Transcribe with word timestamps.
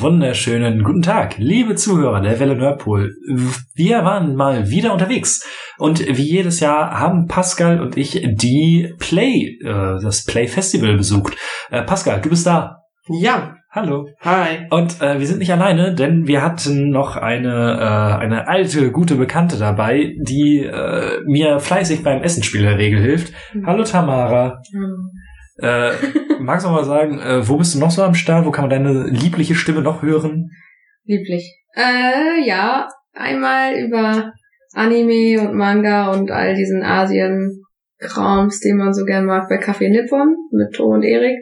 Wunderschönen 0.00 0.84
guten 0.84 1.02
Tag, 1.02 1.38
liebe 1.38 1.74
Zuhörer 1.74 2.20
der 2.20 2.38
Welle 2.38 2.54
Nordpol. 2.54 3.16
Wir 3.74 4.04
waren 4.04 4.36
mal 4.36 4.70
wieder 4.70 4.92
unterwegs 4.92 5.44
und 5.76 5.98
wie 5.98 6.22
jedes 6.22 6.60
Jahr 6.60 7.00
haben 7.00 7.26
Pascal 7.26 7.80
und 7.80 7.96
ich 7.96 8.12
die 8.34 8.94
Play, 9.00 9.58
äh, 9.60 10.00
das 10.00 10.24
Play 10.24 10.46
Festival 10.46 10.96
besucht. 10.96 11.36
Äh, 11.70 11.82
Pascal, 11.82 12.20
du 12.20 12.28
bist 12.28 12.46
da. 12.46 12.84
Ja, 13.08 13.56
Hallo. 13.70 14.08
hi. 14.20 14.66
Und 14.70 15.02
äh, 15.02 15.18
wir 15.18 15.26
sind 15.26 15.40
nicht 15.40 15.52
alleine, 15.52 15.94
denn 15.94 16.28
wir 16.28 16.42
hatten 16.42 16.90
noch 16.90 17.16
eine, 17.16 17.78
äh, 17.80 18.22
eine 18.22 18.46
alte, 18.46 18.92
gute 18.92 19.16
Bekannte 19.16 19.58
dabei, 19.58 20.14
die 20.20 20.60
äh, 20.60 21.22
mir 21.26 21.58
fleißig 21.58 22.04
beim 22.04 22.22
Essenspiel 22.22 22.62
der 22.62 22.78
Regel 22.78 23.00
hilft. 23.00 23.34
Hallo 23.66 23.82
Tamara. 23.82 24.62
Äh, 25.58 25.92
magst 26.40 26.66
du 26.66 26.70
mal 26.70 26.84
sagen, 26.84 27.18
äh, 27.18 27.46
wo 27.48 27.56
bist 27.56 27.74
du 27.74 27.78
noch 27.78 27.90
so 27.90 28.02
am 28.02 28.14
Start? 28.14 28.46
Wo 28.46 28.50
kann 28.50 28.68
man 28.68 28.70
deine 28.70 29.06
liebliche 29.08 29.54
Stimme 29.54 29.82
noch 29.82 30.02
hören? 30.02 30.50
Lieblich. 31.04 31.56
Äh, 31.74 32.46
ja, 32.46 32.88
einmal 33.12 33.74
über 33.74 34.32
Anime 34.72 35.40
und 35.40 35.54
Manga 35.56 36.12
und 36.12 36.30
all 36.30 36.54
diesen 36.54 36.82
Asien-Krams, 36.82 38.60
den 38.60 38.76
man 38.76 38.94
so 38.94 39.04
gern 39.04 39.26
mag, 39.26 39.48
bei 39.48 39.56
Café 39.56 39.88
Nippon 39.88 40.36
mit 40.52 40.74
To 40.74 40.84
und 40.84 41.02
Erik. 41.02 41.38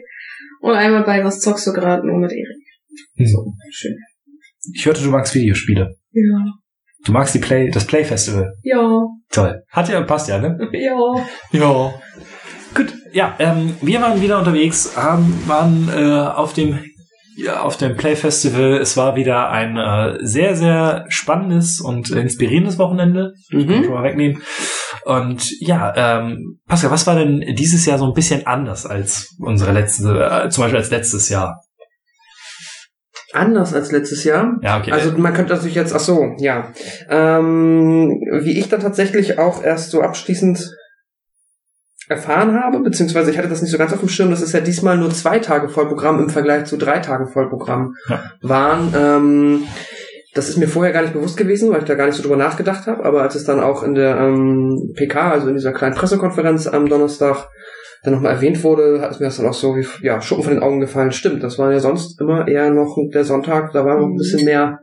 Und 0.61 0.73
einmal 0.73 1.03
bei 1.03 1.23
Was 1.23 1.39
zockst 1.39 1.67
du 1.67 1.73
gerade 1.73 2.05
nur 2.07 2.17
mit 2.17 2.31
Erik. 2.31 3.27
So, 3.29 3.53
schön. 3.71 3.97
Ich 4.73 4.85
hörte, 4.85 5.03
du 5.03 5.11
magst 5.11 5.35
Videospiele. 5.35 5.95
Ja. 6.11 6.45
Du 7.05 7.11
magst 7.11 7.35
die 7.35 7.39
Play, 7.39 7.69
das 7.69 7.85
Play 7.85 8.03
Festival. 8.03 8.53
Ja. 8.63 9.05
Toll. 9.29 9.63
Hat 9.69 9.89
ja, 9.89 10.01
passt 10.01 10.27
ja, 10.27 10.39
ne? 10.39 10.57
Ja. 10.73 10.97
Ja. 11.51 11.93
Gut, 12.73 12.93
ja, 13.11 13.35
ähm, 13.39 13.75
wir 13.81 14.01
waren 14.01 14.21
wieder 14.21 14.37
unterwegs, 14.39 14.93
haben, 14.95 15.41
waren 15.47 15.89
äh, 15.89 16.27
auf 16.27 16.53
dem 16.53 16.79
ja, 17.39 17.61
auf 17.61 17.77
dem 17.77 17.95
Play 17.95 18.15
Festival. 18.15 18.77
Es 18.77 18.97
war 18.97 19.15
wieder 19.15 19.49
ein 19.51 19.77
äh, 19.77 20.17
sehr, 20.25 20.55
sehr 20.55 21.05
spannendes 21.09 21.79
und 21.79 22.09
inspirierendes 22.09 22.79
Wochenende. 22.79 23.33
Kann 23.51 23.59
ich 23.59 23.67
Mhm. 23.67 23.83
schon 23.83 23.93
mal 23.93 24.03
wegnehmen. 24.03 24.41
Und 25.05 25.47
ja, 25.59 25.93
ähm, 25.95 26.59
Pascal, 26.67 26.89
was 26.89 27.05
war 27.05 27.15
denn 27.15 27.41
dieses 27.55 27.85
Jahr 27.85 27.99
so 27.99 28.05
ein 28.05 28.13
bisschen 28.13 28.47
anders 28.47 28.87
als 28.87 29.35
unsere 29.39 29.71
letzte, 29.71 30.45
äh, 30.45 30.49
zum 30.49 30.63
Beispiel 30.63 30.79
als 30.79 30.89
letztes 30.89 31.29
Jahr? 31.29 31.61
Anders 33.33 33.71
als 33.73 33.91
letztes 33.91 34.23
Jahr. 34.23 34.55
Ja, 34.63 34.79
okay. 34.79 34.91
Also 34.91 35.15
man 35.17 35.33
könnte 35.35 35.53
natürlich 35.53 35.75
jetzt, 35.75 35.93
ach 35.93 35.99
so, 35.99 36.33
ja. 36.39 36.71
Ähm, 37.07 38.09
wie 38.41 38.57
ich 38.57 38.67
dann 38.69 38.79
tatsächlich 38.81 39.37
auch 39.37 39.63
erst 39.63 39.91
so 39.91 40.01
abschließend 40.01 40.65
erfahren 42.09 42.53
habe, 42.61 42.79
beziehungsweise 42.79 43.31
ich 43.31 43.37
hatte 43.37 43.49
das 43.49 43.61
nicht 43.61 43.71
so 43.71 43.77
ganz 43.77 43.93
auf 43.93 43.99
dem 43.99 44.09
Schirm, 44.09 44.29
das 44.29 44.41
ist 44.41 44.53
ja 44.53 44.61
diesmal 44.61 44.97
nur 44.97 45.09
zwei 45.09 45.39
Tage 45.39 45.69
Vollprogramm 45.69 46.19
im 46.19 46.29
Vergleich 46.29 46.65
zu 46.65 46.77
drei 46.77 46.99
Tagen 46.99 47.27
Vollprogramm 47.27 47.95
Ja. 48.09 48.23
waren. 48.41 48.93
Ähm, 48.95 49.63
das 50.33 50.49
ist 50.49 50.57
mir 50.57 50.67
vorher 50.67 50.93
gar 50.93 51.01
nicht 51.01 51.13
bewusst 51.13 51.35
gewesen, 51.35 51.71
weil 51.71 51.79
ich 51.79 51.85
da 51.85 51.95
gar 51.95 52.05
nicht 52.05 52.15
so 52.15 52.21
drüber 52.21 52.37
nachgedacht 52.37 52.85
habe, 52.87 53.03
aber 53.03 53.23
als 53.23 53.35
es 53.35 53.43
dann 53.43 53.59
auch 53.59 53.83
in 53.83 53.95
der 53.95 54.17
ähm, 54.17 54.93
PK, 54.95 55.31
also 55.31 55.47
in 55.47 55.55
dieser 55.55 55.73
kleinen 55.73 55.95
Pressekonferenz 55.95 56.67
am 56.67 56.87
Donnerstag, 56.87 57.47
dann 58.03 58.13
nochmal 58.13 58.33
erwähnt 58.35 58.63
wurde, 58.63 59.01
hat 59.01 59.11
es 59.11 59.19
mir 59.19 59.25
das 59.25 59.37
dann 59.37 59.47
auch 59.47 59.53
so 59.53 59.75
wie 59.75 59.85
ja, 60.01 60.21
Schuppen 60.21 60.43
von 60.43 60.53
den 60.53 60.63
Augen 60.63 60.79
gefallen. 60.79 61.11
Stimmt, 61.11 61.43
das 61.43 61.57
war 61.57 61.71
ja 61.71 61.79
sonst 61.79 62.21
immer 62.21 62.47
eher 62.47 62.69
noch 62.69 62.95
der 63.11 63.23
Sonntag, 63.23 63.73
da 63.73 63.83
war 63.83 63.97
noch 63.97 64.05
ein 64.05 64.15
bisschen 64.15 64.45
mehr 64.45 64.79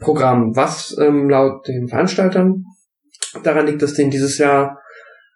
Programm, 0.00 0.56
was 0.56 0.96
ähm, 0.98 1.28
laut 1.28 1.68
den 1.68 1.86
Veranstaltern 1.86 2.64
daran 3.42 3.66
liegt, 3.66 3.82
dass 3.82 3.94
denen 3.94 4.10
dieses 4.10 4.38
Jahr 4.38 4.78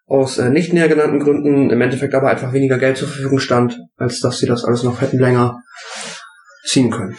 aus 0.09 0.39
äh, 0.39 0.51
nicht 0.51 0.73
näher 0.73 0.89
genannten 0.89 1.21
Gründen 1.21 1.71
im 1.71 1.81
Endeffekt 1.81 2.15
aber 2.15 2.31
einfach 2.31 2.53
weniger 2.53 2.79
Geld 2.79 2.97
zur 2.97 3.09
Verfügung 3.09 3.39
stand, 3.39 3.79
als 3.97 4.21
dass 4.21 4.39
sie 4.39 4.47
das 4.47 4.65
alles 4.65 4.83
noch 4.83 5.01
hätten 5.01 5.19
länger 5.19 5.63
ziehen 6.65 6.91
können. 6.91 7.17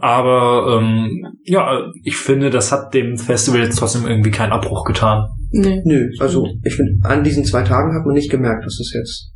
Aber 0.00 0.78
ähm, 0.80 1.36
ja, 1.44 1.90
ich 2.02 2.16
finde, 2.16 2.50
das 2.50 2.72
hat 2.72 2.94
dem 2.94 3.16
Festival 3.16 3.60
jetzt 3.60 3.78
trotzdem 3.78 4.06
irgendwie 4.06 4.30
keinen 4.30 4.52
Abbruch 4.52 4.84
getan. 4.84 5.28
Nee. 5.50 5.82
Nö, 5.84 6.10
also 6.18 6.46
ich 6.64 6.74
finde, 6.74 7.06
an 7.06 7.22
diesen 7.22 7.44
zwei 7.44 7.62
Tagen 7.62 7.94
hat 7.94 8.04
man 8.04 8.14
nicht 8.14 8.30
gemerkt, 8.30 8.64
dass 8.64 8.80
es 8.80 8.92
jetzt 8.92 9.32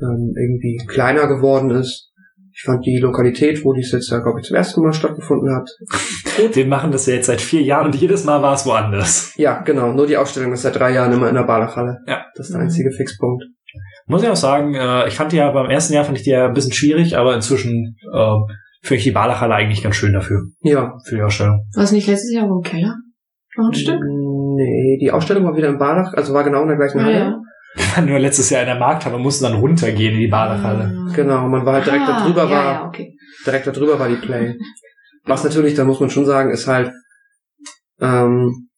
ähm, 0.00 0.34
irgendwie 0.36 0.84
kleiner 0.86 1.26
geworden 1.26 1.70
ist. 1.70 2.12
Ich 2.56 2.62
fand 2.64 2.86
die 2.86 2.98
Lokalität, 2.98 3.64
wo 3.64 3.72
dies 3.72 3.90
jetzt 3.90 4.10
ja, 4.10 4.20
glaube 4.20 4.38
ich, 4.40 4.46
zum 4.46 4.56
ersten 4.56 4.80
Mal 4.82 4.92
stattgefunden 4.92 5.52
hat. 5.56 5.68
Wir 6.54 6.66
machen 6.66 6.92
das 6.92 7.06
ja 7.06 7.14
jetzt 7.14 7.26
seit 7.26 7.40
vier 7.40 7.62
Jahren 7.62 7.86
und 7.86 7.96
jedes 7.96 8.24
Mal 8.24 8.42
war 8.42 8.54
es 8.54 8.64
woanders. 8.64 9.32
Ja, 9.36 9.60
genau, 9.62 9.92
nur 9.92 10.06
die 10.06 10.16
Ausstellung 10.16 10.52
ist 10.52 10.62
seit 10.62 10.76
drei 10.76 10.92
Jahren 10.92 11.12
immer 11.12 11.28
in 11.28 11.34
der 11.34 11.42
Balachhalle. 11.42 11.98
Ja. 12.06 12.24
Das 12.36 12.46
ist 12.48 12.54
der 12.54 12.62
einzige 12.62 12.92
Fixpunkt. 12.92 13.42
Muss 14.06 14.22
ich 14.22 14.28
auch 14.28 14.36
sagen, 14.36 14.74
äh, 14.74 15.08
ich 15.08 15.14
fand 15.16 15.32
die 15.32 15.36
ja 15.36 15.50
beim 15.50 15.68
ersten 15.68 15.94
Jahr 15.94 16.04
fand 16.04 16.16
ich 16.18 16.22
die 16.24 16.30
ja 16.30 16.46
ein 16.46 16.52
bisschen 16.54 16.72
schwierig, 16.72 17.16
aber 17.16 17.34
inzwischen 17.34 17.96
äh, 18.12 18.36
finde 18.82 18.98
ich 18.98 19.04
die 19.04 19.10
Balachhalle 19.10 19.54
eigentlich 19.54 19.82
ganz 19.82 19.96
schön 19.96 20.12
dafür, 20.12 20.42
Ja. 20.62 20.92
für 21.08 21.16
die 21.16 21.22
Ausstellung. 21.22 21.60
War 21.74 21.82
es 21.84 21.90
nicht 21.92 22.06
letztes 22.06 22.32
Jahr 22.32 22.46
im 22.46 22.60
Keller? 22.62 22.94
Noch 23.56 23.68
ein 23.70 23.74
Stück? 23.74 23.98
Nee, 24.56 24.98
die 25.00 25.10
Ausstellung 25.10 25.44
war 25.44 25.56
wieder 25.56 25.68
in 25.68 25.78
Balach, 25.78 26.12
also 26.14 26.32
war 26.34 26.44
genau 26.44 26.62
in 26.62 26.68
der 26.68 26.76
gleichen 26.76 27.00
Ah, 27.00 27.04
Halle. 27.04 27.14
ja. 27.18 27.30
Wir 27.30 27.36
waren 27.76 28.06
nur 28.06 28.18
letztes 28.18 28.50
Jahr 28.50 28.62
in 28.62 28.68
der 28.68 28.78
Markthalle 28.78 29.16
und 29.16 29.22
mussten 29.22 29.44
dann 29.44 29.54
runtergehen 29.54 30.14
in 30.14 30.20
die 30.20 30.28
Balachhalle. 30.28 30.96
Ah. 30.96 31.12
Genau, 31.14 31.48
man 31.48 31.64
war 31.66 31.74
halt 31.74 31.86
direkt 31.86 32.04
Ah, 32.08 32.18
da 32.20 32.24
drüber, 32.24 32.44
ja, 32.44 32.50
war, 32.50 32.64
Ja, 32.64 32.86
okay. 32.86 33.16
direkt 33.46 33.66
da 33.66 33.70
drüber 33.72 33.98
war 33.98 34.08
die 34.08 34.16
Play. 34.16 34.56
Was 35.24 35.44
natürlich, 35.44 35.74
da 35.74 35.84
muss 35.84 36.00
man 36.00 36.10
schon 36.10 36.26
sagen, 36.26 36.50
ist 36.50 36.66
halt, 36.68 36.92
ähm, 38.00 38.68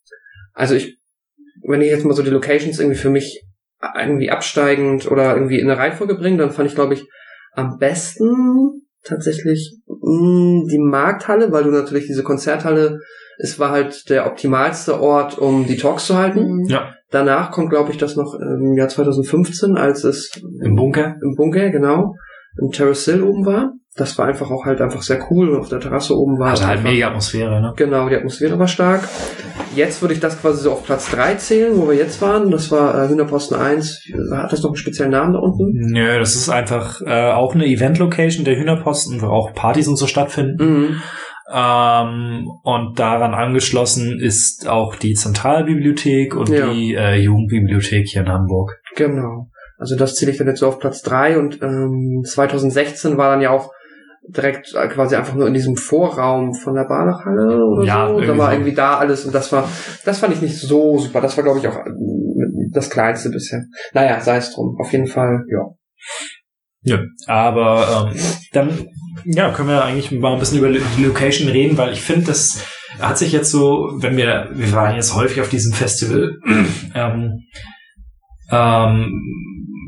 also 0.55 0.75
ich, 0.75 0.99
wenn 1.67 1.83
ich 1.83 1.91
jetzt 1.91 2.05
mal 2.05 2.15
so 2.15 2.23
die 2.23 2.31
Locations 2.31 2.79
irgendwie 2.79 2.99
für 2.99 3.11
mich 3.11 3.43
irgendwie 3.99 4.31
absteigend 4.31 5.11
oder 5.11 5.35
irgendwie 5.35 5.59
in 5.59 5.69
eine 5.69 5.79
Reihenfolge 5.79 6.15
bringe, 6.15 6.39
dann 6.39 6.51
fand 6.51 6.69
ich, 6.69 6.75
glaube 6.75 6.95
ich, 6.95 7.05
am 7.53 7.79
besten 7.79 8.86
tatsächlich 9.07 9.77
mh, 9.87 10.65
die 10.71 10.79
Markthalle, 10.79 11.53
weil 11.53 11.65
du 11.65 11.71
natürlich 11.71 12.07
diese 12.07 12.23
Konzerthalle, 12.23 13.01
es 13.39 13.59
war 13.59 13.71
halt 13.71 14.09
der 14.09 14.27
optimalste 14.27 15.01
Ort, 15.01 15.39
um 15.39 15.67
die 15.67 15.77
Talks 15.77 16.07
zu 16.07 16.17
halten. 16.17 16.61
Mhm. 16.61 16.65
Ja. 16.69 16.93
Danach 17.11 17.51
kommt, 17.53 17.71
glaube 17.71 17.93
ich, 17.93 17.99
das 17.99 18.17
noch 18.17 18.35
im 18.35 18.75
Jahr 18.77 18.89
2015, 18.89 19.77
als 19.77 20.05
es 20.05 20.31
Im 20.61 20.75
Bunker. 20.75 21.17
im 21.23 21.35
Bunker, 21.37 21.71
genau, 21.71 22.15
im 22.61 22.71
Terrace 22.73 23.05
Hill 23.05 23.23
oben 23.23 23.47
war. 23.47 23.73
Das 23.97 24.19
war 24.19 24.27
einfach 24.27 24.51
auch 24.51 24.65
halt 24.67 24.81
einfach 24.83 25.01
sehr 25.03 25.19
cool 25.31 25.49
und 25.49 25.61
auf 25.61 25.69
der 25.71 25.81
Terrasse 25.81 26.15
oben 26.15 26.39
war 26.39 26.53
es 26.53 26.67
halt 26.67 26.83
mega 26.83 27.09
Atmosphäre, 27.09 27.61
ne? 27.63 27.73
Genau, 27.77 28.09
die 28.09 28.17
Atmosphäre 28.17 28.59
war 28.59 28.69
stark. 28.69 29.09
Jetzt 29.75 30.03
würde 30.03 30.13
ich 30.15 30.21
das 30.21 30.41
quasi 30.41 30.63
so 30.63 30.73
auf 30.73 30.85
Platz 30.85 31.11
3 31.11 31.35
zählen, 31.37 31.73
wo 31.77 31.89
wir 31.89 31.97
jetzt 31.97 32.21
waren. 32.21 32.51
Das 32.51 32.71
war 32.71 33.05
äh, 33.05 33.09
Hühnerposten 33.09 33.57
1. 33.59 34.03
Hat 34.33 34.53
das 34.53 34.63
noch 34.63 34.71
einen 34.71 34.77
speziellen 34.77 35.13
Namen 35.13 35.33
da 35.33 35.39
unten? 35.39 35.73
Nö, 35.73 36.19
das 36.19 36.35
ist 36.35 36.49
einfach 36.51 37.01
äh, 37.01 37.33
auch 37.33 37.55
eine 37.55 37.67
Event-Location 37.67 38.45
der 38.45 38.57
Hühnerposten, 38.57 39.23
wo 39.23 39.27
auch 39.27 39.55
Partys 39.55 39.89
und 39.89 39.97
so 39.97 40.07
stattfinden. 40.07 40.65
Mhm. 40.65 41.03
Ähm, 41.53 42.49
und 42.65 42.99
daran 42.99 43.33
angeschlossen 43.35 44.19
ist 44.21 44.69
auch 44.69 44.97
die 44.97 45.15
Zentralbibliothek 45.15 46.35
und 46.35 46.49
Ja. 46.49 46.69
die 46.69 46.95
äh, 46.95 47.17
Jugendbibliothek 47.17 48.09
hier 48.09 48.23
in 48.23 48.29
Hamburg. 48.29 48.81
Genau. 48.97 49.49
Also 49.79 49.97
das 49.97 50.15
zähle 50.17 50.33
ich 50.33 50.39
dann 50.39 50.49
jetzt 50.49 50.61
so 50.61 50.69
auf 50.69 50.79
Platz 50.79 51.03
3 51.03 51.39
und 51.39 51.63
ähm, 51.63 52.23
2016 52.25 53.17
war 53.17 53.31
dann 53.31 53.43
ja 53.43 53.51
auch 53.51 53.71
direkt 54.29 54.75
äh, 54.75 54.89
quasi 54.89 55.17
einfach 55.17 55.35
nur 55.35 55.47
in 55.47 55.55
diesem 55.55 55.77
Vorraum 55.77 56.55
von 56.55 56.75
der 56.75 56.85
Badachhalle 56.85 57.65
oder 57.65 57.85
Ja, 57.85 58.09
so. 58.09 58.21
Da 58.21 58.39
war 58.39 58.53
irgendwie 58.53 58.75
da 58.75 58.99
alles 58.99 59.25
und 59.25 59.35
das 59.35 59.53
war, 59.53 59.69
das 60.05 60.19
fand 60.19 60.35
ich 60.35 60.43
nicht 60.43 60.59
so 60.59 60.99
super. 60.99 61.21
Das 61.21 61.37
war, 61.37 61.45
glaube 61.45 61.59
ich, 61.59 61.69
auch 61.69 61.77
äh, 61.77 61.91
das 62.73 62.91
Kleinste 62.91 63.31
bisher. 63.31 63.63
Naja, 63.93 64.21
sei 64.21 64.37
es 64.39 64.53
drum. 64.53 64.77
Auf 64.81 64.93
jeden 64.93 65.07
Fall, 65.07 65.45
ja. 65.51 65.67
Ja, 66.83 67.01
aber 67.27 68.13
ähm, 68.13 68.21
dann 68.53 68.89
ja, 69.25 69.51
können 69.51 69.69
wir 69.69 69.85
eigentlich 69.85 70.13
mal 70.13 70.35
ein 70.35 70.39
bisschen 70.39 70.59
über 70.59 70.69
die 70.69 71.05
Location 71.05 71.49
reden, 71.49 71.77
weil 71.77 71.93
ich 71.93 72.03
finde, 72.03 72.27
das 72.27 72.65
hat 73.01 73.19
sich 73.19 73.33
jetzt 73.33 73.51
so, 73.51 73.91
wenn 73.97 74.17
wir, 74.17 74.51
wir 74.53 74.73
waren 74.73 74.95
jetzt 74.95 75.15
häufig 75.15 75.41
auf 75.41 75.49
diesem 75.49 75.73
Festival, 75.73 76.37
ähm, 76.95 77.43
ähm, 78.51 79.23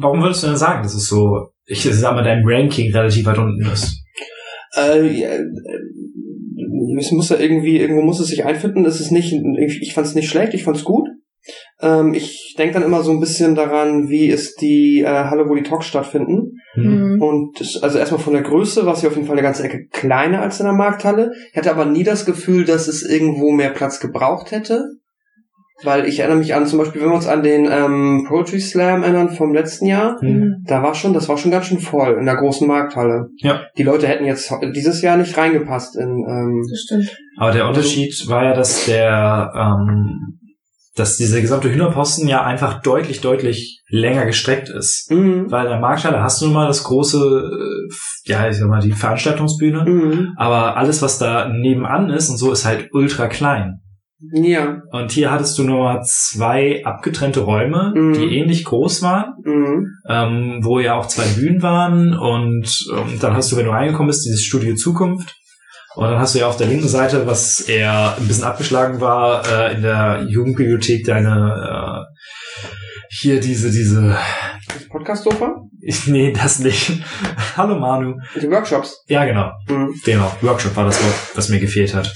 warum 0.01 0.23
würdest 0.23 0.43
du 0.43 0.49
denn 0.49 0.57
sagen, 0.57 0.83
dass 0.83 0.95
es 0.95 1.07
so, 1.07 1.53
ich 1.67 1.83
sag 1.83 2.15
mal, 2.15 2.25
dein 2.25 2.43
Ranking 2.45 2.93
relativ 2.93 3.27
weit 3.27 3.39
unten 3.39 3.65
ist? 3.67 4.03
Äh, 4.79 5.07
ja, 5.07 5.29
äh, 5.29 5.45
es 6.99 7.13
muss 7.13 7.29
ja 7.29 7.39
irgendwie, 7.39 7.79
irgendwo 7.79 8.03
muss 8.03 8.21
es 8.21 8.29
sich 8.29 8.45
einfinden. 8.45 8.85
Es 8.85 9.01
ist 9.01 9.11
nicht, 9.11 9.33
ich, 9.33 9.95
fand 9.95 10.07
es 10.07 10.15
nicht 10.15 10.29
schlecht, 10.29 10.55
ich 10.55 10.65
fand 10.65 10.77
es 10.77 10.85
gut. 10.85 11.09
Ähm, 11.81 12.15
ich 12.15 12.55
denke 12.59 12.75
dann 12.75 12.83
immer 12.83 13.03
so 13.03 13.13
ein 13.13 13.21
bisschen 13.21 13.55
daran, 13.55 14.09
wie 14.09 14.27
ist 14.27 14.61
die 14.61 15.01
äh, 15.01 15.07
Halle, 15.07 15.49
wo 15.49 15.55
die 15.55 15.63
Talks 15.63 15.87
stattfinden. 15.87 16.59
Hm. 16.75 17.15
Mhm. 17.15 17.23
Und 17.23 17.61
das, 17.61 17.83
also 17.83 17.99
erstmal 17.99 18.21
von 18.21 18.33
der 18.33 18.43
Größe 18.43 18.85
war 18.87 18.97
sie 18.97 19.07
auf 19.07 19.15
jeden 19.15 19.27
Fall 19.27 19.37
eine 19.37 19.47
ganze 19.47 19.63
Ecke 19.63 19.87
kleiner 19.91 20.43
als 20.43 20.61
in 20.61 20.67
der 20.67 20.75
Markthalle. 20.75 21.33
Ich 21.51 21.57
hatte 21.57 21.71
aber 21.71 21.87
nie 21.87 22.05
das 22.05 22.27
Gefühl, 22.27 22.65
dass 22.65 22.89
es 22.89 23.03
irgendwo 23.03 23.53
mehr 23.53 23.71
Platz 23.71 24.01
gebraucht 24.01 24.51
hätte. 24.51 24.99
Weil 25.85 26.07
ich 26.07 26.19
erinnere 26.19 26.39
mich 26.39 26.55
an, 26.55 26.67
zum 26.67 26.81
Beispiel, 26.81 27.01
wenn 27.01 27.11
wir 27.11 27.15
uns 27.15 27.29
an 27.29 27.43
den 27.45 27.69
ähm, 27.71 28.25
Poetry 28.27 28.59
Slam 28.61 29.05
erinnern 29.05 29.31
vom 29.31 29.55
letzten 29.55 29.87
Jahr, 29.87 30.17
Hm. 30.21 30.65
da 30.67 30.83
war 30.83 30.95
schon, 30.95 31.15
das 31.15 31.29
war 31.29 31.39
schon 31.39 31.53
ganz 31.53 31.67
schön 31.67 31.79
voll 31.79 32.17
in 32.19 32.27
der 32.27 32.35
großen 32.37 32.67
Markthalle. 32.67 33.29
Ja. 33.39 33.61
Die 33.77 33.85
Leute 33.85 34.09
hätten 34.09 34.25
jetzt 34.25 34.53
dieses 34.75 35.03
Jahr 35.03 35.17
nicht 35.17 35.37
reingepasst 35.37 35.97
in, 35.97 36.09
ähm, 36.29 36.63
Das 36.69 36.81
stimmt. 36.81 37.17
Aber 37.37 37.53
der 37.53 37.69
Unterschied 37.69 38.13
war 38.29 38.45
ja, 38.45 38.55
dass 38.55 38.87
der, 38.87 39.53
ähm, 39.55 40.41
dass 40.97 41.17
diese 41.17 41.41
gesamte 41.41 41.71
Hühnerposten 41.73 42.27
ja 42.27 42.43
einfach 42.43 42.83
deutlich, 42.83 43.21
deutlich 43.21 43.85
länger 43.89 44.27
gestreckt 44.27 44.69
ist. 44.69 45.09
Mhm. 45.13 45.49
Weil 45.49 45.67
in 45.67 45.71
der 45.71 45.81
Markthalle 45.81 46.21
hast 46.21 46.41
du 46.43 46.47
nun 46.47 46.55
mal 46.55 46.67
das 46.67 46.83
große, 46.83 47.19
äh, 47.19 47.95
ja, 48.33 48.49
ich 48.49 48.57
sag 48.57 48.69
mal, 48.69 48.81
die 48.81 48.91
Veranstaltungsbühne. 48.91 49.85
Mhm. 49.85 50.33
Aber 50.37 50.77
alles, 50.77 51.01
was 51.03 51.19
da 51.19 51.49
nebenan 51.49 52.11
ist 52.11 52.29
und 52.31 52.37
so, 52.39 52.51
ist 52.51 52.65
halt 52.67 52.89
ultra 52.93 53.29
klein. 53.29 53.81
Ja. 54.21 54.83
Und 54.91 55.13
hier 55.13 55.31
hattest 55.31 55.57
du 55.59 55.65
nur 55.65 56.01
zwei 56.03 56.83
abgetrennte 56.85 57.41
Räume, 57.41 57.93
Mhm. 57.95 58.13
die 58.15 58.37
ähnlich 58.39 58.65
groß 58.65 59.03
waren, 59.03 59.35
Mhm. 59.45 59.87
ähm, 60.09 60.59
wo 60.63 60.81
ja 60.81 60.95
auch 60.95 61.07
zwei 61.07 61.25
Bühnen 61.39 61.63
waren. 61.63 62.17
Und 62.17 62.69
ähm, 62.97 63.19
dann 63.21 63.35
hast 63.35 63.53
du, 63.53 63.57
wenn 63.57 63.67
du 63.67 63.71
reingekommen 63.71 64.09
bist, 64.09 64.25
dieses 64.27 64.43
Studio 64.45 64.75
Zukunft. 64.75 65.35
Und 65.95 66.05
dann 66.11 66.19
hast 66.19 66.35
du 66.35 66.41
ja 66.41 66.47
auf 66.49 66.57
der 66.57 66.67
linken 66.69 66.89
Seite, 66.89 67.27
was 67.27 67.61
eher 67.61 68.17
ein 68.19 68.27
bisschen 68.29 68.45
abgeschlagen 68.45 69.01
war, 69.01 69.43
äh, 69.49 69.75
in 69.75 69.83
der 69.83 70.27
Jugendbibliothek 70.29 71.05
deine 71.05 72.07
äh, 72.09 72.23
hier 73.11 73.41
diese, 73.41 73.71
diese 73.71 74.17
Das 74.73 74.89
Podcast-Sofa? 74.89 75.57
nee, 76.07 76.33
das 76.33 76.59
nicht. 76.59 76.93
Hallo 77.57 77.79
Manu. 77.79 78.15
Den 78.41 78.51
Workshops. 78.51 79.05
Ja, 79.09 79.25
genau. 79.25 79.51
Mhm. 79.69 79.95
Genau, 80.05 80.31
Workshop 80.43 80.77
war 80.77 80.85
das 80.85 81.03
Wort, 81.03 81.15
was 81.37 81.49
mir 81.49 81.59
gefehlt 81.61 81.95
hat. 81.95 82.13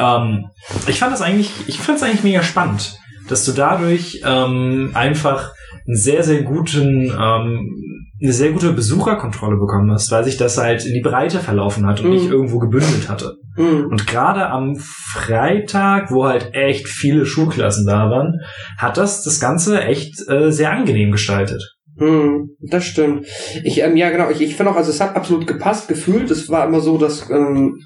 Ähm, 0.00 0.46
ich 0.88 0.98
fand 0.98 1.12
das 1.12 1.22
eigentlich, 1.22 1.50
ich 1.66 1.78
fand 1.78 1.98
es 1.98 2.04
eigentlich 2.04 2.24
mega 2.24 2.42
spannend, 2.42 2.98
dass 3.28 3.44
du 3.44 3.52
dadurch 3.52 4.22
ähm, 4.24 4.90
einfach 4.94 5.52
einen 5.86 5.96
sehr, 5.96 6.22
sehr 6.24 6.42
guten, 6.42 7.04
ähm, 7.04 7.68
eine 8.22 8.32
sehr 8.32 8.52
gute 8.52 8.72
Besucherkontrolle 8.72 9.56
bekommen 9.56 9.90
hast, 9.92 10.10
weil 10.10 10.24
sich 10.24 10.36
das 10.36 10.58
halt 10.58 10.84
in 10.84 10.92
die 10.94 11.00
Breite 11.00 11.38
verlaufen 11.38 11.86
hat 11.86 12.00
und 12.00 12.06
Mhm. 12.08 12.12
nicht 12.14 12.30
irgendwo 12.30 12.58
gebündelt 12.58 13.08
hatte. 13.08 13.36
Mhm. 13.56 13.86
Und 13.90 14.06
gerade 14.06 14.48
am 14.48 14.76
Freitag, 14.76 16.10
wo 16.10 16.26
halt 16.26 16.54
echt 16.54 16.88
viele 16.88 17.26
Schulklassen 17.26 17.86
da 17.86 18.10
waren, 18.10 18.40
hat 18.78 18.96
das 18.96 19.22
das 19.22 19.40
Ganze 19.40 19.82
echt 19.82 20.14
äh, 20.28 20.50
sehr 20.50 20.72
angenehm 20.72 21.12
gestaltet. 21.12 21.62
Hm, 21.98 22.56
das 22.70 22.84
stimmt. 22.84 23.26
Ich, 23.62 23.80
ähm, 23.82 23.96
ja, 23.96 24.10
genau, 24.10 24.30
ich, 24.30 24.40
ich 24.40 24.56
finde 24.56 24.72
auch, 24.72 24.76
also 24.76 24.90
es 24.90 25.00
hat 25.00 25.16
absolut 25.16 25.46
gepasst, 25.46 25.86
gefühlt. 25.88 26.30
Es 26.30 26.48
war 26.48 26.66
immer 26.66 26.80
so, 26.80 26.96
dass 26.96 27.28
ähm, 27.30 27.76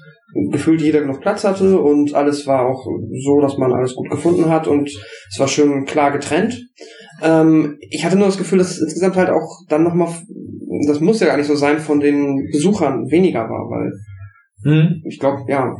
gefühlt 0.51 0.81
jeder 0.81 1.01
genug 1.01 1.21
Platz 1.21 1.43
hatte 1.43 1.79
und 1.79 2.13
alles 2.13 2.45
war 2.45 2.65
auch 2.67 2.85
so, 3.23 3.39
dass 3.41 3.57
man 3.57 3.71
alles 3.73 3.95
gut 3.95 4.09
gefunden 4.09 4.49
hat 4.49 4.67
und 4.67 4.89
es 4.89 5.39
war 5.39 5.47
schön 5.47 5.85
klar 5.85 6.11
getrennt. 6.11 6.61
Ähm, 7.21 7.77
ich 7.89 8.03
hatte 8.03 8.17
nur 8.17 8.27
das 8.27 8.37
Gefühl, 8.37 8.57
dass 8.57 8.71
es 8.71 8.81
insgesamt 8.81 9.15
halt 9.15 9.29
auch 9.29 9.61
dann 9.69 9.83
nochmal, 9.83 10.09
das 10.87 10.99
muss 10.99 11.21
ja 11.21 11.27
gar 11.27 11.37
nicht 11.37 11.47
so 11.47 11.55
sein, 11.55 11.79
von 11.79 11.99
den 12.01 12.49
Besuchern 12.51 13.09
weniger 13.09 13.41
war, 13.41 13.69
weil 13.69 13.91
Hm? 14.63 15.01
ich 15.05 15.19
glaube, 15.19 15.43
ja, 15.47 15.73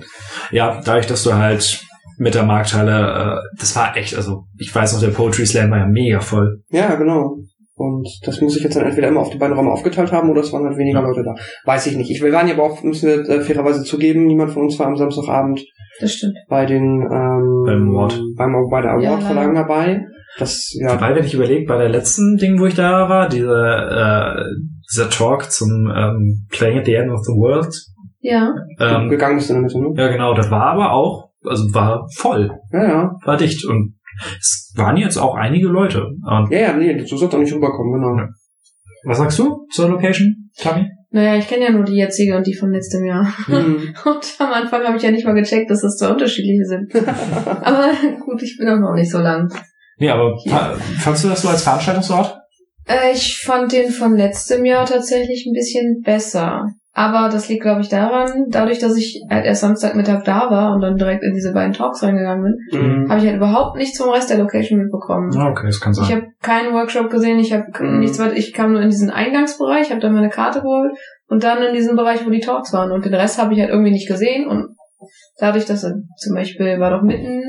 Ja, 0.51 0.79
dadurch, 0.85 1.07
dass 1.07 1.23
du 1.23 1.33
halt 1.33 1.81
mit 2.17 2.33
der 2.35 2.43
Markthalle, 2.43 3.41
äh, 3.41 3.57
das 3.59 3.75
war 3.75 3.97
echt, 3.97 4.15
also 4.15 4.43
ich 4.57 4.73
weiß 4.73 4.93
noch, 4.93 5.01
der 5.01 5.09
Poetry 5.09 5.45
Slam 5.45 5.71
war 5.71 5.79
ja 5.79 5.87
mega 5.87 6.21
voll. 6.21 6.61
ja, 6.69 6.95
genau. 6.95 7.37
Und 7.77 8.07
das 8.25 8.39
muss 8.39 8.55
ich 8.55 8.63
jetzt 8.63 8.75
dann 8.77 8.85
entweder 8.85 9.09
immer 9.09 9.19
auf 9.19 9.29
die 9.31 9.37
beiden 9.37 9.55
Räume 9.55 9.71
aufgeteilt 9.71 10.11
haben 10.13 10.29
oder 10.29 10.39
es 10.41 10.53
waren 10.53 10.63
halt 10.65 10.77
weniger 10.77 11.01
Ja. 11.01 11.07
Leute 11.07 11.23
da. 11.23 11.35
Weiß 11.65 11.87
ich 11.87 11.97
nicht. 11.97 12.09
Ich, 12.09 12.21
wir 12.23 12.31
waren 12.31 12.47
ja 12.47 12.53
aber 12.53 12.63
auch, 12.63 12.81
müssen 12.83 13.07
wir 13.09 13.29
äh, 13.29 13.41
fairerweise 13.41 13.83
zugeben, 13.83 14.25
niemand 14.27 14.51
von 14.51 14.63
uns 14.63 14.79
war 14.79 14.87
am 14.87 14.95
Samstagabend 14.95 15.61
Das 15.99 16.13
stimmt. 16.13 16.35
bei 16.47 16.65
den 16.65 17.01
ähm, 17.01 17.63
Beim 17.65 17.89
Award. 17.91 18.21
beim, 18.37 18.53
bei 18.71 18.81
der 18.81 18.99
Ja, 19.01 19.09
Award-Verleihung 19.09 19.55
dabei. 19.55 20.05
Das, 20.37 20.69
ja, 20.81 20.93
Wobei, 20.95 21.15
wenn 21.15 21.25
ich 21.25 21.33
überlege, 21.33 21.65
bei 21.65 21.77
der 21.77 21.89
letzten 21.89 22.37
Ding, 22.37 22.59
wo 22.59 22.65
ich 22.65 22.75
da 22.75 23.09
war, 23.09 23.27
dieser, 23.29 24.37
äh, 24.39 24.43
dieser 24.91 25.09
Talk 25.09 25.51
zum 25.51 25.91
ähm, 25.93 26.45
Playing 26.51 26.79
at 26.79 26.85
the 26.85 26.93
End 26.93 27.11
of 27.11 27.21
the 27.25 27.31
World, 27.33 27.73
Ja. 28.21 28.53
ähm, 28.79 29.09
gegangen 29.09 29.35
bist 29.37 29.49
in 29.49 29.55
der 29.55 29.63
Mitte, 29.63 29.79
ne? 29.79 29.93
ja 29.97 30.07
genau, 30.09 30.33
das 30.33 30.49
war 30.51 30.63
aber 30.67 30.91
auch, 30.93 31.29
also 31.45 31.63
war 31.73 32.07
voll, 32.15 32.51
Ja, 32.71 32.83
ja. 32.83 33.11
war 33.25 33.37
dicht 33.37 33.65
und 33.65 33.95
es 34.39 34.71
waren 34.75 34.97
jetzt 34.97 35.17
auch 35.17 35.35
einige 35.35 35.67
Leute. 35.67 36.03
Und 36.05 36.51
Ja, 36.51 36.59
ja, 36.59 36.73
nee, 36.73 37.03
so 37.05 37.17
soll 37.17 37.29
doch 37.29 37.39
nicht 37.39 37.53
rüberkommen, 37.53 37.93
genau. 37.93 38.17
Ja. 38.17 38.27
was 39.05 39.17
sagst 39.17 39.39
du 39.39 39.65
zur 39.71 39.89
Location, 39.89 40.49
Tommy? 40.57 40.87
Naja, 41.11 41.37
ich 41.37 41.47
kenne 41.47 41.63
ja 41.65 41.71
nur 41.71 41.85
die 41.85 41.95
jetzige 41.95 42.35
und 42.35 42.45
die 42.45 42.53
von 42.55 42.71
letztem 42.71 43.05
Jahr. 43.05 43.25
Hm. 43.45 43.95
Und 44.05 44.35
am 44.39 44.51
Anfang 44.51 44.83
habe 44.83 44.97
ich 44.97 45.03
ja 45.03 45.11
nicht 45.11 45.25
mal 45.25 45.33
gecheckt, 45.33 45.69
dass 45.71 45.81
das 45.81 45.95
zwei 45.97 46.09
unterschiedliche 46.09 46.65
sind. 46.65 46.93
Aber 47.61 47.91
gut, 48.25 48.41
ich 48.43 48.57
bin 48.57 48.67
auch 48.67 48.79
noch 48.79 48.93
nicht 48.95 49.09
so 49.09 49.19
lang. 49.19 49.47
Nee, 49.97 50.09
aber 50.09 50.37
fa- 50.49 50.75
fandst 50.99 51.23
du 51.23 51.29
das 51.29 51.41
so 51.41 51.47
als 51.47 51.61
Veranstaltungsort? 51.63 52.37
Äh, 52.85 53.13
ich 53.13 53.39
fand 53.45 53.71
den 53.71 53.89
von 53.91 54.17
letztem 54.17 54.65
Jahr 54.65 54.85
tatsächlich 54.85 55.45
ein 55.47 55.53
bisschen 55.53 56.01
besser. 56.03 56.65
Aber 56.97 57.27
das 57.27 57.49
liegt, 57.49 57.61
glaube 57.63 57.81
ich, 57.81 57.89
daran, 57.89 58.45
dadurch, 58.47 58.79
dass 58.79 58.95
ich 58.95 59.21
halt 59.29 59.45
erst 59.45 59.59
Samstagmittag 59.61 60.23
da 60.23 60.49
war 60.49 60.73
und 60.73 60.79
dann 60.79 60.95
direkt 60.95 61.23
in 61.23 61.33
diese 61.33 61.51
beiden 61.51 61.73
Talks 61.73 62.01
reingegangen 62.01 62.43
bin, 62.71 62.79
Mhm. 62.81 63.09
habe 63.09 63.19
ich 63.19 63.25
halt 63.27 63.35
überhaupt 63.35 63.75
nichts 63.75 63.97
vom 63.97 64.11
Rest 64.11 64.29
der 64.29 64.37
Location 64.37 64.79
mitbekommen. 64.79 65.29
Ja, 65.33 65.49
okay, 65.49 65.65
das 65.67 65.81
kann 65.81 65.91
Ich 65.91 65.97
sein. 65.99 66.15
habe 66.15 66.27
keinen 66.41 66.73
Workshop 66.73 67.09
gesehen, 67.09 67.37
ich 67.37 67.51
habe 67.51 67.65
Mhm. 67.81 67.99
nichts 67.99 68.17
weiter. 68.17 68.37
Ich 68.37 68.53
kam 68.53 68.71
nur 68.71 68.81
in 68.81 68.89
diesen 68.89 69.09
Eingangsbereich, 69.09 69.91
habe 69.91 69.99
dann 69.99 70.13
meine 70.13 70.29
Karte 70.29 70.61
geholt 70.61 70.93
und 71.27 71.43
dann 71.43 71.61
in 71.63 71.73
diesen 71.73 71.97
Bereich, 71.97 72.25
wo 72.25 72.29
die 72.29 72.39
Talks 72.39 72.71
waren. 72.71 72.91
Und 72.93 73.03
den 73.03 73.13
Rest 73.13 73.41
habe 73.41 73.53
ich 73.53 73.59
halt 73.59 73.71
irgendwie 73.71 73.91
nicht 73.91 74.07
gesehen. 74.07 74.47
Und 74.47 74.77
dadurch, 75.37 75.65
dass 75.65 75.83
er 75.83 75.93
zum 76.17 76.35
Beispiel 76.35 76.79
war 76.79 76.91
doch 76.91 77.01
mitten 77.03 77.41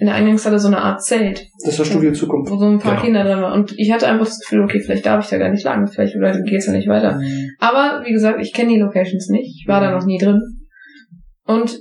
in 0.00 0.06
der 0.06 0.14
Eingangshalle 0.14 0.58
so 0.58 0.68
eine 0.68 0.78
Art 0.82 1.02
Zelt, 1.02 1.46
Das 1.64 1.78
war 1.78 1.84
Studio 1.86 2.12
Zukunft. 2.12 2.50
wo 2.50 2.56
so 2.56 2.66
ein 2.66 2.78
paar 2.78 2.92
Genau. 2.92 3.04
Kinder 3.04 3.24
drin 3.24 3.42
waren. 3.42 3.60
Und 3.60 3.74
ich 3.78 3.92
hatte 3.92 4.06
einfach 4.06 4.26
das 4.26 4.38
Gefühl, 4.40 4.62
okay, 4.62 4.80
vielleicht 4.80 5.06
darf 5.06 5.24
ich 5.24 5.30
da 5.30 5.38
gar 5.38 5.50
nicht 5.50 5.64
lang, 5.64 5.86
vielleicht 5.88 6.14
geht's 6.46 6.66
ja 6.66 6.72
nicht 6.72 6.88
weiter. 6.88 7.20
Aber 7.58 8.02
wie 8.04 8.12
gesagt, 8.12 8.40
ich 8.40 8.52
kenne 8.52 8.70
die 8.70 8.78
Locations 8.80 9.28
nicht. 9.28 9.60
Ich 9.60 9.68
war 9.68 9.80
da 9.80 9.90
noch 9.90 10.04
nie 10.04 10.18
drin. 10.18 10.40
Und 11.44 11.78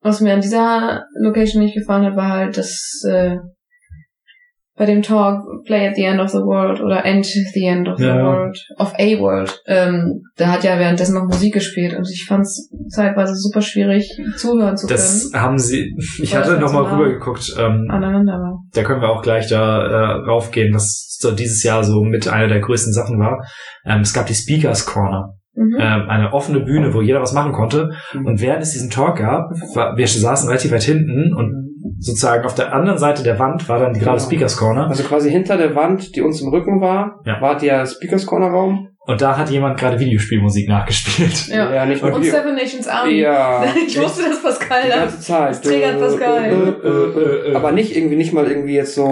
was 0.00 0.20
mir 0.20 0.32
an 0.34 0.40
dieser 0.40 1.04
Location 1.20 1.62
nicht 1.62 1.74
gefallen 1.76 2.04
hat, 2.04 2.16
war 2.16 2.30
halt, 2.30 2.56
dass 2.58 3.02
äh, 3.08 3.36
bei 4.76 4.86
dem 4.86 5.02
Talk 5.02 5.42
Play 5.66 5.86
at 5.86 5.96
the 5.96 6.04
End 6.04 6.18
of 6.20 6.30
the 6.30 6.38
World 6.38 6.80
oder 6.80 7.04
End 7.04 7.26
the 7.26 7.64
End 7.66 7.88
of 7.88 7.98
the 7.98 8.06
Ja. 8.06 8.22
World, 8.24 8.58
of 8.78 8.92
a 8.98 9.18
World, 9.20 9.60
ähm, 9.66 10.22
da 10.36 10.46
hat 10.48 10.64
ja 10.64 10.78
währenddessen 10.78 11.14
noch 11.14 11.24
Musik 11.26 11.52
gespielt 11.54 11.94
und 11.96 12.08
ich 12.10 12.24
fand 12.26 12.42
es 12.42 12.70
zeitweise 12.88 13.34
super 13.34 13.60
schwierig 13.60 14.10
zuhören 14.36 14.76
zu 14.76 14.86
können. 14.86 14.96
Das 14.98 15.30
haben 15.34 15.58
sie, 15.58 15.94
ich 16.22 16.34
hatte 16.34 16.52
das 16.52 16.60
noch 16.60 16.72
mal 16.72 16.82
ganz 16.84 16.92
nah 16.92 16.98
rübergeguckt, 16.98 17.54
ähm, 17.58 17.86
aneinander 17.90 18.32
war. 18.32 18.58
da 18.74 18.82
können 18.82 19.02
wir 19.02 19.10
auch 19.10 19.22
gleich 19.22 19.48
da 19.48 19.86
äh, 19.86 20.26
raufgehen, 20.26 20.74
was 20.74 21.16
so 21.20 21.30
dieses 21.32 21.62
Jahr 21.62 21.84
so 21.84 22.02
mit 22.02 22.26
einer 22.28 22.48
der 22.48 22.60
größten 22.60 22.92
Sachen 22.92 23.18
war. 23.20 23.44
Ähm, 23.84 24.00
es 24.00 24.12
gab 24.14 24.26
die 24.26 24.34
Speakers 24.34 24.86
Corner, 24.86 25.34
Mhm. 25.54 25.76
ähm, 25.78 26.08
eine 26.08 26.32
offene 26.32 26.60
Bühne, 26.60 26.94
wo 26.94 27.02
jeder 27.02 27.20
was 27.20 27.34
machen 27.34 27.52
konnte. 27.52 27.90
Mhm. 28.14 28.24
Und 28.24 28.40
während 28.40 28.62
es 28.62 28.72
diesen 28.72 28.88
Talk 28.88 29.18
gab, 29.18 29.50
war, 29.74 29.96
wir 29.98 30.08
saßen 30.08 30.48
relativ 30.48 30.72
weit 30.72 30.82
hinten 30.82 31.34
und 31.34 31.61
sozusagen 31.98 32.44
auf 32.44 32.54
der 32.54 32.72
anderen 32.72 32.98
Seite 32.98 33.22
der 33.22 33.38
Wand 33.38 33.68
war 33.68 33.78
dann 33.80 33.92
die 33.92 34.00
gerade 34.00 34.18
Genau. 34.18 34.26
Speakers 34.28 34.56
Corner. 34.56 34.88
Also 34.88 35.02
quasi 35.02 35.30
hinter 35.30 35.56
der 35.56 35.74
Wand, 35.74 36.14
die 36.16 36.22
uns 36.22 36.40
im 36.40 36.48
Rücken 36.48 36.80
war, 36.80 37.20
Ja. 37.24 37.40
war 37.40 37.56
der 37.56 37.86
Speakers 37.86 38.26
Corner 38.26 38.48
Raum. 38.48 38.88
Und 39.04 39.20
da 39.20 39.36
hat 39.36 39.50
jemand 39.50 39.80
gerade 39.80 39.98
Videospielmusik 39.98 40.68
nachgespielt. 40.68 41.48
Ja. 41.48 41.84
nicht 41.86 42.02
Und 42.04 42.14
Video. 42.20 42.30
Seven 42.32 42.54
Nations 42.54 42.86
Army. 42.86 43.18
Ja. 43.20 43.64
Ich 43.86 44.00
wusste, 44.00 44.22
dass 44.28 44.40
Pascal 44.40 44.82
Die 44.84 44.90
da. 44.90 44.96
ganze 45.00 45.18
Zeit. 45.20 45.50
Das 45.50 45.60
triggert 45.60 45.98
Pascal. 45.98 46.44
Äh, 46.44 46.52
äh, 46.52 47.48
äh, 47.48 47.50
äh. 47.50 47.54
Aber 47.56 47.72
nicht 47.72 47.96
irgendwie, 47.96 48.14
nicht 48.14 48.32
mal 48.32 48.46
irgendwie 48.46 48.74
jetzt 48.74 48.94
so 48.94 49.04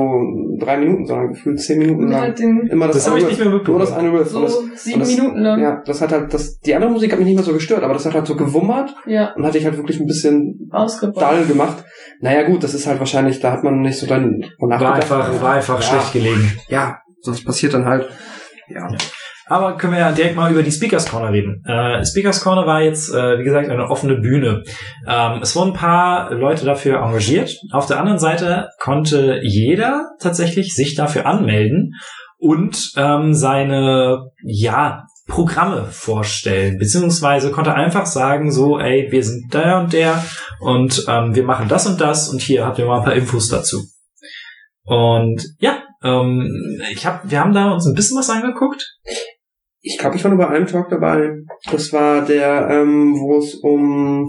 drei 0.60 0.76
Minuten, 0.76 1.06
sondern 1.06 1.30
gefühlt 1.32 1.58
zehn 1.60 1.78
Minuten 1.80 2.04
Und 2.04 2.10
lang. 2.12 2.20
halt 2.20 2.38
Immer 2.40 2.86
das, 2.86 2.96
Das 2.96 3.08
habe 3.08 3.18
ich 3.18 3.24
eine 3.24 3.32
nicht 3.32 3.44
mehr 3.44 3.52
Riff. 3.52 3.66
Nur 3.66 3.78
mitbekommen. 3.78 3.80
das 3.80 3.92
eine 3.92 4.12
Riff. 4.20 4.28
so 4.28 4.38
Und 4.38 4.44
das, 4.72 4.84
sieben 4.84 4.94
und 4.94 5.00
das- 5.00 5.16
Minuten 5.16 5.38
lang. 5.40 5.60
ja, 5.60 5.82
das 5.84 6.00
hat 6.00 6.12
halt, 6.12 6.34
das, 6.34 6.60
die 6.60 6.74
andere 6.74 6.90
Musik 6.92 7.10
hat 7.10 7.18
mich 7.18 7.26
nicht 7.26 7.34
mehr 7.36 7.44
so 7.44 7.52
gestört, 7.52 7.82
aber 7.82 7.92
das 7.94 8.06
hat 8.06 8.14
halt 8.14 8.26
so 8.28 8.36
gewummert 8.36 8.94
Ja, 9.06 9.32
und 9.34 9.44
hat 9.44 9.54
dich 9.54 9.64
halt 9.64 9.76
wirklich 9.76 9.98
ein 9.98 10.06
bisschen 10.06 10.68
ausgebaut. 10.70 11.20
dull 11.20 11.46
gemacht. 11.46 11.84
Naja 12.20 12.44
gut, 12.44 12.62
das 12.62 12.74
ist 12.74 12.86
halt 12.86 13.00
wahrscheinlich, 13.00 13.40
da 13.40 13.50
hat 13.50 13.64
man 13.64 13.80
nicht 13.80 13.98
so 13.98 14.06
dann 14.06 14.40
War 14.60 14.94
einfach, 14.94 15.42
war 15.42 15.54
einfach 15.54 15.80
ja. 15.80 15.82
schlecht 15.82 16.12
gelegen. 16.12 16.52
Ja, 16.68 16.98
das 17.24 17.42
passiert 17.44 17.74
dann 17.74 17.86
halt. 17.86 18.08
Ja. 18.68 18.86
Aber 19.50 19.76
können 19.76 19.94
wir 19.94 19.98
ja 19.98 20.12
direkt 20.12 20.36
mal 20.36 20.52
über 20.52 20.62
die 20.62 20.70
Speakers 20.70 21.10
Corner 21.10 21.32
reden. 21.32 21.64
Äh, 21.66 22.04
Speakers 22.06 22.40
Corner 22.40 22.68
war 22.68 22.82
jetzt, 22.82 23.12
äh, 23.12 23.36
wie 23.36 23.42
gesagt, 23.42 23.68
eine 23.68 23.90
offene 23.90 24.14
Bühne. 24.14 24.62
Ähm, 25.08 25.40
es 25.42 25.56
wurden 25.56 25.70
ein 25.70 25.76
paar 25.76 26.32
Leute 26.32 26.64
dafür 26.64 27.02
engagiert. 27.02 27.58
Auf 27.72 27.86
der 27.86 27.98
anderen 27.98 28.20
Seite 28.20 28.68
konnte 28.78 29.40
jeder 29.42 30.12
tatsächlich 30.20 30.72
sich 30.76 30.94
dafür 30.94 31.26
anmelden 31.26 31.94
und 32.38 32.92
ähm, 32.96 33.34
seine, 33.34 34.30
ja, 34.44 35.06
Programme 35.26 35.86
vorstellen, 35.86 36.78
beziehungsweise 36.78 37.50
konnte 37.50 37.74
einfach 37.74 38.06
sagen, 38.06 38.52
so, 38.52 38.78
ey, 38.78 39.08
wir 39.10 39.24
sind 39.24 39.52
der 39.52 39.78
und 39.78 39.92
der 39.92 40.24
und 40.60 41.04
ähm, 41.08 41.34
wir 41.34 41.44
machen 41.44 41.68
das 41.68 41.86
und 41.86 42.00
das 42.00 42.28
und 42.28 42.40
hier 42.40 42.66
habt 42.66 42.78
ihr 42.78 42.86
mal 42.86 42.98
ein 42.98 43.04
paar 43.04 43.14
Infos 43.14 43.48
dazu. 43.48 43.78
Und 44.84 45.44
ja, 45.58 45.82
ähm, 46.02 46.80
ich 46.92 47.06
hab, 47.06 47.30
wir 47.30 47.40
haben 47.40 47.52
da 47.52 47.72
uns 47.72 47.86
ein 47.86 47.94
bisschen 47.94 48.18
was 48.18 48.30
angeguckt. 48.30 48.96
Ich 49.82 49.98
glaube, 49.98 50.16
ich 50.16 50.24
war 50.24 50.30
nur 50.30 50.38
bei 50.38 50.48
einem 50.48 50.66
Talk 50.66 50.88
dabei. 50.90 51.30
Das 51.70 51.92
war 51.92 52.24
der, 52.24 52.68
ähm, 52.70 53.14
wo 53.14 53.38
es 53.38 53.54
um 53.54 54.28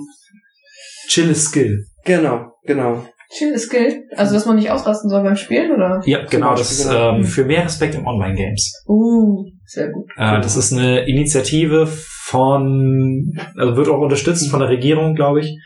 Chill 1.07 1.29
is 1.29 1.45
Skill. 1.45 1.85
genau, 2.05 2.53
genau. 2.63 3.03
Chill 3.31 3.51
ist 3.53 3.67
Skill. 3.67 4.03
Also, 4.15 4.33
dass 4.33 4.45
man 4.45 4.57
nicht 4.57 4.71
ausrasten 4.71 5.09
soll 5.09 5.23
beim 5.23 5.35
Spielen, 5.35 5.71
oder? 5.71 6.01
Ja, 6.05 6.25
genau, 6.25 6.51
das 6.51 6.71
ist 6.71 6.89
genau. 6.89 7.15
ähm, 7.15 7.23
für 7.23 7.45
mehr 7.45 7.63
Respekt 7.63 7.95
im 7.95 8.05
Online-Games. 8.05 8.83
Uh, 8.87 9.45
sehr 9.65 9.89
gut. 9.89 10.09
Äh, 10.17 10.41
das 10.41 10.57
ist 10.57 10.73
eine 10.73 11.07
Initiative 11.07 11.87
von, 11.87 13.33
also 13.57 13.77
wird 13.77 13.87
auch 13.87 13.99
unterstützt 13.99 14.49
von 14.49 14.59
der 14.59 14.69
Regierung, 14.69 15.15
glaube 15.15 15.41
ich, 15.41 15.57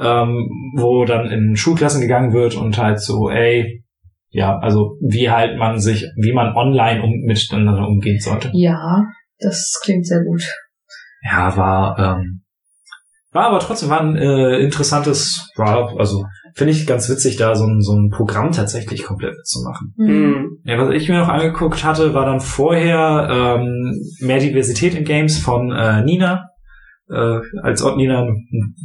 ähm, 0.00 0.48
wo 0.76 1.04
dann 1.04 1.30
in 1.30 1.54
Schulklassen 1.54 2.00
gegangen 2.00 2.32
wird 2.32 2.56
und 2.56 2.76
halt 2.78 3.00
so, 3.00 3.30
ey, 3.30 3.84
ja, 4.30 4.58
also 4.58 4.96
wie 5.00 5.30
halt 5.30 5.58
man 5.58 5.78
sich, 5.78 6.06
wie 6.16 6.32
man 6.32 6.56
online 6.56 7.02
um, 7.02 7.10
miteinander 7.24 7.86
umgehen 7.86 8.18
sollte. 8.18 8.50
Ja, 8.54 9.04
das 9.42 9.80
klingt 9.82 10.06
sehr 10.06 10.22
gut. 10.22 10.42
Ja, 11.22 11.56
war, 11.56 11.98
ähm, 11.98 12.42
war 13.32 13.46
aber 13.46 13.60
trotzdem 13.60 13.88
war 13.88 14.00
ein 14.00 14.16
äh, 14.16 14.58
interessantes, 14.58 15.50
war, 15.56 15.98
also 15.98 16.24
finde 16.54 16.72
ich 16.72 16.86
ganz 16.86 17.08
witzig, 17.08 17.36
da 17.36 17.54
so 17.54 17.64
ein, 17.64 17.80
so 17.80 17.94
ein 17.94 18.10
Programm 18.10 18.52
tatsächlich 18.52 19.04
komplett 19.04 19.34
mitzumachen. 19.36 19.94
Mhm. 19.96 20.58
Ja, 20.64 20.78
was 20.78 20.94
ich 20.94 21.08
mir 21.08 21.18
noch 21.18 21.28
angeguckt 21.28 21.84
hatte, 21.84 22.12
war 22.14 22.26
dann 22.26 22.40
vorher 22.40 23.28
ähm, 23.30 24.00
mehr 24.20 24.38
Diversität 24.38 24.94
in 24.94 25.04
Games 25.04 25.38
von 25.38 25.72
äh, 25.72 26.02
Nina. 26.02 26.48
Äh, 27.12 27.40
als 27.62 27.82
Ort 27.82 27.96
Nina, 27.96 28.20
eine 28.20 28.34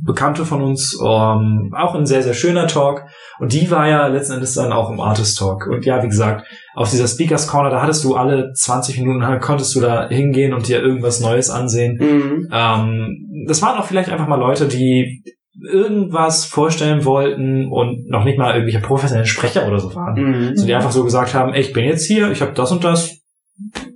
Bekannte 0.05 0.46
von 0.46 0.62
uns, 0.62 0.98
ähm, 1.01 1.74
auch 1.75 1.96
ein 1.96 2.05
sehr, 2.05 2.22
sehr 2.22 2.34
schöner 2.34 2.67
Talk. 2.67 3.05
Und 3.39 3.53
die 3.53 3.69
war 3.72 3.88
ja 3.88 4.07
letzten 4.07 4.34
Endes 4.34 4.53
dann 4.53 4.74
auch 4.74 4.89
im 4.89 5.00
Artist 5.00 5.38
Talk. 5.38 5.67
Und 5.67 5.86
ja, 5.86 6.03
wie 6.03 6.10
gesagt, 6.10 6.46
auf 6.75 6.89
dieser 6.89 7.07
Speakers 7.07 7.48
Corner, 7.48 7.69
da 7.69 7.81
hattest 7.81 8.03
du 8.03 8.15
alle 8.15 8.51
20 8.53 9.00
Minuten, 9.00 9.39
konntest 9.39 9.74
du 9.75 9.79
da 9.79 10.10
hingehen 10.10 10.53
und 10.53 10.67
dir 10.67 10.81
irgendwas 10.81 11.22
Neues 11.22 11.50
ansehen. 11.50 11.98
Mhm. 12.00 12.50
Ähm, 12.51 13.46
das 13.48 13.62
waren 13.62 13.77
auch 13.77 13.86
vielleicht 13.86 14.10
einfach 14.10 14.27
mal 14.27 14.39
Leute, 14.39 14.67
die 14.67 15.24
irgendwas 15.72 16.46
vorstellen 16.46 17.05
wollten 17.05 17.67
und 17.72 18.07
noch 18.10 18.25
nicht 18.25 18.38
mal 18.38 18.53
irgendwelche 18.53 18.79
professionellen 18.79 19.27
Sprecher 19.27 19.67
oder 19.67 19.79
so 19.79 19.96
waren. 19.96 20.22
Mhm. 20.22 20.57
So 20.57 20.65
die 20.65 20.75
einfach 20.75 20.91
so 20.91 21.03
gesagt 21.03 21.34
haben, 21.34 21.53
ey, 21.53 21.62
ich 21.62 21.74
bin 21.74 21.86
jetzt 21.86 22.05
hier, 22.05 22.31
ich 22.31 22.41
habe 22.41 22.53
das 22.53 22.72
und 22.72 22.84
das. 22.84 23.17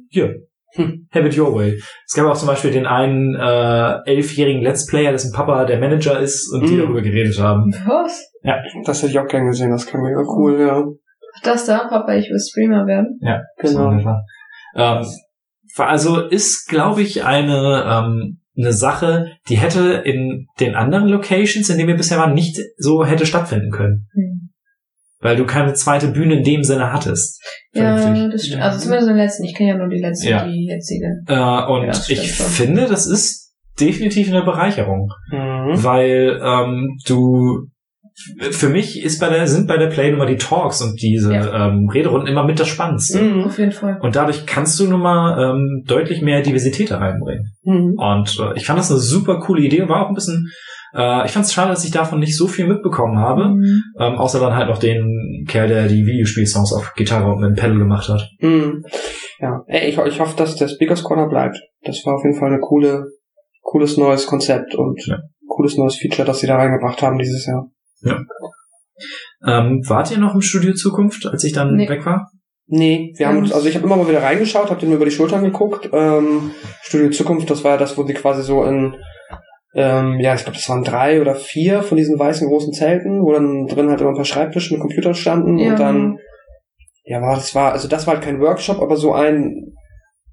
Hier. 0.09 0.35
Hm. 0.73 1.07
Have 1.11 1.27
it 1.27 1.37
your 1.37 1.53
way. 1.55 1.79
Es 2.05 2.13
gab 2.13 2.27
auch 2.27 2.37
zum 2.37 2.47
Beispiel 2.47 2.71
den 2.71 2.85
einen 2.85 3.35
äh, 3.35 3.99
elfjährigen 4.05 4.61
Let's 4.61 4.85
Player, 4.85 5.11
dessen 5.11 5.33
Papa 5.33 5.65
der 5.65 5.79
Manager 5.79 6.19
ist 6.19 6.51
und 6.53 6.67
die 6.67 6.73
Mhm. 6.73 6.79
darüber 6.79 7.01
geredet 7.01 7.39
haben. 7.39 7.73
Was? 7.85 8.31
Das 8.85 9.01
hätte 9.01 9.11
ich 9.11 9.19
auch 9.19 9.27
gern 9.27 9.45
gesehen, 9.47 9.71
das 9.71 9.85
klang 9.85 10.03
mega 10.03 10.21
cool, 10.35 10.59
ja. 10.59 10.83
Das 11.43 11.65
da, 11.65 11.87
Papa, 11.87 12.13
ich 12.15 12.29
will 12.29 12.39
Streamer 12.39 12.85
werden. 12.85 13.19
Genau. 13.57 13.91
Ähm, 14.75 15.05
war 15.77 15.87
also 15.87 16.27
ist, 16.27 16.67
glaube 16.67 17.01
ich, 17.01 17.23
eine 17.23 17.85
ähm, 17.87 18.37
eine 18.57 18.73
Sache, 18.73 19.31
die 19.47 19.55
hätte 19.55 19.93
in 20.05 20.47
den 20.59 20.75
anderen 20.75 21.07
Locations, 21.07 21.69
in 21.69 21.77
denen 21.77 21.87
wir 21.87 21.95
bisher 21.95 22.17
waren, 22.17 22.33
nicht 22.33 22.59
so 22.77 23.05
hätte 23.05 23.25
stattfinden 23.25 23.71
können. 23.71 24.07
Hm. 24.13 24.49
Weil 25.21 25.35
du 25.35 25.45
keine 25.45 25.73
zweite 25.73 26.07
Bühne 26.07 26.35
in 26.37 26.43
dem 26.43 26.63
Sinne 26.63 26.91
hattest. 26.91 27.41
Ja, 27.73 27.95
Vernünftig. 27.97 28.31
das 28.33 28.45
stimmt. 28.47 28.61
Also 28.63 28.79
zumindest 28.79 29.09
im 29.09 29.15
letzten. 29.17 29.43
Ich 29.45 29.55
kenne 29.55 29.69
ja 29.69 29.77
nur 29.77 29.87
die 29.87 30.01
letzte, 30.01 30.29
Ja. 30.29 30.45
die 30.45 30.65
jetzige. 30.67 31.07
Äh, 31.27 31.33
und 31.71 31.85
Ja, 31.85 31.91
ich 32.09 32.35
schon. 32.35 32.45
finde, 32.47 32.85
das 32.87 33.05
ist 33.05 33.53
definitiv 33.79 34.29
eine 34.29 34.43
Bereicherung. 34.43 35.09
Mhm. 35.31 35.83
weil 35.83 36.39
ähm, 36.43 36.97
du 37.07 37.67
für 38.51 38.69
mich 38.69 39.03
ist 39.03 39.19
bei 39.19 39.29
der 39.29 39.47
sind 39.47 39.67
bei 39.67 39.77
der 39.77 39.87
Play 39.87 40.11
Nummer 40.11 40.25
die 40.25 40.37
Talks 40.37 40.81
und 40.81 41.01
diese 41.01 41.33
ähm, 41.33 41.89
Rederunden 41.91 42.27
immer 42.27 42.45
mit 42.45 42.59
das 42.59 42.67
Spannendste. 42.67 43.21
Mhm. 43.21 43.43
Auf 43.45 43.57
jeden 43.57 43.71
Fall. 43.71 43.99
Und 44.01 44.15
dadurch 44.15 44.45
kannst 44.45 44.79
du 44.79 44.87
nun 44.87 45.01
mal 45.01 45.51
ähm, 45.51 45.83
deutlich 45.87 46.21
mehr 46.21 46.41
Diversität 46.41 46.91
da 46.91 46.97
reinbringen. 46.97 47.53
Mhm. 47.63 47.95
Und 47.97 48.37
äh, 48.39 48.57
ich 48.57 48.65
fand 48.65 48.79
das 48.79 48.91
eine 48.91 48.99
super 48.99 49.39
coole 49.39 49.61
Idee 49.63 49.81
und 49.81 49.89
war 49.89 50.05
auch 50.05 50.09
ein 50.09 50.15
bisschen, 50.15 50.49
äh, 50.93 51.25
ich 51.25 51.31
fand 51.31 51.45
es 51.45 51.53
schade, 51.53 51.69
dass 51.71 51.85
ich 51.85 51.91
davon 51.91 52.19
nicht 52.19 52.37
so 52.37 52.47
viel 52.47 52.67
mitbekommen 52.67 53.17
habe. 53.17 53.49
Mhm. 53.49 53.81
Ähm, 53.99 54.15
außer 54.15 54.39
dann 54.39 54.55
halt 54.55 54.67
noch 54.69 54.77
den 54.79 55.45
Kerl, 55.47 55.69
der 55.69 55.87
die 55.87 56.05
Videospielsongs 56.05 56.73
auf 56.73 56.93
Gitarre 56.95 57.31
und 57.31 57.39
mit 57.41 57.49
dem 57.51 57.55
Pedal 57.55 57.77
gemacht 57.77 58.09
hat. 58.09 58.29
Mhm. 58.39 58.83
Ja, 59.39 59.63
Ey, 59.67 59.89
ich, 59.89 59.97
ich 59.97 60.19
hoffe, 60.19 60.35
dass 60.37 60.55
der 60.55 60.67
Speakers 60.67 61.03
Corner 61.03 61.27
bleibt. 61.27 61.57
Das 61.83 62.01
war 62.05 62.15
auf 62.15 62.23
jeden 62.23 62.37
Fall 62.37 62.49
eine 62.49 62.59
coole, 62.59 63.05
cooles 63.61 63.97
neues 63.97 64.27
Konzept 64.27 64.75
und 64.75 65.01
Ja. 65.07 65.17
cooles 65.47 65.77
neues 65.77 65.95
Feature, 65.95 66.27
das 66.27 66.39
sie 66.39 66.47
da 66.47 66.57
reingebracht 66.57 67.01
haben 67.01 67.17
dieses 67.17 67.47
Jahr. 67.47 67.71
Ähm, 69.47 69.81
wart 69.87 70.11
ihr 70.11 70.19
noch 70.19 70.35
im 70.35 70.41
Studio 70.41 70.73
Zukunft, 70.73 71.25
als 71.25 71.43
ich 71.43 71.53
dann 71.53 71.75
Nee. 71.75 71.89
weg 71.89 72.05
war? 72.05 72.29
Nee, 72.67 73.13
wir 73.17 73.27
haben 73.27 73.39
uns, 73.39 73.51
also 73.51 73.67
ich 73.67 73.75
habe 73.75 73.85
immer 73.85 73.97
mal 73.97 74.07
wieder 74.07 74.21
reingeschaut, 74.23 74.69
habe 74.69 74.79
den 74.79 74.93
über 74.93 75.03
die 75.05 75.11
Schultern 75.11 75.43
geguckt. 75.43 75.89
Ähm, 75.91 76.51
Studio 76.81 77.09
Zukunft, 77.09 77.49
das 77.49 77.63
war 77.63 77.71
ja 77.71 77.77
das, 77.77 77.97
wo 77.97 78.03
sie 78.03 78.13
quasi 78.13 78.43
so 78.43 78.63
in, 78.63 78.95
ähm, 79.75 80.19
ja, 80.19 80.35
ich 80.35 80.43
glaube, 80.43 80.57
das 80.57 80.69
waren 80.69 80.83
drei 80.83 81.19
oder 81.19 81.35
vier 81.35 81.81
von 81.83 81.97
diesen 81.97 82.17
weißen 82.17 82.47
großen 82.47 82.71
Zelten, 82.73 83.23
wo 83.23 83.33
dann 83.33 83.65
drin 83.67 83.89
halt 83.89 83.99
immer 84.01 84.11
ein 84.11 84.15
paar 84.15 84.25
Schreibtische 84.25 84.73
mit 84.73 84.81
Computern 84.81 85.15
standen 85.15 85.57
Ja. 85.57 85.71
und 85.71 85.79
dann, 85.79 86.17
ja, 87.03 87.21
war 87.21 87.35
das 87.35 87.53
war, 87.55 87.71
also 87.73 87.87
das 87.87 88.05
war 88.07 88.13
halt 88.13 88.23
kein 88.23 88.39
Workshop, 88.39 88.79
aber 88.81 88.95
so 88.95 89.13
ein, 89.13 89.73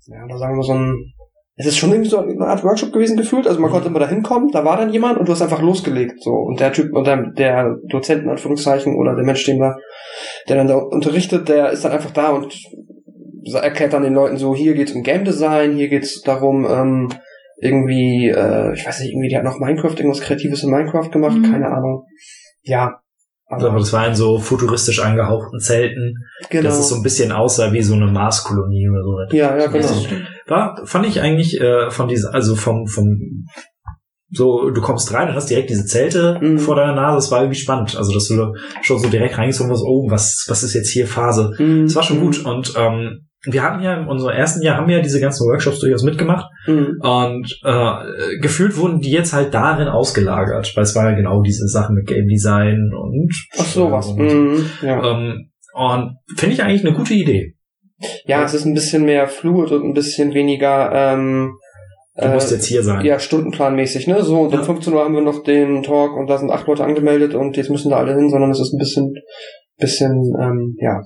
ja, 0.06 0.26
da 0.28 0.38
sagen 0.38 0.56
wir 0.56 0.62
so 0.62 0.74
ein, 0.74 0.94
es 1.60 1.66
ist 1.66 1.76
schon 1.76 1.90
irgendwie 1.90 2.08
so 2.08 2.18
eine 2.18 2.46
Art 2.46 2.62
Workshop 2.62 2.92
gewesen 2.92 3.16
gefühlt. 3.16 3.46
Also 3.46 3.60
man 3.60 3.68
Mhm. 3.70 3.74
konnte 3.74 3.88
immer 3.88 3.98
da 3.98 4.08
hinkommen, 4.08 4.50
da 4.52 4.64
war 4.64 4.76
dann 4.76 4.92
jemand 4.92 5.18
und 5.18 5.28
du 5.28 5.32
hast 5.32 5.42
einfach 5.42 5.60
losgelegt. 5.60 6.22
So. 6.22 6.30
Und 6.30 6.60
der 6.60 6.72
Typ, 6.72 6.94
oder 6.94 7.16
der 7.16 7.76
Dozent 7.88 8.22
in 8.22 8.30
Anführungszeichen 8.30 8.94
oder 8.96 9.14
der 9.16 9.24
Mensch, 9.24 9.44
den 9.44 9.58
da, 9.58 9.76
der 10.48 10.56
dann 10.56 10.68
da 10.68 10.76
unterrichtet, 10.76 11.48
der 11.48 11.70
ist 11.70 11.84
dann 11.84 11.92
einfach 11.92 12.12
da 12.12 12.30
und 12.30 12.56
erklärt 13.54 13.92
dann 13.92 14.02
den 14.04 14.14
Leuten 14.14 14.36
so, 14.36 14.54
hier 14.54 14.74
geht's 14.74 14.92
um 14.92 15.02
Game 15.02 15.24
Design, 15.24 15.74
hier 15.74 15.88
geht's 15.88 16.22
darum, 16.22 16.64
ähm, 16.64 17.08
irgendwie, 17.60 18.28
äh, 18.28 18.72
ich 18.74 18.86
weiß 18.86 19.00
nicht, 19.00 19.10
irgendwie, 19.12 19.28
die 19.28 19.36
hat 19.36 19.42
noch 19.42 19.58
Minecraft, 19.58 19.96
irgendwas 19.96 20.20
Kreatives 20.20 20.62
in 20.62 20.70
Minecraft 20.70 21.10
gemacht, 21.10 21.38
Mhm. 21.38 21.50
keine 21.50 21.66
Ahnung. 21.66 22.04
Ja. 22.62 23.00
Also, 23.50 23.68
aber 23.68 23.78
das 23.78 23.92
war 23.94 24.06
in 24.06 24.14
so 24.14 24.38
futuristisch 24.38 25.00
angehauchten 25.00 25.58
Zelten, 25.58 26.14
genau. 26.50 26.64
dass 26.64 26.78
es 26.78 26.88
so 26.90 26.96
ein 26.96 27.02
bisschen 27.02 27.32
aussah 27.32 27.72
wie 27.72 27.82
so 27.82 27.94
eine 27.94 28.06
Marskolonie 28.06 28.88
oder 28.90 29.02
so. 29.02 29.36
ja, 29.36 29.56
ja, 29.56 29.66
genau. 29.68 29.88
War, 30.46 30.80
fand 30.84 31.06
ich 31.06 31.20
eigentlich 31.22 31.58
äh, 31.60 31.90
von 31.90 32.08
dieser, 32.08 32.34
also 32.34 32.54
vom, 32.56 32.86
vom, 32.86 33.46
so, 34.30 34.68
du 34.68 34.82
kommst 34.82 35.14
rein 35.14 35.28
und 35.30 35.34
hast 35.34 35.48
direkt 35.48 35.70
diese 35.70 35.86
Zelte 35.86 36.38
Mhm. 36.42 36.58
vor 36.58 36.76
deiner 36.76 36.94
Nase, 36.94 37.16
das 37.16 37.30
war 37.30 37.40
irgendwie 37.40 37.58
spannend. 37.58 37.96
Also, 37.96 38.12
dass 38.12 38.28
du 38.28 38.52
schon 38.82 38.98
so 38.98 39.08
direkt 39.08 39.38
reingezogen 39.38 39.70
wirst, 39.72 39.84
oh, 39.86 40.10
was, 40.10 40.44
was 40.48 40.62
ist 40.62 40.74
jetzt 40.74 40.90
hier 40.90 41.06
Phase? 41.06 41.54
Mhm. 41.58 41.84
Das 41.84 41.94
war 41.94 42.02
schon 42.02 42.20
gut. 42.20 42.44
Und 42.44 42.74
ähm, 42.76 43.27
wir 43.44 43.62
hatten 43.62 43.82
ja 43.82 44.00
in 44.00 44.08
unserem 44.08 44.32
ersten 44.36 44.62
Jahr 44.62 44.76
haben 44.78 44.88
wir 44.88 44.96
ja 44.96 45.02
diese 45.02 45.20
ganzen 45.20 45.46
Workshops 45.46 45.78
durchaus 45.80 46.02
mitgemacht 46.02 46.46
Mhm. 46.66 46.98
und 47.00 47.60
äh, 47.64 48.38
gefühlt 48.40 48.76
wurden 48.76 49.00
die 49.00 49.10
jetzt 49.12 49.32
halt 49.32 49.54
darin 49.54 49.88
ausgelagert, 49.88 50.72
weil 50.74 50.82
es 50.82 50.94
war 50.96 51.10
ja 51.10 51.16
genau 51.16 51.40
diese 51.42 51.66
Sachen 51.68 51.94
mit 51.94 52.06
Game 52.06 52.26
Design 52.26 52.90
und 52.98 53.30
Ach 53.58 53.64
sowas. 53.64 54.08
und, 54.08 54.18
Mhm. 54.18 54.70
Ja. 54.82 55.02
ähm, 55.12 55.50
und 55.74 56.16
finde 56.36 56.54
ich 56.54 56.62
eigentlich 56.62 56.84
eine 56.84 56.96
gute 56.96 57.14
Idee. 57.14 57.54
ja, 58.26 58.42
es 58.44 58.54
ist 58.54 58.64
ein 58.64 58.74
bisschen 58.74 59.04
mehr 59.04 59.26
fluid 59.28 59.70
und 59.72 59.84
ein 59.84 59.94
bisschen 59.94 60.34
weniger, 60.34 60.90
ähm, 60.92 61.52
Du 62.20 62.26
musst 62.26 62.50
jetzt 62.50 62.66
hier 62.66 62.82
sein. 62.82 63.04
Ja, 63.04 63.20
stundenplanmäßig, 63.20 64.08
ne? 64.08 64.24
So, 64.24 64.40
und 64.40 64.48
um 64.48 64.54
Ja. 64.58 64.64
15 64.64 64.92
Uhr 64.92 65.04
haben 65.04 65.14
wir 65.14 65.20
noch 65.20 65.44
den 65.44 65.84
Talk 65.84 66.16
und 66.16 66.26
da 66.28 66.36
sind 66.36 66.50
acht 66.50 66.66
Leute 66.66 66.82
angemeldet 66.82 67.34
und 67.36 67.56
jetzt 67.56 67.70
müssen 67.70 67.90
da 67.90 67.98
alle 67.98 68.12
hin, 68.16 68.28
sondern 68.28 68.50
es 68.50 68.58
ist 68.58 68.72
ein 68.74 68.78
bisschen, 68.78 69.14
bisschen, 69.78 70.10
ähm, 70.40 70.74
ja, 70.80 71.00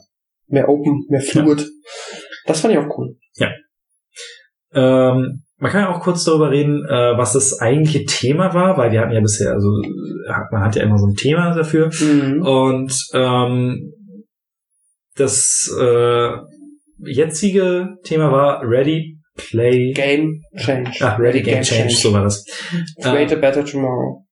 mehr 0.48 0.70
open, 0.70 1.04
mehr 1.10 1.20
fluid. 1.20 1.66
Das 2.46 2.60
fand 2.60 2.74
ich 2.74 2.80
auch 2.80 2.98
cool. 2.98 3.16
Ähm, 4.74 5.42
man 5.58 5.70
kann 5.70 5.82
ja 5.82 5.94
auch 5.94 6.00
kurz 6.00 6.24
darüber 6.24 6.50
reden, 6.50 6.84
äh, 6.88 7.16
was 7.16 7.34
das 7.34 7.60
eigentliche 7.60 8.04
Thema 8.04 8.52
war, 8.54 8.76
weil 8.78 8.90
wir 8.90 9.00
hatten 9.00 9.12
ja 9.12 9.20
bisher, 9.20 9.52
also 9.52 9.68
hat- 10.28 10.50
man 10.50 10.62
hat 10.62 10.74
ja 10.76 10.82
immer 10.82 10.96
so 10.98 11.06
ein 11.06 11.14
Thema 11.14 11.54
dafür. 11.54 11.90
Mhm. 12.00 12.42
Und 12.42 12.94
ähm, 13.12 13.92
das 15.14 15.70
äh, 15.78 16.30
jetzige 17.04 17.96
Thema 18.02 18.32
war 18.32 18.62
Ready 18.66 19.18
Play. 19.36 19.92
Game 19.92 20.40
Change. 20.56 20.90
Ah, 21.00 21.16
Ready 21.16 21.42
Game, 21.42 21.62
Change, 21.62 21.94
so 21.94 22.12
war 22.12 22.22
das. 22.24 22.44
Create 23.02 23.32
a 23.32 23.36
better 23.36 23.64
tomorrow. 23.64 24.24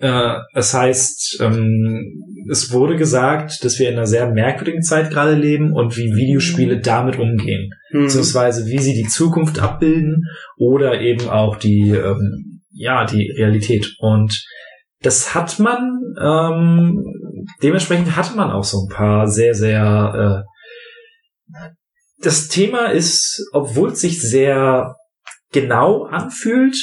Äh, 0.00 0.38
das 0.54 0.72
heißt, 0.74 1.38
ähm, 1.40 2.22
es 2.50 2.72
wurde 2.72 2.96
gesagt, 2.96 3.64
dass 3.64 3.78
wir 3.78 3.88
in 3.88 3.96
einer 3.96 4.06
sehr 4.06 4.30
merkwürdigen 4.30 4.82
Zeit 4.82 5.10
gerade 5.10 5.34
leben 5.34 5.72
und 5.72 5.96
wie 5.96 6.14
Videospiele 6.14 6.80
damit 6.80 7.18
umgehen. 7.18 7.70
Mhm. 7.90 8.04
beziehungsweise 8.04 8.66
wie 8.66 8.78
sie 8.78 8.94
die 8.94 9.08
Zukunft 9.08 9.60
abbilden 9.60 10.24
oder 10.56 11.00
eben 11.00 11.28
auch 11.28 11.56
die 11.56 11.90
ähm, 11.90 12.60
ja 12.70 13.04
die 13.04 13.30
Realität 13.36 13.94
und 13.98 14.44
das 15.00 15.34
hat 15.34 15.58
man 15.58 16.00
ähm, 16.20 17.04
dementsprechend 17.62 18.16
hatte 18.16 18.36
man 18.36 18.50
auch 18.50 18.64
so 18.64 18.84
ein 18.84 18.94
paar 18.94 19.26
sehr 19.26 19.54
sehr 19.54 20.44
äh, 21.56 21.62
das 22.22 22.48
Thema 22.48 22.86
ist 22.86 23.48
obwohl 23.52 23.90
es 23.90 24.00
sich 24.00 24.20
sehr 24.20 24.96
genau 25.52 26.04
anfühlt 26.04 26.76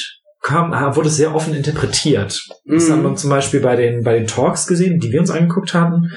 kam, 0.46 0.70
wurde 0.94 1.08
sehr 1.10 1.34
offen 1.34 1.54
interpretiert 1.54 2.40
das 2.64 2.88
Mhm. 2.88 2.92
haben 2.92 3.02
wir 3.02 3.16
zum 3.16 3.30
Beispiel 3.30 3.60
bei 3.60 3.74
den, 3.76 4.02
bei 4.04 4.16
den 4.18 4.26
Talks 4.28 4.66
gesehen, 4.66 5.00
die 5.00 5.10
wir 5.10 5.20
uns 5.20 5.30
angeguckt 5.30 5.74
haben. 5.74 6.10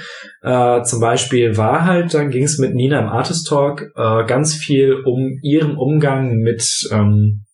Äh, 0.43 0.83
zum 0.83 0.99
Beispiel 0.99 1.57
war 1.57 1.85
halt, 1.85 2.13
dann 2.13 2.29
ging 2.29 2.43
es 2.43 2.59
mit 2.59 2.75
Nina 2.75 2.99
im 2.99 3.07
Artist 3.07 3.47
Talk 3.47 3.81
äh, 3.95 4.25
ganz 4.25 4.53
viel 4.55 4.93
um 5.05 5.39
ihren 5.41 5.75
Umgang 5.75 6.37
mit, 6.37 6.63
ähm, 6.91 7.45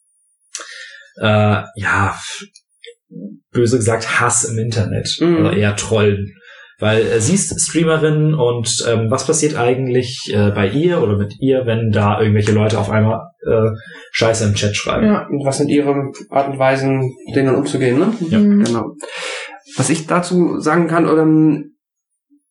äh, 1.22 1.64
ja, 1.76 2.16
böse 3.52 3.78
gesagt, 3.78 4.20
Hass 4.20 4.44
im 4.44 4.58
Internet 4.58 5.18
Mhm. 5.22 5.38
oder 5.38 5.54
eher 5.56 5.76
Trollen. 5.78 6.36
Weil 6.80 7.02
äh, 7.02 7.22
sie 7.22 7.36
ist 7.36 7.60
Streamerin 7.62 8.34
und 8.34 8.86
ähm, 8.88 9.10
was 9.10 9.26
passiert 9.26 9.56
eigentlich 9.56 10.32
äh, 10.34 10.52
bei 10.52 10.68
ihr 10.68 11.02
oder 11.02 11.18
mit 11.18 11.36
ihr, 11.40 11.66
wenn 11.66 11.92
da 11.92 12.20
irgendwelche 12.20 12.52
Leute 12.52 12.78
auf 12.80 12.90
einmal 12.90 13.30
äh, 13.46 13.70
Scheiße 14.12 14.46
im 14.46 14.56
Chat 14.56 14.76
schreiben? 14.76 15.06
Ja. 15.06 15.28
Und 15.28 15.46
was 15.46 15.58
sind 15.58 15.70
ihre 15.70 16.12
Art 16.30 16.50
und 16.50 16.60
Weisen, 16.60 17.16
denen 17.34 17.56
umzugehen, 17.56 17.98
ne? 18.00 18.14
Ja, 18.30 18.40
Mhm. 18.40 18.64
Genau. 18.64 18.96
Was 19.78 19.90
ich 19.90 20.06
dazu 20.08 20.60
sagen 20.60 20.88
kann, 20.88 21.08
oder 21.08 21.24
ähm, 21.24 21.76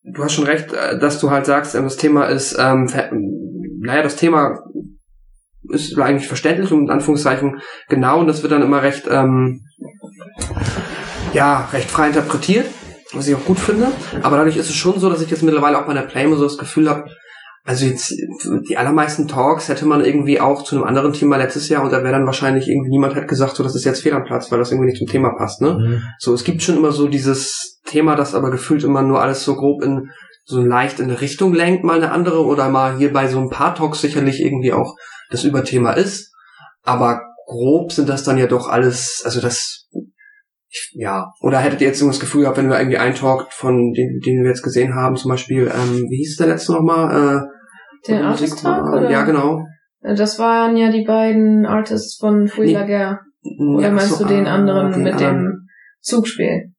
du 0.03 0.23
hast 0.23 0.33
schon 0.33 0.45
recht, 0.45 0.73
äh, 0.73 0.99
dass 0.99 1.19
du 1.19 1.29
halt 1.29 1.45
sagst, 1.45 1.75
ähm, 1.75 1.83
das 1.83 1.97
Thema 1.97 2.25
ist, 2.25 2.57
ähm, 2.59 2.87
naja, 3.79 4.01
das 4.03 4.15
Thema 4.15 4.59
ist 5.69 5.97
eigentlich 5.97 6.27
verständlich 6.27 6.71
und 6.71 6.83
in 6.85 6.89
Anführungszeichen 6.89 7.59
genau 7.89 8.19
und 8.19 8.27
das 8.27 8.43
wird 8.43 8.51
dann 8.51 8.61
immer 8.61 8.83
recht, 8.83 9.07
ähm, 9.09 9.61
ja, 11.33 11.67
recht 11.73 11.89
frei 11.89 12.07
interpretiert, 12.07 12.67
was 13.15 13.27
ich 13.27 13.35
auch 13.35 13.45
gut 13.45 13.59
finde. 13.59 13.87
Aber 14.21 14.37
dadurch 14.37 14.57
ist 14.57 14.69
es 14.69 14.75
schon 14.75 14.99
so, 14.99 15.09
dass 15.09 15.21
ich 15.21 15.29
jetzt 15.29 15.43
mittlerweile 15.43 15.79
auch 15.79 15.85
bei 15.85 15.93
der 15.93 16.01
Play 16.01 16.27
so 16.35 16.43
das 16.43 16.57
Gefühl 16.57 16.89
habe, 16.89 17.05
also 17.63 17.85
jetzt 17.85 18.13
die 18.69 18.77
allermeisten 18.77 19.27
Talks 19.27 19.69
hätte 19.69 19.87
man 19.87 20.05
irgendwie 20.05 20.39
auch 20.39 20.63
zu 20.63 20.75
einem 20.75 20.85
anderen 20.85 21.13
Thema 21.13 21.37
letztes 21.37 21.67
Jahr 21.67 21.83
und 21.83 21.91
da 21.91 22.03
wäre 22.03 22.13
dann 22.13 22.27
wahrscheinlich 22.27 22.67
irgendwie 22.67 22.91
niemand 22.91 23.15
hat 23.15 23.27
gesagt, 23.27 23.55
so 23.55 23.63
das 23.63 23.75
ist 23.75 23.85
jetzt 23.85 24.03
fehl 24.03 24.13
am 24.13 24.23
Platz, 24.23 24.51
weil 24.51 24.59
das 24.59 24.71
irgendwie 24.71 24.89
nicht 24.89 24.99
zum 24.99 25.07
Thema 25.07 25.31
passt, 25.35 25.61
ne? 25.61 25.73
Mhm. 25.73 26.03
So, 26.19 26.33
es 26.35 26.43
gibt 26.43 26.61
schon 26.61 26.77
immer 26.77 26.91
so 26.91 27.07
dieses 27.07 27.81
Thema, 27.85 28.15
das 28.15 28.35
aber 28.35 28.51
gefühlt 28.51 28.83
immer 28.83 29.01
nur 29.01 29.19
alles 29.19 29.43
so 29.43 29.55
grob 29.55 29.81
in 29.81 30.09
so 30.43 30.61
leicht 30.61 30.99
in 30.99 31.05
eine 31.05 31.21
Richtung 31.21 31.55
lenkt, 31.55 31.83
mal 31.83 31.97
eine 31.97 32.11
andere 32.11 32.45
oder 32.45 32.69
mal 32.69 32.97
hier 32.97 33.11
bei 33.11 33.27
so 33.27 33.39
ein 33.39 33.49
paar 33.49 33.73
Talks 33.73 33.99
sicherlich 33.99 34.41
irgendwie 34.41 34.71
auch 34.71 34.95
das 35.31 35.43
Überthema 35.43 35.93
ist. 35.93 36.31
Aber 36.83 37.21
grob 37.47 37.91
sind 37.91 38.09
das 38.09 38.23
dann 38.23 38.37
ja 38.37 38.45
doch 38.45 38.69
alles, 38.69 39.23
also 39.25 39.41
das, 39.41 39.87
ja. 40.93 41.31
Oder 41.41 41.59
hättet 41.59 41.81
ihr 41.81 41.87
jetzt 41.87 41.99
so 41.99 42.07
das 42.07 42.19
Gefühl 42.19 42.41
gehabt, 42.41 42.57
wenn 42.57 42.69
wir 42.69 42.77
irgendwie 42.77 42.97
einen 42.97 43.15
Talk 43.15 43.47
von 43.51 43.91
den, 43.93 44.19
den 44.25 44.43
wir 44.43 44.49
jetzt 44.49 44.63
gesehen 44.63 44.93
haben, 44.95 45.15
zum 45.15 45.29
Beispiel, 45.29 45.63
ähm, 45.73 46.05
wie 46.09 46.17
hieß 46.17 46.37
der 46.37 46.47
letzte 46.47 46.73
nochmal? 46.73 47.09
Äh, 47.11 48.07
Den 48.07 48.17
Musik- 48.25 48.49
Artist 48.51 48.61
Talk, 48.63 48.87
oder? 48.93 49.09
Ja, 49.11 49.23
genau. 49.23 49.63
Das 50.01 50.37
waren 50.39 50.77
ja 50.77 50.91
die 50.91 51.03
beiden 51.03 51.65
Artists 51.65 52.17
von 52.19 52.47
Fouille 52.47 52.67
Nee. 52.67 52.73
la 52.73 52.85
Guerre. 52.85 53.19
Oder 53.75 53.87
Ja, 53.87 53.91
meinst 53.91 54.17
so, 54.17 54.23
du 54.23 54.29
den 54.33 54.45
ah, 54.47 54.55
anderen 54.55 54.91
den 54.91 55.03
mit 55.03 55.13
anderen. 55.13 55.35
dem 55.37 55.67
Zugspiel? 56.01 56.71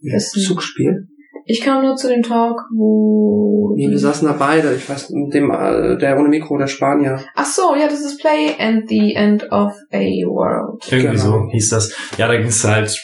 Ja, 0.00 0.18
Zugspiel? 0.18 1.06
Ich 1.46 1.60
kam 1.60 1.82
nur 1.84 1.94
zu 1.96 2.08
dem 2.08 2.22
Talk, 2.22 2.58
wo... 2.74 3.74
Nee, 3.76 3.90
wir 3.90 3.98
saßen 3.98 4.26
da 4.26 4.32
beide, 4.34 4.74
ich 4.74 4.88
weiß, 4.88 5.10
mit 5.10 5.34
dem, 5.34 5.50
äh, 5.50 5.98
der 5.98 6.18
ohne 6.18 6.28
Mikro, 6.30 6.56
der 6.56 6.68
Spanier. 6.68 7.20
Ach 7.34 7.44
so, 7.44 7.74
ja, 7.74 7.86
das 7.86 8.00
ist 8.00 8.18
Play 8.20 8.54
and 8.58 8.88
the 8.88 9.12
End 9.14 9.42
of 9.52 9.72
a 9.92 9.98
World. 9.98 10.82
Irgendwie 10.90 11.08
Genau. 11.18 11.22
so 11.22 11.48
hieß 11.52 11.68
das. 11.70 11.94
Ja, 12.16 12.28
da 12.28 12.36
ging 12.36 12.46
es 12.46 12.64
halt. 12.64 12.98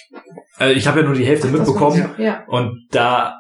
Also 0.61 0.75
ich 0.77 0.87
habe 0.87 1.01
ja 1.01 1.07
nur 1.07 1.15
die 1.15 1.25
Hälfte 1.25 1.49
Das 1.49 1.57
mitbekommen 1.57 2.11
Ja. 2.19 2.45
und 2.47 2.87
da. 2.93 3.37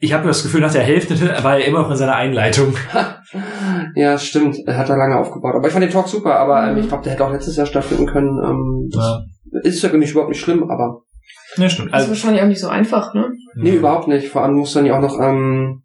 Ich 0.00 0.12
habe 0.12 0.28
das 0.28 0.42
Gefühl, 0.44 0.60
nach 0.60 0.72
der 0.72 0.82
Hälfte 0.84 1.18
war 1.42 1.58
er 1.58 1.64
immer 1.66 1.82
noch 1.82 1.90
in 1.90 1.96
seiner 1.96 2.16
Einleitung. 2.16 2.74
Ja, 3.94 4.16
stimmt. 4.16 4.56
Er 4.66 4.78
hat 4.78 4.88
da 4.88 4.96
lange 4.96 5.18
aufgebaut. 5.18 5.54
Aber 5.54 5.66
ich 5.66 5.72
fand 5.72 5.84
den 5.84 5.90
Talk 5.92 6.08
super, 6.08 6.36
aber 6.38 6.66
ähm, 6.66 6.74
Mhm. 6.76 6.80
ich 6.80 6.88
glaube, 6.88 7.02
der 7.04 7.12
hätte 7.12 7.26
auch 7.26 7.30
letztes 7.32 7.56
Jahr 7.56 7.66
stattfinden 7.66 8.06
können. 8.06 8.38
Ähm, 8.42 8.88
Ja, 8.90 9.20
ist 9.64 9.82
ja 9.82 9.92
nicht 9.94 10.12
überhaupt 10.12 10.30
nicht 10.30 10.40
schlimm, 10.40 10.62
aber 10.70 11.02
ja 11.56 11.68
stimmt. 11.68 11.88
Das 11.92 12.04
ist 12.04 12.08
Also, 12.08 12.08
wahrscheinlich 12.10 12.42
auch 12.42 12.46
nicht 12.46 12.60
so 12.60 12.68
einfach, 12.68 13.12
ne? 13.12 13.30
nee, 13.56 13.74
überhaupt 13.76 14.08
nicht. 14.08 14.28
Vor 14.28 14.42
allem 14.42 14.54
muss 14.54 14.72
dann 14.72 14.86
ja 14.86 14.96
auch 14.96 15.02
noch 15.02 15.20
ähm, 15.20 15.82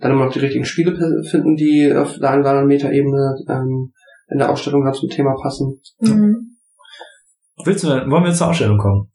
dann 0.00 0.10
immer 0.10 0.24
noch 0.24 0.32
die 0.32 0.40
richtigen 0.40 0.64
Spiele 0.64 0.92
finden, 1.30 1.54
die 1.54 1.94
auf 1.94 2.18
der 2.18 2.30
einen 2.30 2.40
oder 2.40 2.50
anderen 2.50 2.66
Metaebene 2.68 3.36
ähm, 3.48 3.92
in 4.32 4.38
der 4.38 4.50
Ausstellung 4.50 4.84
dann 4.84 4.94
zum 4.94 5.08
Thema 5.08 5.36
passen. 5.40 5.80
Mhm. 6.00 6.56
Willst 7.64 7.84
du, 7.84 7.88
wollen 7.88 8.24
wir 8.24 8.28
jetzt 8.28 8.38
zur 8.38 8.48
Ausstellung 8.48 8.78
kommen? 8.78 9.08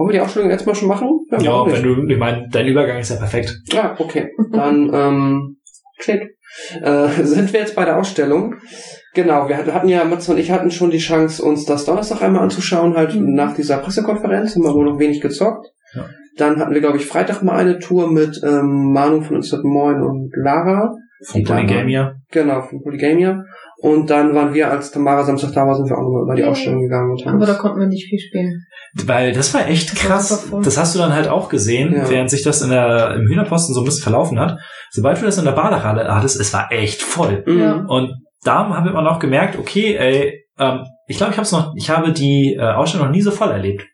Wollen 0.00 0.08
wir 0.08 0.14
die 0.14 0.20
Ausstellung 0.22 0.48
jetzt 0.48 0.66
mal 0.66 0.74
schon 0.74 0.88
machen? 0.88 1.26
Ja, 1.30 1.52
warum 1.52 1.72
wenn 1.72 1.82
du, 1.82 2.08
ich 2.08 2.18
meine, 2.18 2.48
dein 2.50 2.66
Übergang 2.66 2.96
ist 2.96 3.10
ja 3.10 3.16
perfekt. 3.16 3.54
Ja, 3.70 3.96
okay. 3.98 4.30
Dann, 4.50 4.90
ähm, 4.94 5.56
klick. 5.98 6.38
Äh, 6.80 7.08
sind 7.22 7.52
wir 7.52 7.60
jetzt 7.60 7.76
bei 7.76 7.84
der 7.84 7.98
Ausstellung. 7.98 8.54
Genau, 9.12 9.46
wir 9.46 9.58
hatten 9.58 9.88
ja, 9.90 10.02
Matze 10.04 10.32
und 10.32 10.38
ich 10.38 10.50
hatten 10.52 10.70
schon 10.70 10.90
die 10.90 10.96
Chance, 10.96 11.44
uns 11.44 11.66
das 11.66 11.84
Donnerstag 11.84 12.22
einmal 12.22 12.42
anzuschauen, 12.42 12.96
halt 12.96 13.14
Mhm. 13.14 13.34
nach 13.34 13.54
dieser 13.54 13.76
Pressekonferenz, 13.76 14.54
haben 14.54 14.62
wir 14.62 14.72
wohl 14.72 14.86
noch 14.86 14.98
wenig 14.98 15.20
gezockt. 15.20 15.66
Ja. 15.92 16.06
Dann 16.38 16.58
hatten 16.58 16.72
wir, 16.72 16.80
glaube 16.80 16.96
ich, 16.96 17.04
Freitag 17.04 17.42
mal 17.42 17.56
eine 17.56 17.78
Tour 17.78 18.10
mit 18.10 18.40
ähm, 18.42 18.92
Manu 18.94 19.20
von 19.20 19.36
Instant 19.36 19.64
Moin 19.64 20.00
und 20.00 20.30
Lara. 20.34 20.94
Von 21.26 21.44
Polygamia. 21.44 22.14
Genau, 22.30 22.62
von 22.62 22.82
Polygamia. 22.82 23.44
Und 23.82 24.10
dann 24.10 24.34
waren 24.34 24.52
wir, 24.52 24.70
als 24.70 24.90
Tamara 24.90 25.24
Samstag 25.24 25.52
da 25.54 25.66
war, 25.66 25.74
sind 25.74 25.88
wir 25.88 25.96
auch 25.96 26.02
nochmal 26.02 26.22
über 26.24 26.34
die. 26.34 26.44
Ausstellung 26.44 26.82
gegangen. 26.82 27.10
Und 27.12 27.24
haben 27.24 27.36
Aber 27.36 27.46
da 27.46 27.54
konnten 27.54 27.80
wir 27.80 27.86
nicht 27.86 28.08
viel 28.08 28.18
spielen. 28.18 28.66
Weil 29.06 29.32
das 29.32 29.54
war 29.54 29.66
echt 29.68 29.92
Das 29.92 30.02
war 30.04 30.10
krass. 30.10 30.28
super 30.28 30.42
voll. 30.50 30.62
Das 30.64 30.76
hast 30.76 30.94
du 30.94 30.98
dann 30.98 31.14
halt 31.14 31.28
auch 31.28 31.48
gesehen, 31.48 31.94
Ja. 31.94 32.10
während 32.10 32.28
sich 32.28 32.42
das 32.42 32.60
in 32.60 32.70
der, 32.70 33.14
im 33.14 33.26
Hühnerposten 33.26 33.74
so 33.74 33.80
ein 33.80 33.84
bisschen 33.84 34.02
verlaufen 34.02 34.38
hat. 34.38 34.58
Sobald 34.90 35.20
du 35.20 35.24
das 35.24 35.38
in 35.38 35.44
der 35.44 35.52
Badehalle 35.52 36.14
hattest, 36.14 36.38
es 36.38 36.52
war 36.52 36.70
echt 36.70 37.00
voll. 37.02 37.42
Mhm. 37.46 37.58
Ja. 37.58 37.84
Und 37.88 38.12
da 38.42 38.68
haben 38.68 38.84
wir 38.84 39.00
noch 39.02 39.18
gemerkt, 39.18 39.58
okay, 39.58 39.96
ey, 39.96 40.44
ähm, 40.58 40.80
ich 41.06 41.16
glaube, 41.16 41.32
ich 41.32 41.38
habe 41.38 41.48
noch, 41.52 41.72
ich 41.76 41.88
habe 41.90 42.12
die 42.12 42.56
äh, 42.58 42.62
Ausstellung 42.62 43.06
noch 43.06 43.12
nie 43.14 43.22
so 43.22 43.30
voll 43.30 43.50
erlebt. 43.50 43.86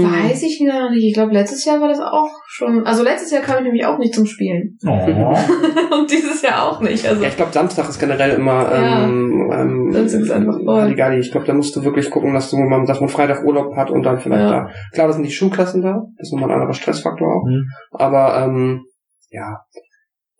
Weiß 0.00 0.42
ich 0.42 0.62
gar 0.66 0.90
nicht. 0.90 1.04
Ich 1.04 1.14
glaube, 1.14 1.32
letztes 1.32 1.64
Jahr 1.64 1.80
war 1.80 1.88
das 1.88 2.00
auch 2.00 2.30
schon. 2.48 2.86
Also 2.86 3.02
letztes 3.02 3.30
Jahr 3.30 3.42
kam 3.42 3.58
ich 3.58 3.64
nämlich 3.64 3.84
auch 3.84 3.98
nicht 3.98 4.14
zum 4.14 4.26
Spielen. 4.26 4.78
Oh. 4.86 4.88
Und 6.00 6.10
dieses 6.10 6.40
Jahr 6.42 6.62
auch 6.70 6.80
nicht. 6.80 7.06
Also 7.06 7.22
Ja, 7.22 7.28
ich 7.28 7.36
glaube, 7.36 7.52
Samstag 7.52 7.88
ist 7.88 7.98
generell 7.98 8.30
immer 8.36 8.62
Ja. 8.72 9.04
ähm, 9.04 9.50
ähm, 9.52 9.90
ist 9.94 10.30
einfach 10.30 10.58
voll. 10.64 10.80
Halligalli. 10.82 11.18
Ich 11.20 11.30
glaube, 11.30 11.46
da 11.46 11.52
musst 11.54 11.74
du 11.76 11.84
wirklich 11.84 12.10
gucken, 12.10 12.32
dass 12.32 12.50
du 12.50 12.56
man, 12.56 12.86
dass 12.86 13.00
man 13.00 13.08
Freitag 13.08 13.44
Urlaub 13.44 13.76
hat 13.76 13.90
und 13.90 14.02
dann 14.02 14.18
vielleicht 14.18 14.42
Ja. 14.42 14.50
da. 14.50 14.70
Klar, 14.92 15.06
das 15.08 15.16
sind 15.16 15.24
die 15.26 15.32
Schulklassen 15.32 15.82
da, 15.82 16.02
das 16.16 16.28
ist 16.28 16.32
nochmal 16.32 16.50
ein 16.50 16.56
anderer 16.56 16.74
Stressfaktor 16.74 17.26
auch. 17.28 17.46
Mhm. 17.46 17.64
Aber 17.92 18.44
ähm, 18.44 18.84
ja. 19.30 19.58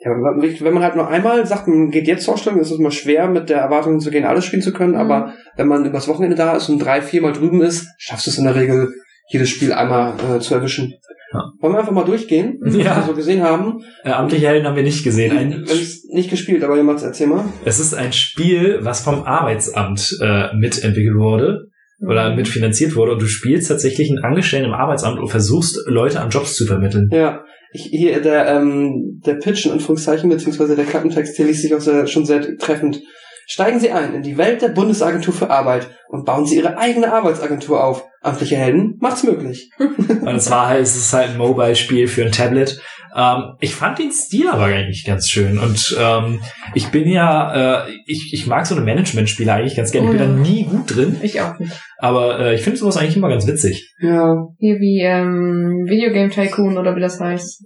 Ja, 0.04 0.10
wenn 0.10 0.42
wenn 0.60 0.74
man 0.74 0.82
halt 0.82 0.96
nur 0.96 1.06
einmal 1.06 1.46
sagt, 1.46 1.68
man 1.68 1.90
geht 1.90 2.08
jetzt 2.08 2.24
zur 2.24 2.34
Ausstellung, 2.34 2.58
ist 2.58 2.72
es 2.72 2.78
immer 2.80 2.90
schwer, 2.90 3.28
mit 3.28 3.48
der 3.48 3.58
Erwartung 3.58 4.00
zu 4.00 4.10
gehen, 4.10 4.24
alles 4.24 4.44
spielen 4.44 4.60
zu 4.62 4.72
können. 4.72 4.94
Mhm. 4.94 4.98
Aber 4.98 5.32
wenn 5.56 5.68
man 5.68 5.84
übers 5.84 6.08
Wochenende 6.08 6.34
da 6.34 6.56
ist 6.56 6.68
und 6.68 6.80
drei, 6.80 7.00
viermal 7.02 7.32
drüben 7.32 7.62
ist, 7.62 7.86
schaffst 7.98 8.26
du 8.26 8.30
es 8.30 8.38
in 8.38 8.44
der 8.44 8.56
Regel, 8.56 8.88
jedes 9.33 9.51
Spiel 9.51 9.73
einmal 9.73 10.14
äh, 10.37 10.38
zu 10.40 10.55
erwischen. 10.55 10.95
Ja. 11.33 11.40
Wollen 11.61 11.73
wir 11.75 11.79
einfach 11.81 11.92
mal 11.92 12.05
durchgehen, 12.05 12.59
was 12.62 12.75
Ja. 12.77 12.97
wir 12.97 13.03
so 13.07 13.14
gesehen 13.14 13.42
haben? 13.42 13.83
Äh, 14.05 14.11
Amtliche 14.11 14.47
Helden 14.49 14.66
haben 14.66 14.77
wir 14.77 14.83
nicht 14.83 15.03
gesehen. 15.03 15.37
Ein, 15.37 15.51
Wir 15.51 15.57
haben 15.57 15.64
es 15.64 16.05
nicht 16.12 16.31
gespielt, 16.31 16.62
aber 16.62 16.77
jemand 16.77 17.03
erzähl 17.03 17.27
mal. 17.27 17.45
es 17.64 17.81
ist 17.81 17.95
ein 17.95 18.12
Spiel, 18.12 18.79
was 18.83 19.01
vom 19.01 19.23
Arbeitsamt 19.25 20.18
äh, 20.21 20.55
mitentwickelt 20.55 21.16
wurde 21.16 21.68
oder 22.07 22.35
mitfinanziert 22.35 22.97
wurde 22.97 23.12
und 23.12 23.23
du 23.23 23.27
spielst 23.27 23.68
tatsächlich 23.68 24.11
einen 24.11 24.25
Angestellten 24.25 24.66
im 24.66 24.75
Arbeitsamt 24.75 25.18
und 25.21 25.29
versuchst, 25.29 25.79
Leute 25.87 26.21
an 26.21 26.31
Jobs 26.31 26.55
zu 26.57 26.66
vermitteln. 26.66 27.09
Ja, 27.12 27.45
ich, 27.73 27.85
hier 27.85 28.21
der 28.21 28.49
ähm, 28.49 29.21
der 29.25 29.35
Pitch 29.35 29.64
in 29.66 29.73
Anführungszeichen 29.73 30.29
beziehungsweise 30.29 30.75
der 30.77 30.85
Klappentext, 30.85 31.38
der 31.38 31.47
liest 31.47 31.62
sich 31.62 31.75
auch 31.75 31.81
sehr, 31.81 32.07
schon 32.09 32.27
sehr 32.27 32.59
treffend. 32.59 33.01
Steigen 33.46 33.81
Sie 33.81 33.90
ein 33.90 34.14
in 34.14 34.22
die 34.22 34.38
Welt 34.38 34.62
der 34.62 34.68
Bundesagentur 34.68 35.35
für 35.35 35.50
Arbeit 35.50 35.88
und 36.09 36.24
bauen 36.24 36.46
Sie 36.46 36.57
Ihre 36.57 36.78
eigene 36.78 37.12
Arbeitsagentur 37.12 37.83
auf. 37.83 38.05
Amtliche 38.22 38.57
Helden 38.57 38.98
macht's 39.00 39.24
möglich. 39.24 39.70
Und 39.78 40.28
es 40.37 40.50
war 40.50 40.68
halt, 40.68 40.83
es 40.83 40.94
ist 40.96 41.12
halt 41.12 41.31
ein 41.31 41.38
Mobile-Spiel 41.38 42.07
für 42.07 42.24
ein 42.24 42.31
Tablet. 42.33 42.81
Ähm, 43.14 43.57
ich 43.61 43.74
fand 43.74 43.98
den 43.98 44.12
Stil 44.12 44.48
aber 44.48 44.64
eigentlich 44.66 45.05
ganz 45.05 45.28
schön. 45.28 45.59
Und 45.59 45.94
ähm, 46.00 46.40
ich 46.74 46.88
bin 46.88 47.09
ja, 47.09 47.85
äh, 47.87 47.90
ich, 48.07 48.31
ich 48.33 48.46
mag 48.46 48.64
so 48.66 48.74
eine 48.76 48.85
Management-Spiele 48.85 49.52
eigentlich 49.52 49.76
ganz 49.76 49.90
gerne. 49.90 50.07
Ich 50.07 50.14
Oh 50.14 50.18
bin 50.18 50.28
ja. 50.28 50.35
da 50.35 50.40
nie 50.40 50.64
gut 50.64 50.94
drin, 50.96 51.16
Ich 51.22 51.40
auch 51.40 51.59
nicht. 51.59 51.72
aber 51.98 52.38
äh, 52.38 52.55
ich 52.55 52.62
finde 52.62 52.78
sowas 52.78 52.96
eigentlich 52.96 53.16
immer 53.16 53.28
ganz 53.28 53.46
witzig. 53.46 53.92
Ja, 54.00 54.46
Hier 54.59 54.76
wie 54.76 55.00
ähm, 55.02 55.85
Videogame 55.88 56.31
Tycoon 56.31 56.78
oder 56.78 56.94
wie 56.96 57.00
das 57.00 57.20
heißt. 57.20 57.64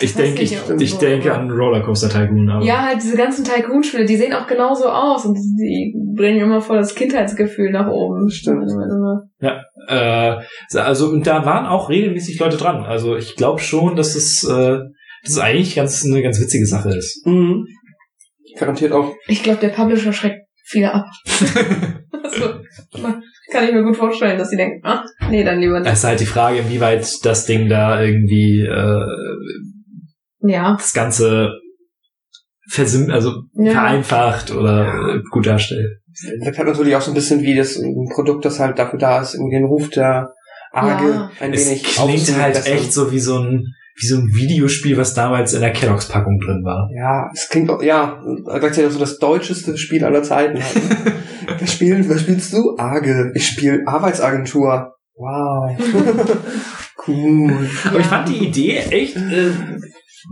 Ich 0.00 0.14
denke, 0.14 0.42
ich, 0.42 0.56
ich 0.78 0.98
denke 0.98 1.34
an 1.34 1.50
Rollercoaster 1.50 2.08
Tycoon. 2.08 2.48
Aber 2.48 2.64
Ja, 2.64 2.82
halt 2.84 3.02
diese 3.02 3.16
ganzen 3.16 3.44
Tycoon-Spiele, 3.44 4.04
die 4.04 4.16
sehen 4.16 4.32
auch 4.32 4.46
genauso 4.46 4.88
aus 4.88 5.24
und 5.24 5.34
die 5.34 5.94
bringen 6.14 6.40
immer 6.40 6.60
voll 6.60 6.76
das 6.76 6.94
Kindheitsgefühl 6.94 7.70
nach 7.72 7.88
oben. 7.88 8.30
Stimmt. 8.30 8.70
Äh, 9.88 10.36
also 10.78 11.08
und 11.08 11.26
da 11.26 11.44
waren 11.44 11.66
auch 11.66 11.90
regelmäßig 11.90 12.38
Leute 12.38 12.56
dran. 12.56 12.84
Also 12.84 13.16
ich 13.16 13.34
glaube 13.34 13.60
schon, 13.60 13.96
dass 13.96 14.14
es, 14.14 14.44
äh, 14.44 14.78
dass 15.24 15.32
es 15.32 15.38
eigentlich 15.38 15.74
ganz 15.74 16.04
eine 16.04 16.22
ganz 16.22 16.40
witzige 16.40 16.66
Sache 16.66 16.90
ist. 16.90 17.26
mhm. 17.26 17.66
garantiert 18.56 18.92
auch. 18.92 19.14
Ich 19.26 19.42
glaube, 19.42 19.60
der 19.60 19.70
Publisher 19.70 20.12
schreckt 20.12 20.46
viele 20.64 20.92
ab. 20.92 21.06
also, 22.22 22.60
kann 23.54 23.64
ich 23.64 23.72
mir 23.72 23.82
gut 23.82 23.96
vorstellen, 23.96 24.36
dass 24.36 24.50
sie 24.50 24.56
denken, 24.56 24.80
ach, 24.82 25.04
nee, 25.30 25.42
dann 25.44 25.58
lieber 25.60 25.78
Es 25.78 25.84
nicht. 25.84 25.92
ist 25.94 26.04
halt 26.04 26.20
die 26.20 26.26
Frage, 26.26 26.58
inwieweit 26.58 27.06
das 27.24 27.46
Ding 27.46 27.68
da 27.70 28.02
irgendwie 28.02 28.60
äh, 28.60 29.06
Ja, 30.40 30.74
das 30.76 30.92
Ganze 30.92 31.52
versim 32.68 33.10
also 33.10 33.42
Ja. 33.54 33.72
vereinfacht 33.72 34.50
oder 34.50 35.14
äh, 35.16 35.20
gut 35.30 35.46
darstellt. 35.46 35.98
Das 36.44 36.58
hat 36.58 36.66
natürlich 36.66 36.94
auch 36.96 37.00
so 37.00 37.10
ein 37.10 37.14
bisschen 37.14 37.42
wie 37.42 37.54
das 37.56 37.76
ein 37.76 38.08
Produkt, 38.14 38.44
das 38.44 38.60
halt 38.60 38.78
dafür 38.78 38.98
da 38.98 39.20
ist, 39.20 39.34
irgendwie 39.34 39.56
den 39.56 39.64
Ruf 39.64 39.88
der 39.90 40.32
Arge 40.72 41.08
Ja. 41.10 41.30
ein 41.40 41.52
Es 41.52 41.66
wenig 41.68 41.82
klingt 41.82 42.38
halt 42.38 42.56
aufzubessern. 42.56 42.72
echt 42.78 42.92
so 42.92 43.10
wie 43.12 43.18
so 43.20 43.38
ein 43.38 43.64
wie 43.96 44.06
so 44.08 44.16
ein 44.16 44.26
Videospiel, 44.34 44.96
was 44.96 45.14
damals 45.14 45.54
in 45.54 45.60
der 45.60 45.72
Kelloggs 45.72 46.08
Packung 46.08 46.40
drin 46.44 46.64
war. 46.64 46.88
Ja, 46.96 47.30
es 47.32 47.48
klingt 47.48 47.70
auch, 47.70 47.80
ja, 47.80 48.20
gleichzeitig 48.44 48.86
auch 48.86 48.90
so 48.94 48.98
das 48.98 49.18
deutscheste 49.20 49.76
Spiel 49.78 50.04
aller 50.04 50.24
Zeiten. 50.24 50.58
Was, 51.64 51.72
spielen, 51.72 52.08
was 52.08 52.20
spielst 52.20 52.52
du? 52.52 52.76
Arge. 52.78 53.32
Ich 53.34 53.46
spiele 53.46 53.82
Arbeitsagentur. 53.86 54.94
Wow. 55.16 55.76
cool. 57.06 57.68
Aber 57.84 58.00
ich 58.00 58.06
fand 58.06 58.28
die 58.28 58.44
Idee 58.46 58.78
echt 58.78 59.16
äh, 59.16 59.50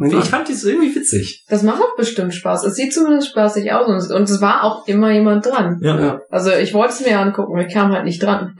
ich 0.01 0.25
fand 0.25 0.49
die 0.49 0.55
so 0.55 0.68
irgendwie 0.68 0.95
witzig. 0.95 1.45
das 1.49 1.62
macht 1.62 1.83
auch 1.83 1.97
bestimmt 1.97 2.35
Spaß. 2.35 2.64
Es 2.64 2.75
sieht 2.75 2.95
zumindest 2.95 3.29
spaßig 3.29 3.73
aus 3.73 3.87
und 3.88 3.97
es, 3.97 4.11
und 4.11 4.23
es 4.23 4.40
war 4.40 4.64
auch 4.64 4.87
immer 4.87 5.12
jemand 5.12 5.45
dran. 5.47 5.79
Ja. 5.83 6.01
Ja. 6.01 6.21
Also 6.31 6.51
ich 6.51 6.73
wollte 6.73 6.95
es 6.95 7.07
mir 7.07 7.18
angucken, 7.18 7.59
ich 7.59 7.73
kam 7.73 7.92
halt 7.92 8.05
nicht 8.05 8.23
dran. 8.23 8.55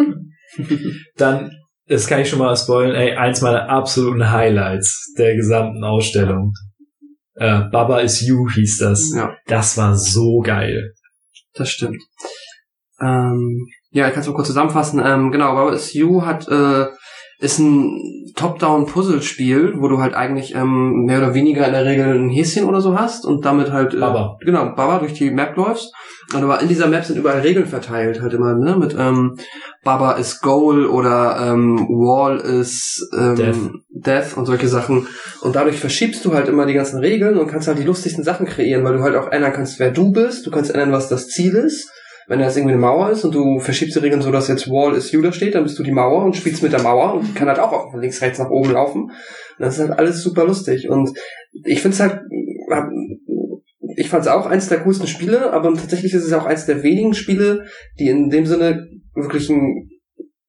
Dann 1.17 1.51
das 1.89 2.07
kann 2.07 2.21
ich 2.21 2.29
schon 2.29 2.39
mal 2.39 2.57
spoilen, 2.57 2.95
ey, 2.95 3.17
eins 3.17 3.41
meiner 3.41 3.69
absoluten 3.69 4.31
Highlights 4.31 5.13
der 5.19 5.35
gesamten 5.35 5.83
Ausstellung. 5.85 6.53
Äh, 7.35 7.63
Baba 7.71 8.01
is 8.01 8.21
You 8.21 8.49
hieß 8.49 8.79
das. 8.79 9.13
Ja, 9.15 9.35
Das 9.47 9.77
war 9.77 9.97
so 9.97 10.41
geil. 10.41 10.93
das 11.55 11.71
stimmt. 11.71 12.03
Ähm, 13.03 13.67
ja, 13.91 14.07
ich 14.07 14.15
kann 14.15 14.23
es 14.23 14.29
mal 14.29 14.35
kurz 14.35 14.49
zusammenfassen. 14.49 15.03
Ähm, 15.05 15.31
genau, 15.31 15.55
Baba 15.55 15.73
is 15.73 15.93
You 15.93 16.23
hat 16.25 16.49
äh, 16.49 16.87
ist 17.43 17.59
ein 17.59 17.99
Top-Down-Puzzle-Spiel, 18.37 19.75
wo 19.79 19.89
du 19.89 19.99
halt 19.99 20.15
eigentlich 20.15 20.55
ähm, 20.55 21.05
mehr 21.07 21.19
oder 21.19 21.35
weniger 21.35 21.67
in 21.67 21.73
der 21.73 21.85
Regel 21.85 22.15
ein 22.15 22.31
Häschen 22.31 22.65
oder 22.65 22.81
so 22.81 22.97
hast 22.97 23.27
und 23.27 23.45
damit 23.45 23.73
halt 23.73 23.95
äh, 23.95 23.99
Baba. 23.99 24.39
genau 24.41 24.73
Baba 24.77 25.01
durch 25.01 25.13
die 25.15 25.31
Map 25.31 25.57
läufst. 25.57 25.93
Und 26.33 26.45
aber 26.45 26.61
in 26.61 26.69
dieser 26.69 26.87
Map 26.87 27.05
sind 27.05 27.19
überall 27.19 27.41
Regeln 27.41 27.67
verteilt, 27.67 28.23
halt 28.23 28.33
immer 28.33 28.55
ne 28.55 28.77
mit 28.77 28.97
ähm, 28.99 29.37
Baba 29.83 30.13
is 30.13 30.41
Goal 30.41 30.87
oder 30.87 31.37
ähm, 31.53 31.81
Wall 31.89 32.39
is 32.39 33.11
ähm, 33.19 33.35
Death. 33.35 33.57
Death 33.91 34.37
und 34.37 34.47
solche 34.47 34.69
Sachen. 34.69 35.09
Und 35.41 35.57
dadurch 35.57 35.81
verschiebst 35.81 36.25
du 36.25 36.33
halt 36.33 36.49
immer 36.49 36.65
die 36.65 36.75
ganzen 36.75 37.01
Regeln 37.01 37.37
und 37.39 37.49
kannst 37.49 37.67
halt 37.67 37.79
die 37.79 37.85
lustigsten 37.85 38.23
Sachen 38.25 38.47
kreieren, 38.47 38.85
weil 38.85 38.97
du 38.97 39.03
halt 39.03 39.17
auch 39.17 39.31
ändern 39.33 39.53
kannst, 39.53 39.81
wer 39.81 39.91
du 39.91 40.13
bist. 40.13 40.47
Du 40.47 40.53
kannst 40.53 40.71
ändern, 40.71 40.93
was 40.93 41.09
das 41.09 41.27
Ziel 41.27 41.55
ist. 41.55 41.91
Wenn 42.33 42.41
das 42.41 42.57
irgendwie 42.57 42.73
eine 42.73 42.81
Mauer 42.81 43.11
ist 43.11 43.25
und 43.27 43.35
du 43.35 43.59
verschiebst 43.59 43.95
die 43.95 44.01
Regeln 44.01 44.23
so, 44.23 44.33
dass 44.33 44.49
jetzt 44.49 44.67
Wall 44.71 44.97
is 44.97 45.13
you 45.13 45.21
da 45.21 45.35
steht, 45.35 45.55
dann 45.55 45.65
bist 45.65 45.79
du 45.79 45.83
die 45.83 45.93
Mauer 45.93 46.25
und 46.25 46.35
spielst 46.35 46.63
mit 46.63 46.73
der 46.73 46.81
Mauer 46.81 47.13
und 47.13 47.35
kann 47.35 47.47
halt 47.47 47.59
auch 47.59 47.91
von 47.91 48.01
links, 48.01 48.23
rechts 48.23 48.39
nach 48.39 48.49
oben 48.49 48.71
laufen. 48.71 49.03
Und 49.03 49.13
das 49.59 49.75
ist 49.75 49.87
halt 49.87 49.99
alles 49.99 50.23
super 50.23 50.47
lustig. 50.47 50.89
Und 50.89 51.13
ich 51.67 51.83
finde 51.83 51.95
es 51.95 52.01
halt, 52.01 52.21
ich 53.99 54.09
fand 54.09 54.25
es 54.25 54.31
auch 54.31 54.47
eins 54.47 54.71
der 54.71 54.81
coolsten 54.81 55.07
Spiele, 55.07 55.53
aber 55.53 55.75
tatsächlich 55.75 56.15
ist 56.15 56.25
es 56.25 56.33
auch 56.33 56.47
eins 56.47 56.65
der 56.65 56.83
wenigen 56.83 57.13
Spiele, 57.13 57.67
die 57.99 58.09
in 58.09 58.31
dem 58.31 58.47
Sinne 58.47 58.89
wirklich 59.15 59.51
ein 59.51 59.91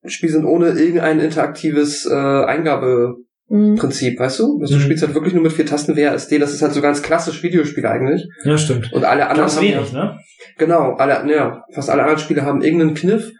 Spiel 0.06 0.30
sind 0.30 0.46
ohne 0.46 0.70
irgendein 0.70 1.20
interaktives 1.20 2.06
äh, 2.06 2.14
Eingabeprinzip, 2.14 3.26
Mhm. 3.54 3.76
weißt 3.78 4.38
du? 4.40 4.58
Also 4.60 4.74
Du 4.74 4.80
Mhm. 4.80 4.84
spielst 4.84 5.02
halt 5.04 5.14
wirklich 5.14 5.32
nur 5.32 5.42
mit 5.42 5.52
vier 5.52 5.64
Tasten 5.66 5.96
WASD, 5.96 6.38
das 6.38 6.52
ist 6.52 6.62
halt 6.62 6.72
so 6.72 6.80
ganz 6.80 7.02
klassisch 7.02 7.42
Videospiel 7.42 7.86
eigentlich. 7.86 8.26
Ja, 8.44 8.58
stimmt. 8.58 8.92
Und 8.92 9.04
alle 9.04 9.28
anderen 9.28 9.42
Ganz 9.48 9.56
haben 9.56 9.62
wenig, 9.62 9.92
ja, 9.92 10.04
ne? 10.04 10.18
genau, 10.58 10.94
alle, 10.94 11.32
ja, 11.32 11.62
fast 11.72 11.88
alle 11.88 12.02
anderen 12.02 12.20
Spiele 12.20 12.42
haben 12.42 12.62
irgendeinen 12.62 12.94
Kniff. 12.94 13.30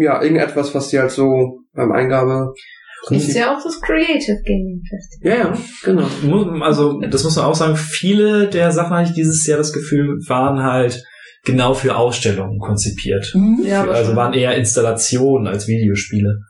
Ja, 0.00 0.20
irgendetwas, 0.20 0.74
was 0.74 0.88
die 0.88 0.98
halt 0.98 1.12
so 1.12 1.60
beim 1.74 1.92
Eingabe 1.92 2.52
Ist 3.10 3.34
ja 3.34 3.56
auch 3.56 3.62
das 3.62 3.80
Creative 3.80 4.42
Gaming 4.44 4.82
Festival. 4.88 5.30
Ja, 5.30 5.36
ja, 5.36 5.58
genau. 5.84 6.62
Also, 6.62 7.00
das 7.00 7.22
muss 7.24 7.36
man 7.36 7.44
auch 7.46 7.54
sagen, 7.54 7.76
viele 7.76 8.48
der 8.48 8.72
Sachen 8.72 8.94
hatte 8.96 9.10
ich 9.10 9.14
dieses 9.14 9.46
Jahr 9.46 9.58
das 9.58 9.72
Gefühl, 9.72 10.18
waren 10.26 10.62
halt 10.62 11.02
genau 11.44 11.72
für 11.72 11.96
Ausstellungen 11.96 12.58
konzipiert. 12.58 13.32
Ja, 13.62 13.82
aber 13.82 13.94
also 13.94 14.16
waren 14.16 14.34
eher 14.34 14.56
Installationen 14.56 15.46
als 15.46 15.68
Videospiele. 15.68 16.40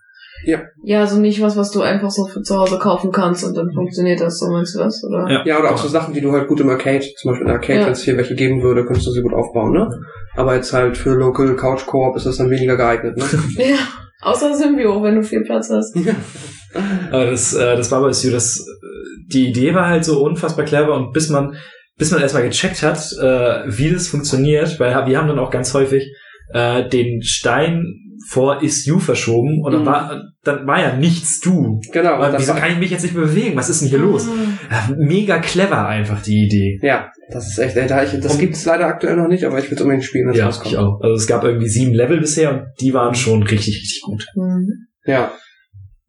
Ja, 0.44 1.00
also 1.00 1.18
nicht 1.18 1.40
was, 1.42 1.57
was 1.57 1.70
du 1.70 1.83
einfach 1.83 2.11
so 2.11 2.26
für 2.26 2.42
zu 2.42 2.57
Hause 2.57 2.79
kaufen 2.79 3.12
kannst 3.12 3.44
und 3.44 3.55
dann 3.57 3.70
funktioniert 3.72 4.20
das 4.20 4.38
so, 4.38 4.50
meinst 4.50 4.74
du 4.74 4.79
das? 4.79 5.03
Oder? 5.05 5.31
Ja. 5.31 5.44
Ja, 5.46 5.59
oder 5.61 5.72
auch 5.72 5.76
so 5.79 5.88
Sachen, 5.88 6.14
die 6.14 6.20
du 6.20 6.33
halt 6.33 6.48
gut 6.48 6.61
im 6.61 6.70
Arcade, 6.70 7.05
zum 7.16 7.31
Beispiel 7.33 7.46
in 7.46 7.53
Arcade, 7.53 7.81
Ja. 7.81 7.87
wenn 7.87 7.92
es 7.92 8.03
hier 8.03 8.16
welche 8.16 8.35
geben 8.35 8.62
würde, 8.62 8.85
könntest 8.85 9.07
du 9.07 9.11
sie 9.12 9.22
gut 9.22 9.35
aufbauen, 9.35 9.72
ne? 9.72 9.88
Aber 10.37 10.55
jetzt 10.55 10.72
halt 10.72 10.96
für 10.96 11.11
Local 11.14 11.55
Couch 11.57 11.85
Co-op 11.87 12.16
ist 12.16 12.26
das 12.26 12.37
dann 12.38 12.50
weniger 12.50 12.76
geeignet, 12.76 13.16
ne? 13.16 13.24
Ja. 13.59 13.76
Außer 14.22 14.55
Symbio, 14.55 15.03
wenn 15.03 15.16
du 15.16 15.22
viel 15.22 15.42
Platz 15.42 15.70
hast. 15.70 15.96
Aber 17.11 17.26
das, 17.31 17.55
äh, 17.55 17.76
das 17.76 17.90
war 17.90 18.00
bei 18.03 18.11
You, 18.11 18.31
das, 18.31 18.59
äh, 18.61 19.33
die 19.33 19.48
Idee 19.48 19.74
war 19.74 19.88
halt 19.88 20.05
so 20.05 20.22
unfassbar 20.22 20.64
clever 20.64 20.94
und 20.94 21.12
bis 21.12 21.29
man, 21.31 21.57
bis 21.98 22.11
man 22.11 22.20
erstmal 22.20 22.44
gecheckt 22.44 22.83
hat, 22.83 22.98
äh, 23.20 23.62
wie 23.66 23.90
das 23.90 24.09
funktioniert, 24.09 24.79
weil 24.79 25.07
wir 25.07 25.18
haben 25.18 25.29
dann 25.29 25.38
auch 25.38 25.50
ganz 25.50 25.72
häufig 25.74 26.05
äh, 26.53 26.88
den 26.88 27.22
Stein 27.22 27.85
vor 28.33 28.62
Is 28.62 28.87
You 28.87 28.99
verschoben 29.01 29.61
und 29.64 29.73
dann 29.73 29.83
Mhm. 29.83 29.87
war, 29.87 30.23
dann 30.45 30.66
war 30.66 30.81
ja 30.81 30.95
nichts 30.97 31.40
du. 31.40 31.81
genau. 31.93 32.21
Das 32.21 32.40
wieso 32.40 32.55
kann 32.55 32.71
ich 32.73 32.79
mich 32.79 32.90
jetzt 32.90 33.03
nicht 33.03 33.14
mehr 33.14 33.25
bewegen? 33.25 33.57
Was 33.57 33.69
ist 33.69 33.81
denn 33.83 33.88
hier 33.88 33.99
los? 33.99 34.29
Ah. 34.71 34.87
Ja, 34.88 34.95
mega 34.97 35.38
clever 35.40 35.87
einfach 35.88 36.23
die 36.23 36.45
Idee. 36.47 36.79
ja, 36.87 37.11
das 37.33 37.49
ist 37.49 37.59
echt, 37.59 37.77
ey, 37.77 37.88
da 37.88 38.05
ich, 38.05 38.12
das 38.21 38.35
Und- 38.35 38.38
gibt's 38.38 38.64
leider 38.64 38.87
aktuell 38.87 39.16
noch 39.16 39.27
nicht, 39.29 39.43
aber 39.45 39.59
ich 39.59 39.69
will 39.71 39.79
unbedingt 39.83 40.05
spielen, 40.05 40.27
wenn 40.27 40.33
es 40.35 40.38
Ja, 40.38 40.47
rauskommt. 40.47 40.73
ich 40.73 40.79
auch. 40.79 41.01
Also 41.03 41.14
es 41.16 41.27
gab 41.27 41.43
irgendwie 41.43 41.69
sieben 41.69 41.93
Level 41.93 42.21
bisher 42.21 42.51
und 42.53 42.62
die 42.81 42.95
waren 42.95 43.14
schon 43.16 43.43
richtig, 43.43 43.75
richtig 43.77 44.01
gut. 44.05 44.25
Mhm. 44.37 44.69
Ja. 45.05 45.33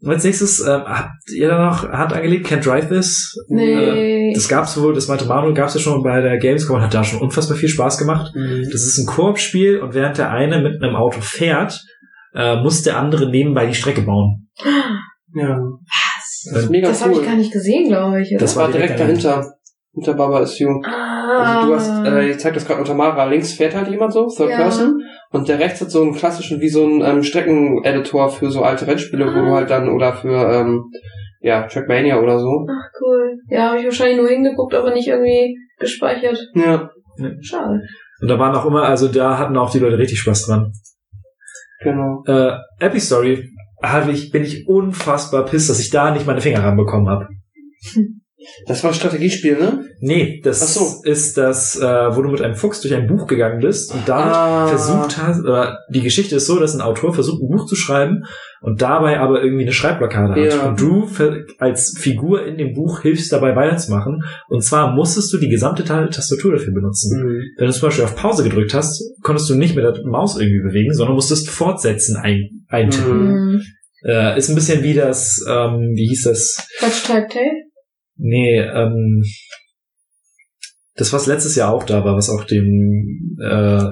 Und 0.04 0.10
als 0.12 0.24
nächstes, 0.24 0.60
ähm, 0.62 0.82
habt 0.86 1.12
ihr 1.36 1.48
da 1.48 1.64
noch 1.70 1.88
Hand 1.90 2.12
angelegt? 2.14 2.48
Can't 2.48 2.64
Drive 2.64 2.88
This? 2.90 3.36
Äh, 3.52 3.54
Nee. 3.56 4.32
das 4.34 4.48
gab's 4.48 4.76
wohl, 4.82 4.94
das 4.96 5.08
meinte 5.08 5.26
Manuel, 5.26 5.54
gab's 5.54 5.76
ja 5.76 5.80
schon 5.80 6.02
bei 6.02 6.22
der 6.22 6.38
Gamescom 6.40 6.78
und 6.78 6.82
hat 6.82 6.94
da 6.94 7.04
schon 7.04 7.20
unfassbar 7.20 7.56
viel 7.56 7.70
Spaß 7.70 8.00
gemacht. 8.00 8.32
Mhm. 8.36 8.64
Das 8.72 8.82
ist 8.84 8.98
ein 8.98 9.06
Koop-Spiel 9.06 9.78
und 9.80 9.94
während 9.94 10.18
der 10.18 10.32
eine 10.32 10.60
mit 10.62 10.82
einem 10.82 10.96
Auto 10.96 11.20
fährt, 11.22 11.80
äh, 12.34 12.62
muss 12.62 12.84
der 12.84 12.98
andere 12.98 13.30
nebenbei 13.30 13.66
die 13.66 13.74
Strecke 13.76 14.02
bauen. 14.02 14.50
Ja. 15.34 15.58
Was? 15.58 16.50
Das 16.54 16.64
ist 16.64 16.70
mega 16.70 16.88
Das 16.90 17.02
habe 17.04 17.14
cool. 17.14 17.22
ich 17.22 17.28
gar 17.28 17.36
nicht 17.36 17.52
gesehen, 17.54 17.88
glaube 17.88 18.22
ich. 18.22 18.32
Oder? 18.32 18.40
das 18.40 18.56
war 18.56 18.68
direkt 18.72 19.00
direkt 19.00 19.00
dahinter. 19.00 19.54
Hinter 19.94 20.14
Baba 20.14 20.40
is 20.40 20.58
You. 20.58 20.70
Ah. 20.86 21.58
Also 21.60 21.68
du 21.68 21.76
hast, 21.76 22.06
äh, 22.06 22.30
ich 22.30 22.40
zeig 22.40 22.54
das 22.54 22.66
gerade 22.66 22.80
unter 22.80 22.94
Mara, 22.94 23.26
links 23.26 23.52
fährt 23.54 23.76
halt 23.76 23.90
jemand 23.90 24.14
so, 24.14 24.26
Third 24.28 24.50
Ja. 24.52 24.58
Person, 24.58 25.02
und 25.32 25.50
der 25.50 25.60
rechts 25.60 25.82
hat 25.82 25.92
so 25.92 26.02
einen 26.02 26.16
klassischen, 26.16 26.62
wie 26.62 26.70
so 26.70 26.86
einen 26.86 27.02
ähm, 27.02 27.24
Streckeneditor 27.24 28.30
für 28.30 28.50
so 28.52 28.62
alte 28.64 28.88
Rennspiele, 28.88 29.26
wo 29.26 29.30
Ah. 29.40 29.42
du 29.46 29.52
halt 29.52 29.70
dann, 29.70 29.90
oder 29.90 30.14
für, 30.14 30.30
ähm, 30.54 30.86
ja, 31.42 31.64
Trackmania 31.68 32.22
oder 32.22 32.40
so. 32.40 32.66
Ach, 32.70 32.90
cool. 33.02 33.38
Ja, 33.50 33.70
habe 33.70 33.80
ich 33.80 33.86
wahrscheinlich 33.86 34.18
nur 34.18 34.30
hingeguckt, 34.30 34.74
aber 34.76 34.94
nicht 34.94 35.08
irgendwie 35.10 35.58
gespeichert. 35.80 36.38
Ja, 36.56 36.90
Schade. 37.42 37.82
Und 38.22 38.28
da 38.30 38.40
waren 38.40 38.56
auch 38.56 38.66
immer, 38.66 38.84
also 38.84 39.10
da 39.10 39.38
hatten 39.38 39.58
auch 39.58 39.72
die 39.72 39.80
Leute 39.80 39.98
richtig 39.98 40.20
Spaß 40.20 40.46
dran. 40.46 40.72
Genau. 41.82 42.24
Äh, 42.26 42.58
Epic 42.80 43.06
Story 43.06 43.50
habe 43.82 44.12
ich, 44.12 44.32
bin 44.32 44.44
ich 44.44 44.68
unfassbar 44.68 45.46
piss, 45.46 45.68
dass 45.68 45.80
ich 45.80 45.90
da 45.90 46.12
nicht 46.12 46.28
meine 46.28 46.42
Finger 46.42 46.64
ranbekommen 46.64 47.10
habe. 47.10 47.28
Das 48.66 48.84
war 48.84 48.92
ein 48.92 48.96
Strategiespiel, 48.96 49.58
ne? 49.60 49.86
Nee, 50.00 50.42
das 50.44 50.74
so. 50.74 51.02
ist 51.04 51.38
das, 51.38 51.76
äh, 51.80 51.82
wo 52.16 52.22
du 52.22 52.30
mit 52.30 52.42
einem 52.42 52.56
Fuchs 52.56 52.82
durch 52.82 52.94
ein 52.94 53.08
Buch 53.08 53.28
gegangen 53.28 53.60
bist 53.60 53.94
und 53.94 54.08
damit 54.08 54.34
Ah. 54.34 54.68
versucht 54.68 55.18
hast, 55.18 55.42
oder 55.42 55.78
die 55.94 56.02
Geschichte 56.02 56.36
ist 56.36 56.48
so, 56.48 56.60
dass 56.60 56.74
ein 56.74 56.82
Autor 56.82 57.14
versucht, 57.14 57.42
ein 57.42 57.50
Buch 57.50 57.66
zu 57.66 57.76
schreiben 57.76 58.24
und 58.62 58.82
dabei 58.82 59.20
aber 59.20 59.44
irgendwie 59.44 59.64
eine 59.64 59.74
Schreibblockade 59.74 60.34
hat. 60.34 60.54
Ja. 60.54 60.70
Und 60.70 60.80
du 60.80 61.08
als 61.60 61.96
Figur 62.00 62.46
in 62.46 62.58
dem 62.58 62.74
Buch 62.74 63.02
hilfst 63.02 63.32
dabei 63.32 63.56
weiterzumachen. 63.56 64.24
Und 64.50 64.64
zwar 64.64 64.94
musstest 64.96 65.32
du 65.34 65.38
die 65.38 65.50
gesamte 65.50 65.84
Ta 65.84 66.08
Tastatur 66.08 66.54
dafür 66.54 66.74
benutzen. 66.74 67.18
Mhm. 67.24 67.42
Wenn 67.58 67.68
du 67.68 67.74
zum 67.74 67.88
Beispiel 67.88 68.06
auf 68.06 68.16
Pause 68.16 68.44
gedrückt 68.44 68.74
hast, 68.74 69.04
konntest 69.24 69.50
du 69.50 69.56
nicht 69.56 69.76
mit 69.76 69.84
der 69.84 69.96
Maus 70.06 70.40
irgendwie 70.40 70.62
bewegen, 70.62 70.94
sondern 70.94 71.16
musstest 71.16 71.50
fortsetzen 71.50 72.16
ein, 72.18 72.66
eintippen. 72.70 73.54
Mhm. 73.54 73.62
Äh, 74.04 74.38
ist 74.38 74.50
ein 74.50 74.56
bisschen 74.56 74.82
wie 74.84 74.94
das, 74.96 75.44
ähm, 75.48 75.92
wie 75.96 76.08
hieß 76.08 76.24
das? 76.24 76.68
Touch 76.80 77.04
Type 77.04 77.28
Tape? 77.30 77.71
Nee, 78.24 78.60
ähm, 78.60 79.24
das, 80.96 81.12
was 81.14 81.26
letztes 81.28 81.56
Jahr 81.56 81.74
auch 81.74 81.84
da 81.84 82.04
war, 82.06 82.16
was 82.16 82.30
auch 82.30 82.44
den 82.44 83.38
äh, 83.42 83.84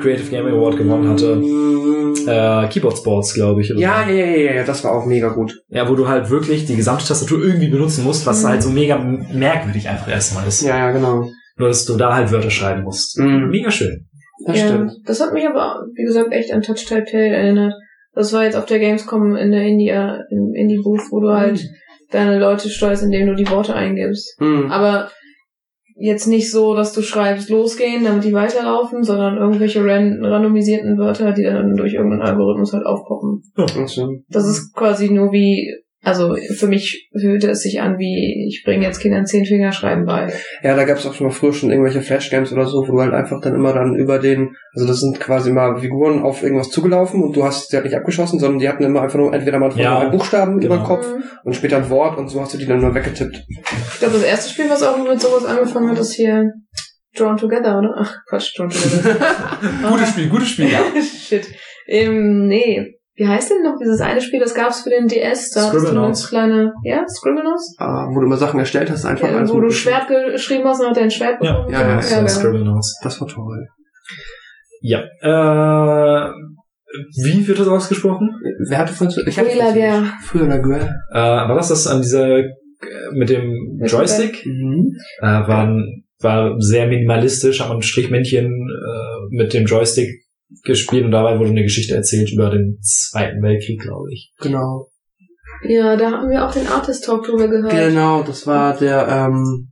Creative 0.00 0.30
Gaming 0.30 0.54
Award 0.54 0.76
gewonnen 0.76 1.08
hatte. 1.08 1.42
äh, 2.26 2.68
Keyboard 2.68 2.98
Sports, 2.98 3.34
glaube 3.34 3.62
ich. 3.62 3.68
Ja, 3.70 4.04
so. 4.06 4.12
ja, 4.12 4.24
ja, 4.26 4.52
ja, 4.56 4.64
das 4.64 4.84
war 4.84 4.92
auch 4.92 5.06
mega 5.06 5.28
gut. 5.30 5.52
ja, 5.68 5.88
wo 5.88 5.94
du 5.94 6.06
halt 6.06 6.30
wirklich 6.30 6.66
die 6.66 6.76
gesamte 6.76 7.06
Tastatur 7.06 7.42
irgendwie 7.42 7.68
benutzen 7.68 8.04
musst, 8.04 8.26
was 8.26 8.42
Mhm. 8.44 8.48
halt 8.48 8.62
so 8.62 8.70
mega 8.70 8.98
merkwürdig 8.98 9.88
einfach 9.88 10.08
erstmal 10.08 10.46
ist. 10.46 10.62
Ja, 10.62 10.76
ja, 10.78 10.90
genau. 10.92 11.28
Nur, 11.56 11.68
dass 11.68 11.84
du 11.84 11.96
da 11.96 12.14
halt 12.14 12.30
Wörter 12.30 12.50
schreiben 12.50 12.82
musst. 12.84 13.18
Mhm. 13.18 13.48
Mega 13.50 13.70
schön. 13.70 14.06
Das 14.46 14.58
ja, 14.58 14.68
stimmt. 14.68 14.92
das 15.06 15.20
hat 15.20 15.32
mich 15.32 15.46
aber, 15.46 15.86
wie 15.94 16.04
gesagt, 16.04 16.32
echt 16.32 16.52
an 16.52 16.62
Touch 16.62 16.84
Type 16.86 17.04
Tape 17.04 17.18
erinnert. 17.28 17.74
Das 18.14 18.32
war 18.32 18.44
jetzt 18.44 18.56
auf 18.56 18.66
der 18.66 18.78
Gamescom 18.78 19.36
in 19.36 19.52
der 19.52 19.62
India, 19.62 20.18
im 20.30 20.52
Indie-Booth, 20.54 21.10
wo 21.10 21.20
du 21.20 21.30
halt 21.32 21.64
deine 22.12 22.38
Leute 22.38 22.68
steuerst, 22.68 23.02
indem 23.02 23.26
du 23.28 23.34
die 23.34 23.48
Worte 23.50 23.74
eingibst. 23.74 24.40
Mhm. 24.40 24.70
Aber 24.70 25.10
jetzt 25.96 26.26
nicht 26.26 26.50
so, 26.50 26.74
dass 26.74 26.92
du 26.92 27.02
schreibst, 27.02 27.48
losgehen, 27.50 28.04
damit 28.04 28.24
die 28.24 28.32
weiterlaufen, 28.32 29.02
sondern 29.02 29.36
irgendwelche 29.36 29.84
ran 29.84 30.24
randomisierten 30.24 30.98
Wörter, 30.98 31.32
die 31.32 31.44
dann 31.44 31.76
durch 31.76 31.94
irgendeinen 31.94 32.22
Algorithmus 32.22 32.72
halt 32.72 32.86
aufpoppen. 32.86 33.42
Ach 33.56 33.88
so. 33.88 34.08
Das 34.28 34.48
ist 34.48 34.74
quasi 34.74 35.10
nur 35.10 35.32
wie, 35.32 35.72
also 36.02 36.36
für 36.56 36.66
mich 36.66 37.08
fühlte 37.18 37.50
es 37.50 37.62
sich 37.62 37.80
an 37.80 37.98
wie, 37.98 38.46
ich 38.48 38.62
bringe 38.64 38.84
jetzt 38.84 39.00
Kindern 39.00 39.24
zehn 39.24 39.44
Fingerschreiben 39.44 40.04
bei. 40.04 40.32
Ja, 40.62 40.74
da 40.74 40.84
gab's 40.84 41.06
auch 41.06 41.14
schon 41.14 41.28
mal 41.28 41.32
früher 41.32 41.52
schon 41.52 41.70
irgendwelche 41.70 42.02
Flash-Games 42.02 42.52
oder 42.52 42.66
so, 42.66 42.84
wo 42.88 42.92
du 42.92 43.00
halt 43.00 43.12
einfach 43.14 43.40
dann 43.40 43.54
immer 43.54 43.72
dann 43.72 43.94
über 43.94 44.18
den, 44.18 44.50
also 44.74 44.86
das 44.86 45.00
sind 45.00 45.20
quasi 45.20 45.52
mal 45.52 45.78
Figuren 45.78 46.22
auf 46.22 46.42
irgendwas 46.42 46.70
zugelaufen 46.70 47.22
und 47.22 47.36
du 47.36 47.44
hast 47.44 47.70
sie 47.70 47.76
halt 47.76 47.86
nicht 47.86 47.96
abgeschossen, 47.96 48.38
sondern 48.40 48.58
die 48.58 48.68
hatten 48.68 48.82
immer 48.82 49.02
einfach 49.02 49.18
nur 49.18 49.32
entweder 49.32 49.58
mal 49.58 49.72
Ja, 49.76 50.00
einen 50.00 50.10
Buchstaben 50.10 50.58
genau. 50.60 50.74
über 50.74 50.82
den 50.82 50.86
Kopf 50.86 51.06
Mhm. 51.06 51.22
und 51.44 51.54
später 51.56 51.76
ein 51.76 51.88
Wort 51.88 52.18
und 52.18 52.28
so 52.28 52.40
hast 52.40 52.54
du 52.54 52.58
die 52.58 52.66
dann 52.66 52.80
nur 52.80 52.94
weggetippt. 52.94 53.36
Ich 53.92 53.98
glaube, 54.00 54.14
das 54.14 54.24
erste 54.24 54.50
Spiel, 54.52 54.68
was 54.68 54.82
auch 54.82 54.96
mit 55.02 55.20
sowas 55.20 55.44
angefangen 55.44 55.88
hat, 55.90 55.98
ist 55.98 56.14
hier 56.14 56.50
Drawn 57.16 57.36
Together, 57.36 57.78
oder? 57.78 57.94
Ach, 57.98 58.14
Quatsch, 58.28 58.58
Drawn 58.58 58.70
Together. 58.70 59.16
Gutes 59.88 60.08
Spiel, 60.10 60.28
gutes 60.28 60.48
Spiel. 60.48 60.68
Shit. 61.28 61.46
Ähm, 61.86 62.46
nee. 62.46 62.94
Wie 63.14 63.28
heißt 63.28 63.50
denn 63.50 63.62
noch 63.62 63.76
dieses 63.78 64.00
eine 64.00 64.20
Spiel, 64.22 64.40
das 64.40 64.54
gab's 64.54 64.80
für 64.82 64.90
den 64.90 65.06
DS? 65.06 65.50
Da 65.50 65.66
hattest 65.68 65.74
du 65.74 65.76
eine 65.76 66.14
Scribblenauts. 66.14 66.28
kleine, 66.30 66.72
ja, 66.84 67.04
Scribblenauts? 67.06 67.76
Ah, 67.78 68.06
wo 68.10 68.20
du 68.20 68.26
immer 68.26 68.38
Sachen 68.38 68.58
erstellt 68.58 68.90
hast, 68.90 69.04
einfach 69.04 69.28
Ja, 69.28 69.36
alles 69.36 69.52
wo 69.52 69.60
du. 69.60 69.70
Schwert 69.70 70.08
geschrieben 70.08 70.64
hast 70.66 70.80
und 70.80 70.88
hat 70.90 70.96
er 70.96 71.02
ein 71.04 71.10
Schwert 71.10 71.42
Ja, 71.44 71.52
bekommen. 71.60 71.72
ja, 71.74 71.80
ja, 71.88 71.96
Das 71.96 72.06
ist 72.06 72.12
ja, 72.12 72.26
Scribblenauts. 72.28 72.98
Das 73.02 73.20
war 73.20 73.28
toll. 73.28 73.66
Ja. 74.80 75.00
Äh, 75.20 76.30
wie 77.24 77.46
wird 77.46 77.58
das 77.58 77.68
ausgesprochen? 77.68 78.30
Wer 78.68 78.78
hatte 78.78 78.92
von 78.92 79.08
Ich 79.08 79.34
Früher 79.34 79.72
guerre. 79.72 80.04
Früher 80.22 80.46
la 80.46 80.58
guerre. 80.58 80.90
Äh, 81.12 81.18
war 81.18 81.54
das 81.54 81.68
das 81.68 81.86
an 81.86 82.00
dieser, 82.02 82.38
äh, 82.38 82.48
mit 83.12 83.30
dem 83.30 83.76
Mit 83.78 83.90
Joystick. 83.90 84.44
Mhm. 84.46 84.96
Äh, 85.20 85.26
waren, 85.26 86.04
war 86.20 86.54
sehr 86.60 86.86
minimalistisch, 86.88 87.60
man 87.60 87.76
ein 87.76 87.82
Strichmännchen 87.82 88.46
äh, 88.46 89.36
mit 89.36 89.52
dem 89.54 89.66
Joystick 89.66 90.08
gespielt 90.64 91.04
und 91.04 91.10
dabei 91.12 91.38
wurde 91.38 91.50
eine 91.50 91.62
Geschichte 91.62 91.94
erzählt 91.94 92.32
über 92.32 92.50
den 92.50 92.78
Zweiten 92.82 93.42
Weltkrieg, 93.42 93.80
glaube 93.80 94.12
ich. 94.12 94.32
Genau. 94.40 94.88
Ja, 95.64 95.96
da 95.96 96.10
haben 96.10 96.30
wir 96.30 96.46
auch 96.46 96.52
den 96.52 96.66
Artist 96.66 97.04
Talk 97.04 97.24
drüber 97.24 97.48
gehört. 97.48 97.72
Genau, 97.72 98.22
das 98.22 98.46
war 98.46 98.76
der, 98.76 99.06
ähm, 99.08 99.68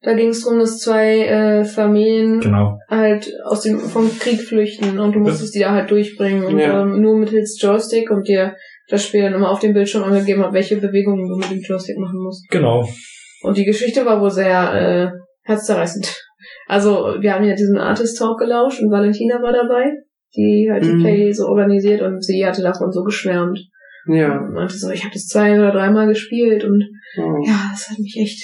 Da 0.00 0.12
ging 0.14 0.28
es 0.28 0.42
darum, 0.44 0.58
dass 0.58 0.78
zwei 0.80 1.20
äh, 1.26 1.64
Familien 1.64 2.40
Genau. 2.40 2.78
halt 2.88 3.30
aus 3.46 3.62
dem 3.62 3.78
vom 3.80 4.10
Krieg 4.18 4.40
flüchten 4.40 4.98
und 4.98 5.12
du 5.14 5.18
musstest 5.20 5.54
die 5.54 5.60
da 5.60 5.72
halt 5.72 5.90
durchbringen 5.90 6.44
und 6.44 6.58
Ja. 6.58 6.82
ähm, 6.82 7.00
nur 7.00 7.16
mittels 7.16 7.58
Joystick 7.60 8.10
und 8.10 8.28
dir 8.28 8.54
das 8.88 9.02
Spiel 9.02 9.22
dann 9.22 9.34
immer 9.34 9.50
auf 9.50 9.60
dem 9.60 9.72
Bildschirm 9.72 10.02
angegeben 10.04 10.42
hat, 10.44 10.52
welche 10.52 10.76
Bewegungen 10.76 11.26
du 11.28 11.36
mit 11.36 11.50
dem 11.50 11.60
Joystick 11.62 11.96
machen 11.98 12.18
musst. 12.22 12.46
Genau. 12.50 12.86
Und 13.42 13.56
die 13.56 13.64
Geschichte 13.64 14.04
war 14.04 14.20
wohl 14.20 14.30
sehr 14.30 14.74
äh, 14.74 15.10
herzzerreißend. 15.48 16.23
Also 16.66 17.16
wir 17.20 17.32
haben 17.34 17.44
ja 17.44 17.54
diesen 17.54 17.78
Artist 17.78 18.18
Talk 18.18 18.38
gelauscht 18.38 18.80
und 18.82 18.90
Valentina 18.90 19.40
war 19.42 19.52
dabei, 19.52 19.92
die 20.36 20.68
halt 20.70 20.84
die 20.84 20.92
Mhm. 20.92 21.00
Play 21.00 21.32
so 21.32 21.46
organisiert 21.46 22.02
und 22.02 22.24
sie 22.24 22.44
hatte 22.46 22.62
davon 22.62 22.90
so 22.92 23.02
geschwärmt. 23.04 23.58
ja. 24.06 24.38
Und 24.38 24.52
meinte 24.52 24.74
so, 24.76 24.90
ich 24.90 25.02
habe 25.04 25.14
das 25.14 25.26
zwei 25.26 25.54
oder 25.58 25.72
dreimal 25.72 26.06
gespielt 26.08 26.62
und 26.64 26.82
Oh. 27.16 27.42
ja, 27.46 27.68
das 27.70 27.88
hat 27.90 27.98
mich 27.98 28.16
echt 28.20 28.42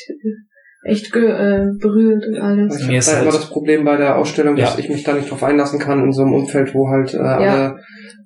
echt 0.85 1.13
ge 1.13 1.27
äh, 1.27 1.67
berührt 1.79 2.25
und 2.27 2.37
alles. 2.41 2.77
Ich 2.77 2.83
Mir 2.83 2.87
habe 2.93 2.97
ist 2.99 3.09
da 3.09 3.13
halt- 3.17 3.23
immer 3.25 3.33
das 3.33 3.51
Problem 3.51 3.85
bei 3.85 3.97
der 3.99 4.17
Ausstellung, 4.17 4.57
dass 4.57 4.75
Ja. 4.75 4.81
ich 4.81 4.89
mich 4.89 5.03
da 5.03 5.13
nicht 5.13 5.31
drauf 5.31 5.43
einlassen 5.43 5.79
kann 5.79 6.03
in 6.03 6.13
so 6.13 6.23
einem 6.23 6.33
Umfeld, 6.33 6.75
wo 6.75 6.89
halt 6.89 7.13
äh, 7.13 7.19
alle, 7.19 7.77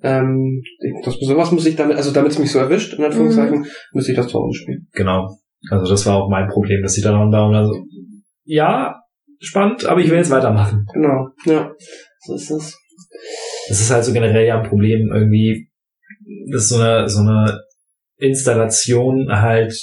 ähm, 0.03 0.61
das, 1.03 1.17
sowas 1.19 1.51
muss 1.51 1.65
ich 1.65 1.75
damit, 1.75 1.97
also 1.97 2.11
damit 2.13 2.31
es 2.31 2.39
mich 2.39 2.51
so 2.51 2.59
erwischt, 2.59 2.97
in 2.97 3.03
Anführungszeichen, 3.03 3.59
Mhm. 3.59 3.65
müsste 3.93 4.11
ich 4.13 4.17
das 4.17 4.27
zu 4.29 4.39
Hause 4.39 4.57
spielen. 4.57 4.87
Genau. 4.93 5.27
Also 5.69 5.89
das 5.91 6.05
war 6.05 6.15
auch 6.23 6.29
mein 6.29 6.47
Problem, 6.47 6.81
dass 6.81 6.97
ich 6.97 7.03
dann 7.03 7.19
und 7.19 7.31
da 7.31 7.45
und 7.45 7.53
dann 7.53 7.65
so, 7.65 7.73
ja, 8.45 8.95
spannend, 9.39 9.85
aber 9.85 9.99
ich 10.01 10.09
will 10.09 10.17
jetzt 10.17 10.31
weitermachen. 10.31 10.85
Genau, 10.93 11.29
ja, 11.45 11.71
so 12.25 12.35
ist 12.35 12.51
es. 12.51 12.77
Das 13.69 13.81
ist 13.81 13.91
halt 13.91 14.03
so 14.03 14.13
generell 14.13 14.45
ja 14.45 14.59
ein 14.59 14.67
Problem 14.67 15.09
irgendwie, 15.13 15.69
dass 16.51 16.69
so 16.69 16.75
eine, 16.79 17.07
so 17.09 17.19
eine 17.21 17.59
Installation 18.17 19.27
halt, 19.29 19.73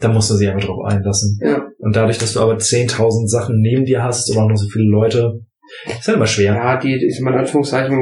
da 0.00 0.08
musst 0.08 0.30
du 0.30 0.34
sich 0.34 0.48
einfach 0.48 0.66
drauf 0.66 0.84
einlassen. 0.84 1.38
Ja, 1.42 1.66
Und 1.78 1.96
dadurch, 1.96 2.18
dass 2.18 2.32
du 2.34 2.40
aber 2.40 2.56
10.000 2.56 3.28
Sachen 3.28 3.60
neben 3.60 3.84
dir 3.84 4.02
hast 4.02 4.30
oder 4.30 4.42
auch 4.44 4.48
noch 4.48 4.56
so 4.56 4.68
viele 4.68 4.88
Leute, 4.90 5.40
ist 5.86 6.06
halt 6.06 6.16
immer 6.16 6.26
schwer. 6.26 6.54
ja 6.54 6.76
die, 6.78 6.94
ich 6.94 7.18
in 7.20 7.28
Anführungszeichen, 7.28 7.98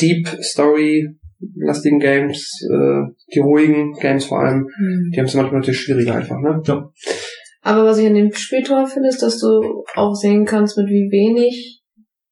Deep 0.00 0.28
Story 0.42 1.08
lastigen 1.56 1.98
Games, 1.98 2.50
äh, 2.70 3.02
die 3.34 3.38
ruhigen 3.40 3.92
Games 3.94 4.26
vor 4.26 4.40
allem, 4.40 4.66
Hm. 4.76 5.10
die 5.12 5.18
haben 5.18 5.26
es 5.26 5.34
manchmal 5.34 5.60
natürlich 5.60 5.80
schwieriger 5.80 6.14
einfach, 6.16 6.36
ne? 6.38 6.60
Aber 7.62 7.84
was 7.84 7.98
ich 7.98 8.06
an 8.06 8.14
dem 8.14 8.32
Spiel 8.32 8.62
toll 8.62 8.86
finde, 8.86 9.08
ist, 9.08 9.22
dass 9.22 9.38
du 9.38 9.84
auch 9.94 10.14
sehen 10.14 10.44
kannst, 10.46 10.78
mit 10.78 10.86
wie 10.88 11.10
wenig 11.10 11.82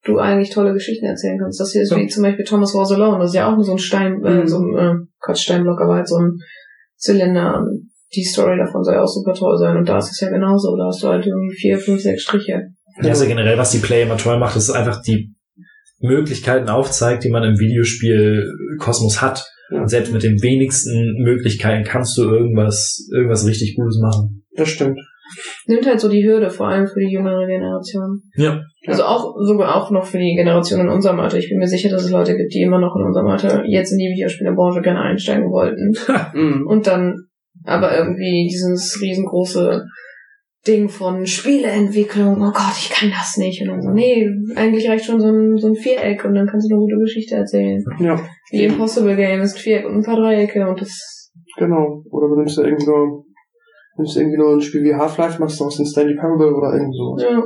du 0.03 0.17
eigentlich 0.17 0.49
tolle 0.49 0.73
Geschichten 0.73 1.05
erzählen 1.05 1.37
kannst. 1.39 1.59
Das 1.59 1.71
hier 1.71 1.81
ist 1.83 1.91
Ja. 1.91 1.97
wie 1.97 2.07
zum 2.07 2.23
Beispiel 2.23 2.45
Thomas 2.45 2.73
Was 2.73 2.91
Alone. 2.91 3.19
Das 3.19 3.29
ist 3.29 3.35
ja 3.35 3.49
auch 3.51 3.55
nur 3.55 3.65
so 3.65 3.73
ein 3.73 3.77
Stein, 3.77 4.23
äh, 4.25 4.41
Mhm. 4.41 4.47
so 4.47 4.57
ein 4.57 4.77
äh, 4.77 4.95
Gott, 5.19 5.37
Steinblock, 5.37 5.81
aber 5.81 5.95
halt 5.95 6.07
so 6.07 6.17
ein 6.17 6.37
Zylinder. 6.97 7.57
Und 7.59 7.89
Die 8.15 8.23
Story 8.23 8.57
davon 8.57 8.83
soll 8.83 8.95
ja 8.95 9.03
auch 9.03 9.07
super 9.07 9.33
toll 9.35 9.55
sein. 9.59 9.77
Und 9.77 9.87
da 9.87 9.99
ist 9.99 10.09
es 10.11 10.19
ja 10.19 10.29
genauso. 10.31 10.75
Da 10.75 10.85
hast 10.87 11.03
du 11.03 11.09
halt 11.09 11.27
irgendwie 11.27 11.53
vier, 11.55 11.77
fünf, 11.77 12.01
sechs 12.01 12.23
Striche. 12.23 12.69
Ja, 13.03 13.09
also 13.09 13.27
generell, 13.27 13.55
was 13.57 13.69
die 13.71 13.77
Play 13.77 14.01
immer 14.01 14.17
toll 14.17 14.39
macht, 14.39 14.55
ist 14.57 14.71
einfach 14.71 14.99
die 15.03 15.35
Möglichkeiten 15.99 16.69
aufzeigt, 16.69 17.23
die 17.23 17.29
man 17.29 17.43
im 17.43 17.59
Videospiel 17.59 18.51
Kosmos 18.79 19.21
hat. 19.21 19.45
Ja. 19.71 19.81
Und 19.81 19.89
selbst 19.89 20.11
mit 20.11 20.23
den 20.23 20.41
wenigsten 20.41 21.21
Möglichkeiten 21.21 21.83
kannst 21.83 22.17
du 22.17 22.23
irgendwas, 22.23 23.07
irgendwas 23.13 23.45
richtig 23.45 23.75
Gutes 23.75 23.99
machen. 24.01 24.43
Das 24.55 24.69
stimmt. 24.69 24.99
Nimmt 25.67 25.85
halt 25.85 25.99
so 25.99 26.09
die 26.09 26.25
Hürde, 26.25 26.49
vor 26.49 26.67
allem 26.67 26.87
für 26.87 26.99
die 26.99 27.11
jüngere 27.11 27.45
Generation. 27.45 28.21
Ja. 28.35 28.61
Also 28.87 29.03
auch, 29.03 29.35
sogar 29.39 29.75
auch 29.75 29.91
noch 29.91 30.05
für 30.05 30.17
die 30.17 30.35
Generation 30.35 30.79
in 30.81 30.89
unserem 30.89 31.19
Alter. 31.19 31.37
Ich 31.37 31.49
bin 31.49 31.59
mir 31.59 31.67
sicher, 31.67 31.89
dass 31.89 32.03
es 32.03 32.11
Leute 32.11 32.35
gibt, 32.35 32.53
die 32.53 32.61
immer 32.61 32.79
noch 32.79 32.95
in 32.95 33.05
unserem 33.05 33.27
Alter 33.27 33.63
jetzt 33.65 33.91
in 33.91 33.97
die 33.97 34.11
Videospielebranche 34.13 34.81
gerne 34.81 35.01
einsteigen 35.01 35.51
wollten. 35.51 35.93
Mhm. 36.33 36.67
Und 36.67 36.85
dann 36.85 37.15
aber 37.65 37.97
irgendwie 37.97 38.47
dieses 38.49 38.99
riesengroße 39.01 39.85
Ding 40.67 40.89
von 40.89 41.25
Spieleentwicklung, 41.25 42.41
oh 42.41 42.51
Gott, 42.51 42.77
ich 42.77 42.89
kann 42.89 43.09
das 43.09 43.37
nicht. 43.37 43.61
Und 43.61 43.69
dann 43.69 43.81
so, 43.81 43.91
nee, 43.91 44.29
eigentlich 44.55 44.89
reicht 44.89 45.05
schon 45.05 45.19
so 45.19 45.27
ein, 45.27 45.57
so 45.57 45.67
ein 45.67 45.75
Viereck 45.75 46.25
und 46.25 46.35
dann 46.35 46.47
kannst 46.47 46.69
du 46.69 46.75
eine 46.75 46.81
gute 46.81 46.97
Geschichte 46.97 47.35
erzählen. 47.35 47.83
Ja, 47.99 48.19
Wie 48.51 48.65
Impossible 48.65 49.15
Game 49.15 49.41
ist 49.41 49.55
ein 49.55 49.61
Viereck 49.61 49.85
und 49.85 49.95
ein 49.95 50.03
paar 50.03 50.17
Dreiecke 50.17 50.67
und 50.67 50.81
das, 50.81 51.31
genau. 51.57 52.03
Oder 52.11 52.27
du 52.27 52.35
nimmst 52.35 52.57
ja 52.57 52.65
irgendwie 52.65 52.85
nur, 52.85 53.23
nimmst 53.99 54.17
irgendwie 54.17 54.37
nur 54.37 54.53
ein 54.55 54.61
Spiel 54.61 54.83
wie 54.83 54.95
Half-Life, 54.95 55.39
machst 55.39 55.59
daraus 55.59 55.77
den 55.77 55.85
Stanley 55.85 56.15
Parable 56.15 56.55
oder 56.55 56.73
irgend 56.73 56.95
sowas. 56.95 57.23
ja. 57.23 57.43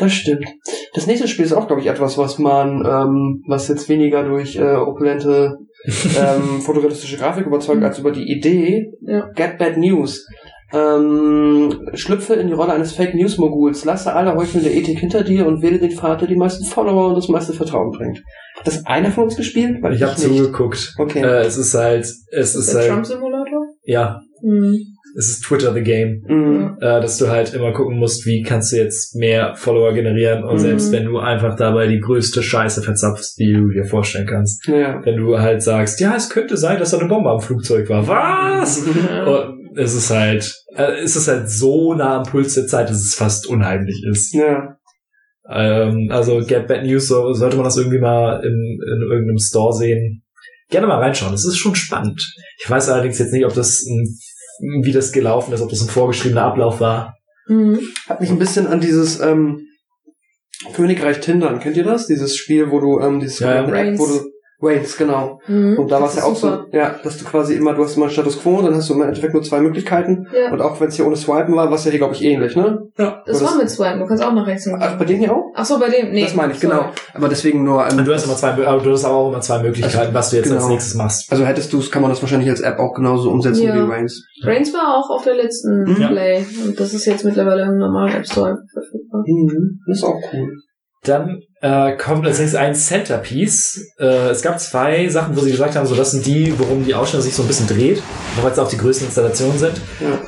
Das 0.00 0.12
stimmt. 0.12 0.46
Das 0.94 1.08
nächste 1.08 1.26
Spiel 1.26 1.44
ist 1.44 1.52
auch, 1.52 1.66
glaube 1.66 1.80
ich, 1.82 1.88
etwas, 1.88 2.16
was 2.18 2.38
man, 2.38 2.84
ähm, 2.86 3.42
was 3.48 3.66
jetzt 3.66 3.88
weniger 3.88 4.22
durch 4.22 4.54
äh, 4.56 4.76
opulente 4.76 5.58
ähm, 5.86 6.60
fotorealistische 6.60 7.16
Grafik 7.16 7.46
überzeugt, 7.46 7.82
als 7.82 7.98
über 7.98 8.12
die 8.12 8.30
Idee. 8.30 8.92
Ja. 9.02 9.28
Get 9.34 9.58
Bad 9.58 9.76
News. 9.76 10.24
Ähm, 10.72 11.88
schlüpfe 11.94 12.34
in 12.34 12.46
die 12.46 12.52
Rolle 12.52 12.74
eines 12.74 12.92
Fake 12.92 13.14
News 13.14 13.38
Moguls, 13.38 13.84
lasse 13.84 14.12
alle 14.12 14.36
heuchelnde 14.36 14.70
Ethik 14.70 14.98
hinter 14.98 15.24
dir 15.24 15.46
und 15.46 15.62
wähle 15.62 15.78
den 15.78 15.90
Pfad, 15.90 16.20
der 16.20 16.28
die 16.28 16.36
meisten 16.36 16.64
Follower 16.64 17.08
und 17.08 17.14
das 17.16 17.28
meiste 17.28 17.52
Vertrauen 17.54 17.90
bringt. 17.90 18.22
Hat 18.58 18.66
das 18.66 18.84
einer 18.86 19.10
von 19.10 19.24
uns 19.24 19.36
gespielt? 19.36 19.82
Weil 19.82 19.94
Ich 19.94 20.02
habe 20.02 20.12
nicht. 20.12 20.22
zugeguckt. 20.28 20.94
Okay. 20.98 21.22
Äh, 21.22 21.40
es 21.46 21.56
ist 21.56 21.74
halt, 21.74 22.02
es 22.04 22.24
Ist 22.30 22.54
ist 22.54 22.72
der 22.74 22.80
halt, 22.82 22.90
Trump 22.92 23.06
Simulator? 23.06 23.66
ja, 23.82 24.20
Hm. 24.42 24.78
Es 25.18 25.28
ist 25.30 25.42
Twitter 25.44 25.74
the 25.74 25.82
Game. 25.82 26.22
Mhm. 26.26 26.76
äh, 26.80 27.00
dass 27.00 27.18
du 27.18 27.28
halt 27.28 27.52
immer 27.54 27.72
gucken 27.72 27.98
musst, 27.98 28.24
wie 28.24 28.42
kannst 28.42 28.72
du 28.72 28.76
jetzt 28.76 29.16
mehr 29.16 29.54
Follower 29.56 29.92
generieren 29.92 30.44
und 30.44 30.54
Mhm. 30.54 30.58
selbst 30.58 30.92
wenn 30.92 31.04
du 31.06 31.18
einfach 31.18 31.56
dabei 31.56 31.88
die 31.88 31.98
größte 31.98 32.42
Scheiße 32.42 32.82
verzapfst, 32.82 33.36
die 33.38 33.52
du 33.52 33.68
dir 33.68 33.84
vorstellen 33.84 34.26
kannst. 34.28 34.66
Ja. 34.68 35.00
Wenn 35.04 35.16
du 35.16 35.38
halt 35.38 35.60
sagst, 35.62 35.98
ja, 36.00 36.14
es 36.14 36.30
könnte 36.30 36.56
sein, 36.56 36.78
dass 36.78 36.92
da 36.92 36.98
eine 36.98 37.08
Bombe 37.08 37.30
am 37.30 37.40
Flugzeug 37.40 37.88
war. 37.88 38.06
Was? 38.06 38.86
Ja. 38.86 39.24
Und 39.50 39.76
es 39.76 39.94
ist 39.94 40.10
halt, 40.10 40.52
äh, 40.76 41.02
es 41.02 41.16
ist 41.16 41.26
halt 41.28 41.50
so 41.50 41.94
nah 41.94 42.18
am 42.18 42.22
Puls 42.24 42.54
der 42.54 42.66
Zeit, 42.66 42.88
dass 42.88 42.98
es 43.04 43.14
fast 43.14 43.46
unheimlich 43.48 44.02
ist. 44.10 44.32
Ja. 44.34 44.76
Ähm, 45.50 46.08
also 46.10 46.40
Get 46.46 46.66
Bad 46.68 46.84
News, 46.84 47.08
so, 47.08 47.32
sollte 47.32 47.56
man 47.56 47.64
das 47.64 47.76
irgendwie 47.76 47.98
mal 47.98 48.40
in, 48.44 48.78
in 48.86 49.02
irgendeinem 49.10 49.38
Store 49.38 49.72
sehen. 49.72 50.22
Gerne 50.70 50.86
mal 50.86 50.98
reinschauen. 51.00 51.32
Es 51.32 51.46
ist 51.46 51.56
schon 51.58 51.74
spannend. 51.74 52.20
Ich 52.62 52.68
weiß 52.68 52.88
allerdings 52.90 53.18
jetzt 53.18 53.32
nicht, 53.32 53.46
ob 53.46 53.54
das 53.54 53.82
ein, 53.86 54.16
wie 54.60 54.92
das 54.92 55.12
gelaufen 55.12 55.52
ist, 55.52 55.60
ob 55.60 55.70
das 55.70 55.80
ein 55.82 55.88
vorgeschriebener 55.88 56.42
Ablauf 56.44 56.80
war. 56.80 57.14
Mhm. 57.48 57.80
Hat 58.08 58.20
mich 58.20 58.30
ein 58.30 58.38
bisschen 58.38 58.66
an 58.66 58.80
dieses 58.80 59.20
ähm, 59.20 59.60
Königreich 60.74 61.20
Tindern, 61.20 61.60
kennt 61.60 61.76
ihr 61.76 61.84
das? 61.84 62.06
Dieses 62.06 62.36
Spiel, 62.36 62.70
wo 62.70 62.80
du 62.80 63.00
ähm, 63.00 63.20
dieses 63.20 63.38
Ja, 63.38 63.54
ja. 63.54 63.64
Reigns. 63.64 63.98
wo 64.00 64.06
du 64.06 64.30
Reigns, 64.60 64.96
genau. 64.96 65.40
Mhm. 65.46 65.78
Und 65.78 65.88
da 65.92 66.00
war 66.00 66.08
es 66.08 66.16
ja 66.16 66.24
auch 66.24 66.34
super. 66.34 66.66
so, 66.72 66.76
ja, 66.76 66.96
dass 67.04 67.16
du 67.16 67.24
quasi 67.24 67.54
immer, 67.54 67.74
du 67.74 67.84
hast 67.84 67.94
immer 67.96 68.06
einen 68.06 68.12
Status 68.12 68.40
Quo, 68.42 68.60
dann 68.60 68.74
hast 68.74 68.88
du 68.90 68.94
im 68.94 69.02
Endeffekt 69.02 69.32
nur 69.32 69.42
zwei 69.44 69.60
Möglichkeiten. 69.60 70.26
Ja, 70.34 70.50
Und 70.50 70.60
auch 70.60 70.80
wenn 70.80 70.88
es 70.88 70.96
hier 70.96 71.06
ohne 71.06 71.14
Swipen 71.14 71.54
war, 71.54 71.66
war 71.68 71.74
es 71.76 71.84
ja 71.84 71.90
hier, 71.92 71.98
glaube 72.00 72.14
ich, 72.14 72.24
ähnlich, 72.24 72.56
ne? 72.56 72.76
Ja. 72.98 73.22
das 73.24 73.44
war 73.44 73.56
mit 73.56 73.70
Swipen. 73.70 74.00
Du 74.00 74.06
kannst 74.06 74.24
auch 74.24 74.32
nach 74.32 74.46
rechts 74.48 74.66
und 74.66 74.74
Ach, 74.82 74.98
bei 74.98 75.04
denen 75.04 75.20
hier 75.20 75.32
auch? 75.32 75.52
Ach 75.54 75.64
so, 75.64 75.78
bei 75.78 75.88
dem, 75.88 76.10
nee. 76.10 76.22
das 76.24 76.34
meine 76.34 76.52
ich, 76.52 76.58
sorry. 76.58 76.74
genau. 76.76 76.90
Aber 77.14 77.28
deswegen 77.28 77.62
nur, 77.62 77.86
ähm, 77.88 78.04
Du 78.04 78.12
hast 78.12 78.24
immer 78.24 78.34
zwei, 78.34 78.48
aber 78.66 78.82
du 78.82 78.90
hast 78.90 79.04
aber 79.04 79.14
auch 79.14 79.28
immer 79.30 79.40
zwei 79.40 79.62
Möglichkeiten, 79.62 80.12
was 80.12 80.30
du 80.30 80.36
jetzt 80.38 80.50
als 80.50 80.62
Genau. 80.62 80.72
nächstes 80.72 80.94
machst. 80.96 81.30
also 81.30 81.44
hättest 81.46 81.72
du 81.72 81.78
es, 81.78 81.90
kann 81.92 82.02
man 82.02 82.10
das 82.10 82.20
wahrscheinlich 82.20 82.50
als 82.50 82.60
App 82.60 82.80
auch 82.80 82.94
genauso 82.94 83.30
umsetzen 83.30 83.62
Ja. 83.62 83.74
wie 83.76 83.88
Reigns. 83.90 84.24
Reigns 84.42 84.74
war 84.74 84.96
auch 84.96 85.08
auf 85.10 85.22
der 85.22 85.34
letzten 85.36 85.84
Mhm. 85.84 85.96
Ja. 86.00 86.08
Play. 86.08 86.44
Und 86.66 86.80
das 86.80 86.94
ist 86.94 87.04
jetzt 87.06 87.24
mittlerweile 87.24 87.62
im 87.62 87.78
normalen 87.78 88.12
App 88.12 88.26
Store 88.26 88.58
verfügbar. 88.72 89.22
Mhm. 89.24 89.78
Das 89.86 89.98
ist 89.98 90.04
auch 90.04 90.20
cool. 90.32 90.50
Dann 91.04 91.38
äh, 91.60 91.96
kommt 91.96 92.26
als 92.26 92.38
nächstes 92.38 92.58
ein 92.60 92.74
Centerpiece. 92.74 93.92
Äh, 93.98 94.30
es 94.30 94.42
gab 94.42 94.58
zwei 94.60 95.08
Sachen, 95.08 95.36
wo 95.36 95.40
sie 95.40 95.50
gesagt 95.50 95.76
haben, 95.76 95.86
so 95.86 95.94
das 95.94 96.12
sind 96.12 96.26
die, 96.26 96.58
worum 96.58 96.84
die 96.84 96.94
Ausstellung 96.94 97.24
sich 97.24 97.34
so 97.34 97.42
ein 97.42 97.48
bisschen 97.48 97.66
dreht, 97.66 98.02
weil 98.40 98.52
es 98.52 98.58
auch 98.58 98.68
die 98.68 98.76
größten 98.78 99.06
Installationen 99.08 99.58
sind. 99.58 99.80
Ja. 100.00 100.18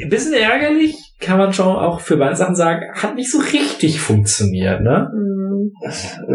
Ein 0.00 0.10
bisschen 0.10 0.34
ärgerlich, 0.34 0.94
kann 1.20 1.38
man 1.38 1.52
schon 1.52 1.66
auch 1.66 2.00
für 2.00 2.16
beide 2.16 2.36
Sachen 2.36 2.54
sagen, 2.54 2.82
hat 2.94 3.16
nicht 3.16 3.30
so 3.32 3.38
richtig 3.38 4.00
funktioniert, 4.00 4.80
ne? 4.82 5.10
Mhm. 5.12 5.72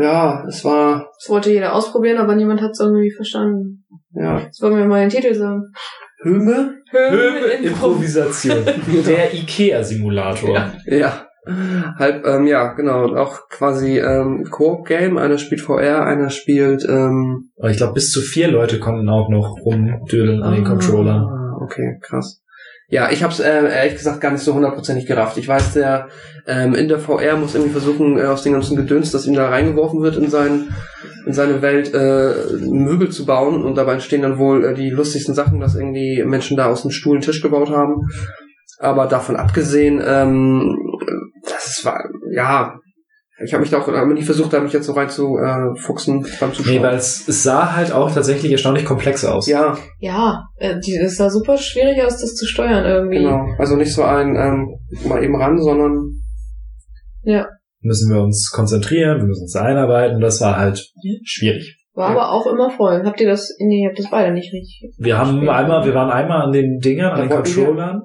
Ja, 0.02 0.44
es 0.48 0.64
war, 0.64 1.10
Das 1.20 1.30
wollte 1.30 1.52
jeder 1.52 1.74
ausprobieren, 1.74 2.18
aber 2.18 2.36
niemand 2.36 2.62
hat 2.62 2.72
es 2.72 2.80
irgendwie 2.80 3.12
verstanden. 3.12 3.86
ja, 4.14 4.40
Jetzt 4.40 4.62
wollen 4.62 4.78
wir 4.78 4.86
mal 4.86 5.02
den 5.02 5.10
Titel 5.10 5.34
sagen. 5.34 5.72
Höme? 6.22 6.76
Höhe 6.92 7.52
Improvisation. 7.64 8.64
Der 9.06 9.34
IKEA-Simulator. 9.34 10.54
Ja. 10.54 10.74
ja. 10.86 11.28
Halb, 11.46 12.26
ähm, 12.26 12.48
ja, 12.48 12.74
genau. 12.74 13.04
Und 13.06 13.18
auch 13.18 13.50
quasi 13.50 14.00
ähm, 14.00 14.46
Koop-Game. 14.50 15.18
Einer 15.18 15.38
spielt 15.38 15.62
VR, 15.62 16.06
einer 16.06 16.30
spielt 16.30 16.86
ähm, 16.88 17.52
Aber 17.60 17.70
ich 17.70 17.78
glaube, 17.78 17.94
bis 17.94 18.12
zu 18.12 18.22
vier 18.22 18.50
Leute 18.50 18.80
konnten 18.80 19.10
auch 19.10 19.30
noch 19.30 19.58
rumdödeln 19.64 20.42
an 20.42 20.54
den 20.54 20.66
Ah. 20.66 20.70
Controllern. 20.70 21.24
Ah, 21.24 21.58
okay, 21.62 22.00
krass. 22.02 22.42
Ja, 22.90 23.10
ich 23.10 23.24
habe 23.24 23.34
es 23.34 23.40
äh, 23.40 23.76
ehrlich 23.76 23.96
gesagt 23.96 24.22
gar 24.22 24.32
nicht 24.32 24.44
so 24.44 24.54
hundertprozentig 24.54 25.06
gerafft. 25.08 25.38
Ich 25.38 25.48
weiß, 25.48 25.74
der 25.74 26.10
ähm, 26.46 26.76
in 26.76 26.88
der 26.88 27.00
VR 27.00 27.38
muss 27.38 27.56
irgendwie 27.56 27.72
versuchen, 27.72 28.18
äh, 28.20 28.26
aus 28.26 28.44
dem 28.44 28.54
ganzen 28.54 28.78
Gedöns, 28.78 29.12
das 29.12 29.26
ihm 29.26 29.34
da 29.34 29.50
reingeworfen 29.50 30.02
wird 30.02 30.18
in 30.18 30.30
sein 30.30 30.68
in 31.26 31.34
seine 31.34 31.62
Welt 31.62 31.94
äh, 31.94 32.34
Möbel 32.70 33.10
zu 33.10 33.26
bauen 33.26 33.64
und 33.64 33.76
dabei 33.78 33.94
entstehen 33.94 34.22
dann 34.22 34.38
wohl 34.38 34.66
äh, 34.66 34.74
die 34.74 34.90
lustigsten 34.90 35.34
Sachen, 35.34 35.60
dass 35.60 35.76
irgendwie 35.76 36.22
Menschen 36.26 36.58
da 36.58 36.66
aus 36.66 36.82
dem 36.82 36.92
Stuhl 36.92 37.16
einen 37.16 37.24
Tisch 37.24 37.42
gebaut 37.42 37.70
haben. 37.70 37.96
Aber 38.80 39.08
davon 39.08 39.38
abgesehen, 39.38 40.02
ähm, 40.06 40.76
war, 41.86 42.04
ja, 42.34 42.76
ich 43.44 43.52
habe 43.54 43.62
mich 43.62 43.72
da 43.72 43.80
auch 43.80 43.88
aber 43.88 44.14
nie 44.14 44.22
versucht, 44.22 44.54
da 44.54 44.60
mich 44.62 44.74
jetzt 44.74 44.86
so 44.86 44.94
rein 44.94 45.10
zu 45.10 45.38
äh, 45.38 45.76
fuchsen 45.80 46.26
beim 46.40 46.54
Zuschauen. 46.54 46.76
Nee, 46.76 46.82
weil 46.84 46.96
es, 46.96 47.28
es 47.28 47.44
sah 47.44 47.76
halt 47.76 47.92
auch 47.92 48.12
tatsächlich 48.14 48.52
erstaunlich 48.52 48.86
komplex 48.86 49.26
aus. 49.26 49.48
ja, 49.48 49.76
Ja, 50.00 50.44
äh, 50.58 50.80
die, 50.80 50.96
es 50.96 51.18
sah 51.18 51.30
super 51.30 51.58
schwierig 51.58 52.02
aus, 52.04 52.22
das 52.22 52.36
zu 52.36 52.46
steuern 52.46 52.86
irgendwie. 52.86 53.18
genau. 53.18 53.46
Also 53.58 53.76
nicht 53.76 53.92
so 53.94 54.04
ein 54.04 54.36
ähm, 54.36 54.68
mal 55.08 55.24
eben 55.24 55.36
ran, 55.36 55.58
sondern 55.60 56.20
Müssen 57.82 58.14
wir 58.14 58.22
uns 58.22 58.50
konzentrieren, 58.54 59.18
wir 59.20 59.26
müssen 59.26 59.44
uns 59.44 59.56
einarbeiten. 59.56 60.22
Das 60.22 60.40
war 60.42 60.58
halt 60.58 60.90
schwierig. 61.26 61.80
War 61.94 62.10
Ja. 62.12 62.16
aber 62.18 62.32
auch 62.32 62.48
immer 62.48 62.70
voll. 62.70 63.04
Habt 63.06 63.20
ihr 63.20 63.28
das? 63.30 63.54
Nee, 63.60 63.84
ihr 63.84 63.90
habt 63.90 64.00
das 64.00 64.10
beide 64.10 64.34
nicht 64.34 64.54
richtig. 64.54 64.94
Wir 64.98 65.18
haben 65.18 65.32
gespielt. 65.32 65.50
einmal, 65.52 65.86
wir 65.86 65.94
waren 65.94 66.10
einmal 66.10 66.42
an 66.44 66.52
den 66.52 66.80
Dingern, 66.80 67.12
an 67.12 67.18
Da 67.18 67.22
den 67.24 67.30
wir- 67.30 67.64
Controllern, 67.66 68.02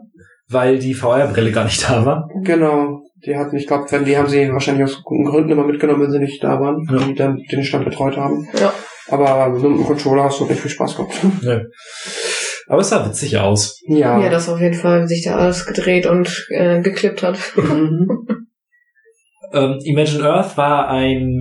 weil 0.49 0.79
die 0.79 0.95
VR-Brille 0.95 1.53
gar 1.53 1.65
nicht 1.65 1.89
da 1.89 2.05
war. 2.05 2.29
genau. 2.43 2.98
Die 3.27 3.37
hatten, 3.37 3.57
ich 3.57 3.67
glaube, 3.67 3.87
wenn 3.91 4.05
die 4.05 4.17
haben 4.17 4.29
sie 4.29 4.49
wahrscheinlich 4.53 4.85
aus 4.85 5.03
guten 5.03 5.25
Gründen 5.25 5.51
immer 5.51 5.65
mitgenommen, 5.67 6.03
wenn 6.03 6.11
sie 6.11 6.19
nicht 6.21 6.43
da 6.43 6.61
waren, 6.61 6.87
Ja. 6.91 6.99
die 7.07 7.15
dann 7.15 7.37
den 7.51 7.65
Stand 7.65 7.85
betreut 7.85 8.17
haben. 8.17 8.47
Ja. 8.61 8.73
Aber 9.09 9.49
mit 9.51 9.63
dem 9.63 9.83
Controller 9.85 10.25
hast 10.25 10.41
du 10.41 10.47
echt 10.49 10.61
viel 10.61 10.71
Spaß 10.71 10.97
gehabt. 10.97 11.13
Nö. 11.43 11.61
Aber 12.69 12.81
es 12.81 12.91
sah 12.91 13.07
witzig 13.07 13.39
aus. 13.39 13.81
Ja. 13.87 14.21
Ja, 14.21 14.29
das 14.31 14.49
auf 14.49 14.61
jeden 14.61 14.75
Fall 14.75 15.09
sich 15.09 15.25
da 15.25 15.37
alles 15.37 15.65
gedreht 15.67 16.07
und 16.07 16.47
äh, 16.51 16.81
geklippt 16.81 17.23
hat. 17.23 17.39
Mhm. 17.57 18.09
Ähm, 19.51 19.79
Imagine 19.83 20.25
Earth 20.29 20.59
war 20.59 20.89
ein 20.89 21.41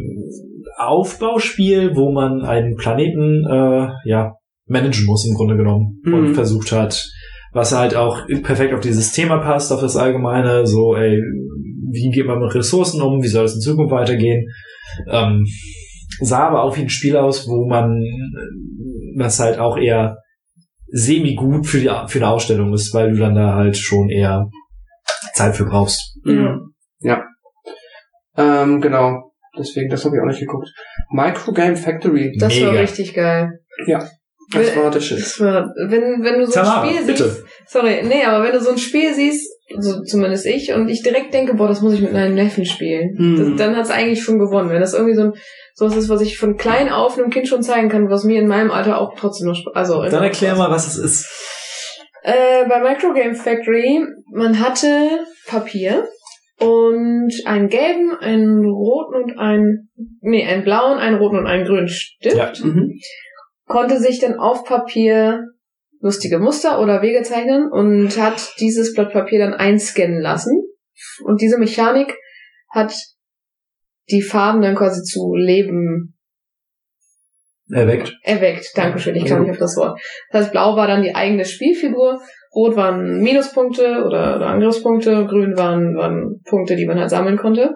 Aufbauspiel, 0.77 1.95
wo 1.95 2.11
man 2.13 2.43
einen 2.45 2.75
Planeten 2.77 3.43
äh, 3.49 3.89
ja 4.05 4.33
managen 4.65 5.05
muss 5.05 5.27
im 5.27 5.35
Grunde 5.35 5.57
genommen 5.57 6.01
Mhm. 6.05 6.13
und 6.13 6.33
versucht 6.33 6.71
hat, 6.71 7.03
was 7.51 7.75
halt 7.75 7.95
auch 7.97 8.25
perfekt 8.43 8.73
auf 8.73 8.79
dieses 8.79 9.11
Thema 9.11 9.39
passt, 9.39 9.73
auf 9.73 9.81
das 9.81 9.97
Allgemeine, 9.97 10.65
so 10.65 10.95
ey, 10.95 11.21
wie 11.91 12.09
geht 12.11 12.25
man 12.25 12.39
mit 12.39 12.53
Ressourcen 12.53 13.01
um, 13.01 13.21
wie 13.21 13.27
soll 13.27 13.45
es 13.45 13.55
in 13.55 13.61
Zukunft 13.61 13.91
weitergehen. 13.91 14.47
Ähm, 15.09 15.45
sah 16.21 16.47
aber 16.47 16.63
auch 16.63 16.75
wie 16.77 16.81
ein 16.81 16.89
Spiel 16.89 17.17
aus, 17.17 17.47
wo 17.47 17.67
man 17.67 18.01
was 19.17 19.39
halt 19.39 19.59
auch 19.59 19.77
eher 19.77 20.17
semi 20.87 21.35
gut 21.35 21.67
für 21.67 21.79
die 21.79 21.89
für 22.07 22.19
eine 22.19 22.29
Ausstellung 22.29 22.73
ist, 22.73 22.93
weil 22.93 23.11
du 23.11 23.17
dann 23.17 23.35
da 23.35 23.55
halt 23.55 23.77
schon 23.77 24.09
eher 24.09 24.49
Zeit 25.33 25.55
für 25.55 25.65
brauchst. 25.65 26.17
Mhm. 26.23 26.73
Ja. 26.99 27.23
Ähm, 28.37 28.81
genau. 28.81 29.31
Deswegen, 29.57 29.89
das 29.89 30.05
habe 30.05 30.15
ich 30.15 30.21
auch 30.21 30.27
nicht 30.27 30.39
geguckt. 30.39 30.69
Micro 31.11 31.51
Game 31.51 31.75
Factory. 31.75 32.35
Das 32.39 32.53
war 32.61 32.71
Mega. 32.71 32.81
richtig 32.81 33.13
geil. 33.13 33.59
Das 34.51 34.75
war 34.75 34.91
der 34.91 34.99
Shit. 34.99 35.19
Das 35.19 35.39
war, 35.39 35.73
wenn, 35.89 36.23
wenn 36.23 36.39
du 36.39 36.45
so 36.45 36.53
Tamara, 36.53 36.83
ein 36.83 36.89
Spiel 36.89 37.05
bitte. 37.05 37.29
siehst. 37.29 37.45
Sorry, 37.67 38.03
nee, 38.03 38.23
aber 38.23 38.45
wenn 38.45 38.53
du 38.53 38.61
so 38.61 38.69
ein 38.69 38.77
Spiel 38.77 39.13
siehst, 39.13 39.51
so 39.79 40.01
zumindest 40.03 40.45
ich, 40.45 40.73
und 40.73 40.87
ich 40.89 41.03
direkt 41.03 41.33
denke, 41.33 41.55
boah, 41.55 41.67
das 41.67 41.81
muss 41.81 41.93
ich 41.93 42.01
mit 42.01 42.13
meinem 42.13 42.35
Neffen 42.35 42.65
spielen, 42.65 43.15
Mhm. 43.17 43.35
das, 43.37 43.55
dann 43.67 43.75
hat's 43.75 43.91
eigentlich 43.91 44.23
schon 44.23 44.39
gewonnen. 44.39 44.69
Wenn 44.69 44.79
das 44.79 44.93
irgendwie 44.93 45.15
so 45.15 45.23
ein 45.23 45.33
sowas 45.73 45.95
ist, 45.95 46.09
was 46.09 46.21
ich 46.21 46.37
von 46.37 46.57
klein 46.57 46.89
auf 46.89 47.17
einem 47.17 47.29
Kind 47.29 47.47
schon 47.47 47.61
zeigen 47.61 47.89
kann, 47.89 48.09
was 48.09 48.23
mir 48.23 48.39
in 48.39 48.47
meinem 48.47 48.71
Alter 48.71 48.99
auch 48.99 49.13
trotzdem 49.15 49.47
noch. 49.47 49.59
Also 49.73 50.01
Dann 50.03 50.23
erklär 50.23 50.55
mal, 50.55 50.71
was 50.71 50.87
es 50.87 50.97
ist. 50.97 51.27
Äh, 52.23 52.67
bei 52.67 52.79
Microgame 52.81 53.35
Factory, 53.35 54.03
man 54.31 54.59
hatte 54.59 55.19
Papier 55.45 56.07
und 56.59 57.31
einen 57.45 57.67
gelben, 57.69 58.17
einen 58.19 58.65
roten 58.65 59.15
und 59.15 59.37
einen, 59.37 59.89
nee, 60.21 60.43
einen 60.45 60.63
blauen, 60.63 60.97
einen 60.97 61.17
roten 61.17 61.37
und 61.37 61.45
einen 61.45 61.65
grünen 61.65 61.87
Stift. 61.87 62.35
Ja. 62.35 62.51
Mhm. 62.63 62.93
Konnte 63.67 63.99
sich 63.99 64.19
dann 64.19 64.39
auf 64.39 64.63
Papier 64.63 65.43
lustige 65.99 66.39
Muster 66.39 66.79
oder 66.81 67.01
Wege 67.01 67.23
zeichnen 67.23 67.69
und 67.71 68.17
hat 68.19 68.53
dieses 68.59 68.93
Blatt 68.93 69.13
Papier 69.13 69.39
dann 69.39 69.53
einscannen 69.53 70.21
lassen. 70.21 70.63
Und 71.23 71.41
diese 71.41 71.57
Mechanik 71.57 72.15
hat 72.69 72.93
die 74.09 74.21
Farben 74.21 74.61
dann 74.61 74.75
quasi 74.75 75.03
zu 75.03 75.33
Leben 75.35 76.13
Erweckt. 77.69 78.17
Erweckt, 78.23 78.71
Dankeschön, 78.77 79.15
ich 79.15 79.25
kam 79.25 79.39
Ja. 79.39 79.41
nicht 79.41 79.51
auf 79.51 79.57
das 79.57 79.75
Wort. 79.75 79.99
Das 80.31 80.43
heißt, 80.43 80.51
blau 80.53 80.77
war 80.77 80.87
dann 80.87 81.03
die 81.03 81.13
eigene 81.13 81.43
Spielfigur, 81.43 82.21
rot 82.55 82.77
waren 82.77 83.19
Minuspunkte 83.19 84.05
oder, 84.05 84.37
oder 84.37 84.47
Angriffspunkte, 84.47 85.25
grün 85.25 85.57
waren, 85.57 85.95
waren 85.97 86.41
Punkte, 86.45 86.77
die 86.77 86.85
man 86.85 86.97
halt 86.97 87.09
sammeln 87.09 87.37
konnte. 87.37 87.75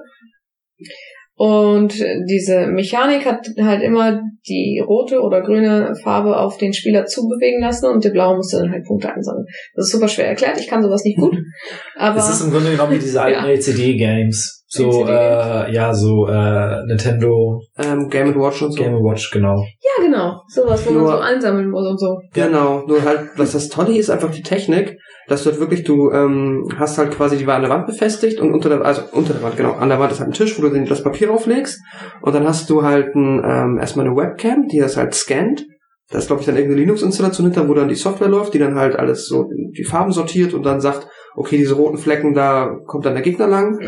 Und 1.41 1.95
diese 2.30 2.67
Mechanik 2.67 3.25
hat 3.25 3.47
halt 3.60 3.82
immer 3.82 4.21
die 4.47 4.80
rote 4.88 5.21
oder 5.21 5.41
grüne 5.41 5.95
Farbe 6.04 6.38
auf 6.38 6.60
den 6.60 6.71
Spieler 6.71 7.08
zubewegen 7.08 7.63
lassen 7.63 7.89
und 7.89 8.04
der 8.04 8.12
blaue 8.12 8.36
musste 8.36 8.58
dann 8.58 8.71
halt 8.71 8.86
Punkte 8.86 9.12
einsammeln. 9.12 9.47
Das 9.73 9.88
ist 9.88 9.91
super 9.91 10.08
schwer 10.08 10.27
erklärt, 10.27 10.60
ich 10.60 10.67
kann 10.67 10.84
sowas 10.84 11.04
nicht 11.04 11.17
gut. 11.17 11.36
Aber 11.97 12.19
Es 12.19 12.30
ist 12.30 12.41
im 12.41 12.51
Grunde 12.51 12.69
genommen 12.69 12.93
wie 12.93 12.99
diese 12.99 13.19
alten 13.19 13.43
Ja. 13.43 13.49
LCD-Games. 13.49 14.61
So, 14.74 15.06
äh, 15.06 15.74
ja, 15.74 15.94
so 15.94 16.28
äh, 16.28 16.86
Nintendo 16.86 17.62
Ähm, 17.78 18.08
Game 18.08 18.34
Watch 18.40 18.62
und 18.62 18.72
so. 18.72 18.82
Game 18.82 18.94
Watch, 19.04 19.30
genau. 19.30 19.58
ja 19.58 20.06
genau, 20.06 20.42
sowas, 20.48 20.88
wo 20.88 20.92
man 20.92 21.04
Nur- 21.04 21.12
so 21.12 21.18
einsammeln 21.18 21.70
muss 21.70 21.86
und 21.86 22.00
so. 22.00 22.20
Genau, 22.34 22.86
nur 22.88 23.04
halt, 23.04 23.32
was 23.36 23.52
das 23.52 23.68
Tolle 23.68 23.98
ist, 23.98 24.10
einfach 24.10 24.32
die 24.32 24.44
Technik, 24.44 24.98
dass 25.28 25.44
du 25.44 25.50
halt 25.50 25.60
wirklich, 25.60 25.84
du 25.84 26.10
ähm, 26.12 26.70
hast 26.78 26.98
halt 26.98 27.12
quasi 27.12 27.36
die 27.38 27.46
war 27.46 27.56
an 27.56 27.64
der 27.64 27.70
Wand 27.70 27.86
befestigt 27.86 28.40
und 28.40 28.54
unter 28.54 28.70
der, 28.70 28.82
also 28.86 29.02
unter 29.12 29.34
der 29.34 29.44
Wand, 29.44 29.58
genau, 29.58 29.74
an 29.74 29.90
der 29.90 30.00
Wand 30.00 30.14
ist 30.14 30.20
halt 30.22 30.30
ein 30.30 30.34
Tisch, 30.34 30.58
wo 30.58 30.66
du 30.66 30.86
das 30.86 31.04
Papier 31.04 31.32
auflegst 31.34 31.78
und 32.22 32.34
dann 32.34 32.48
hast 32.48 32.70
du 32.70 32.84
halt 32.84 33.14
ein, 33.14 33.42
ähm, 33.46 33.78
erstmal 33.78 34.06
eine 34.06 34.16
Webcam, 34.16 34.68
die 34.72 34.80
das 34.80 34.96
halt 34.96 35.14
scannt. 35.14 35.66
Da 36.12 36.18
ist, 36.18 36.28
glaube 36.28 36.42
ich, 36.42 36.46
dann 36.46 36.56
irgendeine 36.56 36.82
Linux-Installation 36.82 37.48
hinter, 37.48 37.70
wo 37.70 37.74
dann 37.74 37.88
die 37.88 37.96
Software 37.96 38.28
läuft, 38.28 38.54
die 38.54 38.60
dann 38.60 38.76
halt 38.76 38.98
alles 38.98 39.28
so 39.28 39.46
die 39.78 39.86
Farben 39.86 40.12
sortiert 40.12 40.54
und 40.54 40.64
dann 40.66 40.82
sagt, 40.82 41.08
okay, 41.36 41.58
diese 41.58 41.76
roten 41.76 41.98
Flecken, 41.98 42.34
da 42.34 42.76
kommt 42.86 43.06
dann 43.06 43.13
der 43.13 43.24
Gegner 43.24 43.48
lang. 43.48 43.80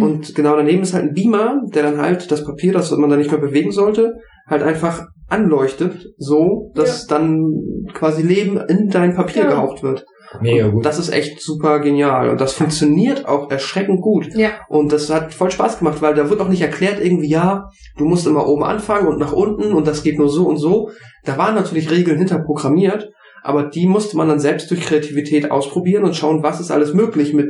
Und 0.00 0.34
genau 0.34 0.56
daneben 0.56 0.82
ist 0.82 0.94
halt 0.94 1.04
ein 1.04 1.14
Beamer, 1.14 1.62
der 1.74 1.82
dann 1.82 1.98
halt 2.00 2.30
das 2.30 2.44
Papier, 2.44 2.72
das 2.72 2.90
man 2.96 3.10
dann 3.10 3.18
nicht 3.18 3.30
mehr 3.30 3.40
bewegen 3.40 3.72
sollte, 3.72 4.14
halt 4.46 4.62
einfach 4.62 5.06
anleuchtet, 5.28 6.08
so, 6.18 6.72
dass 6.74 7.06
dann 7.06 7.52
quasi 7.94 8.22
Leben 8.22 8.58
in 8.68 8.88
dein 8.88 9.14
Papier 9.14 9.44
Ja. 9.44 9.50
gehaucht 9.50 9.82
wird. 9.82 10.04
Mega 10.40 10.66
und 10.66 10.72
gut. 10.72 10.86
Das 10.86 10.98
ist 10.98 11.12
echt 11.12 11.40
super 11.40 11.80
genial. 11.80 12.28
Und 12.30 12.40
das 12.40 12.52
funktioniert 12.52 13.26
auch 13.26 13.50
erschreckend 13.50 14.00
gut. 14.00 14.28
Ja. 14.34 14.50
Und 14.68 14.92
das 14.92 15.10
hat 15.10 15.34
voll 15.34 15.50
Spaß 15.50 15.78
gemacht, 15.78 16.02
weil 16.02 16.14
da 16.14 16.30
wird 16.30 16.40
auch 16.40 16.48
nicht 16.48 16.62
erklärt 16.62 17.00
irgendwie, 17.02 17.28
ja, 17.28 17.68
du 17.96 18.04
musst 18.04 18.26
immer 18.26 18.46
oben 18.46 18.62
anfangen 18.62 19.08
und 19.08 19.18
nach 19.18 19.32
unten 19.32 19.72
und 19.72 19.86
das 19.86 20.02
geht 20.02 20.18
nur 20.18 20.28
so 20.28 20.46
und 20.46 20.56
so. 20.56 20.90
Da 21.24 21.36
waren 21.36 21.54
natürlich 21.54 21.90
Regeln 21.90 22.18
hinterprogrammiert, 22.18 23.10
aber 23.42 23.64
die 23.64 23.86
musste 23.86 24.16
man 24.16 24.28
dann 24.28 24.40
selbst 24.40 24.70
durch 24.70 24.80
Kreativität 24.82 25.50
ausprobieren 25.50 26.04
und 26.04 26.14
schauen, 26.16 26.42
was 26.42 26.60
ist 26.60 26.70
alles 26.70 26.94
möglich 26.94 27.32
mit 27.34 27.46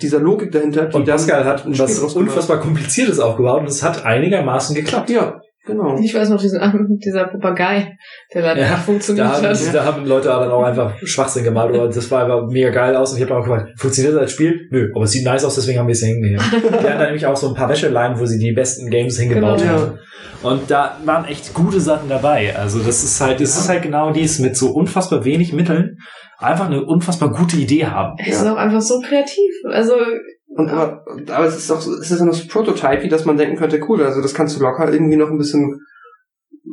dieser 0.00 0.18
Logik 0.20 0.50
dahinter. 0.52 0.86
die 0.86 0.96
Und 0.96 1.06
Pascal 1.06 1.44
hat 1.44 1.64
was 1.78 2.14
unfassbar 2.14 2.58
kompliziertes 2.60 3.20
aufgebaut 3.20 3.60
und 3.60 3.68
es 3.68 3.82
hat 3.82 4.04
einigermaßen 4.04 4.74
geklappt. 4.74 5.10
Ja, 5.10 5.38
genau. 5.64 5.96
Ich 6.02 6.12
weiß 6.14 6.30
noch, 6.30 6.40
diesen, 6.40 6.58
dieser 7.04 7.26
Papagei, 7.26 7.92
der 8.34 8.42
leider 8.42 8.60
Ja, 8.62 8.76
funktioniert 8.76 9.26
Da 9.26 9.32
haben, 9.34 9.46
hat. 9.46 9.74
da 9.74 9.84
haben 9.84 10.06
Leute 10.06 10.28
dann 10.28 10.50
auch 10.50 10.62
einfach 10.64 10.94
Schwachsinn 11.04 11.44
gemalt 11.44 11.70
oder 11.74 11.86
das 11.88 12.10
war 12.10 12.22
einfach 12.24 12.50
mega 12.50 12.70
geil 12.70 12.96
aus 12.96 13.12
und 13.12 13.18
ich 13.18 13.24
habe 13.24 13.36
auch 13.36 13.44
gefragt, 13.44 13.70
funktioniert 13.78 14.14
das 14.14 14.22
als 14.22 14.32
Spiel? 14.32 14.66
Nö, 14.70 14.90
aber 14.94 15.04
es 15.04 15.12
sieht 15.12 15.24
nice 15.24 15.44
aus, 15.44 15.54
deswegen 15.54 15.78
haben 15.78 15.86
wir 15.86 15.92
es 15.92 16.00
hier 16.02 16.14
hingenommen. 16.14 16.50
Die 16.62 16.66
hatten 16.88 16.98
da 16.98 17.04
nämlich 17.04 17.26
auch 17.26 17.36
so 17.36 17.48
ein 17.48 17.54
paar 17.54 17.68
Wäscheleinen, 17.68 18.18
wo 18.18 18.24
sie 18.26 18.38
die 18.38 18.52
besten 18.52 18.90
Games 18.90 19.18
hingebaut 19.18 19.60
Genau. 19.60 19.70
haben. 19.72 19.98
Und 20.42 20.70
da 20.70 20.98
waren 21.04 21.24
echt 21.24 21.54
gute 21.54 21.80
Sachen 21.80 22.08
dabei. 22.08 22.56
Also 22.56 22.80
das 22.80 23.04
ist 23.04 23.20
halt, 23.20 23.40
das 23.40 23.56
ist 23.56 23.68
halt 23.68 23.82
genau 23.82 24.12
dies 24.12 24.38
mit 24.38 24.56
so 24.56 24.70
unfassbar 24.70 25.24
wenig 25.24 25.52
Mitteln 25.52 25.98
einfach 26.42 26.66
eine 26.66 26.84
unfassbar 26.84 27.30
gute 27.30 27.56
Idee 27.56 27.86
haben. 27.86 28.16
Es 28.18 28.40
ist 28.40 28.46
auch 28.46 28.56
einfach 28.56 28.80
so 28.80 29.00
kreativ. 29.00 29.50
Also, 29.64 29.94
Und 30.48 30.68
aber, 30.68 31.04
aber 31.32 31.44
es 31.46 31.56
ist 31.56 31.70
auch 31.70 31.80
so, 31.80 31.92
es 31.94 32.10
ist 32.10 32.18
ja 32.18 32.26
noch 32.26 32.34
so 32.34 32.48
Prototype, 32.48 33.08
dass 33.08 33.24
man 33.24 33.36
denken 33.36 33.56
könnte, 33.56 33.80
cool, 33.88 34.02
also 34.02 34.20
das 34.20 34.34
kannst 34.34 34.58
du 34.58 34.62
locker 34.62 34.92
irgendwie 34.92 35.16
noch 35.16 35.30
ein 35.30 35.38
bisschen, 35.38 35.80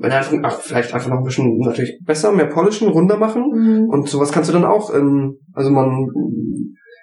ja, 0.01 0.21
ach, 0.43 0.59
vielleicht 0.59 0.93
einfach 0.93 1.09
noch 1.09 1.17
ein 1.17 1.23
bisschen 1.23 1.57
natürlich 1.59 1.99
besser, 2.05 2.31
mehr 2.31 2.47
polischen, 2.47 2.89
runder 2.89 3.17
machen. 3.17 3.43
mhm. 3.53 3.89
Und 3.89 4.09
sowas 4.09 4.31
kannst 4.31 4.49
du 4.49 4.53
dann 4.53 4.65
auch, 4.65 4.93
ähm, 4.93 5.37
also 5.53 5.69
man, 5.69 6.07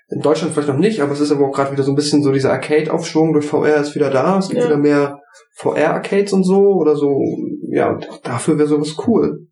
in 0.08 0.20
Deutschland 0.20 0.52
vielleicht 0.54 0.68
noch 0.68 0.78
nicht, 0.78 1.00
aber 1.00 1.12
es 1.12 1.20
ist 1.20 1.32
aber 1.32 1.46
auch 1.48 1.52
gerade 1.52 1.72
wieder 1.72 1.82
so 1.82 1.90
ein 1.92 1.96
bisschen 1.96 2.22
so 2.22 2.30
dieser 2.32 2.52
Arcade-Aufschwung 2.52 3.32
durch 3.32 3.46
VR 3.46 3.78
ist 3.80 3.94
wieder 3.96 4.10
da. 4.10 4.38
Es 4.38 4.48
gibt 4.48 4.60
Ja. 4.60 4.66
wieder 4.68 4.78
mehr 4.78 5.18
VR-Arcades 5.56 6.32
und 6.32 6.44
so 6.44 6.58
oder 6.60 6.94
so. 6.96 7.10
Ja, 7.70 7.90
und 7.90 8.06
dafür 8.22 8.56
wäre 8.58 8.68
sowas 8.68 8.94
cool. 9.06 9.46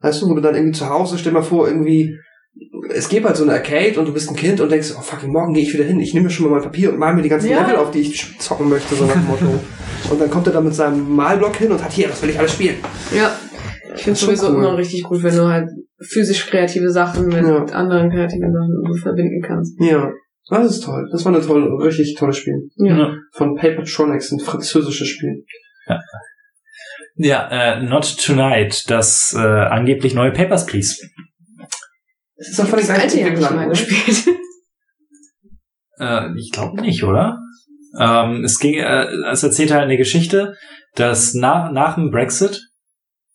Weißt 0.00 0.22
du, 0.22 0.28
wo 0.30 0.34
du 0.34 0.40
dann 0.40 0.54
irgendwie 0.54 0.72
zu 0.78 0.88
Hause, 0.88 1.18
stell 1.18 1.32
mal 1.32 1.42
vor, 1.42 1.68
irgendwie, 1.68 2.16
es 2.90 3.08
gibt 3.08 3.26
halt 3.26 3.36
so 3.36 3.42
eine 3.44 3.52
Arcade 3.54 3.98
und 3.98 4.06
du 4.06 4.12
bist 4.12 4.30
ein 4.30 4.36
Kind 4.36 4.60
und 4.60 4.70
denkst, 4.72 4.94
oh 4.98 5.02
fucking, 5.02 5.30
morgen 5.32 5.52
gehe 5.54 5.62
ich 5.64 5.74
wieder 5.74 5.84
hin. 5.84 6.00
Ich 6.00 6.14
nehme 6.14 6.24
mir 6.24 6.30
schon 6.30 6.46
mal 6.46 6.52
mein 6.54 6.62
Papier 6.62 6.90
und 6.90 6.98
mal 6.98 7.14
mir 7.14 7.22
die 7.22 7.28
ganzen 7.28 7.50
Ja. 7.50 7.60
Level 7.60 7.76
auf, 7.76 7.90
die 7.90 8.00
ich 8.00 8.38
zocken 8.38 8.68
möchte, 8.68 8.94
so 8.94 9.04
nach 9.04 9.12
dem 9.14 9.26
Motto. 9.26 9.46
und 10.10 10.20
dann 10.20 10.30
kommt 10.30 10.46
er 10.46 10.52
da 10.54 10.60
mit 10.60 10.74
seinem 10.74 11.14
Malblock 11.14 11.56
hin 11.56 11.70
und 11.72 11.82
hat 11.84 11.92
hier, 11.92 12.08
das 12.08 12.22
will 12.22 12.30
ich 12.30 12.38
alles 12.38 12.52
spielen. 12.52 12.76
ja. 13.14 13.32
Ich 13.94 14.02
finde 14.02 14.18
schon 14.18 14.28
sowieso 14.28 14.48
cool. 14.50 14.56
immer 14.56 14.76
richtig 14.76 15.04
gut, 15.04 15.22
wenn 15.22 15.36
du 15.36 15.46
halt 15.48 15.68
physisch 16.00 16.46
kreative 16.46 16.90
Sachen 16.90 17.26
mit 17.28 17.44
Ja. 17.44 17.64
anderen 17.66 18.10
kreativen 18.10 18.52
Sachen 18.52 19.00
verbinden 19.02 19.42
kannst. 19.42 19.80
Ja. 19.80 20.10
Das 20.50 20.70
ist 20.70 20.84
toll. 20.84 21.08
Das 21.10 21.24
war 21.24 21.34
eine 21.34 21.44
tolle, 21.44 21.66
richtig 21.84 22.16
tolles 22.18 22.36
Spiel. 22.36 22.68
Ja. 22.76 23.14
Von 23.32 23.54
Papertronics, 23.54 24.30
ein 24.32 24.40
französisches 24.40 25.08
Spiel. 25.08 25.44
Ja, 27.16 27.48
äh, 27.50 27.82
Not 27.82 28.18
Tonight, 28.18 28.84
das 28.90 29.34
äh, 29.36 29.40
angeblich 29.40 30.14
neue 30.14 30.32
Papers, 30.32 30.66
Please. 30.66 30.96
Das 32.36 32.48
ist 32.48 32.58
doch 32.58 32.66
von 32.66 32.78
den 32.78 32.88
das 32.88 32.98
alte 32.98 33.16
gleichen 33.16 33.26
ja 33.26 33.30
nicht 33.30 33.50
mal 33.56 33.62
Entwicklern, 33.62 33.66
oder? 33.66 33.70
gespielt. 33.70 34.36
Äh, 36.00 36.36
ich 36.36 36.50
glaube 36.50 36.80
nicht, 36.80 37.04
oder? 37.04 37.38
Ähm, 38.00 38.42
es 38.42 38.58
ging, 38.58 38.74
äh, 38.74 39.06
es 39.30 39.44
erzählt 39.44 39.70
halt 39.70 39.84
eine 39.84 39.96
Geschichte, 39.96 40.56
dass 40.96 41.34
nach, 41.34 41.70
nach 41.70 41.94
dem 41.94 42.10
Brexit, 42.10 42.60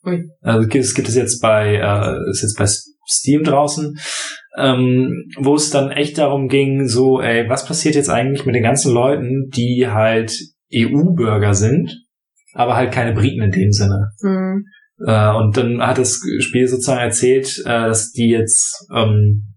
Ui. 0.05 0.29
also 0.41 0.67
es 0.67 0.93
gibt- 0.93 1.09
es 1.09 1.15
jetzt 1.15 1.41
bei, 1.41 1.75
äh, 1.75 2.29
ist 2.31 2.41
jetzt 2.41 2.57
bei 2.57 2.65
Steam 3.07 3.43
draußen, 3.43 3.97
ähm, 4.57 5.25
wo 5.37 5.55
es 5.55 5.69
dann 5.69 5.91
echt 5.91 6.17
darum 6.17 6.47
ging, 6.47 6.87
so, 6.87 7.21
ey, 7.21 7.49
was 7.49 7.65
passiert 7.65 7.95
jetzt 7.95 8.09
eigentlich 8.09 8.45
mit 8.45 8.55
den 8.55 8.63
ganzen 8.63 8.93
Leuten, 8.93 9.49
die 9.49 9.87
halt 9.89 10.33
EU-Bürger 10.73 11.53
sind, 11.53 12.05
aber 12.53 12.75
halt 12.75 12.91
keine 12.91 13.13
Briten 13.13 13.41
in 13.41 13.51
dem 13.51 13.71
Sinne. 13.71 14.11
Hm. 14.21 14.65
Äh, 15.05 15.31
und 15.35 15.57
dann 15.57 15.81
hat 15.81 15.97
das 15.97 16.21
Spiel 16.39 16.67
sozusagen 16.67 16.99
erzählt, 17.01 17.57
äh, 17.65 17.87
dass 17.87 18.11
die 18.11 18.29
jetzt 18.29 18.85
ähm, 18.93 19.55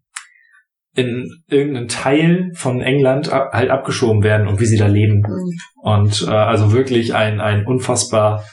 in 0.94 1.28
irgendeinen 1.48 1.88
Teil 1.88 2.50
von 2.54 2.80
England 2.80 3.32
ab, 3.32 3.52
halt 3.52 3.70
abgeschoben 3.70 4.22
werden 4.22 4.46
und 4.46 4.60
wie 4.60 4.66
sie 4.66 4.76
da 4.76 4.86
leben. 4.86 5.24
Hm. 5.24 5.58
Und 5.82 6.22
äh, 6.28 6.30
also 6.30 6.72
wirklich 6.72 7.14
ein, 7.14 7.40
ein 7.40 7.66
unfassbar 7.66 8.44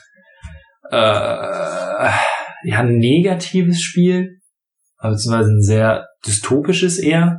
äh, 0.91 2.09
ja, 2.65 2.83
negatives 2.83 3.81
Spiel, 3.81 4.39
beziehungsweise 5.01 5.49
ein 5.51 5.61
sehr 5.61 6.05
dystopisches 6.25 6.99
eher. 6.99 7.37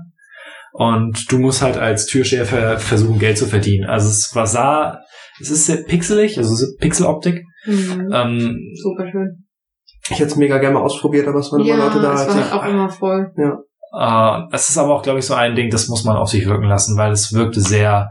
Und 0.73 1.31
du 1.33 1.39
musst 1.39 1.63
halt 1.63 1.77
als 1.77 2.07
Türsteher 2.07 2.47
ver 2.47 2.79
versuchen, 2.79 3.19
Geld 3.19 3.37
zu 3.39 3.47
verdienen. 3.47 3.89
Also 3.89 4.09
es 4.09 4.31
war 4.35 4.47
sah, 4.47 5.01
es 5.41 5.51
ist 5.51 5.67
sehr 5.67 5.79
pixelig, 5.79 6.39
also 6.39 6.53
es 6.55 6.77
Pixeloptik. 6.79 7.43
Hm. 7.65 8.09
Ähm, 8.13 8.57
Super 8.81 9.11
schön. 9.11 9.47
Ich 10.09 10.19
hätte 10.19 10.31
es 10.31 10.37
mega 10.37 10.59
gerne 10.59 10.75
mal 10.75 10.83
ausprobiert, 10.83 11.27
aber 11.27 11.41
es 11.41 11.51
waren 11.53 11.65
Ja, 11.65 11.75
immer 11.75 11.87
Leute 11.87 12.01
da. 12.01 12.15
es 12.15 12.21
war 12.29 12.37
ich- 12.37 12.43
halt 12.43 12.53
auch 12.53 12.65
immer 12.67 12.89
voll. 12.89 13.33
Äh, 13.37 14.43
das 14.53 14.69
ist 14.69 14.79
aber 14.79 14.95
auch, 14.95 15.03
glaube 15.03 15.19
ich, 15.19 15.27
so 15.27 15.35
ein 15.35 15.57
Ding, 15.57 15.71
das 15.71 15.89
muss 15.89 16.05
man 16.05 16.17
auf 16.17 16.29
sich 16.31 16.47
wirken 16.47 16.69
lassen, 16.69 16.97
weil 16.97 17.11
es 17.13 17.33
wirkte 17.33 17.61
sehr, 17.61 18.09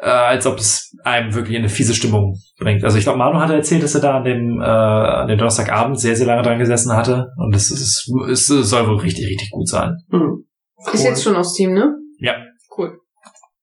äh, 0.00 0.08
als 0.08 0.46
ob 0.46 0.58
es 0.58 0.96
einem 1.04 1.34
wirklich 1.34 1.54
in 1.56 1.62
eine 1.62 1.68
fiese 1.68 1.94
Stimmung 1.94 2.36
bringt. 2.58 2.84
Also 2.84 2.98
ich 2.98 3.04
glaube, 3.04 3.18
Manu 3.18 3.38
hatte 3.38 3.54
erzählt, 3.54 3.82
dass 3.82 3.94
er 3.94 4.00
da 4.00 4.16
an 4.18 4.24
dem, 4.24 4.60
äh, 4.60 4.64
an 4.64 5.28
dem 5.28 5.38
Donnerstagabend 5.38 5.98
sehr, 5.98 6.16
sehr 6.16 6.26
lange 6.26 6.42
dran 6.42 6.58
gesessen 6.58 6.92
hatte. 6.92 7.28
Und 7.36 7.54
es, 7.54 7.70
ist, 7.70 8.10
es 8.30 8.46
soll 8.46 8.86
wohl 8.88 8.98
richtig, 8.98 9.26
richtig 9.26 9.50
gut 9.50 9.68
sein. 9.68 9.96
Hm. 10.10 10.44
Ist 10.92 10.94
Cool. 10.94 11.00
jetzt 11.00 11.22
schon 11.22 11.36
aus 11.36 11.54
Steam, 11.54 11.72
ne? 11.72 11.94
Ja. 12.18 12.34
Cool. 12.76 12.98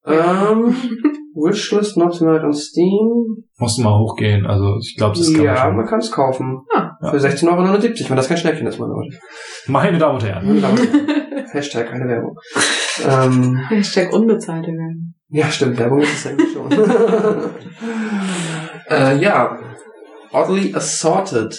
Ähm, 0.06 0.76
Wishlist 1.36 1.98
Not 1.98 2.18
Tonight 2.18 2.44
on 2.44 2.54
Steam. 2.54 3.44
Musst 3.58 3.78
du 3.78 3.84
mal 3.84 3.98
hochgehen. 3.98 4.46
Also 4.46 4.78
ich 4.82 4.96
glaube, 4.98 5.18
das 5.18 5.32
kann 5.34 5.44
ja, 5.44 5.54
man 5.54 5.76
man 5.76 5.86
schon. 5.86 5.90
kann 5.90 6.00
es 6.00 6.12
kaufen. 6.12 6.60
Ah. 6.74 6.92
Für 7.10 7.18
16,79 7.18 7.48
Euro, 7.48 8.10
wenn 8.10 8.16
das 8.18 8.28
kein 8.28 8.38
Schnäppchen 8.38 8.68
ist, 8.68 8.80
meine 8.80 8.94
Leute. 8.94 9.18
Meine 9.68 9.98
Damen 9.98 10.16
und 10.16 10.26
Herren. 10.26 10.48
Meine 10.48 10.62
Damen 10.62 10.80
und 10.80 10.94
Herren. 10.94 11.46
Hashtag 11.52 11.88
keine 11.90 12.08
Werbung. 12.08 12.38
Ähm, 13.08 13.58
Hashtag 13.70 14.14
unbezahlte 14.14 14.68
Werbung. 14.68 15.14
Ja, 15.32 15.50
stimmt, 15.50 15.78
Werbung 15.78 16.02
ist 16.02 16.14
es 16.14 16.28
eigentlich 16.28 16.54
schon. 16.54 16.72
äh, 18.90 19.18
ja. 19.18 19.58
Oddly 20.32 20.76
Assorted. 20.76 21.58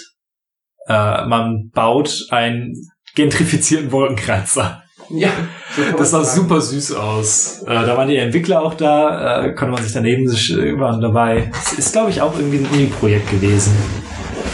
Äh, 0.89 1.25
man 1.27 1.71
baut 1.73 2.27
einen 2.31 2.75
gentrifizierten 3.15 3.91
Wolkenkratzer. 3.93 4.83
Ja. 5.09 5.31
so 5.77 5.99
Das 5.99 6.11
sah 6.11 6.25
super 6.25 6.61
süß 6.61 6.93
aus. 6.95 7.63
Äh, 7.63 7.67
da 7.67 7.97
waren 7.97 8.09
die 8.09 8.17
Entwickler 8.17 8.63
auch 8.63 8.75
da, 8.75 9.45
äh, 9.45 9.55
konnte 9.55 9.73
man 9.73 9.83
sich 9.83 9.93
daneben 9.93 10.29
sich 10.29 10.53
äh, 10.53 10.79
waren 10.79 11.01
dabei. 11.01 11.51
Es 11.53 11.73
ist, 11.75 11.93
glaube 11.93 12.11
ich, 12.11 12.21
auch 12.21 12.37
irgendwie 12.37 12.59
ein 12.59 12.67
Uni-Projekt 12.67 13.31
gewesen. 13.31 13.73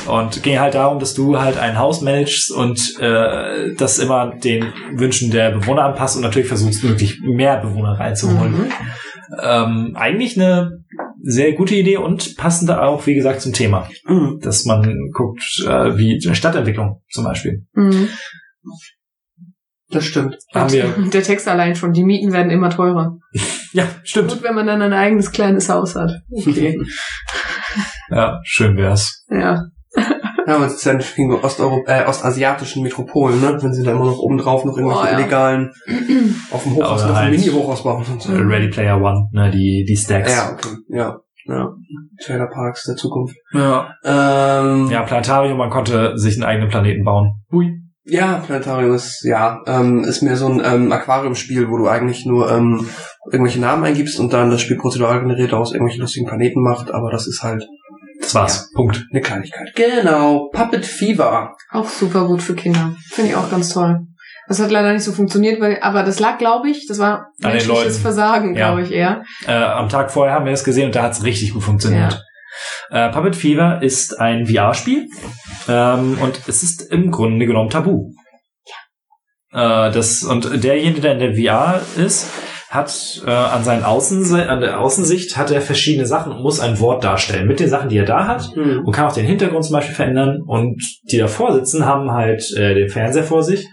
Und 0.07 0.43
ging 0.43 0.59
halt 0.59 0.75
darum, 0.75 0.99
dass 1.01 1.13
du 1.15 1.39
halt 1.39 1.59
ein 1.59 1.79
Haus 1.79 2.01
managst 2.01 2.51
und 2.51 2.99
äh, 2.99 3.75
das 3.77 3.99
immer 3.99 4.35
den 4.37 4.73
Wünschen 4.95 5.31
der 5.31 5.51
Bewohner 5.51 5.85
anpasst 5.85 6.17
und 6.17 6.23
natürlich 6.23 6.49
versuchst, 6.49 6.83
möglich 6.83 7.21
mehr 7.21 7.59
Bewohner 7.59 8.01
reinzuholen. 8.01 8.53
Mhm. 8.53 8.73
Ähm, 9.43 9.93
eigentlich 9.95 10.37
eine 10.37 10.85
sehr 11.23 11.53
gute 11.53 11.75
Idee 11.75 11.97
und 11.99 12.37
passende 12.37 12.83
auch, 12.83 13.07
wie 13.07 13.15
gesagt, 13.15 13.41
zum 13.41 13.53
Thema. 13.53 13.89
Mhm. 14.07 14.39
Dass 14.41 14.65
man 14.65 15.11
guckt, 15.13 15.43
äh, 15.67 15.97
wie 15.99 16.21
Stadtentwicklung 16.35 17.03
zum 17.11 17.25
Beispiel. 17.25 17.67
Mhm. 17.73 18.09
Das 19.91 20.05
stimmt. 20.05 20.37
Haben 20.55 20.73
wir, 20.73 20.85
Der 21.13 21.23
Text 21.23 21.49
allein 21.49 21.75
schon. 21.75 21.93
Die 21.93 22.05
Mieten 22.05 22.33
werden 22.33 22.51
immer 22.51 22.71
teurer. 22.71 23.19
ja, 23.73 23.89
stimmt. 24.05 24.31
Gut, 24.31 24.43
wenn 24.43 24.55
man 24.55 24.67
dann 24.67 24.83
ein 24.83 24.93
eigenes 24.93 25.33
kleines 25.33 25.69
Haus 25.69 25.95
hat. 25.95 26.11
Okay. 26.31 26.79
Ja, 28.11 28.41
schön 28.43 28.75
wär's. 28.79 29.27
ja. 29.31 29.67
Ja, 30.49 30.57
aber 30.57 30.67
es 30.67 30.75
ist 30.75 30.85
ja 30.85 30.95
nicht 30.95 31.15
gegen 31.15 31.33
Osteuropa 31.35 31.93
äh, 31.93 32.07
ostasiatischen 32.07 32.83
Metropolen, 32.83 33.41
ne? 33.41 33.59
Wenn 33.61 33.73
sie 33.75 33.85
da 33.85 33.93
immer 33.93 34.07
noch 34.07 34.19
obendrauf 34.19 34.65
noch 34.65 34.77
irgendwelche 34.77 35.03
Oh, 35.03 35.13
ja. 35.13 35.19
illegalen 35.19 35.71
auf 36.51 36.63
dem 36.63 36.77
Hochhaus 36.77 37.03
ein 37.05 37.15
halt- 37.15 37.31
Mini-Hochhaus 37.33 37.83
bauen 37.85 38.05
und 38.11 38.23
so. 38.23 38.33
Äh, 38.33 38.39
Ready 38.41 38.69
Player 38.69 38.97
One, 39.01 39.29
ne, 39.33 39.51
die, 39.51 39.85
die 39.87 39.97
Stacks. 39.97 40.35
Ja, 40.35 40.53
okay. 40.53 40.75
Ja. 40.89 41.19
Ja. 41.47 41.69
Trailerparks 42.25 42.85
der 42.85 42.97
Zukunft. 42.97 43.37
Ja. 43.53 43.91
Ähm, 44.05 44.89
Ja, 44.91 45.03
Planetarium, 45.03 45.57
man 45.59 45.71
konnte 45.71 46.17
sich 46.19 46.35
einen 46.37 46.45
eigenen 46.45 46.69
Planeten 46.69 47.05
bauen. 47.05 47.33
Hui. 47.53 47.75
Ja, 48.05 48.43
Planetarium 48.45 48.95
ist, 48.95 49.23
ja, 49.25 49.61
ähm, 49.67 50.03
ist 50.05 50.23
mehr 50.23 50.37
so 50.37 50.47
ein 50.49 50.63
ähm, 50.65 50.91
Aquariumspiel, 50.93 51.69
wo 51.71 51.77
du 51.77 51.89
eigentlich 51.89 52.25
nur 52.27 52.51
ähm, 52.51 52.87
irgendwelche 53.31 53.61
Namen 53.61 53.85
eingibst 53.85 54.19
und 54.19 54.33
dann 54.33 54.51
das 54.51 54.63
Spiel 54.63 54.79
prozedural 54.79 55.21
generiert 55.21 55.53
aus 55.53 55.73
irgendwelchen 55.73 56.01
lustigen 56.01 56.27
Planeten 56.27 56.63
macht, 56.63 56.91
aber 56.91 57.11
das 57.11 57.27
ist 57.27 57.43
halt 57.43 57.67
Das 58.33 58.35
war's. 58.35 58.71
Punkt. 58.75 59.07
eine 59.11 59.21
Kleinigkeit. 59.21 59.75
Genau, 59.75 60.49
Puppet 60.53 60.85
Fever. 60.87 61.55
Auch 61.71 61.89
super 61.89 62.27
gut 62.27 62.43
für 62.43 62.55
Kinder. 62.55 62.95
Finde 63.11 63.31
ich 63.31 63.37
auch 63.37 63.51
ganz 63.51 63.71
toll. 63.73 64.01
Das 64.49 64.61
hat 64.61 64.71
leider 64.71 64.93
nicht 64.93 65.03
so 65.05 65.13
funktioniert, 65.13 65.61
weil, 65.61 65.79
aber 65.83 66.03
das 66.03 66.21
lag, 66.21 66.39
glaube 66.39 66.71
ich, 66.71 66.87
das 66.87 66.99
war 66.99 67.33
den 67.43 67.51
menschliches. 67.53 67.99
Versagen, 67.99 68.55
Ja. 68.57 68.69
glaube 68.69 68.83
ich 68.83 68.93
eher. 68.93 69.23
Äh, 69.47 69.53
am 69.53 69.89
Tag 69.91 70.11
vorher 70.11 70.35
haben 70.35 70.47
wir 70.47 70.53
es 70.53 70.65
gesehen 70.65 70.87
und 70.87 70.95
da 70.95 71.03
hat's 71.03 71.23
richtig 71.25 71.53
gut 71.53 71.63
funktioniert. 71.63 72.23
Äh, 72.91 73.11
Puppet 73.11 73.37
Fever 73.37 73.83
ist 73.83 74.19
ein 74.19 74.47
VR-Spiel 74.47 75.07
ähm, 75.69 76.19
und 76.23 76.41
es 76.49 76.63
ist 76.63 76.91
im 76.91 77.11
Grunde 77.11 77.47
genommen 77.47 77.69
tabu. 77.71 78.11
Äh, 79.53 79.91
das, 79.91 80.23
und 80.23 80.65
derjenige, 80.65 81.01
der 81.03 81.13
in 81.13 81.19
der 81.19 81.35
VR 81.35 81.81
ist, 81.97 82.27
hat 82.69 83.23
äh, 83.27 83.31
an 83.31 83.65
seinen 83.65 83.83
Außense 83.83 84.49
an 84.49 84.61
der 84.61 84.81
Außensicht 84.81 85.37
hat 85.39 85.51
er 85.51 85.63
verschiedene 85.63 86.07
Sachen 86.07 86.33
und 86.33 86.43
muss 86.43 86.61
ein 86.61 86.79
Wort 86.81 87.03
darstellen 87.03 87.49
mit 87.49 87.61
den 87.61 87.69
Sachen, 87.71 87.89
die 87.89 87.97
er 87.97 88.05
da 88.05 88.27
hat 88.27 88.55
Hm. 88.55 88.85
und 88.85 88.93
kann 88.93 89.07
auch 89.07 89.15
den 89.15 89.25
Hintergrund 89.25 89.65
zum 89.65 89.73
Beispiel 89.73 89.95
verändern. 89.95 90.43
Und 90.47 90.83
die 91.11 91.19
davor 91.19 91.55
sitzen, 91.55 91.87
haben 91.87 92.11
halt 92.11 92.43
äh, 92.57 92.75
den 92.75 92.89
Fernseher 92.91 93.25
vor 93.25 93.43
sich 93.43 93.67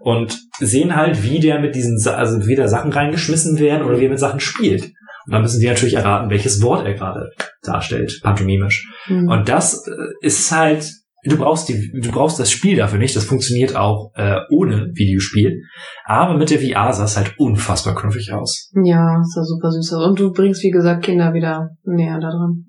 und 0.00 0.38
sehen 0.60 0.94
halt, 0.94 1.24
wie 1.24 1.40
der 1.40 1.58
mit 1.58 1.74
diesen, 1.74 1.98
Sa 1.98 2.14
also 2.14 2.46
wie 2.46 2.54
da 2.54 2.68
Sachen 2.68 2.92
reingeschmissen 2.92 3.58
werden 3.58 3.84
oder 3.84 3.98
wie 3.98 4.04
er 4.04 4.10
mit 4.10 4.20
Sachen 4.20 4.38
spielt. 4.40 4.84
Und 4.84 5.32
dann 5.32 5.42
müssen 5.42 5.58
die 5.58 5.66
natürlich 5.66 5.94
erraten, 5.94 6.30
welches 6.30 6.62
Wort 6.62 6.86
er 6.86 6.94
gerade 6.94 7.30
darstellt, 7.64 8.20
pantomimisch. 8.22 8.86
Hm. 9.06 9.28
Und 9.28 9.48
das 9.48 9.84
äh, 9.88 9.90
ist 10.24 10.52
halt, 10.52 10.88
du 11.26 11.36
brauchst 11.36 11.68
die, 11.68 11.92
du 11.92 12.10
brauchst 12.10 12.38
das 12.38 12.50
Spiel 12.50 12.76
dafür 12.76 12.98
nicht. 12.98 13.16
Das 13.16 13.24
funktioniert 13.24 13.76
auch 13.76 14.12
äh, 14.14 14.38
ohne 14.50 14.90
Videospiel. 14.94 15.62
Aber 16.04 16.36
mit 16.36 16.50
der 16.50 16.60
VR 16.60 16.92
sah 16.92 17.04
es 17.04 17.16
halt 17.16 17.34
unfassbar 17.38 17.94
knuffig 17.94 18.32
aus. 18.32 18.70
ja, 18.84 19.20
ist 19.20 19.36
ja 19.36 19.42
super 19.42 19.70
süß. 19.70 19.92
aus. 19.94 20.06
Und 20.06 20.18
du 20.18 20.32
bringst, 20.32 20.62
wie 20.62 20.70
gesagt, 20.70 21.04
Kinder 21.04 21.32
wieder 21.32 21.70
näher 21.84 22.18
da 22.20 22.30
dran. 22.30 22.64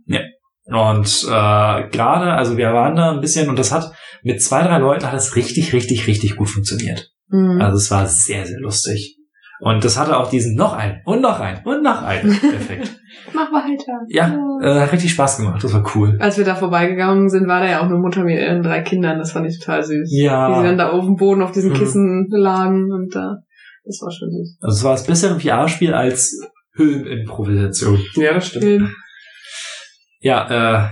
Und 0.69 1.23
äh, 1.23 1.89
gerade, 1.89 2.33
also 2.33 2.57
wir 2.57 2.73
waren 2.73 2.95
da 2.95 3.11
ein 3.11 3.21
bisschen 3.21 3.49
und 3.49 3.57
das 3.57 3.71
hat 3.71 3.93
mit 4.23 4.41
zwei, 4.41 4.63
drei 4.63 4.79
Leuten 4.79 5.05
hat 5.05 5.13
das 5.13 5.35
richtig, 5.37 5.71
richtig, 5.73 6.07
richtig 6.07 6.35
gut 6.35 6.49
funktioniert. 6.49 7.09
Mhm. 7.29 7.61
Also 7.61 7.77
es 7.77 7.89
war 7.89 8.05
sehr, 8.05 8.45
sehr 8.45 8.59
lustig. 8.59 9.17
Und 9.59 9.83
das 9.83 9.97
hatte 9.97 10.17
auch 10.17 10.29
diesen 10.29 10.55
noch 10.55 10.73
ein 10.73 11.01
und 11.05 11.21
noch 11.21 11.39
ein 11.39 11.61
und 11.63 11.83
noch 11.83 12.03
ein 12.03 12.29
Effekt. 12.53 12.99
Mach 13.33 13.51
weiter. 13.51 13.93
Ja, 14.07 14.37
äh, 14.61 14.81
hat 14.81 14.91
richtig 14.93 15.11
Spaß 15.11 15.37
gemacht. 15.37 15.63
Das 15.63 15.73
war 15.73 15.83
cool. 15.95 16.17
Als 16.19 16.37
wir 16.37 16.45
da 16.45 16.55
vorbeigegangen 16.55 17.29
sind, 17.29 17.47
war 17.47 17.59
da 17.61 17.69
ja 17.69 17.79
auch 17.79 17.85
eine 17.85 17.95
Mutter 17.97 18.23
mit 18.23 18.39
ihren 18.39 18.63
drei 18.63 18.81
Kindern. 18.81 19.19
Das 19.19 19.31
fand 19.31 19.47
ich 19.47 19.59
total 19.59 19.83
süß. 19.83 20.09
Wie 20.09 20.17
sie 20.17 20.23
Ja, 20.25 20.63
dann 20.63 20.77
da 20.77 20.89
auf 20.89 21.05
dem 21.05 21.15
Boden 21.15 21.41
auf 21.41 21.51
diesen 21.51 21.71
Mhm. 21.71 21.75
Kissen 21.75 22.27
lagen 22.29 22.91
und 22.91 23.13
da. 23.15 23.37
Das 23.85 23.99
war 24.01 24.11
schon 24.11 24.29
süß. 24.31 24.57
also 24.61 24.75
es 24.77 24.83
war 24.83 24.91
das 24.93 25.05
bessere 25.07 25.39
VR-Spiel 25.39 25.93
als 25.93 26.37
Höhlenimprovisation. 26.75 27.99
Ja, 28.15 28.33
das 28.33 28.47
stimmt. 28.47 28.91
Ja, 30.19 30.85
äh, 30.85 30.89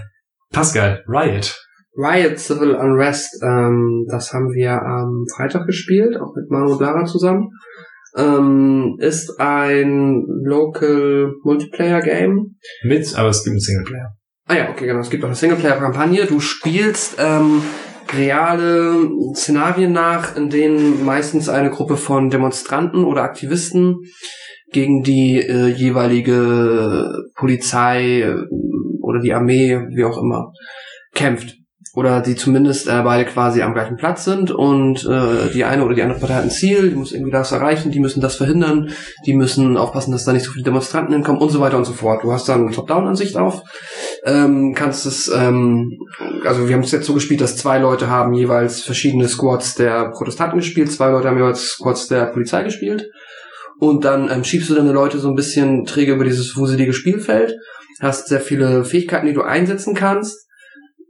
Pascal, 0.54 1.04
Riot. 1.08 1.60
Riot 1.98 2.38
Civil 2.40 2.76
Unrest, 2.76 3.42
ähm, 3.42 4.06
das 4.10 4.34
haben 4.34 4.50
wir 4.54 4.72
am 4.82 5.24
Freitag 5.36 5.66
gespielt, 5.66 6.16
auch 6.20 6.36
mit 6.36 6.50
Manu 6.50 6.74
und 6.74 6.82
Lara 6.82 7.06
zusammen. 7.06 7.50
Ähm, 8.18 8.96
ist 9.00 9.40
ein 9.40 10.24
Local 10.44 11.34
Multiplayer 11.44 12.02
Game. 12.02 12.58
Mit, 12.84 13.14
aber 13.18 13.30
es 13.30 13.44
gibt 13.44 13.54
einen 13.54 13.60
Singleplayer. 13.60 14.16
Ah 14.48 14.56
ja, 14.56 14.70
okay, 14.70 14.86
genau. 14.86 15.00
Es 15.00 15.10
gibt 15.10 15.24
auch 15.24 15.28
eine 15.28 15.36
Singleplayer-Kampagne. 15.36 16.26
Du 16.26 16.40
spielst 16.40 17.18
ähm, 17.20 17.62
reale 18.14 19.10
Szenarien 19.34 19.92
nach, 19.92 20.36
in 20.38 20.50
denen 20.50 21.04
meistens 21.04 21.50
eine 21.50 21.72
Gruppe 21.72 21.98
von 21.98 22.30
Demonstranten 22.30 23.04
oder 23.04 23.24
Aktivisten 23.24 23.98
gegen 24.72 25.04
die 25.04 25.40
äh, 25.40 25.68
jeweilige 25.68 27.24
Polizei 27.36 28.22
äh, 28.22 28.36
oder 29.02 29.20
die 29.20 29.34
Armee, 29.34 29.80
wie 29.90 30.04
auch 30.04 30.22
immer, 30.22 30.52
kämpft. 31.14 31.56
Oder 31.94 32.20
die 32.20 32.36
zumindest 32.36 32.88
äh, 32.88 33.02
beide 33.04 33.24
quasi 33.24 33.62
am 33.62 33.74
gleichen 33.74 33.96
Platz 33.96 34.26
sind 34.26 34.52
und 34.52 35.06
äh, 35.06 35.50
die 35.54 35.64
eine 35.64 35.86
oder 35.86 35.96
die 35.96 36.02
andere 36.02 36.20
Partei 36.20 36.34
hat 36.34 36.44
ein 36.44 36.52
Ziel, 36.52 36.90
die 36.90 36.96
muss 36.96 37.14
irgendwie 37.14 37.32
das 37.32 37.54
erreichen, 37.54 37.90
die 37.90 38.02
müssen 38.02 38.20
das 38.20 38.36
verhindern, 38.36 38.90
die 39.26 39.34
müssen 39.34 39.78
aufpassen, 39.78 40.12
dass 40.12 40.26
da 40.26 40.34
nicht 40.34 40.44
so 40.44 40.52
viele 40.52 40.66
Demonstranten 40.66 41.14
hinkommen 41.14 41.40
und 41.40 41.50
so 41.50 41.62
weiter 41.62 41.78
und 41.78 41.86
so 41.86 41.94
fort. 41.94 42.24
Du 42.24 42.34
hast 42.34 42.50
dann 42.50 42.66
eine 42.66 42.76
Top-Down-Ansicht 42.76 43.38
auf, 43.38 43.64
ähm, 44.26 44.74
kannst 44.76 45.06
es, 45.06 45.32
ähm, 45.34 45.98
also 46.44 46.68
wir 46.68 46.76
haben 46.76 46.84
es 46.84 46.92
jetzt 46.92 47.06
so 47.06 47.14
gespielt, 47.14 47.40
dass 47.40 47.56
zwei 47.56 47.80
Leute 47.80 48.10
haben 48.10 48.34
jeweils 48.34 48.82
verschiedene 48.82 49.30
Squads 49.30 49.76
der 49.76 50.10
Protestanten 50.10 50.58
gespielt, 50.58 50.92
zwei 50.92 51.12
Leute 51.12 51.30
haben 51.30 51.38
jeweils 51.38 51.70
Squads 51.70 52.08
der 52.08 52.26
Polizei 52.26 52.64
gespielt. 52.64 53.06
Und 53.80 54.04
dann 54.04 54.30
ähm, 54.30 54.44
schiebst 54.44 54.70
du 54.70 54.76
deine 54.76 54.92
Leute 54.92 55.20
so 55.20 55.30
ein 55.30 55.36
bisschen 55.36 55.86
träge 55.86 56.14
über 56.14 56.26
dieses 56.26 56.58
wuselige 56.58 56.94
Spielfeld, 56.94 57.56
hast 58.02 58.28
sehr 58.28 58.42
viele 58.42 58.84
Fähigkeiten, 58.84 59.28
die 59.28 59.34
du 59.34 59.44
einsetzen 59.44 59.94
kannst 59.94 60.45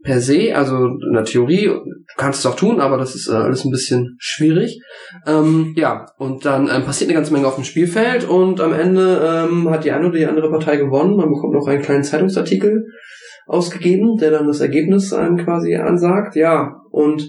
per 0.06 0.22
se, 0.22 0.56
also 0.56 0.86
in 0.86 1.14
der 1.14 1.26
Theorie, 1.26 1.66
du 1.66 1.82
kannst 2.16 2.40
es 2.40 2.46
auch 2.46 2.56
tun, 2.56 2.80
aber 2.80 2.98
das 2.98 3.16
ist 3.16 3.28
äh, 3.28 3.34
alles 3.34 3.66
ein 3.66 3.72
bisschen 3.72 4.16
schwierig. 4.20 4.80
Ähm, 5.26 5.74
ja, 5.76 6.06
und 6.18 6.46
dann 6.46 6.70
ähm, 6.74 6.86
passiert 6.86 7.10
eine 7.10 7.18
ganze 7.18 7.34
Menge 7.34 7.48
auf 7.48 7.56
dem 7.56 7.64
Spielfeld 7.64 8.24
und 8.30 8.62
am 8.62 8.72
Ende 8.72 9.48
ähm, 9.50 9.70
hat 9.70 9.84
die 9.84 9.92
eine 9.92 10.08
oder 10.08 10.18
die 10.18 10.26
andere 10.28 10.52
Partei 10.52 10.78
gewonnen. 10.78 11.18
Man 11.18 11.30
bekommt 11.30 11.54
noch 11.54 11.68
einen 11.68 11.82
kleinen 11.82 12.04
Zeitungsartikel 12.04 12.86
ausgegeben, 13.48 14.18
der 14.18 14.32
dann 14.32 14.48
das 14.48 14.62
Ergebnis 14.62 15.12
einem 15.12 15.38
quasi 15.38 15.76
ansagt. 15.76 16.36
Ja, 16.36 16.82
und 16.92 17.28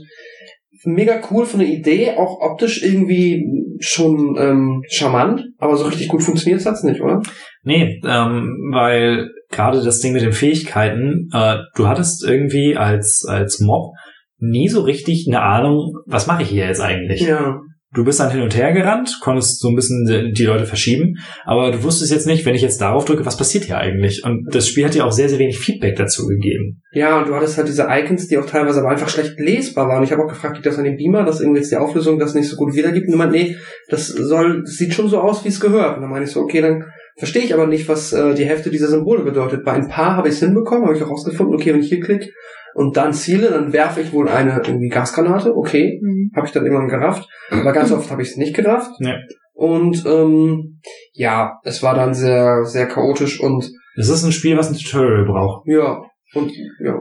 mega 0.85 1.21
cool 1.31 1.47
von 1.47 1.61
der 1.61 1.69
Idee, 1.69 2.13
auch 2.17 2.41
optisch 2.41 2.83
irgendwie 2.83 3.45
schon 3.81 4.37
ähm, 4.39 4.83
charmant, 4.89 5.45
aber 5.59 5.77
so 5.77 5.87
richtig 5.87 6.09
gut 6.09 6.23
funktioniert 6.23 6.65
hat's 6.65 6.83
nicht, 6.83 7.01
oder? 7.01 7.23
Nee, 7.63 8.01
ähm, 8.07 8.71
weil 8.73 9.31
gerade 9.51 9.83
das 9.83 10.01
Ding 10.01 10.13
mit 10.13 10.23
den 10.23 10.33
Fähigkeiten, 10.33 11.29
äh, 11.33 11.57
du 11.75 11.89
hattest 11.89 12.25
irgendwie 12.25 12.77
als, 12.77 13.25
als 13.27 13.61
Mob 13.61 13.93
nie 14.39 14.69
so 14.69 14.83
richtig 14.83 15.27
eine 15.29 15.43
Ahnung, 15.43 15.95
was 16.07 16.27
mache 16.27 16.43
ich 16.43 16.51
hier 16.51 16.67
jetzt 16.67 16.81
eigentlich? 16.81 17.23
Ja. 17.23 17.61
Du 17.95 18.05
bist 18.05 18.21
dann 18.21 18.31
hin 18.31 18.43
und 18.43 18.55
her 18.55 18.75
gerannt, 18.75 19.21
konntest 19.23 19.61
so 19.61 19.69
ein 19.69 19.75
bisschen 19.75 20.35
die 20.35 20.45
Leute 20.45 20.67
verschieben, 20.67 21.15
aber 21.45 21.71
du 21.71 21.83
wusstest 21.83 22.13
jetzt 22.13 22.27
nicht, 22.27 22.45
wenn 22.45 22.55
ich 22.55 22.61
jetzt 22.61 22.81
darauf 22.81 23.07
drücke, 23.07 23.25
was 23.25 23.39
passiert 23.39 23.65
hier 23.65 23.79
eigentlich? 23.79 24.23
Und 24.23 24.55
das 24.55 24.69
Spiel 24.69 24.85
hat 24.85 24.93
dir 24.93 25.07
auch 25.07 25.13
sehr, 25.13 25.31
sehr 25.31 25.39
wenig 25.39 25.59
Feedback 25.59 25.97
dazu 25.97 26.27
gegeben. 26.27 26.83
Ja, 26.93 27.19
und 27.19 27.29
du 27.29 27.35
hattest 27.35 27.57
halt 27.57 27.69
diese 27.69 27.87
Icons, 27.89 28.29
die 28.29 28.37
auch 28.37 28.45
teilweise 28.45 28.81
aber 28.81 28.91
einfach 28.91 29.09
schlecht 29.09 29.39
lesbar 29.39 29.89
waren. 29.89 30.03
Ich 30.03 30.13
habe 30.13 30.23
auch 30.23 30.29
gefragt, 30.29 30.57
liegt 30.57 30.67
das 30.67 30.79
an 30.79 30.85
dem 30.85 30.97
Beamer, 30.97 31.25
dass 31.25 31.41
irgendwie 31.41 31.61
jetzt 31.61 31.73
die 31.73 31.77
Auflösung 31.77 32.19
das 32.19 32.35
nicht 32.35 32.49
so 32.49 32.57
gut 32.57 32.75
wiedergibt? 32.75 33.07
Und 33.07 33.13
du 33.13 33.19
meint, 33.19 33.33
nee, 33.33 33.57
das 33.89 34.09
soll, 34.09 34.63
das 34.63 34.75
sieht 34.75 34.93
schon 34.93 35.09
so 35.09 35.21
aus, 35.21 35.45
wie 35.45 35.49
es 35.49 35.61
gehört. 35.61 35.97
Und 35.97 36.03
dann 36.03 36.11
meine 36.11 36.27
ich 36.27 36.33
so, 36.33 36.41
okay, 36.41 36.61
dann 36.61 36.85
verstehe 37.17 37.43
ich 37.43 37.55
aber 37.55 37.67
nicht, 37.67 37.89
was 37.89 38.13
äh, 38.13 38.35
die 38.35 38.45
Hälfte 38.45 38.71
dieser 38.71 38.89
Symbole 38.89 39.23
bedeutet. 39.25 39.65
Bei 39.65 39.73
ein 39.73 39.89
paar 39.89 40.17
habe 40.17 40.29
ich 40.29 40.35
es 40.35 40.41
hinbekommen, 40.41 40.85
habe 40.87 40.97
ich 40.97 41.03
auch 41.03 41.11
rausgefunden, 41.11 41.55
okay, 41.55 41.73
wenn 41.73 41.81
ich 41.81 41.89
hier 41.89 42.01
klicke 42.01 42.31
und 42.75 42.97
dann 42.97 43.13
ziele, 43.13 43.49
dann 43.51 43.73
werfe 43.73 44.01
ich 44.03 44.13
wohl 44.13 44.29
eine 44.29 44.61
irgendwie 44.67 44.89
Gasgranate, 44.89 45.55
okay, 45.57 45.99
Mhm. 46.03 46.31
habe 46.37 46.47
ich 46.47 46.53
dann 46.53 46.65
irgendwann 46.65 46.89
gerafft. 46.89 47.29
Aber 47.51 47.73
ganz 47.73 47.91
oft 47.93 48.11
habe 48.11 48.23
ich 48.23 48.29
es 48.31 48.37
nicht 48.37 48.55
gerafft. 48.55 48.91
Ja. 49.01 49.15
Und 49.55 50.05
ähm, 50.07 50.81
ja, 51.13 51.59
es 51.65 51.83
war 51.83 51.95
dann 51.95 52.13
sehr, 52.13 52.65
sehr 52.65 52.87
chaotisch 52.87 53.41
und 53.41 53.71
Es 53.97 54.11
ist 54.11 54.25
ein 54.25 54.33
Spiel, 54.33 54.59
was 54.59 54.69
ein 54.71 54.77
Tutorial 54.77 55.25
braucht. 55.25 55.67
ja, 55.67 56.03
und 56.35 56.53
ja. 56.81 56.99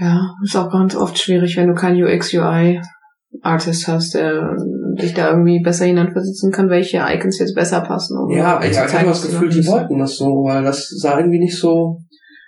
Ja, 0.00 0.20
ist 0.42 0.56
auch 0.56 0.70
ganz 0.72 0.96
oft 0.96 1.18
schwierig, 1.18 1.58
wenn 1.58 1.68
du 1.68 1.74
keinen 1.74 2.02
UX-UI-Artist 2.02 3.88
hast, 3.88 4.14
der 4.14 4.56
dich 4.96 5.14
da 5.14 5.30
irgendwie 5.30 5.60
besser 5.62 5.84
hineinversetzen 5.84 6.52
kann, 6.52 6.68
welche 6.68 6.98
Icons 6.98 7.38
jetzt 7.38 7.54
besser 7.54 7.80
passen. 7.80 8.18
Um 8.18 8.30
Ja, 8.30 8.62
ich 8.62 8.78
habe 8.78 9.06
das 9.06 9.22
Gefühl, 9.22 9.48
die 9.48 9.66
wollten 9.66 9.98
das 9.98 10.16
so, 10.16 10.26
weil 10.44 10.62
das 10.62 10.88
sah 10.88 11.18
irgendwie 11.18 11.38
nicht 11.38 11.58
so 11.58 11.98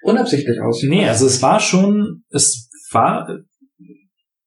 unabsichtlich 0.02 0.60
aus. 0.60 0.82
Nee, 0.88 1.08
also 1.08 1.26
es 1.26 1.42
war 1.42 1.60
schon, 1.60 2.22
es 2.30 2.68
war, 2.92 3.26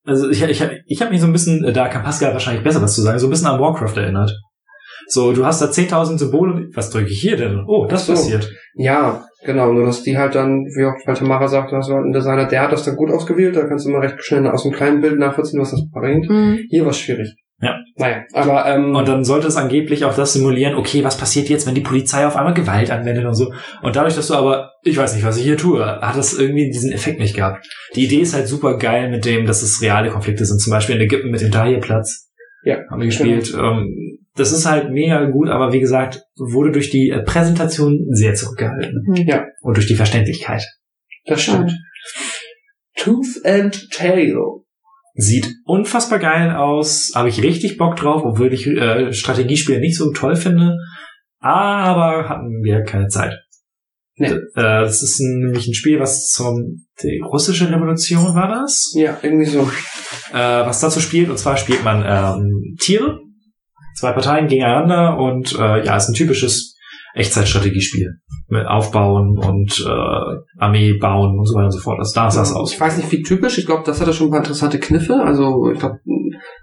also 0.05 0.29
ich, 0.29 0.41
ich, 0.43 0.63
ich 0.85 1.01
habe 1.01 1.11
mich 1.11 1.21
so 1.21 1.27
ein 1.27 1.33
bisschen, 1.33 1.73
da 1.73 1.87
kann 1.89 2.03
Pascal 2.03 2.33
wahrscheinlich 2.33 2.63
besser 2.63 2.81
was 2.81 2.95
zu 2.95 3.01
sagen, 3.01 3.19
so 3.19 3.27
ein 3.27 3.29
bisschen 3.29 3.47
an 3.47 3.59
Warcraft 3.59 3.97
erinnert. 3.97 4.31
So, 5.09 5.31
du 5.31 5.45
hast 5.45 5.61
da 5.61 5.67
10.000 5.67 6.17
Symbole, 6.17 6.69
was 6.73 6.89
drücke 6.89 7.09
ich 7.09 7.21
hier 7.21 7.37
denn? 7.37 7.63
Oh, 7.65 7.85
das 7.85 8.05
so. 8.05 8.13
passiert. 8.13 8.51
Ja, 8.75 9.25
genau, 9.45 9.71
nur 9.71 9.85
dass 9.85 10.03
die 10.03 10.17
halt 10.17 10.35
dann, 10.35 10.65
wie 10.75 10.85
auch 10.85 11.07
weil 11.07 11.15
Tamara 11.15 11.47
sagt, 11.47 11.71
das 11.71 11.89
war 11.89 12.03
ein 12.03 12.11
Designer, 12.11 12.45
der 12.45 12.63
hat 12.63 12.73
das 12.73 12.83
dann 12.83 12.97
gut 12.97 13.11
ausgewählt, 13.11 13.55
da 13.55 13.65
kannst 13.65 13.85
du 13.85 13.89
mal 13.89 14.01
recht 14.01 14.21
schnell 14.23 14.45
aus 14.47 14.65
einem 14.65 14.73
kleinen 14.73 15.01
Bild 15.01 15.17
nachvollziehen, 15.17 15.61
was 15.61 15.71
das 15.71 15.81
bringt. 15.91 16.29
Mhm. 16.29 16.59
Hier 16.69 16.83
war 16.83 16.91
es 16.91 16.99
schwierig. 16.99 17.35
Ja. 17.59 17.79
Naja, 17.95 18.23
aber 18.33 18.67
ähm, 18.67 18.95
Und 18.95 19.07
dann 19.07 19.25
sollte 19.25 19.47
es 19.47 19.55
angeblich 19.55 20.05
auch 20.05 20.15
das 20.15 20.33
simulieren, 20.33 20.75
okay, 20.75 21.03
was 21.03 21.17
passiert 21.17 21.49
jetzt, 21.49 21.65
wenn 21.65 21.73
die 21.73 21.81
Polizei 21.81 22.27
auf 22.27 22.35
einmal 22.35 22.53
Gewalt 22.53 22.91
anwendet 22.91 23.25
und 23.25 23.33
so. 23.33 23.51
Und 23.81 23.95
dadurch, 23.95 24.15
dass 24.15 24.27
du 24.27 24.35
aber, 24.35 24.73
ich 24.83 24.97
weiß 24.97 25.15
nicht, 25.15 25.25
was 25.25 25.37
ich 25.37 25.43
hier 25.43 25.57
tue, 25.57 25.83
hat 25.83 26.15
das 26.15 26.37
irgendwie 26.37 26.69
diesen 26.69 26.91
Effekt 26.91 27.19
nicht 27.19 27.35
gehabt. 27.35 27.65
Die 27.95 28.05
Idee 28.05 28.21
ist 28.21 28.35
halt 28.35 28.47
super 28.47 28.77
geil 28.77 29.09
mit 29.09 29.25
dem, 29.25 29.47
dass 29.47 29.63
es 29.63 29.81
reale 29.81 30.11
Konflikte 30.11 30.45
sind, 30.45 30.59
zum 30.59 30.71
Beispiel 30.71 30.95
in 30.95 31.01
Ägypten 31.01 31.31
mit 31.31 31.41
dem 31.41 31.51
Tahrirplatz. 31.51 32.29
Ja, 32.63 32.77
Haben 32.91 32.99
wir 32.99 33.07
gespielt. 33.07 33.51
Ähm, 33.57 34.19
das 34.35 34.51
ist 34.51 34.67
halt 34.67 34.91
mega 34.91 35.25
gut, 35.25 35.49
aber 35.49 35.73
wie 35.73 35.79
gesagt, 35.79 36.21
wurde 36.35 36.71
durch 36.71 36.91
die 36.91 37.09
äh, 37.09 37.23
Präsentation 37.23 38.05
sehr 38.11 38.35
zurückgehalten. 38.35 39.03
Mhm. 39.07 39.27
Ja. 39.27 39.45
Und 39.61 39.77
durch 39.77 39.87
die 39.87 39.95
Verständlichkeit. 39.95 40.63
das 41.25 41.41
stimmt. 41.41 41.71
Tooth 42.95 43.43
and 43.45 43.89
Tail. 43.91 44.35
Sieht 45.19 45.51
unfassbar 45.65 46.19
geil 46.19 46.51
aus, 46.55 47.11
habe 47.15 47.29
ich 47.29 47.41
richtig 47.41 47.77
Bock 47.77 47.95
drauf, 47.95 48.21
obwohl 48.23 48.53
ich 48.53 48.67
äh, 48.67 49.11
Strategiespiele 49.11 49.79
nicht 49.79 49.97
so 49.97 50.11
toll 50.13 50.35
finde. 50.35 50.77
Aber 51.39 52.29
hatten 52.29 52.61
wir 52.63 52.83
keine 52.83 53.07
Zeit. 53.07 53.33
Nee. 54.15 54.27
Äh, 54.27 54.41
das 54.53 55.01
ist 55.01 55.19
nämlich 55.19 55.67
ein 55.67 55.73
Spiel, 55.73 55.99
was 55.99 56.27
zum 56.27 56.85
die 57.01 57.19
russische 57.23 57.69
Revolution 57.69 58.35
war 58.35 58.47
das, 58.47 58.93
Ja, 58.95 59.17
irgendwie 59.21 59.45
so. 59.45 59.61
äh, 60.33 60.35
was 60.65 60.79
dazu 60.81 60.99
spielt. 60.99 61.29
Und 61.29 61.37
zwar 61.39 61.57
spielt 61.57 61.83
man 61.83 62.03
ähm, 62.05 62.75
Tiere, 62.79 63.19
zwei 63.95 64.11
Parteien 64.11 64.47
gegeneinander 64.47 65.17
und 65.17 65.53
äh, 65.57 65.83
ja, 65.83 65.97
ist 65.97 66.09
ein 66.09 66.15
typisches 66.15 66.76
Echtzeitstrategiespiel 67.17 68.15
mit 68.49 68.65
Aufbauen 68.65 69.37
und 69.37 69.85
äh, 69.85 70.35
Armee 70.59 70.93
bauen 70.93 71.37
und 71.37 71.45
so 71.45 71.55
weiter 71.55 71.65
und 71.65 71.71
so 71.71 71.79
fort. 71.79 71.99
Also 71.99 72.13
da 72.15 72.31
sah 72.31 72.41
es 72.43 72.53
aus. 72.53 72.71
Ich 72.73 72.79
weiß 72.79 72.97
nicht, 72.97 73.11
wie 73.11 73.21
typisch. 73.23 73.57
Ich 73.57 73.65
glaube, 73.65 73.83
das 73.85 73.99
hatte 73.99 74.13
schon 74.13 74.27
ein 74.27 74.31
paar 74.31 74.39
interessante 74.39 74.79
Kniffe. 74.79 75.15
Also, 75.21 75.69
ich 75.71 75.79
glaube, 75.79 75.99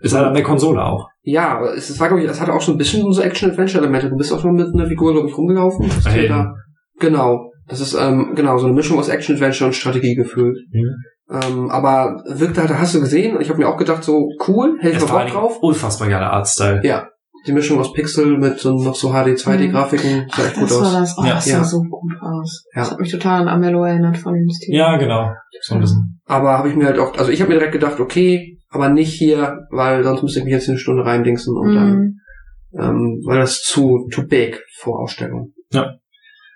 Ist 0.01 0.15
halt 0.15 0.27
an 0.27 0.35
der 0.35 0.43
Konsole 0.43 0.83
auch. 0.85 1.09
ja, 1.23 1.61
es 1.77 1.99
war, 2.01 2.09
glaube 2.09 2.23
ich, 2.23 2.31
es 2.31 2.41
hatte 2.41 2.55
auch 2.55 2.61
so 2.63 2.73
ein 2.73 2.79
bisschen 2.79 3.11
so 3.13 3.21
Action-Adventure-Elemente. 3.21 4.09
Du 4.09 4.17
bist 4.17 4.33
auch 4.33 4.41
schon 4.41 4.55
mit 4.55 4.73
einer 4.73 4.87
Figur, 4.87 5.13
glaube 5.13 5.29
ich, 5.29 5.37
rumgelaufen. 5.37 5.89
Das 5.89 6.07
Hey. 6.15 6.29
da, 6.29 6.55
genau. 6.99 7.51
Das 7.69 7.81
ist, 7.81 7.95
ähm, 7.95 8.33
genau, 8.35 8.59
so 8.59 8.67
eine 8.67 8.75
Mischung 8.75 8.99
aus 8.99 9.09
Action-Adventure 9.09 9.69
und 9.69 9.75
Strategie 9.75 10.15
gefühlt. 10.15 10.57
Mhm. 10.73 10.95
Ähm, 11.31 11.71
aber 11.71 12.23
wirkte 12.29 12.61
halt, 12.61 12.71
hast 12.79 12.95
du 12.95 13.01
gesehen? 13.01 13.39
Ich 13.41 13.49
habe 13.49 13.59
mir 13.59 13.69
auch 13.69 13.79
gedacht, 13.79 14.05
so 14.05 14.29
cool, 14.47 14.77
mal 14.83 15.01
war 15.09 15.25
Bock 15.25 15.33
drauf. 15.33 15.59
unfassbar 15.63 16.09
geiler 16.09 16.31
Artstyle. 16.31 16.81
Ja. 16.85 17.09
Die 17.47 17.53
Mischung 17.53 17.79
aus 17.79 17.93
Pixel 17.93 18.39
mit 18.39 18.59
so 18.59 18.73
noch 18.73 18.95
so 18.95 19.11
HD 19.11 19.37
2D-Grafiken 19.39 20.27
sah 20.35 20.45
echt 20.47 20.55
gut 20.55 20.65
Das 20.71 20.81
war 20.81 20.87
aus. 20.87 20.93
das. 20.95 21.19
Oh, 21.19 21.25
Ja. 21.25 21.35
das 21.35 21.45
sah 21.45 21.51
Ja. 21.59 21.65
so 21.65 21.81
gut 21.83 22.13
aus. 22.21 22.65
Ja. 22.75 22.81
Das 22.83 22.91
hat 22.93 23.01
mich 23.01 23.11
total 23.11 23.43
an 23.43 23.49
Amello 23.49 23.85
erinnert 23.85 24.17
von 24.17 24.33
dem 24.35 24.49
Stil. 24.49 24.75
Ja, 24.75 24.97
genau. 24.97 25.31
So 25.61 25.75
ein 25.75 25.81
bisschen. 25.81 26.21
Aber 26.27 26.57
habe 26.59 26.71
ich 26.71 26.77
mir 26.77 26.87
halt 26.87 26.99
auch, 26.99 27.17
also 27.19 27.31
ich 27.31 27.41
habe 27.41 27.51
mir 27.53 27.59
direkt 27.59 27.73
gedacht, 27.75 28.01
okay, 28.01 28.59
aber 28.71 28.89
nicht 28.89 29.13
hier, 29.13 29.59
weil 29.71 30.03
sonst 30.05 30.23
müsste 30.23 30.39
ich 30.41 30.45
mich 30.47 30.55
jetzt 30.55 30.69
eine 30.69 30.79
Stunde 30.79 31.05
reindingsen 31.05 31.55
und 31.57 31.75
dann, 31.75 31.91
Mhm. 31.93 32.21
ähm, 32.81 33.23
weil 33.27 33.39
das 33.41 33.61
zu, 33.61 34.09
too 34.11 34.27
big 34.27 34.63
vor 34.79 35.01
Ausstellung. 35.03 35.53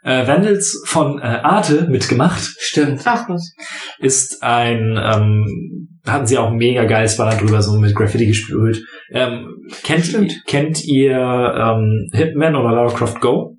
Äh, 0.05 0.27
Vandals 0.27 0.81
von 0.87 1.19
äh, 1.19 1.23
Arte 1.23 1.87
mitgemacht 1.91 2.41
Stimmt. 2.59 3.03
Ach 3.05 3.29
was. 3.29 3.53
ist 3.99 4.43
ein, 4.43 4.97
ähm, 4.97 5.99
hatten 6.07 6.25
sie 6.27 6.39
auch 6.39 6.51
mega 6.53 6.85
geiles 6.85 7.17
Banner 7.17 7.37
drüber, 7.37 7.61
so 7.61 7.79
mit 7.79 7.95
Graffiti 7.95 8.27
gespült. 8.27 8.81
Ähm, 9.11 9.67
kennt, 9.85 10.05
Stimmt. 10.05 10.43
kennt 10.47 10.85
ihr 10.85 11.17
ähm, 11.17 12.09
Hitman 12.13 12.55
oder 12.57 12.73
Lara 12.73 12.93
Croft 12.93 13.21
Go? 13.21 13.57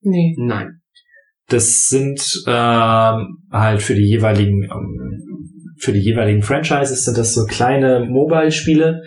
Nee. 0.00 0.34
Nein. 0.38 0.80
Das 1.48 1.86
sind 1.86 2.20
ähm, 2.46 3.38
halt 3.50 3.82
für 3.82 3.94
die 3.94 4.06
jeweiligen 4.06 4.64
ähm, 4.64 5.08
für 5.80 5.92
die 5.92 6.00
jeweiligen 6.00 6.42
Franchises 6.42 7.04
sind 7.04 7.16
das 7.16 7.34
so 7.34 7.44
kleine 7.46 8.04
Mobile-Spiele, 8.04 9.02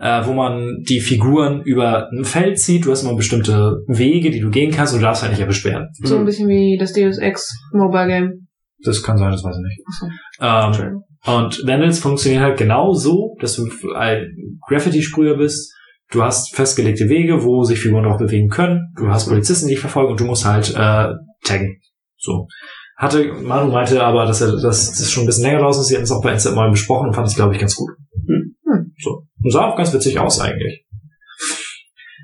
äh, 0.00 0.26
wo 0.26 0.32
man 0.32 0.82
die 0.88 1.00
Figuren 1.00 1.62
über 1.62 2.10
ein 2.10 2.24
Feld 2.24 2.58
zieht. 2.58 2.84
Du 2.84 2.90
hast 2.90 3.02
immer 3.02 3.14
bestimmte 3.14 3.84
Wege, 3.86 4.30
die 4.30 4.40
du 4.40 4.50
gehen 4.50 4.70
kannst 4.70 4.92
und 4.92 5.00
du 5.00 5.04
darfst 5.04 5.22
halt 5.22 5.32
nicht 5.32 5.40
erwischt 5.40 5.64
werden. 5.64 5.88
So 6.02 6.18
ein 6.18 6.24
bisschen 6.24 6.48
wie 6.48 6.76
das 6.78 6.92
Deus 6.92 7.18
Ex 7.18 7.48
Mobile 7.72 8.08
Game. 8.08 8.48
Das 8.84 9.02
kann 9.02 9.16
sein, 9.18 9.30
das 9.30 9.42
weiß 9.42 9.56
ich 9.56 9.62
nicht. 9.62 9.82
Achso. 9.86 10.06
Ähm, 10.40 10.66
Entschuldigung. 10.66 11.04
Und 11.28 11.66
Vandals 11.66 11.98
funktioniert 11.98 12.42
halt 12.42 12.58
genau 12.58 12.94
so, 12.94 13.36
dass 13.40 13.56
du 13.56 13.68
ein 13.94 14.58
Graffiti-Sprüher 14.66 15.36
bist. 15.36 15.74
Du 16.10 16.22
hast 16.22 16.56
festgelegte 16.56 17.10
Wege, 17.10 17.44
wo 17.44 17.64
sich 17.64 17.80
Figuren 17.80 18.04
drauf 18.04 18.16
bewegen 18.16 18.48
können. 18.48 18.94
Du 18.96 19.08
hast 19.08 19.28
Polizisten, 19.28 19.66
die 19.66 19.74
dich 19.74 19.80
verfolgen 19.80 20.12
und 20.12 20.20
du 20.20 20.24
musst 20.24 20.46
halt 20.46 20.70
äh, 20.70 21.12
taggen. 21.44 21.80
So. 22.16 22.48
Hatte, 22.96 23.32
Manu 23.32 23.70
meinte 23.70 24.02
aber, 24.02 24.24
dass 24.24 24.40
er 24.40 24.52
dass 24.52 24.90
das 24.90 25.10
schon 25.10 25.24
ein 25.24 25.26
bisschen 25.26 25.44
länger 25.44 25.60
draußen 25.60 25.82
ist. 25.82 25.88
Sie 25.88 25.94
hatten 25.94 26.04
es 26.04 26.10
auch 26.10 26.22
bei 26.22 26.32
Instant 26.32 26.56
mal 26.56 26.70
besprochen 26.70 27.08
und 27.08 27.14
fand 27.14 27.28
es, 27.28 27.36
glaube 27.36 27.54
ich, 27.54 27.60
ganz 27.60 27.76
gut. 27.76 27.90
Hm. 28.26 28.56
So. 28.98 29.24
Und 29.42 29.52
sah 29.52 29.66
auch 29.66 29.76
ganz 29.76 29.92
witzig 29.92 30.18
aus 30.18 30.40
eigentlich. 30.40 30.86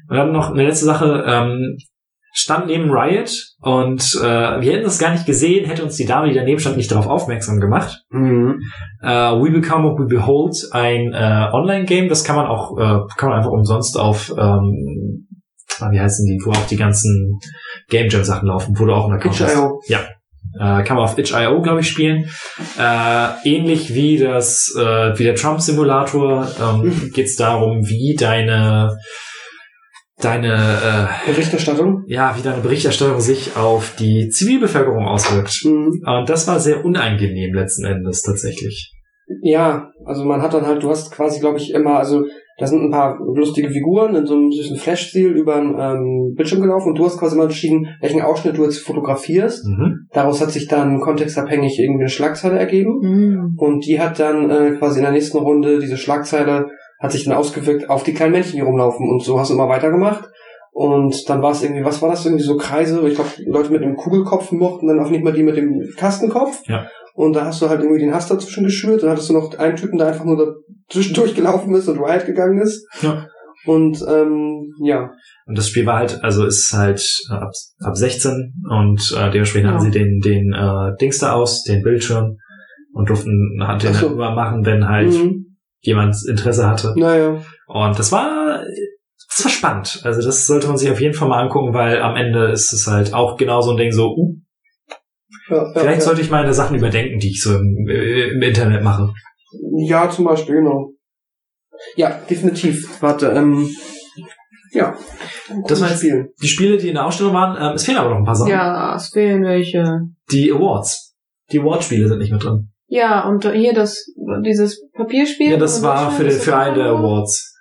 Und 0.09 0.17
dann 0.17 0.33
noch 0.33 0.51
eine 0.51 0.65
letzte 0.65 0.87
Sache. 0.87 1.25
Ähm, 1.27 1.77
stand 2.37 2.67
neben 2.67 2.91
Riot 2.91 3.31
und 3.61 4.03
äh, 4.21 4.61
wir 4.61 4.73
hätten 4.73 4.87
es 4.87 4.99
gar 4.99 5.13
nicht 5.13 5.25
gesehen, 5.25 5.67
hätte 5.67 5.85
uns 5.85 5.95
die 5.95 6.05
Dame, 6.05 6.29
die 6.29 6.35
daneben 6.35 6.59
stand, 6.59 6.77
nicht 6.77 6.91
darauf 6.91 7.07
aufmerksam 7.07 7.61
gemacht. 7.61 8.03
Mhm. 8.11 8.61
Äh, 9.03 9.09
We 9.09 9.53
Become 9.53 9.85
What 9.85 10.01
We 10.01 10.07
Behold, 10.07 10.57
ein 10.73 11.13
äh, 11.13 11.49
Online-Game, 11.53 12.09
das 12.09 12.25
kann 12.25 12.35
man 12.35 12.47
auch, 12.47 12.77
äh, 12.77 13.07
kann 13.17 13.29
man 13.29 13.39
einfach 13.39 13.53
umsonst 13.53 13.97
auf, 13.99 14.35
ähm, 14.37 15.29
ah, 15.79 15.93
wie 15.93 16.01
heißen 16.01 16.27
die, 16.27 16.41
wo 16.45 16.51
auch 16.51 16.67
die 16.67 16.77
ganzen 16.77 17.39
Game 17.89 18.09
Jam 18.09 18.25
Sachen 18.25 18.49
laufen, 18.49 18.75
wo 18.77 18.85
du 18.85 18.93
auch 18.93 19.05
einen 19.05 19.15
Account 19.15 19.41
hast. 19.41 19.53
Itch.io. 19.53 19.99
Äh, 20.59 20.83
kann 20.83 20.97
man 20.97 21.05
auf 21.05 21.17
itch.io, 21.17 21.63
glaube 21.63 21.81
ich, 21.81 21.89
spielen. 21.89 22.29
Äh, 22.79 23.29
ähnlich 23.45 23.95
wie 23.95 24.19
das, 24.19 24.75
äh, 24.77 25.17
wie 25.17 25.25
der 25.25 25.37
Trump-Simulator 25.37 26.49
ähm, 26.61 27.11
geht 27.15 27.27
es 27.27 27.37
darum, 27.37 27.87
wie 27.87 28.17
deine 28.19 28.97
deine 30.25 31.09
Berichterstattung. 31.27 32.05
äh, 32.09 32.15
ja, 32.15 32.35
wie 32.37 32.43
deine 32.43 32.63
Berichterstattung 32.63 33.21
sich 33.21 33.57
auf 33.57 33.95
die 33.99 34.29
Zivilbevölkerung 34.29 35.07
auswirkt. 35.07 35.63
Mhm. 35.65 36.01
Und 36.07 36.29
das 36.29 36.47
war 36.49 36.59
sehr 36.61 36.85
unangenehm 36.85 37.55
letzten 37.55 37.85
Endes 37.85 38.23
tatsächlich. 38.23 38.93
Ja, 39.43 39.91
also 40.05 40.25
man 40.25 40.43
hat 40.43 40.53
dann 40.55 40.67
halt, 40.67 40.83
du 40.83 40.91
hast 40.91 41.11
quasi, 41.13 41.41
glaube 41.41 41.57
ich, 41.59 41.73
immer, 41.73 41.99
also 41.99 42.25
da 42.59 42.67
sind 42.67 42.83
ein 42.83 42.91
paar 42.91 43.19
lustige 43.35 43.71
Figuren 43.71 44.15
in 44.15 44.27
so 44.27 44.35
einem 44.35 44.53
süßen 44.53 44.77
Flash-Stil 44.77 45.31
über 45.33 45.57
den 45.57 45.75
ähm, 45.79 46.35
Bildschirm 46.37 46.61
gelaufen 46.61 46.91
und 46.91 46.99
du 46.99 47.05
hast 47.07 47.19
quasi 47.19 47.37
mal 47.37 47.45
entschieden, 47.45 47.87
welchen 48.01 48.21
Ausschnitt 48.23 48.57
du 48.59 48.63
jetzt 48.65 48.79
fotografierst. 48.79 49.65
Mhm. 49.67 50.07
Daraus 50.13 50.41
hat 50.41 50.51
sich 50.53 50.69
dann 50.69 51.01
kontextabhängig 51.01 51.79
irgendwie 51.81 52.03
eine 52.05 52.11
Schlagzeile 52.11 52.59
ergeben 52.59 53.01
Mhm. 53.03 53.55
und 53.57 53.85
die 53.87 53.99
hat 53.99 54.21
dann 54.21 54.51
äh, 54.51 54.73
quasi 54.79 54.99
in 54.99 55.05
der 55.05 55.13
nächsten 55.13 55.39
Runde, 55.39 55.81
diese 55.81 55.97
Schlagzeile 55.97 56.67
hat 57.01 57.13
sich 57.13 57.25
dann 57.25 57.35
ausgewirkt 57.35 57.91
auf 57.91 58.03
die 58.03 58.15
kleinen 58.15 58.33
Männchen, 58.33 58.55
die 58.57 58.61
rumlaufen 58.63 59.09
und 59.09 59.23
so 59.23 59.39
hast 59.39 59.51
du 59.51 59.55
immer 59.55 59.69
weitergemacht. 59.69 60.29
Und 60.73 61.29
dann 61.29 61.41
war 61.41 61.53
es 61.53 61.63
irgendwie, 61.63 61.85
was 61.85 62.03
war 62.03 62.11
das 62.11 62.25
irgendwie 62.27 62.43
so 62.43 62.57
Kreise? 62.57 63.07
Ich 63.07 63.15
glaube, 63.15 63.31
Leute 63.47 63.71
mit 63.71 63.83
einem 63.83 63.95
Kugelkopf 63.97 64.51
mochten 64.51 64.89
dann 64.89 64.99
auch 64.99 65.11
nicht 65.11 65.23
mal 65.23 65.33
die 65.33 65.45
mit 65.45 65.57
dem 65.57 65.81
Kastenkopf. 65.97 66.63
Ja. 66.67 66.87
Und 67.15 67.35
da 67.35 67.45
hast 67.45 67.63
du 67.63 67.69
halt 67.69 67.81
irgendwie 67.81 68.01
den 68.01 68.13
Hass 68.13 68.27
dazwischen 68.27 68.65
geschürt. 68.65 69.03
Dann 69.03 69.11
hattest 69.11 69.29
du 69.29 69.35
noch 69.35 69.57
einen 69.57 69.77
Typen, 69.77 69.99
der 69.99 70.09
einfach 70.09 70.25
nur 70.25 70.37
da 70.37 70.53
zwischendurch 70.91 71.37
gelaufen 71.37 71.73
ist 71.77 71.87
und 71.89 72.01
Riot 72.01 72.27
gegangen 72.27 72.61
ist. 72.61 72.85
Ja. 73.03 73.25
Und 73.67 74.05
ähm, 74.09 74.73
ja. 74.83 75.11
Und 75.47 75.57
das 75.57 75.69
Spiel 75.69 75.87
war 75.87 75.99
halt, 75.99 76.19
also 76.25 76.45
ist 76.45 76.73
halt 76.75 77.01
äh, 77.31 77.35
ab, 77.35 77.53
ab 77.85 77.97
16 77.97 78.53
und 78.69 79.15
äh, 79.17 79.31
dementsprechend 79.31 79.69
Ja. 79.69 79.75
hatten 79.75 79.85
sie 79.85 79.91
den, 79.93 80.19
den 80.19 80.53
äh, 80.53 80.97
Dings 81.01 81.19
da 81.19 81.35
aus, 81.35 81.63
den 81.63 81.83
Bildschirm 81.83 82.37
und 82.93 83.09
durften 83.09 83.59
halt 83.65 83.85
den 83.85 83.95
so. 83.95 84.09
halt 84.09 84.35
machen, 84.35 84.67
wenn 84.67 84.89
halt 84.89 85.13
Mhm. 85.13 85.54
Jemand 85.87 86.17
Interesse 86.29 86.67
hatte. 86.67 86.95
Naja. 86.97 87.43
Und 87.67 87.99
das 87.99 88.13
war, 88.13 88.63
das 89.29 89.45
war 89.45 89.51
spannend. 89.51 90.01
Also 90.05 90.23
das 90.23 90.47
sollte 90.47 90.69
man 90.69 90.77
sich 90.77 90.91
auf 90.91 91.01
jeden 91.01 91.15
Fall 91.15 91.29
mal 91.29 91.43
angucken, 91.43 91.75
weil 91.75 92.01
am 92.03 92.17
Ende 92.17 92.51
ist 92.51 92.73
es 92.73 92.87
halt 92.87 93.15
auch 93.15 93.37
genau 93.37 93.61
so 93.61 93.73
ein 93.73 93.77
Ding 93.77 93.93
so, 93.93 94.15
uh, 94.15 94.35
Ja, 95.49 95.57
ja, 95.57 95.73
vielleicht 95.75 96.01
ja. 96.01 96.07
sollte 96.07 96.21
ich 96.21 96.31
meine 96.31 96.55
Sachen 96.55 96.77
überdenken, 96.77 97.19
die 97.19 97.31
ich 97.31 97.43
so 97.43 97.55
im, 97.55 97.89
im 97.89 98.43
Internet 98.43 98.83
mache. 98.83 99.13
ja, 99.79 100.09
zum 100.11 100.25
Beispiel, 100.25 100.57
genau. 100.57 100.91
Ja, 101.97 102.21
definitiv. 102.31 103.03
Warte, 103.03 103.29
ähm, 103.31 103.69
ja. 104.73 104.97
Das 105.69 105.81
war 105.81 105.91
jetzt-. 105.91 106.03
Die 106.03 106.49
Spiele, 106.49 106.77
die 106.77 106.89
in 106.89 106.95
der 106.95 107.07
Ausstellung 107.07 107.35
waren, 107.35 107.57
ähm, 107.61 107.75
es 107.75 107.85
fehlen 107.85 107.99
aber 107.99 108.11
noch 108.11 108.19
ein 108.19 108.25
paar 108.25 108.35
Sachen. 108.35 108.51
Ja, 108.51 108.95
es 108.97 109.09
fehlen 109.09 109.43
welche. 109.43 110.01
Die 110.31 110.53
Awards. 110.53 111.15
Die 111.53 111.61
Award-Spiele 111.61 112.09
sind 112.09 112.19
nicht 112.19 112.33
mit 112.33 112.43
drin. 112.43 112.71
Ja, 112.87 113.27
und 113.29 113.51
hier 113.51 113.73
das, 113.73 114.13
dieses 114.45 114.83
Papierspiel. 114.93 115.53
Ja, 115.53 115.57
das 115.57 115.79
und 115.79 115.85
war 115.85 116.11
für, 116.11 116.25
den, 116.25 116.39
für 116.39 116.57
einen 116.57 116.75
der. 116.75 116.87
Awards. 116.87 117.55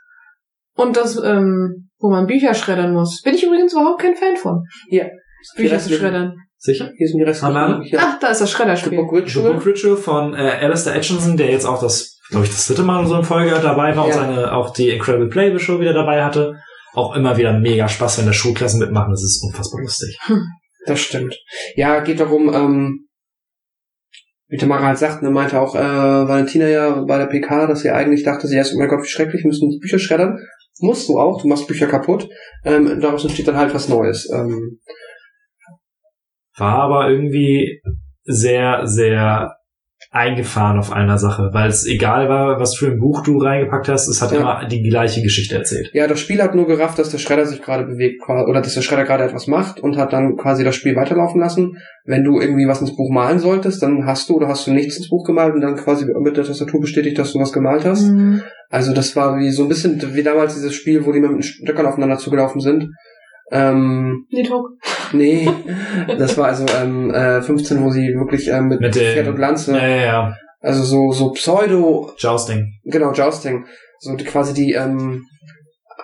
Und 0.76 0.98
das, 0.98 1.18
ähm, 1.24 1.90
wo 2.00 2.10
man 2.10 2.28
Bücher 2.28 2.54
schreddern 2.54 2.94
muss. 2.94 3.22
Bin 3.22 3.34
ich 3.36 3.44
übrigens 3.44 3.74
überhaupt 3.74 4.02
kein 4.02 4.16
Fan 4.16 4.36
von. 4.36 4.64
Hier. 4.90 5.10
Bücher 5.56 5.80
zu 5.80 5.94
schreddern. 5.94 6.34
Sicher? 6.58 6.92
Hier 6.98 7.08
sind 7.08 7.20
die? 7.20 7.90
Ja. 7.92 8.00
Ach, 8.02 8.20
da 8.20 8.28
ist 8.28 8.40
das 8.40 8.50
The 8.50 8.56
Schredderspiel. 8.56 8.98
Book 8.98 9.10
The 9.12 9.22
Ritual. 9.24 9.54
Book 9.54 9.66
Ritual 9.66 9.98
von 9.98 10.34
äh, 10.34 10.38
Alistair 10.62 10.96
Atchinson, 10.96 11.36
der 11.36 11.52
jetzt 11.52 11.66
auch 11.66 11.82
das, 11.82 12.20
glaube 12.30 12.46
ich, 12.46 12.52
das 12.52 12.68
dritte 12.68 12.84
Mal 12.84 13.02
in 13.02 13.08
so 13.08 13.16
einer 13.16 13.24
Folge 13.24 13.52
dabei 13.62 13.96
war 13.98 14.06
und 14.06 14.12
Ja. 14.12 14.16
seine, 14.16 14.54
auch 14.54 14.72
die 14.72 14.90
Incredible 14.90 15.28
Playable 15.28 15.60
Show 15.60 15.82
wieder 15.82 15.94
dabei 15.94 16.24
hatte. 16.24 16.56
Auch 16.94 17.16
immer 17.16 17.36
wieder 17.38 17.60
mega 17.60 17.88
Spaß, 17.90 18.20
wenn 18.20 18.28
da 18.28 18.34
Schulklassen 18.34 18.80
mitmachen. 18.80 19.12
Das 19.12 19.24
ist 19.24 19.44
unfassbar 19.44 19.82
lustig. 19.82 20.18
Das 20.86 21.00
stimmt. 21.00 21.36
Ja, 21.76 22.00
geht 22.02 22.20
darum, 22.20 22.54
ähm, 22.54 23.08
wie 24.54 24.58
der 24.58 24.68
Mara 24.68 24.86
halt 24.86 25.00
sagt, 25.00 25.24
ne, 25.24 25.32
meinte 25.32 25.60
auch 25.60 25.74
äh, 25.74 25.80
Valentina 25.80 26.68
ja 26.68 27.02
bei 27.02 27.18
der 27.18 27.26
PK, 27.26 27.66
dass 27.66 27.80
sie 27.80 27.90
eigentlich 27.90 28.22
dachte, 28.22 28.46
sie 28.48 28.56
erst, 28.56 28.76
oh 28.76 28.78
mein 28.78 28.88
Gott, 28.88 29.02
wie 29.02 29.08
schrecklich, 29.08 29.44
müssen 29.46 29.72
die 29.72 29.80
Bücher 29.80 29.98
schreddern. 29.98 30.38
Musst 30.80 31.10
du 31.10 31.18
auch, 31.18 31.42
du 31.42 31.48
machst 31.48 31.68
Bücher 31.68 31.88
kaputt. 31.88 32.30
Ähm, 32.64 33.00
daraus 33.02 33.24
entsteht 33.24 33.48
dann 33.48 33.58
halt 33.58 33.74
was 33.74 33.90
Neues. 33.90 34.30
Ähm, 34.32 34.80
War 36.56 36.84
aber 36.84 37.10
irgendwie 37.10 37.82
sehr, 38.26 38.86
sehr 38.86 39.56
eingefahren 40.14 40.78
auf 40.78 40.92
einer 40.92 41.18
Sache, 41.18 41.50
weil 41.54 41.70
es 41.70 41.88
egal 41.88 42.30
war, 42.30 42.60
was 42.60 42.76
für 42.78 42.86
ein 42.88 43.00
Buch 43.00 43.24
du 43.24 43.40
reingepackt 43.40 43.90
hast, 43.90 44.08
es 44.08 44.22
hat 44.22 44.32
Ja. 44.32 44.40
immer 44.40 44.68
die 44.68 44.84
gleiche 44.84 45.22
Geschichte 45.24 45.56
erzählt. 45.56 45.90
ja, 45.94 46.06
das 46.08 46.20
Spiel 46.20 46.42
hat 46.42 46.54
nur 46.54 46.68
gerafft, 46.68 47.00
dass 47.00 47.10
der 47.10 47.18
Schredder 47.18 47.46
sich 47.48 47.62
gerade 47.64 47.86
bewegt, 47.86 48.22
oder 48.30 48.62
dass 48.62 48.76
der 48.76 48.82
Schredder 48.82 49.06
gerade 49.06 49.24
etwas 49.24 49.48
macht 49.48 49.80
und 49.80 49.98
hat 49.98 50.14
dann 50.14 50.38
quasi 50.38 50.64
das 50.64 50.76
Spiel 50.76 50.96
weiterlaufen 50.96 51.42
lassen. 51.42 51.78
Wenn 52.06 52.24
du 52.24 52.40
irgendwie 52.40 52.68
was 52.68 52.80
ins 52.82 52.96
Buch 52.96 53.10
malen 53.12 53.40
solltest, 53.40 53.82
dann 53.82 54.06
hast 54.06 54.30
du 54.30 54.36
oder 54.36 54.48
hast 54.50 54.68
du 54.68 54.72
nichts 54.72 54.98
ins 54.98 55.10
Buch 55.10 55.26
gemalt 55.26 55.56
und 55.56 55.62
dann 55.62 55.76
quasi 55.76 56.06
mit 56.06 56.38
der 56.38 56.44
Tastatur 56.44 56.80
bestätigt, 56.80 57.18
dass 57.18 57.34
du 57.34 57.40
was 57.40 57.52
gemalt 57.52 57.84
hast. 57.84 58.04
Mhm. 58.04 58.42
Also 58.70 58.94
das 58.94 59.16
war 59.16 59.38
wie 59.40 59.52
so 59.52 59.64
ein 59.64 59.70
bisschen 59.70 60.00
wie 60.14 60.24
damals 60.24 60.54
dieses 60.54 60.74
Spiel, 60.76 61.06
wo 61.06 61.12
die 61.12 61.20
mit 61.20 61.32
den 61.32 61.42
Stöckern 61.42 61.86
aufeinander 61.86 62.18
zugelaufen 62.18 62.62
sind. 62.62 62.90
Ähm, 63.52 64.26
Druck. 64.48 64.70
nee, 65.12 65.48
das 66.18 66.38
war 66.38 66.48
also 66.48 66.66
ähm, 66.82 67.12
äh, 67.12 67.42
15, 67.42 67.84
wo 67.84 67.90
sie 67.90 68.08
wirklich 68.16 68.48
ähm, 68.48 68.68
mit, 68.68 68.80
Mit 68.82 68.96
Pferd 68.96 69.28
und 69.28 69.38
Lanze, 69.38 69.74
Ja, 69.74 69.88
ja, 69.88 70.04
ja. 70.06 70.36
also 70.62 70.84
so 70.84 71.12
so 71.12 71.32
Pseudo, 71.32 72.12
Jousting. 72.18 72.80
genau 72.86 73.12
Jousting, 73.12 73.66
so 74.00 74.16
die, 74.16 74.24
quasi 74.24 74.54
die 74.54 74.74
ähm, 74.74 75.24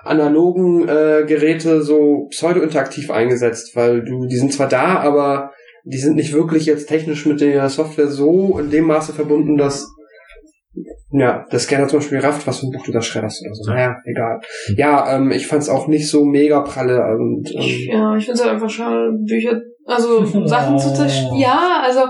analogen 0.04 0.88
äh, 0.88 1.24
Geräte 1.28 1.82
so 1.82 2.28
pseudo 2.30 2.62
interaktiv 2.62 3.10
eingesetzt, 3.12 3.76
weil 3.76 4.02
du 4.04 4.26
die 4.28 4.38
sind 4.38 4.54
zwar 4.54 4.68
da, 4.68 5.00
aber 5.00 5.52
die 5.86 5.98
sind 5.98 6.16
nicht 6.16 6.34
wirklich 6.34 6.66
jetzt 6.66 6.88
technisch 6.88 7.26
mit 7.26 7.42
der 7.42 7.70
Software 7.70 8.08
so 8.08 8.60
in 8.60 8.70
dem 8.70 8.86
Maße 8.86 9.14
verbunden, 9.14 9.58
dass 9.58 9.88
ja, 11.12 11.46
der 11.52 11.60
Scanner 11.60 11.88
zum 11.88 12.00
Beispiel 12.00 12.20
rafft, 12.20 12.46
was 12.46 12.60
für 12.60 12.68
ein 12.68 12.72
Buch 12.72 12.86
du 12.86 12.92
da 12.92 13.02
schredderst 13.02 13.42
oder 13.46 13.54
so. 13.56 13.70
Ja. 13.72 13.76
Naja, 13.76 13.96
egal. 14.06 14.40
Ja, 14.76 15.16
ähm, 15.16 15.32
ich 15.32 15.48
fand's 15.48 15.70
auch 15.70 15.88
nicht 15.88 16.08
so 16.10 16.24
mega 16.24 16.62
pralle 16.62 17.02
und 17.18 17.50
Ich, 17.50 17.88
ähm, 17.90 17.94
ja, 17.98 18.16
ich 18.16 18.26
finde 18.26 18.40
es 18.40 18.44
halt 18.46 18.54
einfach 18.54 18.70
schade, 18.70 19.12
Bücher, 19.26 19.60
also 19.86 20.24
Sachen 20.46 20.78
zu 20.78 20.94
zerstören. 20.94 21.38
Ja, 21.40 21.82
also, 21.84 22.02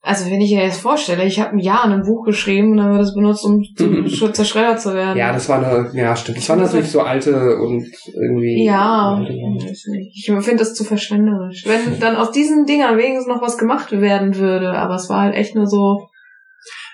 also 0.00 0.30
wenn 0.30 0.40
ich 0.40 0.52
mir 0.54 0.62
jetzt 0.62 0.80
vorstelle, 0.80 1.24
ich 1.24 1.38
habe 1.40 1.50
ein 1.52 1.58
Jahr 1.58 1.84
an 1.84 1.92
einem 1.92 2.02
Buch 2.02 2.24
geschrieben 2.24 2.70
und 2.70 2.76
dann 2.78 2.92
wird 2.92 3.02
es 3.02 3.14
benutzt, 3.14 3.44
um 3.44 3.62
zu, 3.76 3.84
sch- 4.06 4.32
zerschreddert 4.32 4.80
zu 4.80 4.94
werden. 4.94 5.18
ja, 5.18 5.32
das 5.32 5.48
war 5.48 5.58
eine, 5.58 5.90
ja, 5.92 6.16
stimmt. 6.16 6.38
Das 6.38 6.48
waren 6.48 6.60
natürlich 6.60 6.90
so 6.90 7.00
alte 7.00 7.56
und 7.56 7.84
irgendwie. 8.14 8.64
Ja, 8.64 9.20
ich 9.22 10.24
finde 10.26 10.56
das 10.58 10.74
zu 10.74 10.84
verschwenderisch. 10.84 11.66
Wenn 11.66 11.98
dann 12.00 12.16
aus 12.16 12.30
diesen 12.30 12.64
Dingern 12.64 12.96
wenigstens 12.96 13.26
noch 13.26 13.42
was 13.42 13.58
gemacht 13.58 13.92
werden 13.92 14.36
würde, 14.36 14.70
aber 14.72 14.94
es 14.94 15.10
war 15.10 15.22
halt 15.22 15.34
echt 15.34 15.54
nur 15.54 15.66
so, 15.66 16.07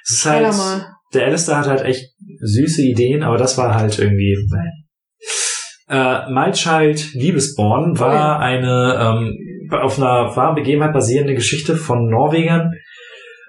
Es 0.04 0.10
ist 0.18 0.26
halt, 0.26 0.42
mal. 0.56 0.86
der 1.14 1.26
Alistair 1.26 1.58
hat 1.58 1.66
halt 1.66 1.82
echt 1.82 2.10
süße 2.40 2.82
Ideen, 2.82 3.22
aber 3.22 3.38
das 3.38 3.56
war 3.58 3.74
halt 3.74 3.98
irgendwie. 3.98 4.36
Äh, 5.88 6.30
My 6.30 6.50
Child 6.52 7.14
Liebesborn 7.14 7.98
war 7.98 8.40
eine 8.40 8.98
ähm, 9.00 9.36
auf 9.70 9.98
einer 9.98 10.34
wahren 10.36 10.54
Begebenheit 10.54 10.92
basierende 10.92 11.34
Geschichte 11.34 11.76
von 11.76 12.08
Norwegern. 12.08 12.72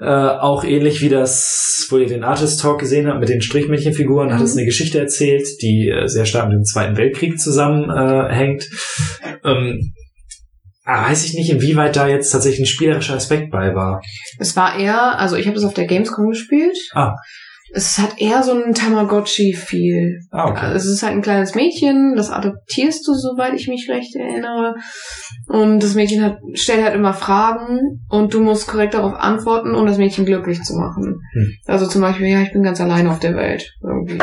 Äh, 0.02 0.06
auch 0.10 0.66
ähnlich 0.66 1.02
wie 1.02 1.08
das, 1.08 1.88
wo 1.90 1.98
ihr 1.98 2.08
den 2.08 2.26
Artist 2.26 2.60
Talk 2.62 2.80
gesehen 2.80 3.08
habt 3.08 3.22
mit 3.22 3.30
den 3.30 3.42
Strichmännchenfiguren, 3.42 4.32
hat 4.34 4.40
Mhm. 4.40 4.46
es 4.46 4.58
eine 4.58 4.66
Geschichte 4.66 5.00
erzählt, 5.00 5.48
die 5.62 5.90
äh, 5.90 6.08
sehr 6.08 6.26
stark 6.26 6.50
mit 6.50 6.58
dem 6.58 6.64
Zweiten 6.66 6.98
Weltkrieg 6.98 7.40
zusammenhängt. 7.40 8.68
Äh, 9.44 9.50
ähm, 9.50 9.94
ah, 10.86 11.10
weiß 11.10 11.26
ich 11.26 11.34
nicht, 11.34 11.50
inwieweit 11.52 11.96
da 11.96 12.08
jetzt 12.08 12.32
tatsächlich 12.32 12.62
ein 12.62 12.66
spielerischer 12.68 13.16
Aspekt 13.16 13.52
bei 13.52 13.76
war. 13.76 14.02
Es 14.40 14.56
war 14.56 14.78
eher, 14.80 15.20
also 15.20 15.36
ich 15.36 15.48
habe 15.48 15.56
das 15.56 15.66
auf 15.66 15.74
der 15.74 15.86
Gamescom 15.88 16.30
gespielt. 16.30 16.78
Ah. 16.94 17.16
Es 17.74 17.98
hat 17.98 18.22
eher 18.22 18.42
so 18.44 18.54
ein 18.54 18.74
Tamagotchi-Feel. 18.74 20.20
Ah, 20.32 20.50
okay. 20.50 20.68
Also 20.68 20.88
es 20.88 20.96
ist 20.96 21.04
halt 21.04 21.14
ein 21.14 21.22
kleines 21.22 21.56
Mädchen, 21.56 22.14
das 22.16 22.30
adoptierst 22.30 23.06
du, 23.06 23.14
soweit 23.14 23.54
ich 23.54 23.68
mich 23.68 23.90
recht 23.90 24.16
erinnere. 24.16 24.76
Und 25.48 25.82
das 25.82 25.96
Mädchen 25.96 26.24
hat, 26.24 26.38
stellt 26.54 26.84
halt 26.84 26.96
immer 26.96 27.14
Fragen 27.14 28.06
und 28.08 28.34
du 28.34 28.40
musst 28.42 28.68
korrekt 28.68 28.94
darauf 28.94 29.14
antworten, 29.16 29.76
um 29.76 29.86
das 29.86 29.98
Mädchen 29.98 30.26
glücklich 30.26 30.62
zu 30.62 30.76
machen. 30.76 31.20
Hm. 31.34 31.54
Also 31.66 31.88
zum 31.88 32.02
Beispiel, 32.02 32.28
ja, 32.28 32.42
ich 32.44 32.54
bin 32.54 32.64
ganz 32.64 32.80
alleine 32.80 33.10
auf 33.12 33.20
der 33.20 33.36
Welt. 33.36 33.74
Irgendwie. 33.82 34.20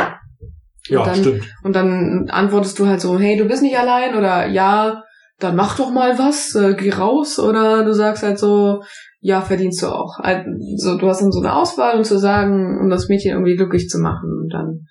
ja, 0.89 1.01
und 1.01 1.07
dann- 1.09 1.17
stimmt. 1.21 1.45
Und 1.63 1.77
dann 1.77 2.29
antwortest 2.31 2.79
du 2.79 2.87
halt 2.87 3.01
so, 3.01 3.19
hey, 3.19 3.37
du 3.37 3.45
bist 3.45 3.63
nicht 3.63 3.77
allein 3.77 4.17
oder 4.17 4.47
ja, 4.47 5.03
dann 5.43 5.57
mach 5.57 5.77
doch 5.77 5.91
mal 5.91 6.19
was, 6.19 6.55
äh, 6.55 6.75
geh 6.75 6.91
raus 6.91 7.39
oder 7.39 7.85
du 7.85 7.93
sagst 7.93 8.23
halt 8.23 8.39
so, 8.39 8.83
ja, 9.21 9.41
verdienst 9.41 9.83
du 9.83 9.87
auch. 9.87 10.19
Also 10.19 10.99
du 10.99 11.09
hast 11.09 11.23
dann 11.23 11.33
so 11.33 11.41
eine 11.41 11.55
Auswahl, 11.55 11.97
um 11.97 12.05
zu 12.05 12.19
sagen, 12.19 12.79
um 12.81 12.91
das 12.91 13.09
Mädchen 13.09 13.33
irgendwie 13.33 13.57
glücklich 13.57 13.89
zu 13.89 13.99
machen. 13.99 14.31
Und 14.43 14.53
dann 14.53 14.87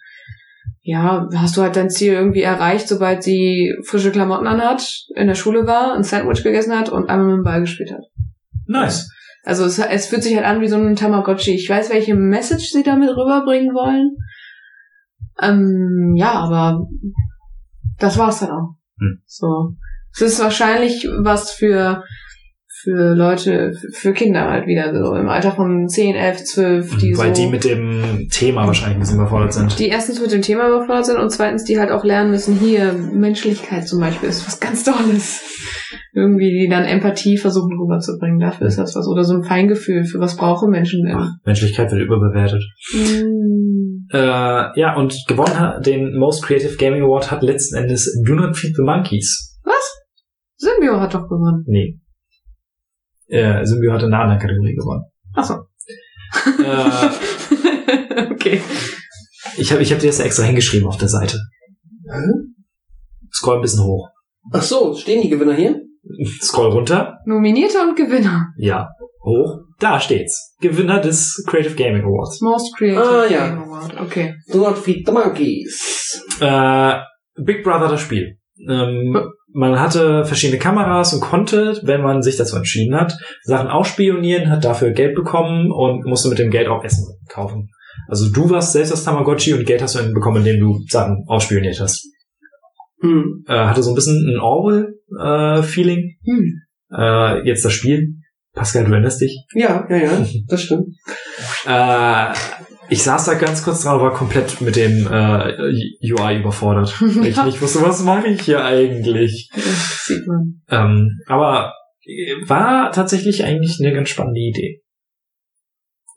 ja, 0.84 1.28
hast 1.36 1.58
du 1.58 1.62
halt 1.62 1.76
dein 1.76 1.90
Ziel 1.90 2.14
irgendwie 2.14 2.42
erreicht, 2.42 2.88
sobald 2.88 3.24
sie 3.24 3.74
frische 3.86 4.12
Klamotten 4.12 4.48
anhat, 4.48 5.06
in 5.16 5.28
der 5.28 5.36
Schule 5.36 5.68
war, 5.68 5.94
ein 5.94 6.04
Sandwich 6.04 6.44
gegessen 6.44 6.78
hat 6.78 6.90
und 6.90 7.10
einmal 7.10 7.28
mit 7.28 7.38
dem 7.38 7.44
Ball 7.44 7.62
gespielt 7.62 7.92
hat. 7.92 8.04
Nice. 8.66 9.12
Also 9.44 9.66
es, 9.66 9.78
es 9.80 10.08
fühlt 10.08 10.24
sich 10.24 10.36
halt 10.36 10.46
an 10.46 10.62
wie 10.62 10.68
so 10.68 10.78
ein 10.78 10.96
Tamagotchi. 10.96 11.52
Ich 11.52 11.70
weiß, 11.70 11.92
welche 11.92 12.16
Message 12.16 12.72
sie 12.72 12.84
damit 12.84 13.10
rüberbringen 13.10 13.74
wollen. 13.74 14.16
Ähm, 15.42 16.16
ja, 16.16 16.32
aber 16.34 16.88
das 18.00 18.18
war's 18.18 18.40
dann 18.40 18.52
auch. 18.52 18.76
Hm. 19.00 19.22
So. 19.26 19.76
Es 20.14 20.22
ist 20.22 20.40
wahrscheinlich 20.42 21.08
was 21.20 21.52
für 21.52 22.04
für 22.84 23.14
Leute, 23.14 23.74
für- 23.94 24.12
Kinder 24.14 24.50
halt 24.50 24.66
wieder 24.66 24.92
so 24.92 25.14
im 25.14 25.30
Alter 25.30 25.52
von 25.52 25.88
10, 25.88 26.16
11, 26.16 26.44
12, 26.46 26.98
die 26.98 27.16
Weil 27.16 27.36
so 27.36 27.44
die 27.44 27.48
mit 27.48 27.64
dem 27.64 28.28
Thema 28.32 28.66
wahrscheinlich 28.66 28.98
ein 28.98 29.00
bisschen 29.02 29.18
überfordert 29.20 29.54
sind. 29.54 29.78
die 29.78 29.90
erstens 29.90 30.20
mit 30.20 30.32
dem 30.32 30.42
Thema 30.42 30.68
überfordert 30.68 31.06
sind 31.06 31.18
und 31.18 31.30
zweitens 31.30 31.64
die 31.64 31.80
halt 31.80 31.92
auch 31.92 32.04
lernen 32.04 32.32
müssen, 32.32 32.56
hier 32.58 32.94
Menschlichkeit 32.94 33.88
zum 33.88 34.00
Beispiel 34.00 34.30
ist 34.30 34.48
was 34.48 34.60
ganz 34.60 34.84
Tolles. 34.84 35.44
Irgendwie 36.14 36.60
die 36.60 36.70
dann 36.70 36.86
Empathie 36.86 37.38
versuchen 37.38 37.78
rüberzubringen. 37.80 38.40
Dafür 38.40 38.66
ist 38.68 38.78
das 38.80 38.96
was. 38.96 39.08
Oder 39.08 39.24
so 39.24 39.36
ein 39.36 39.44
Feingefühl 39.44 40.04
für 40.04 40.20
was 40.20 40.36
brauchen 40.36 40.72
Menschen 40.72 41.06
denn. 41.06 41.16
Ach, 41.18 41.30
Menschlichkeit 41.46 41.92
wird 41.92 42.02
überbewertet. 42.02 42.64
Mm. 42.94 44.08
Äh, 44.12 44.18
ja, 44.80 44.96
und 44.98 45.24
gewonnen 45.28 45.58
hat 45.60 45.86
den 45.86 46.18
Most 46.18 46.44
Creative 46.44 46.76
Gaming 46.78 47.04
Award 47.04 47.30
hat 47.32 47.44
letzten 47.44 47.76
Endes 47.78 48.20
Do 48.26 48.34
Not 48.34 48.58
Feed 48.58 48.76
the 48.76 48.82
Monkeys. 48.82 49.50
Symbio 50.62 51.00
hat 51.00 51.14
doch 51.14 51.28
gewonnen. 51.28 51.64
Nee. 51.68 52.00
Äh, 53.28 53.66
Symbio 53.66 53.94
hat 53.94 54.04
in 54.04 54.14
einer 54.14 54.24
anderen 54.24 54.40
Kategorie 54.42 54.76
gewonnen. 54.76 55.06
Achso. 55.34 55.56
Äh, 56.60 58.32
okay. 58.32 58.62
ich 59.58 59.72
habe 59.72 59.82
ich 59.82 59.92
hab 59.92 60.00
dir 60.00 60.08
das 60.08 60.20
ja 60.20 60.26
extra 60.26 60.44
hingeschrieben 60.44 60.88
auf 60.88 60.98
der 60.98 61.08
Seite. 61.08 61.40
Hm? 62.10 62.56
Scroll 63.34 63.56
ein 63.56 63.62
bisschen 63.62 63.84
hoch. 63.84 64.10
Ach 64.54 64.62
so, 64.62 64.94
stehen 64.94 65.22
die 65.24 65.30
Gewinner 65.30 65.56
hier? 65.56 65.82
Scroll 66.42 66.72
runter. 66.72 67.18
Nominierte 67.26 67.80
und 67.82 67.96
Gewinner. 67.96 68.48
Ja. 68.58 68.90
Hoch. 69.24 69.62
Da 69.80 70.00
steht's. 70.00 70.56
Gewinner 70.62 71.00
des 71.00 71.44
Creative 71.48 71.76
Gaming 71.76 72.04
Awards. 72.04 72.40
Most 72.42 72.76
Creative 72.78 73.02
Ah, 73.02 73.26
ja. 73.26 73.48
Game 73.48 73.64
Award. 73.64 74.00
Okay. 74.02 74.36
Do 74.52 74.60
not 74.60 74.78
feed 74.78 75.06
the 75.08 75.12
monkeys. 75.12 76.22
Äh, 76.40 77.00
Big 77.44 77.64
Brother 77.64 77.88
das 77.88 78.02
Spiel. 78.02 78.38
Ähm, 78.70 79.18
man 79.54 79.80
hatte 79.80 80.26
verschiedene 80.26 80.60
Kameras 80.60 81.14
und 81.14 81.22
konnte, 81.22 81.80
wenn 81.84 82.02
man 82.02 82.22
sich 82.22 82.38
dazu 82.38 82.56
entschieden 82.56 82.96
hat, 82.96 83.18
Sachen 83.44 83.68
ausspionieren, 83.68 84.50
hat 84.50 84.64
dafür 84.64 84.92
Geld 84.92 85.16
bekommen 85.16 85.72
und 85.72 86.06
musste 86.06 86.30
mit 86.30 86.40
dem 86.40 86.52
Geld 86.52 86.68
auch 86.68 86.84
Essen 86.84 87.06
kaufen. 87.28 87.70
Also 88.08 88.32
du 88.32 88.50
warst 88.50 88.74
selbst 88.74 88.92
das 88.92 89.04
Tamagotchi 89.04 89.54
und 89.54 89.66
Geld 89.66 89.82
hast 89.82 89.96
du 89.96 90.14
bekommen, 90.14 90.38
indem 90.38 90.60
du 90.60 90.80
Sachen 90.88 91.24
ausspioniert 91.28 91.80
hast. 91.80 92.08
Hm. 93.02 93.44
Äh, 93.48 93.54
hatte 93.54 93.84
so 93.84 93.92
ein 93.92 93.96
bisschen 93.96 94.16
ein 94.30 94.40
Orwell-Feeling. 94.40 96.18
Hm. 96.24 96.62
Äh, 96.96 97.48
jetzt 97.48 97.66
das 97.66 97.74
Spiel. 97.74 98.16
Pascal, 98.54 98.86
du 98.86 98.92
erinnerst 98.92 99.22
dich? 99.22 99.46
Ja, 99.54 99.88
ja, 99.90 99.98
ja, 99.98 100.26
das 100.48 100.64
stimmt. 100.64 100.88
Äh, 101.66 102.34
ich 102.92 103.04
saß 103.04 103.24
da 103.24 103.36
ganz 103.36 103.64
kurz 103.64 103.84
dran 103.84 103.96
und 103.96 104.02
war 104.02 104.14
komplett 104.14 104.60
mit 104.60 104.76
dem 104.76 105.08
äh, 105.08 106.12
UI 106.12 106.40
überfordert. 106.42 106.94
Weil 107.00 107.26
ich 107.28 107.42
nicht 107.46 107.62
wusste, 107.62 107.82
was 107.82 108.04
mache 108.04 108.28
ich 108.28 108.42
hier 108.42 108.66
eigentlich? 108.66 109.50
Das 109.56 110.06
sieht 110.08 110.28
man. 110.28 110.62
Ähm, 110.70 111.22
aber 111.26 111.74
äh, 112.04 112.34
war 112.50 112.92
tatsächlich 112.92 113.46
eigentlich 113.46 113.80
eine 113.80 113.94
ganz 113.94 114.10
spannende 114.10 114.42
Idee. 114.42 114.82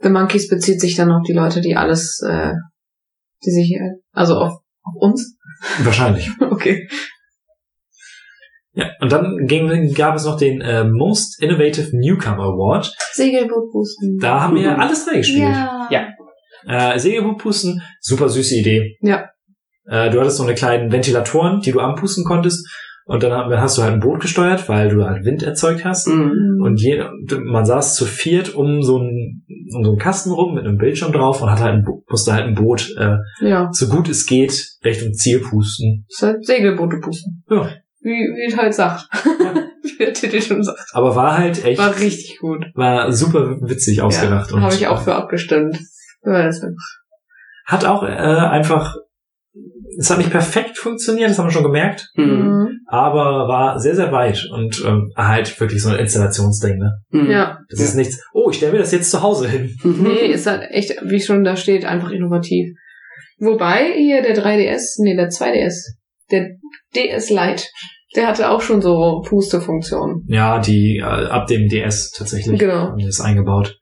The 0.00 0.08
Monkeys 0.08 0.48
bezieht 0.48 0.80
sich 0.80 0.96
dann 0.96 1.12
auf 1.12 1.22
die 1.24 1.32
Leute, 1.32 1.60
die 1.60 1.76
alles, 1.76 2.20
äh, 2.28 2.54
die 3.44 3.50
sich, 3.52 3.70
äh, 3.76 3.92
also 4.10 4.34
auf, 4.34 4.54
auf 4.82 4.94
uns. 4.96 5.36
Wahrscheinlich. 5.78 6.28
Okay. 6.40 6.88
Ja, 8.76 8.90
und 9.00 9.12
dann 9.12 9.46
ging, 9.46 9.94
gab 9.94 10.16
es 10.16 10.24
noch 10.24 10.36
den 10.36 10.60
äh, 10.60 10.82
Most 10.82 11.40
Innovative 11.40 11.96
Newcomer 11.96 12.42
Award. 12.42 12.92
Segelbootpusten. 13.12 14.18
Da 14.18 14.40
haben 14.40 14.56
wir 14.56 14.76
alles 14.76 15.04
drei 15.04 15.18
gespielt. 15.18 15.42
Ja. 15.42 15.86
Ja. 15.92 16.08
Äh, 16.66 16.98
Segelbootpusten, 16.98 17.82
super 18.00 18.28
süße 18.28 18.56
Idee. 18.56 18.96
Ja. 19.00 19.30
Äh, 19.86 20.10
du 20.10 20.20
hattest 20.20 20.38
so 20.38 20.42
eine 20.42 20.54
kleinen 20.54 20.92
Ventilatoren, 20.92 21.60
die 21.60 21.72
du 21.72 21.80
anpusten 21.80 22.24
konntest. 22.24 22.66
Und 23.06 23.22
dann 23.22 23.32
hast 23.60 23.76
du 23.76 23.82
halt 23.82 23.92
ein 23.92 24.00
Boot 24.00 24.20
gesteuert, 24.20 24.66
weil 24.68 24.88
du 24.88 25.04
halt 25.04 25.26
Wind 25.26 25.42
erzeugt 25.42 25.84
hast. 25.84 26.08
Mhm. 26.08 26.62
Und 26.62 26.80
je, 26.80 27.04
man 27.44 27.66
saß 27.66 27.96
zu 27.96 28.06
viert 28.06 28.54
um 28.54 28.82
so 28.82 28.98
einen, 28.98 29.44
um 29.74 29.84
so 29.84 29.90
einen 29.90 29.98
Kasten 29.98 30.30
rum 30.30 30.54
mit 30.54 30.64
einem 30.64 30.78
Bildschirm 30.78 31.12
drauf 31.12 31.42
und 31.42 31.50
hat 31.50 31.60
halt 31.60 31.74
ein, 31.74 31.86
musste 32.08 32.32
halt 32.32 32.46
ein 32.46 32.54
Boot, 32.54 32.94
äh, 32.98 33.16
ja. 33.46 33.68
so 33.72 33.88
gut 33.88 34.08
es 34.08 34.24
geht, 34.24 34.78
Richtung 34.82 35.12
Ziel 35.12 35.40
pusten. 35.40 36.06
Das 36.08 36.16
ist 36.16 36.22
halt 36.22 36.46
Segelboote 36.46 36.96
pusten. 37.00 37.44
Ja. 37.50 37.68
Wie, 38.00 38.10
wie 38.10 38.46
es 38.48 38.56
halt 38.56 38.72
sagt. 38.72 39.06
wie 39.82 39.96
der 39.98 40.14
Titel 40.14 40.40
schon 40.40 40.62
sagt. 40.62 40.90
Aber 40.92 41.14
war 41.14 41.36
halt 41.36 41.62
echt, 41.62 41.78
War 41.78 41.88
war, 41.88 42.00
richtig 42.00 42.38
gut. 42.38 42.64
super 43.10 43.58
witzig 43.60 44.00
ausgedacht. 44.00 44.50
Ja, 44.50 44.60
Habe 44.60 44.74
ich 44.74 44.86
auch 44.86 45.02
für 45.02 45.14
abgestimmt. 45.14 45.78
Hat 47.66 47.84
auch 47.84 48.02
äh, 48.02 48.06
einfach, 48.08 48.94
es 49.98 50.10
hat 50.10 50.18
nicht 50.18 50.30
perfekt 50.30 50.76
funktioniert, 50.78 51.30
das 51.30 51.38
haben 51.38 51.46
wir 51.46 51.52
schon 51.52 51.62
gemerkt, 51.62 52.08
Mhm. 52.16 52.24
Mhm. 52.24 52.68
aber 52.88 53.46
war 53.48 53.78
sehr, 53.78 53.94
sehr 53.94 54.10
weit 54.12 54.44
und 54.52 54.82
ähm, 54.86 55.10
halt 55.16 55.58
wirklich 55.60 55.82
so 55.82 55.90
ein 55.90 55.98
Installationsding. 55.98 56.76
Ne? 56.78 56.92
Mhm. 57.10 57.30
Ja. 57.30 57.58
Das 57.70 57.80
ist 57.80 57.94
nichts, 57.94 58.20
oh, 58.32 58.50
ich 58.50 58.56
stelle 58.56 58.72
mir 58.72 58.78
das 58.78 58.92
jetzt 58.92 59.10
zu 59.10 59.22
Hause 59.22 59.48
hin. 59.48 59.74
Mhm. 59.84 60.02
Nee, 60.02 60.26
ist 60.32 60.46
halt 60.46 60.70
echt, 60.70 60.90
wie 61.04 61.20
schon 61.20 61.44
da 61.44 61.56
steht, 61.56 61.84
einfach 61.84 62.10
innovativ. 62.10 62.74
Wobei 63.38 63.92
hier 63.96 64.22
der 64.22 64.36
3DS, 64.36 64.96
nee, 65.02 65.16
der 65.16 65.28
2DS, 65.28 65.74
der 66.30 66.50
DS 66.94 67.30
Lite, 67.30 67.64
der 68.16 68.28
hatte 68.28 68.48
auch 68.50 68.60
schon 68.60 68.80
so 68.80 69.22
Pustefunktionen. 69.26 70.24
Ja, 70.28 70.60
die 70.60 70.98
äh, 70.98 71.02
ab 71.02 71.46
dem 71.48 71.68
DS 71.68 72.10
tatsächlich 72.12 72.58
Genau. 72.60 72.74
haben 72.90 72.96
die 72.96 73.06
das 73.06 73.20
eingebaut. 73.20 73.76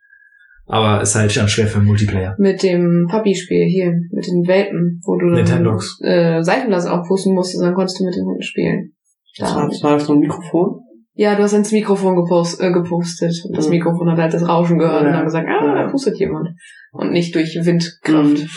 Aber 0.72 1.02
ist 1.02 1.14
halt 1.14 1.30
schon 1.30 1.48
schwer 1.48 1.66
für 1.66 1.80
Multiplayer. 1.80 2.34
Mit 2.38 2.62
dem 2.62 3.06
Papi-Spiel 3.10 3.66
hier, 3.66 3.92
mit 4.10 4.26
den 4.26 4.46
Welpen, 4.46 5.02
wo 5.04 5.16
du 5.18 5.26
dann, 5.26 5.34
Nintendogs. 5.44 5.98
äh, 6.02 6.42
Seifenblasen 6.42 6.90
aufpusten 6.90 7.34
musstest 7.34 7.60
und 7.60 7.66
dann 7.66 7.74
konntest 7.74 8.00
du 8.00 8.04
mit 8.06 8.14
den 8.16 8.24
Hunden 8.24 8.40
spielen. 8.42 8.92
Das 9.38 9.50
Da. 9.50 9.56
war, 9.56 9.68
das 9.68 9.82
war 9.82 9.92
das 9.98 10.08
noch 10.08 10.14
ein 10.16 10.20
Mikrofon? 10.20 10.80
Ja, 11.14 11.34
du 11.36 11.42
hast 11.42 11.52
ins 11.52 11.72
Mikrofon 11.72 12.16
gepost, 12.16 12.58
äh, 12.62 12.72
gepostet. 12.72 13.34
Und 13.46 13.54
das 13.54 13.66
Mhm. 13.66 13.72
Mikrofon 13.72 14.10
hat 14.10 14.16
halt 14.18 14.32
das 14.32 14.48
Rauschen 14.48 14.78
gehört 14.78 15.02
und 15.02 15.08
Ja. 15.08 15.12
dann 15.12 15.24
gesagt, 15.26 15.46
ah, 15.46 15.62
Ja. 15.66 15.74
da 15.84 15.90
pustet 15.90 16.18
jemand. 16.18 16.48
Und 16.92 17.12
nicht 17.12 17.34
durch 17.34 17.54
Windkraft. 17.62 18.38
Mhm. 18.38 18.48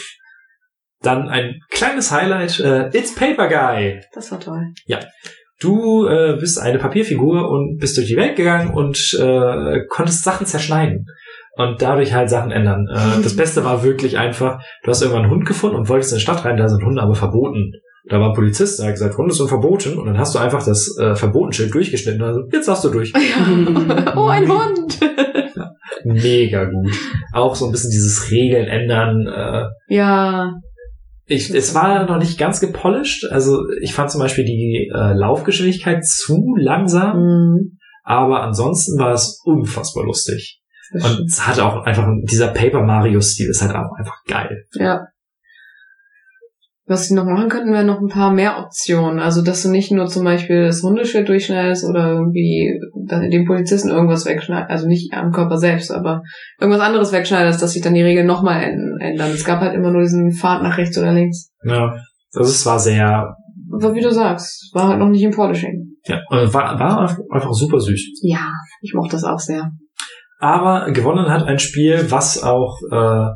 Dann 1.02 1.28
ein 1.28 1.60
kleines 1.70 2.12
Highlight, 2.14 2.62
äh, 2.62 2.88
It's 2.98 3.14
Paper 3.14 3.50
Guy. 3.50 4.00
Das 4.14 4.32
war 4.32 4.40
toll. 4.40 4.72
Du 5.62 6.06
äh, 6.08 6.38
bist 6.40 6.60
eine 6.60 6.80
Papierfigur 6.80 7.50
und 7.50 7.78
bist 7.78 7.98
durch 7.98 8.08
die 8.08 8.16
Welt 8.18 8.36
gegangen 8.36 8.74
und 8.74 8.98
äh, 9.22 9.86
konntest 9.90 10.24
Sachen 10.24 10.46
zerschneiden. 10.46 11.06
Und 11.58 11.82
dadurch 11.82 12.14
halt 12.14 12.30
Sachen 12.30 12.52
ändern. 12.52 12.88
Äh, 12.90 13.22
das 13.24 13.36
Beste 13.36 13.64
war 13.64 13.84
wirklich 13.84 14.18
einfach, 14.18 14.62
du 14.84 14.90
hast 14.90 15.02
irgendwann 15.02 15.24
einen 15.24 15.32
Hund 15.32 15.46
gefunden 15.46 15.78
und 15.78 15.90
wolltest 15.90 16.12
in 16.12 16.18
die 16.18 16.24
Stadt 16.24 16.44
rein, 16.46 16.58
da 16.58 16.68
sind 16.68 16.84
Hunde 16.84 17.02
aber 17.02 17.16
verboten. 17.16 17.72
Da 18.08 18.20
war 18.20 18.30
ein 18.30 18.36
Polizist, 18.36 18.80
der 18.80 18.88
hat 18.88 18.94
gesagt, 18.94 19.18
Hunde 19.18 19.34
sind 19.34 19.48
verboten. 19.48 19.98
Und 19.98 20.06
dann 20.06 20.18
hast 20.18 20.36
du 20.36 20.40
einfach 20.40 20.64
das 20.64 20.96
äh, 21.00 21.16
Verbotenschild 21.16 21.74
durchgeschnitten. 21.74 22.22
Also, 22.22 22.42
jetzt 22.52 22.68
darfst 22.68 22.84
du 22.84 22.90
durch. 22.90 23.12
Ja. 23.14 24.14
oh, 24.16 24.28
ein 24.28 24.48
Hund! 24.48 25.00
Mega 26.04 26.66
gut. 26.66 26.94
Auch 27.34 27.56
so 27.56 27.66
ein 27.66 27.72
bisschen 27.72 27.90
dieses 27.90 28.30
Regeln 28.30 28.68
ändern. 28.68 29.26
Äh, 29.26 29.96
ja, 29.96 30.54
ich, 31.28 31.50
es 31.50 31.74
war 31.74 32.06
noch 32.06 32.20
nicht 32.20 32.38
ganz 32.38 32.60
gepolished. 32.60 33.32
Also 33.32 33.64
ich 33.82 33.94
fand 33.94 34.12
zum 34.12 34.22
Beispiel 34.22 34.46
die 34.46 34.92
äh, 34.94 35.14
Laufgeschwindigkeit 35.14 36.06
zu 36.06 36.56
langsam. 36.58 37.18
Mhm. 37.18 37.78
Aber 38.04 38.44
ansonsten 38.44 39.00
war 39.00 39.14
es 39.14 39.42
unfassbar 39.44 40.06
lustig. 40.06 40.62
Und 40.94 41.26
es 41.28 41.46
hatte 41.46 41.66
auch 41.66 41.84
einfach, 41.86 42.08
dieser 42.30 42.48
Paper 42.50 42.82
Mario-Stil 42.84 43.50
ist 43.50 43.62
halt 43.62 43.76
auch 43.76 43.92
einfach 43.98 44.24
geil. 44.28 44.66
Ja. 44.74 45.08
Was 46.88 47.08
sie 47.08 47.16
noch 47.16 47.26
machen 47.26 47.50
könnten, 47.50 47.74
wären 47.74 47.88
noch 47.88 48.00
ein 48.00 48.10
paar 48.10 48.32
mehr 48.32 48.60
Optionen. 48.60 49.18
Also, 49.20 49.42
dass 49.42 49.64
du 49.64 49.70
nicht 49.72 49.92
nur 49.92 50.06
zum 50.06 50.24
Beispiel 50.24 50.68
das 50.68 50.84
Hundeschild 50.84 51.28
durchschneidest 51.28 51.84
oder 51.84 52.12
irgendwie 52.12 52.80
dem 53.32 53.46
Polizisten 53.46 53.90
irgendwas 53.90 54.28
wegschneidest. 54.28 54.70
Also 54.70 54.88
nicht 54.88 55.12
am 55.14 55.32
Körper 55.32 55.58
selbst, 55.58 55.92
aber 55.92 56.22
irgendwas 56.60 56.84
anderes 56.84 57.12
wegschneidest, 57.12 57.60
dass 57.60 57.74
sich 57.74 57.82
dann 57.82 57.96
die 57.96 58.04
Regeln 58.04 58.28
nochmal 58.28 58.62
ändern. 58.62 59.32
Es 59.32 59.46
gab 59.46 59.62
halt 59.62 59.74
immer 59.74 59.90
nur 59.90 60.04
diesen 60.04 60.32
Pfad 60.32 60.62
nach 60.62 60.78
rechts 60.78 60.96
oder 61.00 61.12
links. 61.12 61.50
Ja. 61.64 61.96
Also 62.36 62.52
es 62.52 62.66
war 62.68 62.78
sehr, 62.78 63.36
Aber 63.74 63.96
wie 63.96 64.02
du 64.02 64.12
sagst, 64.12 64.70
war 64.76 64.90
halt 64.90 65.00
noch 65.00 65.10
nicht 65.10 65.24
im 65.24 65.32
Polishing. 65.32 65.96
ja, 66.06 66.18
äh, 66.30 66.54
war, 66.54 66.80
war 66.80 67.18
einfach 67.32 67.54
super 67.54 67.80
süß. 67.80 68.20
Ja, 68.22 68.52
ich 68.82 68.94
mochte 68.94 69.14
das 69.14 69.24
auch 69.24 69.40
sehr. 69.40 69.72
Aber 70.40 70.92
gewonnen 70.92 71.30
hat 71.30 71.48
ein 71.48 71.60
Spiel, 71.60 72.12
was 72.12 72.44
auch, 72.44 72.80
äh, 72.92 73.30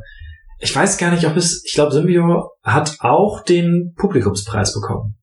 ich 0.58 0.74
weiß 0.74 0.98
gar 0.98 1.10
nicht, 1.10 1.26
ob 1.26 1.36
es, 1.36 1.62
ich 1.64 1.74
glaube, 1.74 1.92
Symbio 1.92 2.50
hat 2.62 2.96
auch 3.00 3.42
den 3.42 3.94
Publikumspreis 3.96 4.74
bekommen. 4.74 5.16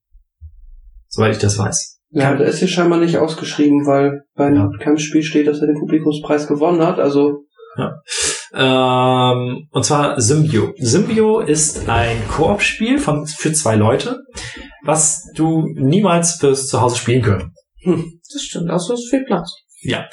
Soweit 1.08 1.34
ich 1.34 1.38
das 1.42 1.58
weiß. 1.58 2.00
Ja, 2.10 2.36
der 2.36 2.48
ist 2.48 2.60
hier 2.60 2.68
scheinbar 2.68 3.00
nicht 3.00 3.18
ausgeschrieben, 3.18 3.86
weil 3.86 4.22
bei 4.36 4.50
Ja. 4.52 4.70
keinem 4.80 4.98
Spiel 4.98 5.24
steht, 5.24 5.48
dass 5.48 5.60
er 5.60 5.68
den 5.68 5.80
Publikumspreis 5.80 6.48
gewonnen 6.48 6.86
hat. 6.86 7.00
Also 7.00 7.44
Ähm, 8.54 9.68
und 9.72 9.86
zwar 9.86 10.20
Symbio. 10.20 10.74
Symbio 10.78 11.40
ist 11.42 11.88
ein 11.90 12.18
Koop-Spiel 12.28 12.98
von 12.98 13.28
für 13.28 13.52
zwei 13.54 13.76
Leute, 13.76 14.18
was 14.84 15.24
du 15.36 15.68
niemals 15.76 16.38
fürs 16.40 16.68
Zuhause 16.68 16.98
spielen 16.98 17.22
können. 17.22 17.54
Das 17.86 18.42
stimmt, 18.42 18.72
außer 18.72 18.94
es 18.94 19.02
ist 19.02 19.10
viel 19.10 19.26
Platz. 19.26 19.52
Ja, 19.82 20.06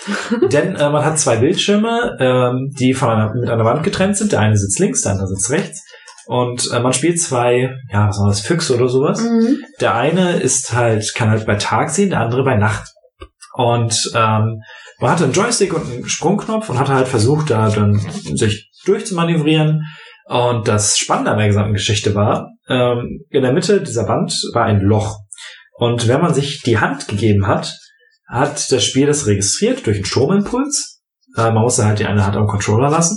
denn 0.52 0.76
äh, 0.76 0.90
man 0.90 1.04
hat 1.04 1.18
zwei 1.18 1.36
Bildschirme, 1.36 2.16
ähm, 2.20 2.70
die 2.78 2.92
von 2.92 3.10
einer, 3.10 3.34
mit 3.34 3.48
einer 3.48 3.64
Wand 3.64 3.82
getrennt 3.82 4.16
sind. 4.16 4.32
Der 4.32 4.40
eine 4.40 4.56
sitzt 4.56 4.78
links, 4.78 5.02
der 5.02 5.12
andere 5.12 5.28
sitzt 5.28 5.50
rechts. 5.50 5.82
Und 6.26 6.70
äh, 6.72 6.80
man 6.80 6.92
spielt 6.92 7.20
zwei, 7.20 7.74
ja, 7.90 8.08
was 8.08 8.18
war 8.18 8.28
das, 8.28 8.40
Füchse 8.40 8.76
oder 8.76 8.88
sowas. 8.88 9.22
Mhm. 9.22 9.62
Der 9.80 9.94
eine 9.94 10.38
ist 10.40 10.72
halt, 10.74 11.12
kann 11.14 11.30
halt 11.30 11.46
bei 11.46 11.56
Tag 11.56 11.90
sehen, 11.90 12.10
der 12.10 12.20
andere 12.20 12.44
bei 12.44 12.56
Nacht. 12.56 12.92
Und 13.54 14.10
ähm, 14.14 14.60
man 15.00 15.10
hatte 15.10 15.24
einen 15.24 15.32
Joystick 15.32 15.74
und 15.74 15.90
einen 15.90 16.08
Sprungknopf 16.08 16.68
und 16.68 16.78
hatte 16.78 16.94
halt 16.94 17.08
versucht, 17.08 17.50
da 17.50 17.68
dann 17.68 17.98
sich 18.34 18.70
durchzumanövrieren. 18.84 19.84
Und 20.26 20.66
das 20.66 20.98
Spannende 20.98 21.30
an 21.30 21.38
der 21.38 21.48
gesamten 21.48 21.74
Geschichte 21.74 22.14
war, 22.14 22.50
ähm, 22.68 23.24
in 23.30 23.42
der 23.42 23.52
Mitte 23.52 23.82
dieser 23.82 24.08
Wand 24.08 24.34
war 24.54 24.64
ein 24.64 24.80
Loch. 24.80 25.18
Und 25.76 26.08
wenn 26.08 26.20
man 26.20 26.32
sich 26.32 26.62
die 26.62 26.78
Hand 26.78 27.08
gegeben 27.08 27.46
hat, 27.46 27.76
hat 28.34 28.70
das 28.72 28.84
Spiel 28.84 29.06
das 29.06 29.26
registriert 29.26 29.86
durch 29.86 29.96
einen 29.96 30.04
Stromimpuls. 30.04 31.00
Äh, 31.36 31.52
man 31.52 31.62
musste 31.62 31.84
halt 31.84 31.98
die 32.00 32.06
eine 32.06 32.26
Hand 32.26 32.36
am 32.36 32.46
Controller 32.46 32.90
lassen. 32.90 33.16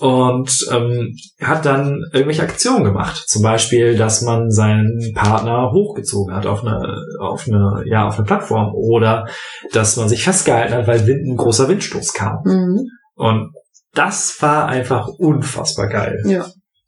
Und 0.00 0.50
ähm, 0.72 1.14
hat 1.40 1.64
dann 1.64 2.02
irgendwelche 2.12 2.42
Aktionen 2.42 2.82
gemacht. 2.82 3.22
Zum 3.28 3.42
Beispiel, 3.42 3.96
dass 3.96 4.22
man 4.22 4.50
seinen 4.50 5.12
Partner 5.14 5.70
hochgezogen 5.70 6.34
hat 6.34 6.46
auf 6.46 6.64
eine, 6.64 6.96
auf 7.20 7.46
eine, 7.46 7.84
ja, 7.86 8.08
auf 8.08 8.16
eine 8.16 8.26
Plattform. 8.26 8.74
Oder 8.74 9.26
dass 9.72 9.96
man 9.96 10.08
sich 10.08 10.24
festgehalten 10.24 10.74
hat, 10.74 10.88
weil 10.88 11.06
Wind, 11.06 11.28
ein 11.28 11.36
großer 11.36 11.68
Windstoß 11.68 12.12
kam. 12.12 12.38
Mhm. 12.44 12.88
Und 13.14 13.52
das 13.92 14.36
war 14.40 14.66
einfach 14.66 15.06
unfassbar 15.06 15.88
geil. 15.88 16.20
Ja, 16.26 16.44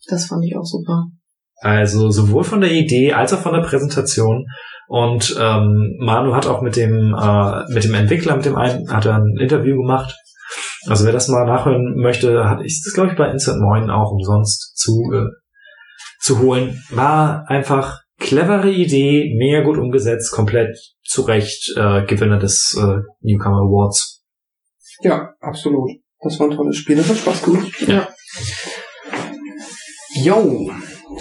das 0.08 0.26
fand 0.26 0.44
ich 0.44 0.56
auch 0.56 0.64
super. 0.64 1.04
Also 1.58 2.10
sowohl 2.10 2.42
von 2.42 2.60
der 2.60 2.72
Idee 2.72 3.12
als 3.12 3.32
auch 3.32 3.40
von 3.40 3.54
der 3.54 3.62
Präsentation. 3.62 4.46
Und 4.88 5.36
ähm, 5.40 5.96
Manu 5.98 6.34
hat 6.34 6.46
auch 6.46 6.62
mit 6.62 6.76
dem 6.76 7.14
äh, 7.14 7.72
mit 7.72 7.84
dem 7.84 7.94
Entwickler, 7.94 8.36
mit 8.36 8.44
dem 8.44 8.56
einen, 8.56 8.90
hat 8.90 9.06
er 9.06 9.16
ein 9.16 9.36
Interview 9.38 9.76
gemacht. 9.76 10.14
Also 10.86 11.04
wer 11.04 11.12
das 11.12 11.28
mal 11.28 11.44
nachhören 11.44 11.96
möchte, 11.96 12.48
hat 12.48 12.60
ich 12.64 12.82
das 12.84 12.94
glaube 12.94 13.10
ich 13.10 13.16
bei 13.16 13.30
Instant 13.30 13.60
Moin 13.60 13.90
auch 13.90 14.12
umsonst 14.12 14.76
zu 14.76 15.10
äh, 15.12 15.26
zu 16.20 16.38
holen. 16.40 16.82
War 16.90 17.44
einfach 17.48 18.00
clevere 18.18 18.70
Idee, 18.70 19.34
mega 19.36 19.62
gut 19.62 19.78
umgesetzt, 19.78 20.32
komplett 20.32 20.76
zu 21.04 21.22
Recht 21.22 21.72
äh, 21.76 22.04
Gewinner 22.06 22.38
des 22.38 22.76
äh, 22.78 23.00
Newcomer 23.20 23.58
Awards. 23.58 24.22
Ja, 25.02 25.34
absolut. 25.40 25.90
Das 26.20 26.38
war 26.40 26.48
ein 26.48 26.56
tolles 26.56 26.76
Spiel. 26.76 26.96
Das 26.96 27.08
hat 27.08 27.16
Spaß 27.18 27.42
gemacht. 27.42 27.72
Ja. 27.86 28.08
Jo, 30.22 30.70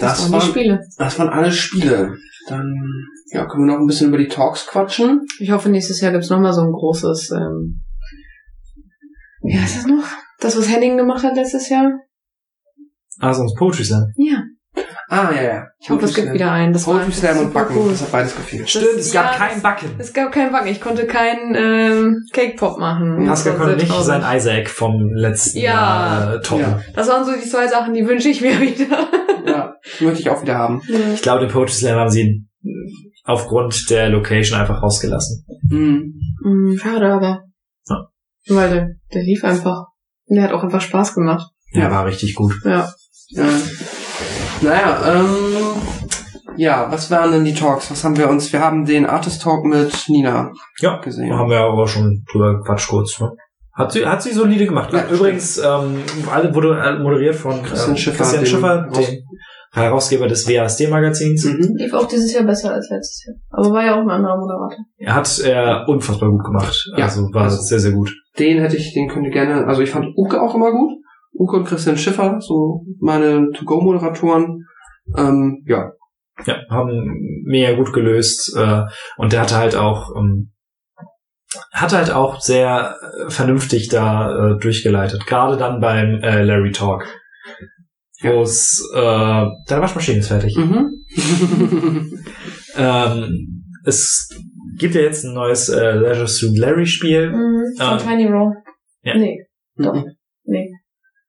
das, 0.00 0.20
waren 0.20 0.26
die 0.28 0.32
waren, 0.32 0.50
Spiele. 0.50 0.80
das 0.96 1.18
waren 1.18 1.28
alle 1.28 1.52
Spiele. 1.52 2.16
Dann 2.48 2.74
ja, 3.32 3.46
können 3.46 3.66
wir 3.66 3.74
noch 3.74 3.80
ein 3.80 3.86
bisschen 3.86 4.08
über 4.08 4.18
die 4.18 4.28
Talks 4.28 4.66
quatschen. 4.66 5.26
Ich 5.40 5.50
hoffe, 5.50 5.68
nächstes 5.68 6.00
Jahr 6.00 6.12
gibt's 6.12 6.30
noch 6.30 6.40
mal 6.40 6.52
so 6.52 6.62
ein 6.62 6.72
großes, 6.72 7.32
ähm, 7.32 7.82
wie 9.42 9.58
heißt 9.58 9.78
das 9.78 9.86
noch? 9.86 10.04
Das, 10.38 10.56
was 10.56 10.68
Henning 10.68 10.96
gemacht 10.96 11.24
hat 11.24 11.34
letztes 11.34 11.68
Jahr? 11.68 11.92
Ah, 13.18 13.32
sonst 13.32 13.56
Poetry 13.56 13.84
Slam. 13.84 14.12
Ja. 14.16 14.42
Ah, 15.08 15.30
ja, 15.32 15.42
ja. 15.42 15.66
Ich 15.78 15.88
hoffe, 15.88 16.04
es 16.04 16.14
gibt 16.14 16.32
wieder 16.32 16.50
einen. 16.50 16.72
Das 16.72 16.86
war 16.86 16.94
Poetry 16.94 17.12
Slam 17.12 17.38
und 17.38 17.44
super 17.46 17.60
Backen. 17.60 17.76
cool. 17.76 17.90
Das 17.90 18.02
hat 18.02 18.12
beides 18.12 18.34
gefehlt. 18.34 18.68
Stimmt, 18.68 18.86
es 18.98 19.12
gab 19.12 19.32
ja, 19.32 19.38
kein 19.38 19.62
Backen. 19.62 19.88
Es 19.98 20.12
gab 20.12 20.32
keinen 20.32 20.50
Backen. 20.50 20.66
Ich 20.68 20.80
konnte 20.80 21.06
keinen 21.06 21.54
ähm, 21.54 22.24
Cake 22.32 22.56
Pop 22.56 22.78
machen. 22.78 23.24
Pascal 23.26 23.52
Das 23.52 23.60
war 23.60 23.66
konnte 23.68 23.82
nicht 23.84 24.02
sein 24.04 24.36
Isaac 24.36 24.68
vom 24.68 25.10
letzten 25.14 25.58
Ja. 25.58 25.72
Jahr 25.72 26.34
äh, 26.34 26.40
toppen. 26.40 26.62
Ja. 26.62 26.80
Das 26.94 27.08
waren 27.08 27.24
so 27.24 27.32
die 27.32 27.48
zwei 27.48 27.68
Sachen, 27.68 27.94
die 27.94 28.06
wünsche 28.06 28.28
ich 28.28 28.40
mir 28.40 28.60
wieder. 28.60 29.08
Ja, 29.46 29.74
die 30.00 30.04
möchte 30.06 30.20
ich 30.22 30.30
auch 30.30 30.42
wieder 30.42 30.56
haben. 30.56 30.82
Ich 31.14 31.22
glaube, 31.22 31.40
den 31.46 31.50
Poetry 31.52 31.74
Slam 31.74 31.98
haben 32.00 32.10
sie 32.10 32.44
aufgrund 33.22 33.88
der 33.90 34.08
Location 34.08 34.58
einfach 34.58 34.82
rausgelassen. 34.82 35.44
Mhm. 35.68 36.14
Hm, 36.42 36.78
schade, 36.82 37.06
aber. 37.12 37.44
Ja. 37.88 38.06
Weil 38.48 38.70
der, 38.70 38.88
der 39.14 39.22
lief 39.22 39.44
einfach. 39.44 39.84
Und 40.26 40.34
der 40.36 40.44
hat 40.44 40.52
auch 40.52 40.64
einfach 40.64 40.80
Spaß 40.80 41.14
gemacht. 41.14 41.48
Ja. 41.70 41.90
war 41.92 42.06
richtig 42.06 42.34
gut. 42.34 42.54
Ja. 42.64 42.88
Ja. 43.28 43.44
Naja, 44.62 44.98
ähm, 45.20 45.26
ja, 46.56 46.86
was 46.90 47.10
waren 47.10 47.32
denn 47.32 47.44
die 47.44 47.54
Talks? 47.54 47.90
Was 47.90 48.02
haben 48.04 48.16
wir 48.16 48.28
uns? 48.28 48.52
Wir 48.52 48.60
haben 48.60 48.84
den 48.84 49.06
Artist 49.06 49.42
Talk 49.42 49.64
mit 49.64 49.92
Nina 50.08 50.50
Ja, 50.80 50.98
gesehen. 51.00 51.32
haben 51.34 51.50
wir 51.50 51.60
aber 51.60 51.86
schon 51.86 52.24
drüber 52.30 52.56
gequatscht 52.58 52.88
kurz. 52.88 53.20
Ne? 53.20 53.32
Hat 53.74 53.92
sie, 53.92 54.06
hat 54.06 54.22
sie 54.22 54.32
solide 54.32 54.64
gemacht. 54.64 54.90
Ja, 54.92 55.04
Übrigens, 55.10 55.58
ähm, 55.58 56.02
alle 56.32 56.54
wurde 56.54 56.78
äh, 56.80 56.98
moderiert 56.98 57.34
von 57.34 57.62
Christian 57.62 57.90
ähm, 57.90 57.96
Schiffer, 57.98 58.16
Christian 58.24 58.44
dem 58.44 58.46
Schiffer, 58.48 58.88
dem 58.96 59.18
Herausgeber 59.74 60.26
des 60.28 60.48
WASD-Magazins. 60.48 61.44
Mhm. 61.44 61.74
Lief 61.76 61.92
auch 61.92 62.06
dieses 62.08 62.32
Jahr 62.32 62.44
besser 62.44 62.72
als 62.72 62.88
letztes 62.88 63.26
Jahr. 63.26 63.36
Aber 63.50 63.70
war 63.74 63.84
ja 63.84 63.94
auch 63.96 64.00
ein 64.00 64.08
anderer 64.08 64.38
Moderator. 64.38 64.78
Er 64.96 65.14
hat 65.14 65.38
er 65.40 65.84
unfassbar 65.86 66.30
gut 66.30 66.44
gemacht. 66.44 66.74
Ja, 66.96 67.04
Also 67.04 67.28
war 67.34 67.42
also- 67.42 67.60
sehr, 67.60 67.80
sehr 67.80 67.92
gut. 67.92 68.10
Den 68.38 68.60
hätte 68.60 68.76
ich, 68.78 68.94
den 68.94 69.08
könnt 69.08 69.26
ihr 69.26 69.32
gerne, 69.32 69.66
also 69.66 69.82
ich 69.82 69.90
fand 69.90 70.06
Uke 70.16 70.40
auch 70.40 70.54
immer 70.54 70.70
gut. 70.70 70.92
Uke 71.38 71.56
und 71.56 71.64
Christian 71.66 71.96
Schiffer, 71.96 72.40
so 72.40 72.84
meine 73.00 73.50
To-Go-Moderatoren. 73.52 74.64
Ähm, 75.16 75.62
ja, 75.66 75.92
Ja, 76.46 76.60
haben 76.70 77.42
mega 77.44 77.74
gut 77.76 77.92
gelöst. 77.92 78.56
Äh, 78.56 78.82
und 79.16 79.32
der 79.32 79.40
hatte 79.42 79.56
halt 79.56 79.76
auch, 79.76 80.14
ähm, 80.16 80.52
hat 81.72 81.92
halt 81.92 82.10
auch 82.10 82.40
sehr 82.40 82.96
äh, 83.00 83.30
vernünftig 83.30 83.88
da 83.88 84.52
äh, 84.54 84.58
durchgeleitet. 84.58 85.26
Gerade 85.26 85.56
dann 85.56 85.80
beim 85.80 86.20
äh, 86.22 86.42
Larry 86.42 86.72
Talk. 86.72 87.06
Wo 88.22 88.42
es, 88.42 88.82
äh, 88.94 88.98
deine 88.98 89.82
Waschmaschine 89.82 90.18
ist 90.18 90.28
fertig. 90.28 90.56
mhm. 90.56 90.90
Ähm, 92.78 93.64
es 93.86 94.28
gibt 94.78 94.94
ja 94.94 95.00
jetzt 95.00 95.24
ein 95.24 95.32
neues 95.32 95.68
äh, 95.70 95.92
Leisure 95.92 96.28
Suit 96.28 96.58
Larry 96.58 96.84
Spiel. 96.86 97.30
Mhm, 97.30 97.74
von 97.78 97.92
Ähm, 97.92 97.98
Tiny 97.98 98.26
Row. 98.26 98.52
ja. 99.02 99.16
Nee, 99.16 99.46
doch. 99.76 99.94
Mhm. 99.94 100.15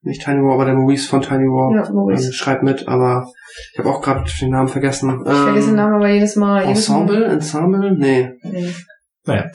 Nicht 0.08 0.24
Tiny 0.24 0.41
War, 0.41 0.53
aber 0.53 0.66
der 0.66 0.74
Maurice 0.74 1.08
von 1.08 1.22
Tiny 1.22 1.45
War. 1.45 1.84
Ja, 1.84 1.91
Maurice. 1.91 2.28
Ähm, 2.28 2.34
schreibt 2.34 2.64
mit, 2.64 2.88
aber 2.88 3.28
ich 3.74 3.80
habe 3.80 3.89
auch 3.89 4.01
gerade 4.01 4.24
den 4.39 4.49
Namen 4.51 4.70
vergessen. 4.70 5.22
Ich 5.26 5.32
vergesse 5.32 5.68
den 5.68 5.76
Namen 5.76 5.95
aber 5.95 6.10
jedes 6.10 6.36
Mal. 6.36 6.66
Jedes 6.66 6.88
Ensemble? 6.88 7.26
Ensemble? 7.26 7.97
Nee. 7.97 8.32
Nee. 8.43 8.74
Naja. 9.26 9.45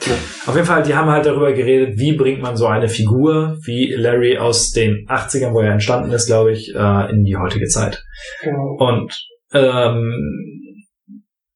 Auf 0.45 0.53
jeden 0.53 0.67
Fall, 0.67 0.83
die 0.83 0.93
haben 0.93 1.09
halt 1.09 1.25
darüber 1.25 1.51
geredet, 1.51 1.97
wie 1.97 2.15
bringt 2.15 2.41
man 2.41 2.55
so 2.55 2.67
eine 2.67 2.87
Figur 2.87 3.57
wie 3.65 3.95
Larry 3.97 4.37
aus 4.37 4.71
den 4.71 5.07
80ern, 5.07 5.53
wo 5.53 5.61
er 5.61 5.71
entstanden 5.71 6.11
ist, 6.11 6.27
glaube 6.27 6.51
ich, 6.51 6.73
äh, 6.75 7.11
in 7.11 7.23
die 7.23 7.35
heutige 7.35 7.65
Zeit. 7.65 8.03
Genau. 8.43 8.77
Und 8.77 9.11
ähm, 9.53 10.13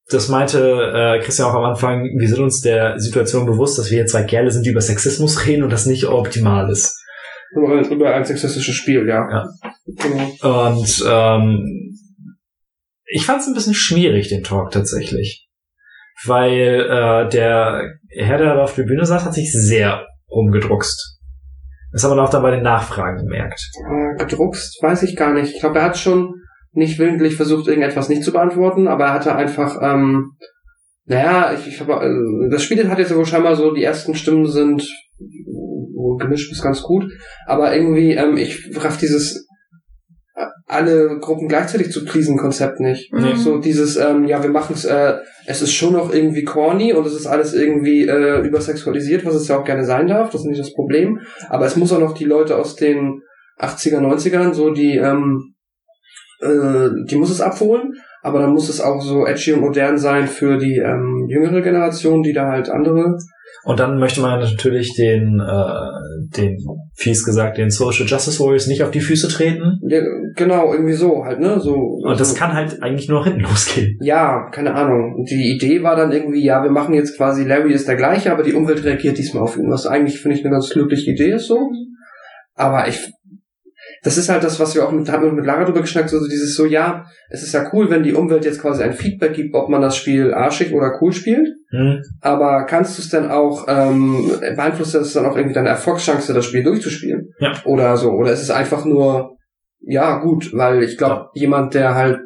das 0.09 0.29
meinte 0.29 0.91
äh, 0.93 1.19
Christian 1.19 1.49
auch 1.49 1.55
am 1.55 1.65
Anfang, 1.65 2.05
wir 2.17 2.27
sind 2.27 2.39
uns 2.39 2.61
der 2.61 2.99
Situation 2.99 3.45
bewusst, 3.45 3.77
dass 3.77 3.91
wir 3.91 3.97
hier 3.97 4.07
zwei 4.07 4.23
Kerle 4.23 4.49
sind, 4.49 4.65
die 4.65 4.71
über 4.71 4.81
Sexismus 4.81 5.45
reden 5.45 5.63
und 5.63 5.71
das 5.71 5.85
nicht 5.85 6.07
optimal 6.07 6.71
ist. 6.71 6.99
Über, 7.51 7.89
über 7.89 8.13
ein 8.13 8.25
sexistisches 8.25 8.75
Spiel, 8.75 9.07
ja. 9.07 9.27
Ja. 9.29 9.47
Genau. 9.85 10.69
Und 10.69 11.03
ähm, 11.07 11.95
ich 13.05 13.25
fand 13.25 13.41
es 13.41 13.47
ein 13.47 13.53
bisschen 13.53 13.73
schwierig, 13.73 14.29
den 14.29 14.43
Talk 14.43 14.71
tatsächlich. 14.71 15.47
Weil 16.25 16.81
äh, 16.81 17.29
der 17.29 17.93
Herr, 18.09 18.37
der 18.37 18.55
da 18.55 18.63
auf 18.63 18.75
der 18.75 18.83
Bühne 18.83 19.05
saß, 19.05 19.25
hat 19.25 19.33
sich 19.33 19.51
sehr 19.51 20.05
rumgedruckst. 20.29 21.19
Das 21.91 22.03
hat 22.03 22.09
man 22.09 22.19
auch 22.19 22.29
dann 22.29 22.41
bei 22.41 22.51
den 22.51 22.63
Nachfragen 22.63 23.17
gemerkt. 23.17 23.61
Äh, 23.89 24.17
gedruckst, 24.17 24.81
weiß 24.81 25.03
ich 25.03 25.15
gar 25.15 25.31
nicht. 25.33 25.53
Ich 25.53 25.59
glaube, 25.59 25.79
er 25.79 25.85
hat 25.85 25.97
schon 25.97 26.33
nicht 26.73 26.99
willentlich 26.99 27.35
versucht, 27.35 27.67
irgendetwas 27.67 28.09
nicht 28.09 28.23
zu 28.23 28.31
beantworten, 28.31 28.87
aber 28.87 29.05
er 29.05 29.13
hatte 29.13 29.35
einfach, 29.35 29.79
ähm, 29.81 30.33
naja, 31.05 31.53
ich, 31.53 31.67
ich 31.67 31.79
habe, 31.79 31.93
äh, 31.93 32.51
das 32.51 32.63
Spiel 32.63 32.89
hat 32.89 32.99
jetzt 32.99 33.15
wohl 33.15 33.25
scheinbar 33.25 33.55
so, 33.55 33.73
die 33.73 33.83
ersten 33.83 34.15
Stimmen 34.15 34.47
sind 34.47 34.87
gemischt 36.15 36.49
bis 36.49 36.61
ganz 36.61 36.81
gut, 36.81 37.11
aber 37.45 37.75
irgendwie, 37.75 38.13
ähm, 38.13 38.37
ich 38.37 38.69
raff 38.77 38.97
dieses 38.97 39.47
äh, 40.35 40.45
alle 40.67 41.19
Gruppen 41.19 41.47
gleichzeitig 41.47 41.91
zu 41.91 42.05
pleasen 42.05 42.37
Konzept 42.37 42.79
nicht. 42.79 43.11
Mhm. 43.11 43.35
So 43.35 43.57
dieses, 43.57 43.97
ähm, 43.97 44.25
ja, 44.25 44.41
wir 44.43 44.49
machen 44.49 44.73
es, 44.73 44.85
äh, 44.85 45.15
es 45.45 45.61
ist 45.61 45.73
schon 45.73 45.93
noch 45.93 46.13
irgendwie 46.13 46.43
corny 46.43 46.93
und 46.93 47.05
es 47.05 47.13
ist 47.13 47.27
alles 47.27 47.53
irgendwie 47.53 48.07
äh, 48.07 48.41
übersexualisiert, 48.45 49.25
was 49.25 49.35
es 49.35 49.47
ja 49.47 49.57
auch 49.57 49.65
gerne 49.65 49.85
sein 49.85 50.07
darf, 50.07 50.29
das 50.29 50.41
ist 50.41 50.47
nicht 50.47 50.59
das 50.59 50.73
Problem. 50.73 51.19
Aber 51.49 51.65
es 51.65 51.75
muss 51.75 51.91
auch 51.91 51.99
noch 51.99 52.13
die 52.13 52.25
Leute 52.25 52.57
aus 52.57 52.75
den 52.75 53.21
80er, 53.59 53.99
90ern, 53.99 54.53
so 54.53 54.71
die, 54.71 54.97
ähm, 54.97 55.55
äh, 56.41 56.89
die 57.09 57.15
muss 57.15 57.31
es 57.31 57.41
abholen, 57.41 57.93
aber 58.21 58.39
dann 58.39 58.51
muss 58.51 58.69
es 58.69 58.81
auch 58.81 59.01
so 59.01 59.25
edgy 59.25 59.53
und 59.53 59.61
modern 59.61 59.97
sein 59.97 60.27
für 60.27 60.57
die 60.57 60.77
ähm, 60.77 61.25
jüngere 61.29 61.61
Generation, 61.61 62.23
die 62.23 62.33
da 62.33 62.51
halt 62.51 62.69
andere. 62.69 63.17
Und 63.67 63.81
dann 63.81 63.99
möchte 63.99 64.21
man 64.21 64.39
natürlich 64.39 64.93
den, 64.95 65.41
äh, 65.41 66.37
den 66.37 66.55
fies 66.95 67.25
gesagt, 67.25 67.57
den 67.57 67.69
Social 67.69 68.05
Justice 68.05 68.39
Warriors 68.39 68.67
nicht 68.67 68.81
auf 68.81 68.91
die 68.91 69.01
Füße 69.01 69.27
treten. 69.27 69.77
Ja, 69.89 69.99
genau, 70.37 70.71
irgendwie 70.71 70.93
so 70.93 71.25
halt, 71.25 71.41
ne? 71.41 71.59
So, 71.59 71.73
Und 71.73 72.17
das 72.17 72.31
so. 72.31 72.37
kann 72.37 72.53
halt 72.53 72.81
eigentlich 72.81 73.09
nur 73.09 73.25
hinten 73.25 73.41
losgehen. 73.49 73.97
Ja, 73.99 74.49
keine 74.51 74.73
Ahnung. 74.73 75.25
Die 75.29 75.53
Idee 75.53 75.83
war 75.83 75.97
dann 75.97 76.13
irgendwie, 76.13 76.45
ja, 76.45 76.63
wir 76.63 76.71
machen 76.71 76.95
jetzt 76.95 77.17
quasi, 77.17 77.43
Larry 77.43 77.73
ist 77.73 77.89
der 77.89 77.97
gleiche, 77.97 78.31
aber 78.31 78.43
die 78.43 78.53
Umwelt 78.53 78.85
reagiert 78.85 79.17
diesmal 79.17 79.43
auf 79.43 79.57
ihn, 79.57 79.69
was 79.69 79.85
eigentlich, 79.85 80.21
finde 80.21 80.37
ich, 80.37 80.45
eine 80.45 80.53
ganz 80.53 80.69
glückliche 80.69 81.11
Idee 81.11 81.31
ist 81.33 81.47
so. 81.47 81.59
aber 82.55 82.87
ich, 82.87 83.11
das 84.03 84.17
ist 84.17 84.29
halt 84.29 84.43
das, 84.43 84.59
was 84.59 84.75
wir 84.75 84.85
auch 84.85 84.91
mit, 84.91 85.09
haben 85.09 85.23
wir 85.23 85.31
mit 85.31 85.45
Lara 85.45 85.65
drüber 85.65 85.81
geschnackt, 85.81 86.09
so 86.09 86.19
dieses 86.27 86.55
so, 86.55 86.65
ja, 86.65 87.05
es 87.29 87.43
ist 87.43 87.53
ja 87.53 87.69
cool, 87.73 87.89
wenn 87.89 88.03
die 88.03 88.13
Umwelt 88.13 88.45
jetzt 88.45 88.61
quasi 88.61 88.83
ein 88.83 88.93
Feedback 88.93 89.33
gibt, 89.33 89.55
ob 89.55 89.69
man 89.69 89.81
das 89.81 89.97
Spiel 89.97 90.33
arschig 90.33 90.73
oder 90.73 90.99
cool 91.01 91.13
spielt. 91.13 91.47
Hm. 91.69 92.01
Aber 92.21 92.65
kannst 92.65 92.97
du 92.97 93.01
es 93.01 93.09
denn 93.09 93.29
auch, 93.29 93.65
ähm, 93.67 94.31
beeinflusst 94.39 94.95
das 94.95 95.13
dann 95.13 95.25
auch 95.25 95.35
irgendwie 95.35 95.55
deine 95.55 95.69
Erfolgschance, 95.69 96.33
das 96.33 96.45
Spiel 96.45 96.63
durchzuspielen? 96.63 97.33
Ja. 97.39 97.53
Oder 97.65 97.97
so. 97.97 98.11
Oder 98.11 98.31
ist 98.31 98.43
es 98.43 98.51
einfach 98.51 98.85
nur, 98.85 99.37
ja, 99.81 100.19
gut, 100.19 100.51
weil 100.53 100.83
ich 100.83 100.97
glaube, 100.97 101.29
jemand, 101.33 101.73
der 101.73 101.95
halt, 101.95 102.19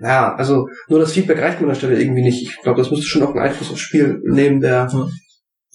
ja, 0.00 0.34
also 0.34 0.68
nur 0.88 0.98
das 0.98 1.12
Feedback 1.12 1.40
reicht 1.40 1.60
mir 1.60 1.66
an 1.66 1.72
der 1.72 1.76
Stelle 1.76 2.00
irgendwie 2.00 2.22
nicht. 2.22 2.42
Ich 2.42 2.62
glaube, 2.62 2.78
das 2.78 2.90
müsste 2.90 3.06
schon 3.06 3.22
auch 3.22 3.30
einen 3.30 3.38
Einfluss 3.38 3.70
aufs 3.70 3.80
Spiel 3.80 4.20
nehmen, 4.24 4.60
der. 4.60 4.88
Ja. 4.92 5.08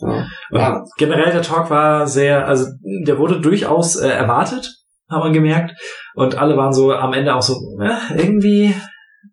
Ja. 0.01 0.25
Ja. 0.51 0.85
Generell 0.97 1.31
der 1.31 1.41
Talk 1.41 1.69
war 1.69 2.07
sehr, 2.07 2.47
also 2.47 2.67
der 3.05 3.17
wurde 3.17 3.41
durchaus 3.41 3.97
äh, 3.97 4.07
erwartet, 4.07 4.78
haben 5.09 5.23
wir 5.23 5.31
gemerkt. 5.31 5.79
Und 6.15 6.37
alle 6.37 6.55
waren 6.57 6.73
so 6.73 6.91
am 6.91 7.13
Ende 7.13 7.35
auch 7.35 7.41
so, 7.41 7.55
äh, 7.81 8.17
irgendwie, 8.17 8.73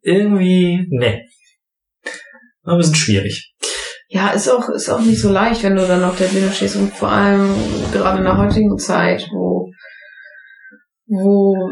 irgendwie, 0.03 0.87
ne. 0.91 1.22
War 2.62 2.74
ein 2.74 2.79
bisschen 2.79 2.95
schwierig. 2.95 3.55
Ja, 4.09 4.31
ist 4.31 4.49
auch, 4.49 4.68
ist 4.68 4.89
auch 4.89 5.01
nicht 5.01 5.20
so 5.20 5.31
leicht, 5.31 5.62
wenn 5.64 5.77
du 5.77 5.87
dann 5.87 6.05
auf 6.05 6.18
der 6.18 6.27
Bühne 6.27 6.51
stehst 6.51 6.77
und 6.77 6.93
vor 6.93 7.09
allem 7.09 7.49
gerade 7.93 8.18
in 8.18 8.24
der 8.24 8.39
heutigen 8.39 8.79
Zeit, 8.79 9.29
wo, 9.33 9.70
wo, 11.07 11.70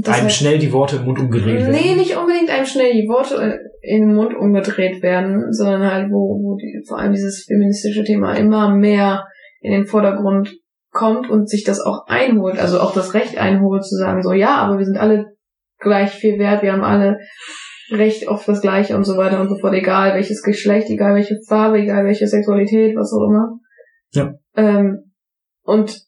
das 0.00 0.20
Einem 0.20 0.30
schnell 0.30 0.58
die 0.58 0.72
Worte 0.72 0.96
im 0.96 1.06
Mund 1.06 1.18
umgedreht 1.18 1.56
werden. 1.56 1.72
Nee, 1.72 1.94
nicht 1.96 2.16
unbedingt 2.16 2.50
einem 2.50 2.66
schnell 2.66 2.92
die 2.92 3.08
Worte 3.08 3.58
in 3.82 4.08
den 4.08 4.14
Mund 4.14 4.34
umgedreht 4.36 5.02
werden, 5.02 5.52
sondern 5.52 5.90
halt, 5.90 6.10
wo, 6.10 6.38
wo 6.40 6.56
die, 6.56 6.82
vor 6.86 6.98
allem 6.98 7.12
dieses 7.12 7.44
feministische 7.46 8.04
Thema 8.04 8.34
immer 8.34 8.74
mehr 8.74 9.26
in 9.60 9.72
den 9.72 9.86
Vordergrund 9.86 10.54
kommt 10.90 11.28
und 11.30 11.48
sich 11.48 11.64
das 11.64 11.80
auch 11.80 12.06
einholt, 12.06 12.58
also 12.58 12.80
auch 12.80 12.94
das 12.94 13.14
Recht 13.14 13.38
einholt 13.38 13.84
zu 13.84 13.96
sagen, 13.96 14.22
so 14.22 14.32
ja, 14.32 14.56
aber 14.56 14.78
wir 14.78 14.84
sind 14.84 14.98
alle 14.98 15.36
gleich 15.78 16.10
viel 16.10 16.38
wert, 16.38 16.62
wir 16.62 16.72
haben 16.72 16.84
alle 16.84 17.18
Recht 17.90 18.28
auf 18.28 18.44
das 18.44 18.60
Gleiche 18.60 18.96
und 18.96 19.04
so 19.04 19.16
weiter 19.16 19.40
und 19.40 19.48
so 19.48 19.56
fort, 19.56 19.74
egal 19.74 20.14
welches 20.14 20.42
Geschlecht, 20.42 20.90
egal 20.90 21.14
welche 21.14 21.38
Farbe, 21.46 21.78
egal 21.78 22.04
welche 22.04 22.26
Sexualität, 22.26 22.96
was 22.96 23.12
auch 23.12 23.26
immer. 23.26 23.58
Ja. 24.12 24.34
Ähm, 24.56 25.12
und 25.62 26.02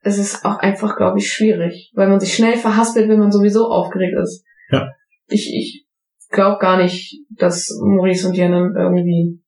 es 0.00 0.18
ist 0.18 0.44
auch 0.44 0.58
einfach, 0.58 0.96
glaube 0.96 1.18
ich, 1.18 1.32
schwierig, 1.32 1.92
weil 1.94 2.08
man 2.08 2.18
sich 2.18 2.34
schnell 2.34 2.56
verhaspelt, 2.56 3.08
wenn 3.08 3.20
man 3.20 3.30
sowieso 3.30 3.66
aufgeregt 3.66 4.16
ist. 4.20 4.44
Ja. 4.70 4.90
Ich, 5.28 5.52
ich 5.54 5.86
glaube 6.30 6.58
gar 6.58 6.76
nicht, 6.76 7.20
dass 7.30 7.70
Maurice 7.80 8.26
und 8.26 8.36
Jennen 8.36 8.74
irgendwie 8.76 9.40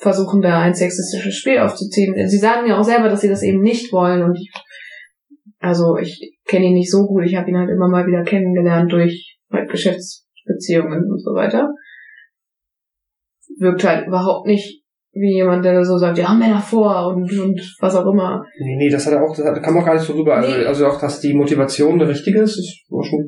versuchen, 0.00 0.40
da 0.40 0.60
ein 0.60 0.74
sexistisches 0.74 1.34
Spiel 1.34 1.58
aufzuziehen. 1.58 2.14
Sie 2.28 2.38
sagen 2.38 2.66
ja 2.68 2.78
auch 2.78 2.84
selber, 2.84 3.08
dass 3.08 3.20
sie 3.20 3.28
das 3.28 3.42
eben 3.42 3.60
nicht 3.60 3.92
wollen 3.92 4.22
und 4.22 4.36
ich, 4.36 4.50
also 5.58 5.96
ich 5.96 6.38
kenne 6.46 6.66
ihn 6.66 6.74
nicht 6.74 6.90
so 6.90 7.06
gut, 7.06 7.24
ich 7.24 7.34
habe 7.36 7.48
ihn 7.50 7.56
halt 7.58 7.70
immer 7.70 7.88
mal 7.88 8.06
wieder 8.06 8.22
kennengelernt 8.22 8.92
durch 8.92 9.38
halt 9.52 9.70
Geschäftsbeziehungen 9.70 11.10
und 11.10 11.18
so 11.22 11.34
weiter. 11.34 11.68
Wirkt 13.58 13.84
halt 13.84 14.06
überhaupt 14.06 14.46
nicht 14.46 14.82
wie 15.12 15.34
jemand, 15.34 15.64
der 15.64 15.84
so 15.84 15.96
sagt, 15.98 16.18
ja, 16.18 16.32
Männer 16.32 16.60
vor 16.60 17.08
und, 17.08 17.22
und 17.40 17.76
was 17.80 17.96
auch 17.96 18.06
immer. 18.06 18.44
Nee, 18.60 18.76
nee, 18.76 18.90
das 18.90 19.04
hat 19.06 19.14
er 19.14 19.22
auch, 19.24 19.34
das 19.34 19.44
hat- 19.44 19.60
kam 19.62 19.76
auch 19.78 19.84
gar 19.84 19.94
nicht 19.94 20.04
so 20.04 20.12
rüber. 20.12 20.36
Also, 20.36 20.56
Nee. 20.56 20.64
also 20.64 20.86
auch, 20.86 21.00
dass 21.00 21.20
die 21.20 21.34
Motivation 21.34 21.94
eine 21.94 22.08
richtige 22.08 22.40
ist, 22.40 22.56
ist 22.56 22.84
war 22.88 23.02
schon 23.02 23.26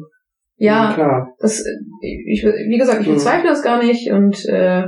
Ja, 0.56 0.92
klar. 0.94 1.34
das, 1.40 1.64
ich, 2.02 2.44
wie 2.44 2.78
gesagt, 2.78 3.00
ich 3.00 3.08
Mhm. 3.08 3.14
bezweifle 3.14 3.48
das 3.48 3.62
gar 3.64 3.82
nicht 3.82 4.12
und 4.12 4.44
äh, 4.46 4.84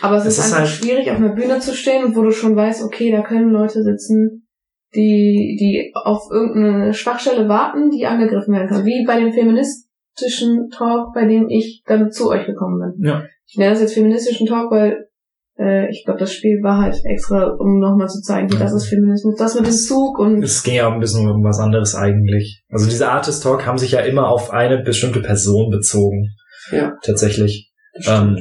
aber 0.00 0.16
es 0.16 0.26
Es 0.26 0.38
ist, 0.38 0.38
ist 0.38 0.44
einfach 0.52 0.58
halt- 0.58 0.68
schwierig, 0.68 1.10
auf 1.10 1.16
einer 1.16 1.34
Bühne 1.34 1.58
zu 1.60 1.74
stehen 1.74 2.04
und 2.04 2.16
wo 2.16 2.22
du 2.22 2.30
schon 2.30 2.56
weißt, 2.56 2.82
okay, 2.84 3.10
da 3.10 3.22
können 3.22 3.50
Leute 3.50 3.82
sitzen, 3.82 4.46
die, 4.94 5.56
die 5.58 5.92
auf 5.94 6.22
irgendeine 6.30 6.94
Schwachstelle 6.94 7.48
warten, 7.48 7.90
die 7.90 8.06
angegriffen 8.06 8.54
werden 8.54 8.68
kann. 8.68 8.84
Wie 8.84 9.04
bei 9.06 9.18
dem 9.18 9.32
feministischen 9.32 10.70
Talk, 10.70 11.12
bei 11.14 11.26
dem 11.26 11.48
ich 11.48 11.82
dann 11.86 12.10
zu 12.10 12.30
euch 12.30 12.46
gekommen 12.46 12.78
bin. 12.96 13.06
Ja. 13.08 13.24
Ich 13.46 13.56
nenne 13.56 13.72
das 13.72 13.80
jetzt 13.80 13.94
feministischen 13.94 14.46
Talk, 14.46 14.70
weil 14.70 15.08
äh, 15.58 15.90
ich 15.90 16.04
glaube, 16.04 16.20
das 16.20 16.32
Spiel 16.32 16.60
war 16.62 16.80
halt 16.82 17.00
extra, 17.04 17.56
um 17.58 17.78
nochmal 17.80 18.08
zu 18.08 18.20
zeigen, 18.20 18.52
wie 18.52 18.56
das 18.56 18.72
ist 18.72 18.86
Feminismus, 18.86 19.36
das 19.36 19.54
mit 19.54 19.66
dem 19.66 19.72
Zug 19.72 20.18
und 20.18 20.42
Es 20.42 20.62
ging 20.62 20.74
ja 20.76 20.88
auch 20.88 20.92
ein 20.92 21.00
bisschen 21.00 21.28
um 21.28 21.42
was 21.44 21.58
anderes 21.58 21.94
eigentlich. 21.94 22.62
Also 22.70 22.86
diese 22.88 23.08
Artist 23.08 23.42
Talk 23.42 23.66
haben 23.66 23.78
sich 23.78 23.92
ja 23.92 24.00
immer 24.00 24.28
auf 24.28 24.50
eine 24.50 24.78
bestimmte 24.82 25.20
Person 25.20 25.70
bezogen. 25.70 26.28
Ja. 26.70 26.96
Tatsächlich. 27.02 27.72
Ähm, 28.06 28.36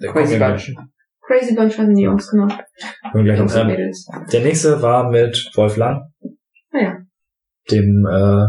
da 0.00 0.12
kommen 0.12 0.24
Crazy 0.24 0.38
Bunch. 0.38 0.74
Crazy 1.26 1.54
Bunch 1.54 1.76
hatten 1.78 1.94
die 1.94 2.04
Jungs 2.04 2.30
gemacht. 2.30 2.62
kommen 3.10 3.24
wir 3.24 3.34
gleich 3.34 3.38
Jungs 3.38 3.54
und 3.54 3.60
ähm, 3.62 3.66
Mädels. 3.66 4.08
Der 4.32 4.40
nächste 4.42 4.80
war 4.80 5.10
mit 5.10 5.50
Wolf 5.54 5.76
Lang. 5.76 6.12
Ah 6.72 6.78
ja. 6.80 6.96
Dem 7.70 8.06
äh, 8.08 8.46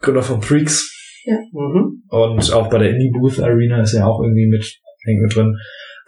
Gründer 0.00 0.22
von 0.22 0.42
Freaks. 0.42 0.90
Mhm. 1.52 2.02
Und 2.08 2.52
auch 2.52 2.68
bei 2.68 2.78
der 2.78 2.90
Indie 2.90 3.12
Booth 3.12 3.40
Arena 3.40 3.80
ist 3.80 3.94
er 3.94 4.08
auch 4.08 4.20
irgendwie 4.22 4.48
mit, 4.48 4.64
hängt 5.04 5.22
mit 5.22 5.34
drin. 5.34 5.56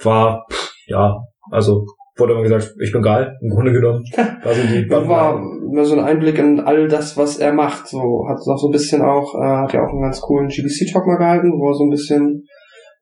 War, 0.02 0.44
pff, 0.50 0.72
ja, 0.86 1.16
also 1.52 1.86
wurde 2.16 2.32
immer 2.32 2.42
gesagt, 2.42 2.74
ich 2.80 2.92
bin 2.92 3.02
geil, 3.02 3.36
im 3.40 3.50
Grunde 3.50 3.72
genommen. 3.72 4.05
Also 4.42 4.61
die 4.62 4.86
Das 4.88 5.09
war 5.09 5.40
immer 5.40 5.84
so 5.84 5.94
ein 5.94 6.05
Einblick 6.05 6.38
in 6.38 6.61
all 6.61 6.88
das, 6.88 7.16
was 7.16 7.38
er 7.38 7.52
macht. 7.52 7.86
So 7.88 8.26
hat 8.28 8.38
noch 8.46 8.59
so 8.59 8.68
ein 8.68 8.72
bisschen 8.72 9.02
auch, 9.02 9.34
äh, 9.40 9.62
hat 9.62 9.72
ja 9.72 9.84
auch 9.84 9.90
einen 9.90 10.02
ganz 10.02 10.20
coolen 10.20 10.48
GBC-Talk 10.48 11.07
mal 11.07 11.16
gehalten, 11.16 11.52
wo 11.52 11.70
er 11.70 11.74
so 11.74 11.84
ein 11.84 11.90
bisschen 11.90 12.44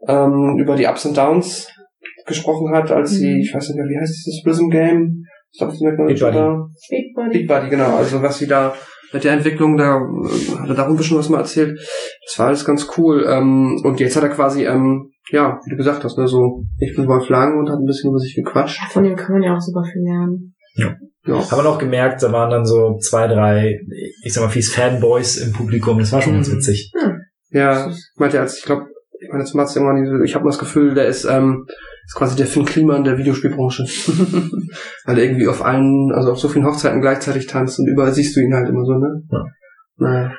ähm, 0.06 0.56
über 0.58 0.76
die 0.76 0.86
Ups 0.86 1.06
und 1.06 1.16
Downs 1.16 1.68
gesprochen 2.26 2.74
hat, 2.74 2.90
als 2.90 3.10
sie, 3.12 3.34
Mhm. 3.34 3.40
ich 3.40 3.54
weiß 3.54 3.68
nicht 3.68 3.76
mehr, 3.76 3.86
wie 3.86 3.98
heißt 4.00 4.26
dieses 4.26 4.42
Prism 4.44 4.68
Game? 4.70 5.24
Ich 5.52 5.58
glaube, 5.58 5.72
Big 6.06 6.18
Buddy. 6.20 6.32
da. 6.32 6.66
Big 6.90 7.14
Body. 7.14 7.30
Big 7.38 7.48
Buddy, 7.48 7.68
genau. 7.68 7.96
Also 7.96 8.22
was 8.22 8.38
sie 8.38 8.46
da 8.46 8.74
mit 9.12 9.24
der 9.24 9.32
Entwicklung, 9.34 9.76
da 9.76 9.96
äh, 9.98 10.58
hat 10.58 10.68
er 10.68 10.74
da 10.74 10.84
auch 10.84 10.88
ein 10.88 10.96
bisschen 10.96 11.18
was 11.18 11.28
mal 11.28 11.38
erzählt. 11.40 11.78
Das 12.24 12.38
war 12.38 12.46
alles 12.46 12.64
ganz 12.64 12.88
cool. 12.96 13.26
Ähm, 13.28 13.78
und 13.84 14.00
jetzt 14.00 14.16
hat 14.16 14.22
er 14.22 14.30
quasi, 14.30 14.64
ähm, 14.64 15.10
ja, 15.30 15.58
wie 15.64 15.70
du 15.70 15.76
gesagt 15.76 16.02
hast, 16.04 16.16
ne, 16.16 16.26
so, 16.26 16.64
ich 16.78 16.96
bin 16.96 17.06
Wolf 17.06 17.28
Lang 17.28 17.58
und 17.58 17.68
hat 17.70 17.78
ein 17.78 17.84
bisschen 17.84 18.10
über 18.10 18.18
sich 18.18 18.34
gequatscht. 18.34 18.80
Von 18.92 19.04
dem 19.04 19.14
kann 19.16 19.32
man 19.34 19.42
ja 19.42 19.54
auch 19.54 19.60
super 19.60 19.82
viel 19.84 20.02
lernen. 20.02 20.54
Ja. 20.74 20.96
Hat 21.38 21.56
man 21.56 21.66
auch 21.66 21.78
gemerkt, 21.78 22.22
da 22.22 22.32
waren 22.32 22.50
dann 22.50 22.64
so 22.64 22.96
zwei, 22.98 23.26
drei, 23.28 23.78
ich 24.24 24.32
sag 24.32 24.42
mal, 24.42 24.48
fies 24.50 24.72
Fanboys 24.74 25.36
im 25.36 25.52
Publikum. 25.52 25.98
Das 25.98 26.12
war 26.12 26.22
schon 26.22 26.32
ganz 26.32 26.48
Mhm. 26.48 26.56
witzig. 26.56 26.90
Ja, 27.50 27.88
ich 27.90 27.96
meinte 28.16 28.40
als, 28.40 28.56
ich 28.58 28.64
glaube, 28.64 28.86
ich 29.20 29.28
meine, 29.30 29.44
jetzt 29.44 29.54
Mats 29.54 29.76
irgendwann, 29.76 30.24
ich 30.24 30.34
habe 30.34 30.46
das 30.46 30.58
Gefühl, 30.58 30.94
der 30.94 31.06
ist, 31.06 31.24
ähm, 31.26 31.66
ist 32.06 32.14
quasi 32.14 32.36
der 32.36 32.46
Finn 32.46 32.64
Kliman 32.64 33.04
der 33.04 33.18
Videospielbranche. 33.18 33.84
Weil 35.04 35.18
er 35.18 35.24
irgendwie 35.24 35.48
auf 35.48 35.64
allen, 35.64 36.12
also 36.12 36.32
auf 36.32 36.38
so 36.38 36.48
vielen 36.48 36.66
Hochzeiten 36.66 37.00
gleichzeitig 37.00 37.46
tanzt 37.46 37.78
und 37.78 37.88
überall 37.88 38.12
siehst 38.12 38.36
du 38.36 38.40
ihn 38.40 38.54
halt 38.54 38.68
immer 38.68 38.84
so, 38.84 38.92
ne? 38.94 39.22
Ja. 39.30 39.44
Naja. 39.96 40.32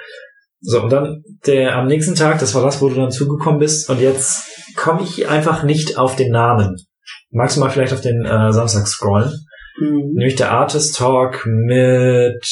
So, 0.59 0.83
und 0.83 0.91
dann 0.91 1.23
der 1.45 1.75
am 1.75 1.87
nächsten 1.87 2.15
Tag, 2.15 2.39
das 2.39 2.55
war 2.55 2.63
das, 2.63 2.81
wo 2.81 2.89
du 2.89 2.95
dann 2.95 3.11
zugekommen 3.11 3.59
bist. 3.59 3.89
Und 3.89 3.99
jetzt 3.99 4.75
komme 4.77 5.03
ich 5.03 5.27
einfach 5.27 5.63
nicht 5.63 5.97
auf 5.97 6.15
den 6.15 6.31
Namen. 6.31 6.77
Magst 7.31 7.57
du 7.57 7.59
mal 7.59 7.69
vielleicht 7.69 7.93
auf 7.93 8.01
den 8.01 8.23
äh, 8.23 8.53
Samstag 8.53 8.87
scrollen? 8.87 9.31
Mhm. 9.79 10.13
Nämlich 10.13 10.35
der 10.35 10.51
Artist 10.51 10.97
Talk 10.97 11.45
mit... 11.45 12.43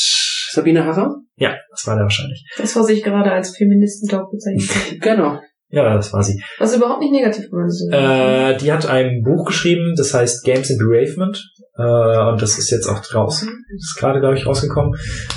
Sabine 0.52 0.86
Harrer? 0.86 1.16
Ja, 1.36 1.56
das 1.70 1.88
war 1.88 1.96
der 1.96 2.04
wahrscheinlich. 2.04 2.46
Das, 2.58 2.76
was 2.76 2.90
ich 2.90 3.02
gerade 3.04 3.32
als 3.32 3.56
Feministentalk 3.56 4.30
bezeichnet 4.30 4.70
habe. 4.70 5.00
Genau. 5.00 5.40
Ja, 5.72 5.96
das 5.96 6.12
war 6.12 6.22
sie. 6.22 6.42
Was 6.60 6.76
überhaupt 6.76 7.00
nicht 7.00 7.14
negativ 7.14 7.50
gemeint 7.50 7.70
ist. 7.70 7.88
Äh, 7.92 8.58
die 8.58 8.72
hat 8.72 8.88
ein 8.88 9.24
Buch 9.24 9.46
geschrieben, 9.46 9.94
das 9.96 10.14
heißt 10.14 10.44
Games 10.44 10.70
in 10.70 10.78
Bereavement. 10.78 11.42
Äh, 11.78 12.30
und 12.30 12.42
das 12.42 12.58
ist 12.58 12.70
jetzt 12.72 12.88
auch 12.88 13.02
draußen. 13.02 13.50
Ist 13.76 13.98
gerade, 13.98 14.20
glaube 14.20 14.36
ich, 14.36 14.46
rausgekommen. 14.46 14.94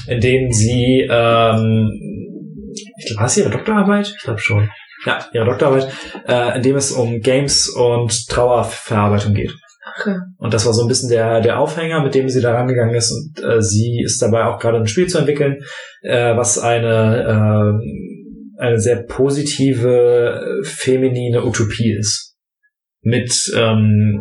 In 0.08 0.20
dem 0.20 0.50
sie, 0.50 1.06
ähm, 1.08 1.90
ich 2.96 3.06
glaube, 3.06 3.20
war 3.20 3.26
es 3.26 3.36
ihre 3.36 3.50
Doktorarbeit? 3.50 4.12
Ich 4.16 4.24
glaube 4.24 4.40
schon. 4.40 4.70
Ja, 5.06 5.18
ihre 5.32 5.44
Doktorarbeit, 5.44 5.88
äh, 6.26 6.56
in 6.56 6.62
dem 6.62 6.76
es 6.76 6.90
um 6.90 7.20
Games 7.20 7.68
und 7.68 8.28
Trauerverarbeitung 8.28 9.34
geht. 9.34 9.54
Okay. 10.00 10.16
Und 10.38 10.52
das 10.52 10.66
war 10.66 10.72
so 10.72 10.82
ein 10.82 10.88
bisschen 10.88 11.10
der, 11.10 11.40
der 11.40 11.60
Aufhänger, 11.60 12.02
mit 12.02 12.14
dem 12.14 12.28
sie 12.28 12.40
da 12.40 12.54
rangegangen 12.54 12.94
ist. 12.94 13.12
Und 13.12 13.44
äh, 13.44 13.62
sie 13.62 14.00
ist 14.02 14.20
dabei 14.20 14.46
auch 14.46 14.58
gerade 14.58 14.78
ein 14.78 14.86
Spiel 14.86 15.06
zu 15.06 15.18
entwickeln, 15.18 15.62
äh, 16.02 16.36
was 16.36 16.58
eine, 16.58 17.78
äh, 17.80 18.13
eine 18.58 18.80
sehr 18.80 19.02
positive, 19.02 20.62
feminine 20.64 21.44
Utopie 21.44 21.92
ist. 21.92 22.36
Mit, 23.02 23.34
ähm, 23.54 24.20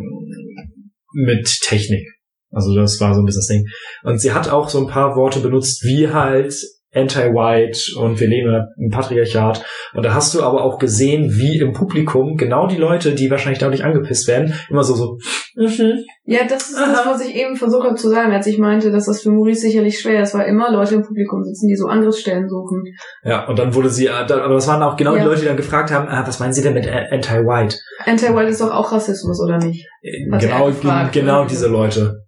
mit 1.14 1.46
Technik. 1.62 2.06
Also 2.50 2.74
das 2.74 3.00
war 3.00 3.14
so 3.14 3.20
ein 3.20 3.24
bisschen 3.24 3.40
das 3.40 3.46
Ding. 3.48 3.66
Und 4.02 4.20
sie 4.20 4.32
hat 4.32 4.48
auch 4.48 4.68
so 4.68 4.78
ein 4.78 4.86
paar 4.86 5.16
Worte 5.16 5.40
benutzt, 5.40 5.84
wie 5.84 6.08
halt 6.08 6.54
anti-white 6.94 7.98
und 7.98 8.18
wir 8.20 8.28
leben 8.28 8.66
im 8.78 8.90
Patriarchat. 8.90 9.64
Und 9.94 10.04
da 10.04 10.14
hast 10.14 10.34
du 10.34 10.42
aber 10.42 10.64
auch 10.64 10.78
gesehen, 10.78 11.30
wie 11.34 11.58
im 11.58 11.72
Publikum 11.72 12.36
genau 12.36 12.66
die 12.66 12.76
Leute, 12.76 13.14
die 13.14 13.30
wahrscheinlich 13.30 13.58
dadurch 13.58 13.84
angepisst 13.84 14.28
werden, 14.28 14.54
immer 14.70 14.82
so, 14.84 14.94
so, 14.94 15.18
mhm. 15.56 16.04
Ja, 16.26 16.40
das 16.48 16.70
ist 16.70 16.78
das, 16.78 16.88
Aha. 17.00 17.10
was 17.10 17.26
ich 17.26 17.34
eben 17.34 17.56
versucht 17.56 17.84
habe 17.84 17.96
zu 17.96 18.08
sagen, 18.08 18.32
als 18.32 18.46
ich 18.46 18.58
meinte, 18.58 18.90
dass 18.90 19.06
das 19.06 19.22
für 19.22 19.30
Maurice 19.30 19.60
sicherlich 19.60 19.98
schwer 20.00 20.22
ist, 20.22 20.34
weil 20.34 20.48
immer 20.48 20.72
Leute 20.72 20.94
im 20.94 21.02
Publikum 21.02 21.42
sitzen, 21.44 21.68
die 21.68 21.76
so 21.76 21.86
Angriffsstellen 21.86 22.48
suchen. 22.48 22.82
Ja, 23.24 23.46
und 23.46 23.58
dann 23.58 23.74
wurde 23.74 23.90
sie, 23.90 24.06
äh, 24.06 24.10
aber 24.10 24.54
das 24.54 24.66
waren 24.66 24.82
auch 24.82 24.96
genau 24.96 25.14
Ja. 25.14 25.22
die 25.22 25.26
Leute, 25.26 25.40
die 25.42 25.46
dann 25.46 25.56
gefragt 25.58 25.90
haben, 25.92 26.08
ah, 26.08 26.24
was 26.26 26.40
meinen 26.40 26.54
Sie 26.54 26.62
denn 26.62 26.74
mit 26.74 26.86
äh, 26.86 27.08
anti-white? 27.10 27.76
Anti-White 28.06 28.48
ist 28.48 28.60
doch 28.60 28.70
auch 28.70 28.90
Rassismus, 28.92 29.38
oder 29.44 29.58
nicht? 29.58 29.86
Äh, 30.02 30.30
Hat 30.32 30.42
er 30.42 30.48
Genau, 30.48 30.66
gefragt, 30.66 31.12
genau 31.12 31.44
diese 31.44 31.68
Leute. 31.68 32.22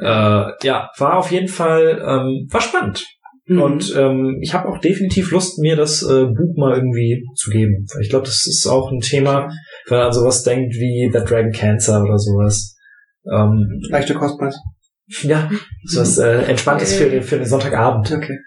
Äh, 0.00 0.44
ja, 0.62 0.88
war 0.96 1.18
auf 1.18 1.30
jeden 1.30 1.48
Fall, 1.48 2.02
ähm, 2.02 2.48
war 2.50 2.60
spannend. 2.62 3.04
Mhm. 3.46 3.60
Und 3.62 3.94
ähm, 3.96 4.38
ich 4.40 4.54
habe 4.54 4.68
auch 4.68 4.78
definitiv 4.78 5.30
Lust, 5.30 5.58
mir 5.58 5.76
das 5.76 6.02
äh, 6.02 6.26
Buch 6.26 6.56
mal 6.56 6.74
irgendwie 6.76 7.24
zu 7.34 7.50
geben. 7.50 7.86
Ich 8.00 8.10
glaube, 8.10 8.26
das 8.26 8.46
ist 8.46 8.66
auch 8.66 8.90
ein 8.90 9.00
Thema, 9.00 9.48
wenn 9.86 9.98
man 9.98 10.06
an 10.06 10.12
sowas 10.12 10.42
denkt 10.42 10.74
wie 10.74 11.10
The 11.12 11.24
Dragon 11.24 11.52
Cancer 11.52 12.02
oder 12.02 12.18
sowas. 12.18 12.76
Ähm, 13.32 13.80
Leichte 13.88 14.14
Kostpreis. 14.14 14.56
ja, 15.22 15.50
sowas 15.84 16.18
äh, 16.18 16.42
Entspanntes 16.44 16.94
für 16.94 17.08
den, 17.10 17.22
für 17.22 17.36
den 17.36 17.46
Sonntagabend. 17.46 18.10
Okay. 18.12 18.38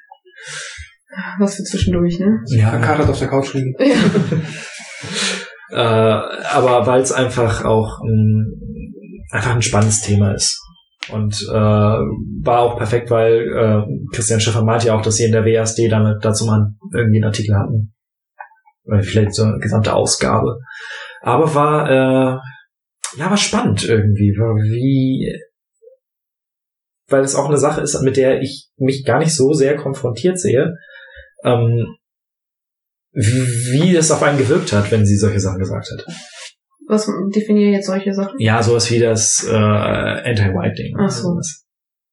Was 1.40 1.56
für 1.56 1.64
zwischendurch, 1.64 2.20
ne? 2.20 2.40
Ja, 2.48 2.72
Verkatert 2.72 3.10
auf 3.10 3.20
der 3.20 3.28
Couch 3.30 3.54
liegen. 3.54 3.74
Ja. 5.72 6.38
äh, 6.42 6.46
aber 6.54 6.88
weil 6.88 7.02
es 7.02 7.12
einfach 7.12 7.66
auch 7.66 8.00
ein, 8.02 8.62
einfach 9.32 9.56
ein 9.56 9.62
spannendes 9.62 10.02
Thema 10.02 10.34
ist. 10.34 10.62
Und 11.10 11.42
äh, 11.50 11.54
war 11.54 12.60
auch 12.60 12.78
perfekt, 12.78 13.12
weil 13.12 13.48
äh, 13.48 14.16
Christian 14.16 14.40
Schiffer 14.40 14.64
meinte 14.64 14.88
ja 14.88 14.96
auch, 14.96 15.02
dass 15.02 15.16
sie 15.16 15.26
in 15.26 15.32
der 15.32 15.46
WASD 15.46 15.90
damit 15.90 16.24
dazu 16.24 16.46
mal 16.46 16.74
irgendwie 16.94 17.18
einen 17.18 17.26
Artikel 17.26 17.56
hatten. 17.56 17.94
Vielleicht 19.02 19.34
so 19.34 19.44
eine 19.44 19.58
gesamte 19.58 19.94
Ausgabe. 19.94 20.60
Aber 21.22 21.56
war 21.56 21.90
äh, 21.90 22.38
ja 23.18 23.30
war 23.30 23.38
spannend 23.38 23.84
irgendwie, 23.88 24.36
war 24.38 24.56
wie 24.56 25.36
weil 27.08 27.24
es 27.24 27.36
auch 27.36 27.48
eine 27.48 27.58
Sache 27.58 27.82
ist, 27.82 28.00
mit 28.02 28.18
der 28.18 28.42
ich 28.42 28.70
mich 28.78 29.06
gar 29.06 29.20
nicht 29.20 29.36
so 29.36 29.54
sehr 29.54 29.76
konfrontiert 29.76 30.40
sehe, 30.40 30.76
ähm, 31.44 31.86
wie, 33.12 33.82
wie 33.82 33.96
es 33.96 34.12
auf 34.12 34.24
einen 34.24 34.38
gewirkt 34.38 34.74
hat, 34.74 34.92
wenn 34.92 35.06
sie 35.06 35.18
solche 35.18 35.40
Sachen 35.40 35.60
gesagt 35.60 35.90
hat. 35.92 36.06
Was 36.88 37.10
definieren 37.36 37.74
jetzt 37.74 37.88
solche 37.88 38.14
Sachen? 38.14 38.40
Ja, 38.40 38.62
sowas 38.62 38.90
wie 38.92 39.00
das 39.00 39.46
äh, 39.48 39.56
Anti-White-Ding. 39.56 40.96
Ach 41.00 41.10
so. 41.10 41.30
Sowas. 41.30 41.66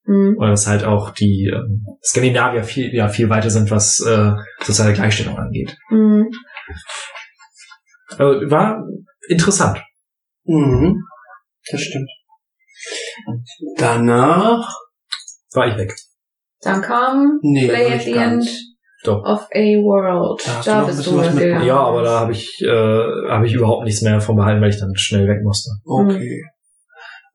Hm. 0.05 0.37
Oder 0.39 0.51
dass 0.51 0.67
halt 0.67 0.85
auch 0.85 1.11
die 1.11 1.51
ähm, 1.53 1.87
Skandinavier 2.03 2.65
viel, 2.65 2.93
ja, 2.93 3.09
viel 3.09 3.29
weiter 3.29 3.51
sind, 3.51 3.71
was 3.71 4.01
äh, 4.01 4.33
soziale 4.61 4.95
Gleichstellung 4.95 5.39
angeht. 5.39 5.77
Hm. 5.89 6.29
Also, 8.19 8.51
war 8.51 8.85
interessant. 9.29 9.79
Mhm. 10.45 11.03
Das 11.71 11.81
stimmt. 11.81 12.11
Danach, 13.77 14.69
War 15.53 15.69
ich 15.69 15.77
weg. 15.79 15.95
Dann 16.63 16.83
kam 16.83 17.39
nee, 17.43 17.69
Play 17.69 17.93
at 17.93 18.03
the 18.03 18.13
End 18.13 18.39
nicht. 18.39 18.72
Doch. 19.05 19.25
of 19.25 19.49
a 19.55 19.59
World. 19.59 20.41
Da 20.47 20.57
hast 20.57 20.67
du 20.67 20.71
Da 20.71 20.77
noch 20.77 20.83
ein 20.83 20.87
bist 20.87 20.99
bisschen 20.99 21.15
du 21.15 21.21
was 21.21 21.35
mitbekommen. 21.35 21.67
Ja, 21.67 21.77
aber 21.77 22.03
da 22.03 22.21
habe 22.21 22.33
ich, 22.33 22.63
äh, 22.63 23.31
habe 23.31 23.47
ich 23.47 23.55
überhaupt 23.55 23.85
nichts 23.85 24.03
mehr 24.03 24.21
von 24.21 24.37
behalten, 24.37 24.61
weil 24.61 24.71
ich 24.71 24.79
dann 24.79 24.95
schnell 24.95 25.27
weg 25.27 25.43
musste. 25.43 25.71
Okay. 25.85 26.43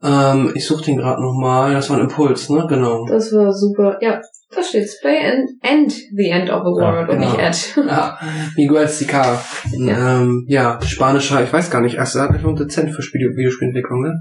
Ähm, 0.03 0.51
ich 0.53 0.65
suche 0.65 0.85
den 0.85 0.97
gerade 0.97 1.21
nochmal. 1.21 1.73
Das 1.73 1.89
war 1.89 1.97
ein 1.97 2.03
Impuls, 2.03 2.49
ne? 2.49 2.65
Genau. 2.69 3.05
Das 3.07 3.33
war 3.33 3.51
super. 3.51 3.97
Ja, 4.01 4.21
da 4.55 4.63
steht's. 4.63 4.99
Play 5.01 5.19
and 5.19 5.49
end 5.61 5.91
the 6.15 6.29
end 6.29 6.49
of 6.49 6.61
a 6.61 6.65
world 6.65 7.09
und 7.09 7.19
genau. 7.19 7.31
nicht 7.31 7.39
at. 7.39 7.75
Ja, 7.87 8.19
Miguel 8.55 8.87
Sicar. 8.87 9.43
Ja. 9.71 10.21
Ähm, 10.21 10.45
ja, 10.47 10.79
spanischer, 10.83 11.43
ich 11.43 11.51
weiß 11.51 11.71
gar 11.71 11.81
nicht. 11.81 11.95
Erst 11.95 12.15
er 12.15 12.23
hat 12.23 12.31
einfach 12.31 12.47
einen 12.47 12.57
Dezent 12.57 12.91
für 12.91 13.01
Spiel 13.01 13.33
Videospielentwicklung, 13.35 14.03
ne? 14.03 14.13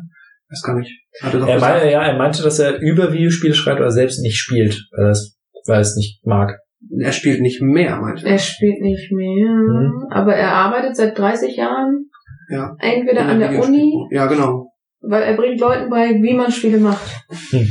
Weiß 0.48 0.62
gar 0.62 0.78
nicht. 0.78 0.92
Hat 1.22 1.34
er 1.34 1.40
doch 1.40 1.48
Er 1.48 1.54
gesagt. 1.54 1.72
meinte, 1.74 1.90
ja, 1.92 2.02
er 2.02 2.16
meinte, 2.16 2.42
dass 2.42 2.58
er 2.58 2.80
über 2.80 3.12
Videospiele 3.12 3.54
schreibt 3.54 3.80
oder 3.80 3.90
selbst 3.90 4.20
nicht 4.20 4.38
spielt, 4.38 4.80
weil 4.96 5.06
er 5.06 5.10
es, 5.10 5.36
weil 5.66 5.76
er 5.76 5.80
es 5.80 5.96
nicht 5.96 6.24
mag. 6.24 6.58
Er 7.00 7.12
spielt 7.12 7.40
nicht 7.40 7.60
mehr, 7.62 7.96
meinte 8.00 8.26
Er 8.26 8.38
spielt 8.38 8.80
nicht 8.80 9.10
mehr, 9.12 9.48
Mhm. 9.48 10.06
aber 10.10 10.34
er 10.34 10.52
arbeitet 10.52 10.96
seit 10.96 11.18
30 11.18 11.56
Jahren 11.56 12.08
Ja. 12.50 12.74
entweder 12.78 13.22
an 13.26 13.40
der 13.40 13.62
Uni, 13.62 13.92
Ja, 14.10 14.26
genau. 14.26 14.70
weil 15.00 15.22
er 15.22 15.34
bringt 15.36 15.60
Leuten 15.60 15.90
bei, 15.90 16.10
wie 16.22 16.34
man 16.34 16.50
Spiele 16.50 16.78
macht. 16.78 17.04
Hm. 17.50 17.66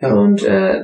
Ja. 0.00 0.14
Und 0.14 0.42
äh, 0.42 0.82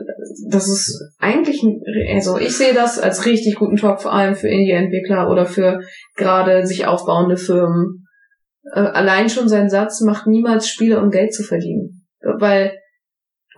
das 0.51 0.69
ist 0.69 1.13
eigentlich, 1.19 1.63
ein, 1.63 1.81
also 2.15 2.39
ich 2.39 2.57
sehe 2.57 2.73
das 2.73 2.99
als 2.99 3.27
richtig 3.27 3.57
guten 3.57 3.77
Talk, 3.77 4.01
vor 4.01 4.13
allem 4.13 4.35
für 4.35 4.49
Indie-Entwickler 4.49 5.29
oder 5.29 5.45
für 5.45 5.81
gerade 6.17 6.65
sich 6.67 6.87
aufbauende 6.87 7.37
Firmen. 7.37 8.07
Äh, 8.73 8.81
allein 8.81 9.29
schon 9.29 9.49
sein 9.49 9.69
Satz 9.69 10.01
macht 10.03 10.27
niemals 10.27 10.69
Spiele, 10.69 11.01
um 11.03 11.11
Geld 11.11 11.35
zu 11.35 11.43
verdienen. 11.43 12.07
Weil, 12.39 12.73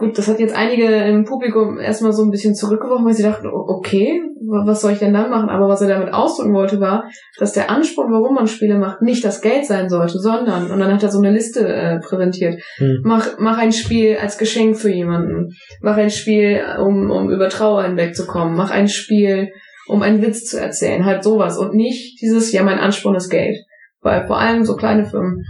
gut, 0.01 0.18
das 0.18 0.26
hat 0.26 0.40
jetzt 0.40 0.57
einige 0.57 0.86
im 0.86 1.24
Publikum 1.24 1.78
erstmal 1.78 2.12
so 2.12 2.24
ein 2.24 2.30
bisschen 2.30 2.55
zurückgeworfen, 2.57 3.07
weil 3.07 3.14
sie 3.14 3.22
dachten, 3.22 3.46
okay, 3.46 4.20
wa- 4.40 4.64
was 4.66 4.80
soll 4.80 4.92
ich 4.92 4.98
denn 4.98 5.12
dann 5.12 5.30
machen? 5.30 5.48
Aber 5.48 5.68
was 5.68 5.80
er 5.82 5.88
damit 5.88 6.12
ausdrücken 6.12 6.55
wollte, 6.55 6.80
war, 6.80 7.05
dass 7.38 7.53
der 7.53 7.70
Anspruch, 7.70 8.07
warum 8.11 8.34
man 8.34 8.46
Spiele 8.48 8.78
macht, 8.78 9.03
nicht 9.03 9.24
das 9.24 9.40
Geld 9.40 9.64
sein 9.66 9.88
sollte, 9.88 10.18
sondern, 10.18 10.70
und 10.70 10.80
dann 10.80 10.92
hat 10.92 11.03
er 11.03 11.11
so 11.11 11.18
eine 11.18 11.30
Liste 11.30 11.68
äh, 11.68 12.01
präsentiert, 12.01 12.61
Hm. 12.78 13.03
mach, 13.05 13.38
mach 13.38 13.59
ein 13.59 13.72
Spiel 13.72 14.16
als 14.20 14.38
Geschenk 14.38 14.76
für 14.78 14.90
jemanden. 14.90 15.51
Mach 15.82 15.96
ein 15.96 16.11
Spiel, 16.11 16.61
um, 16.80 17.11
um 17.11 17.30
über 17.30 17.48
Trauer 17.48 17.84
hinwegzukommen. 17.84 18.57
Mach 18.57 18.70
ein 18.70 18.88
Spiel, 18.88 19.51
um 19.86 20.03
einen 20.03 20.22
Witz 20.22 20.46
zu 20.46 20.59
erzählen. 20.61 21.05
Halt 21.05 21.22
sowas. 21.22 21.59
Und 21.59 21.74
nicht 21.74 22.20
dieses, 22.20 22.51
ja, 22.53 22.62
mein 22.62 22.78
Ansporn 22.78 23.14
ist 23.16 23.28
Geld. 23.30 23.57
Weil 24.03 24.26
vor 24.26 24.38
allem 24.38 24.64
so 24.64 24.76
kleine 24.76 25.05
Firmen, 25.05 25.44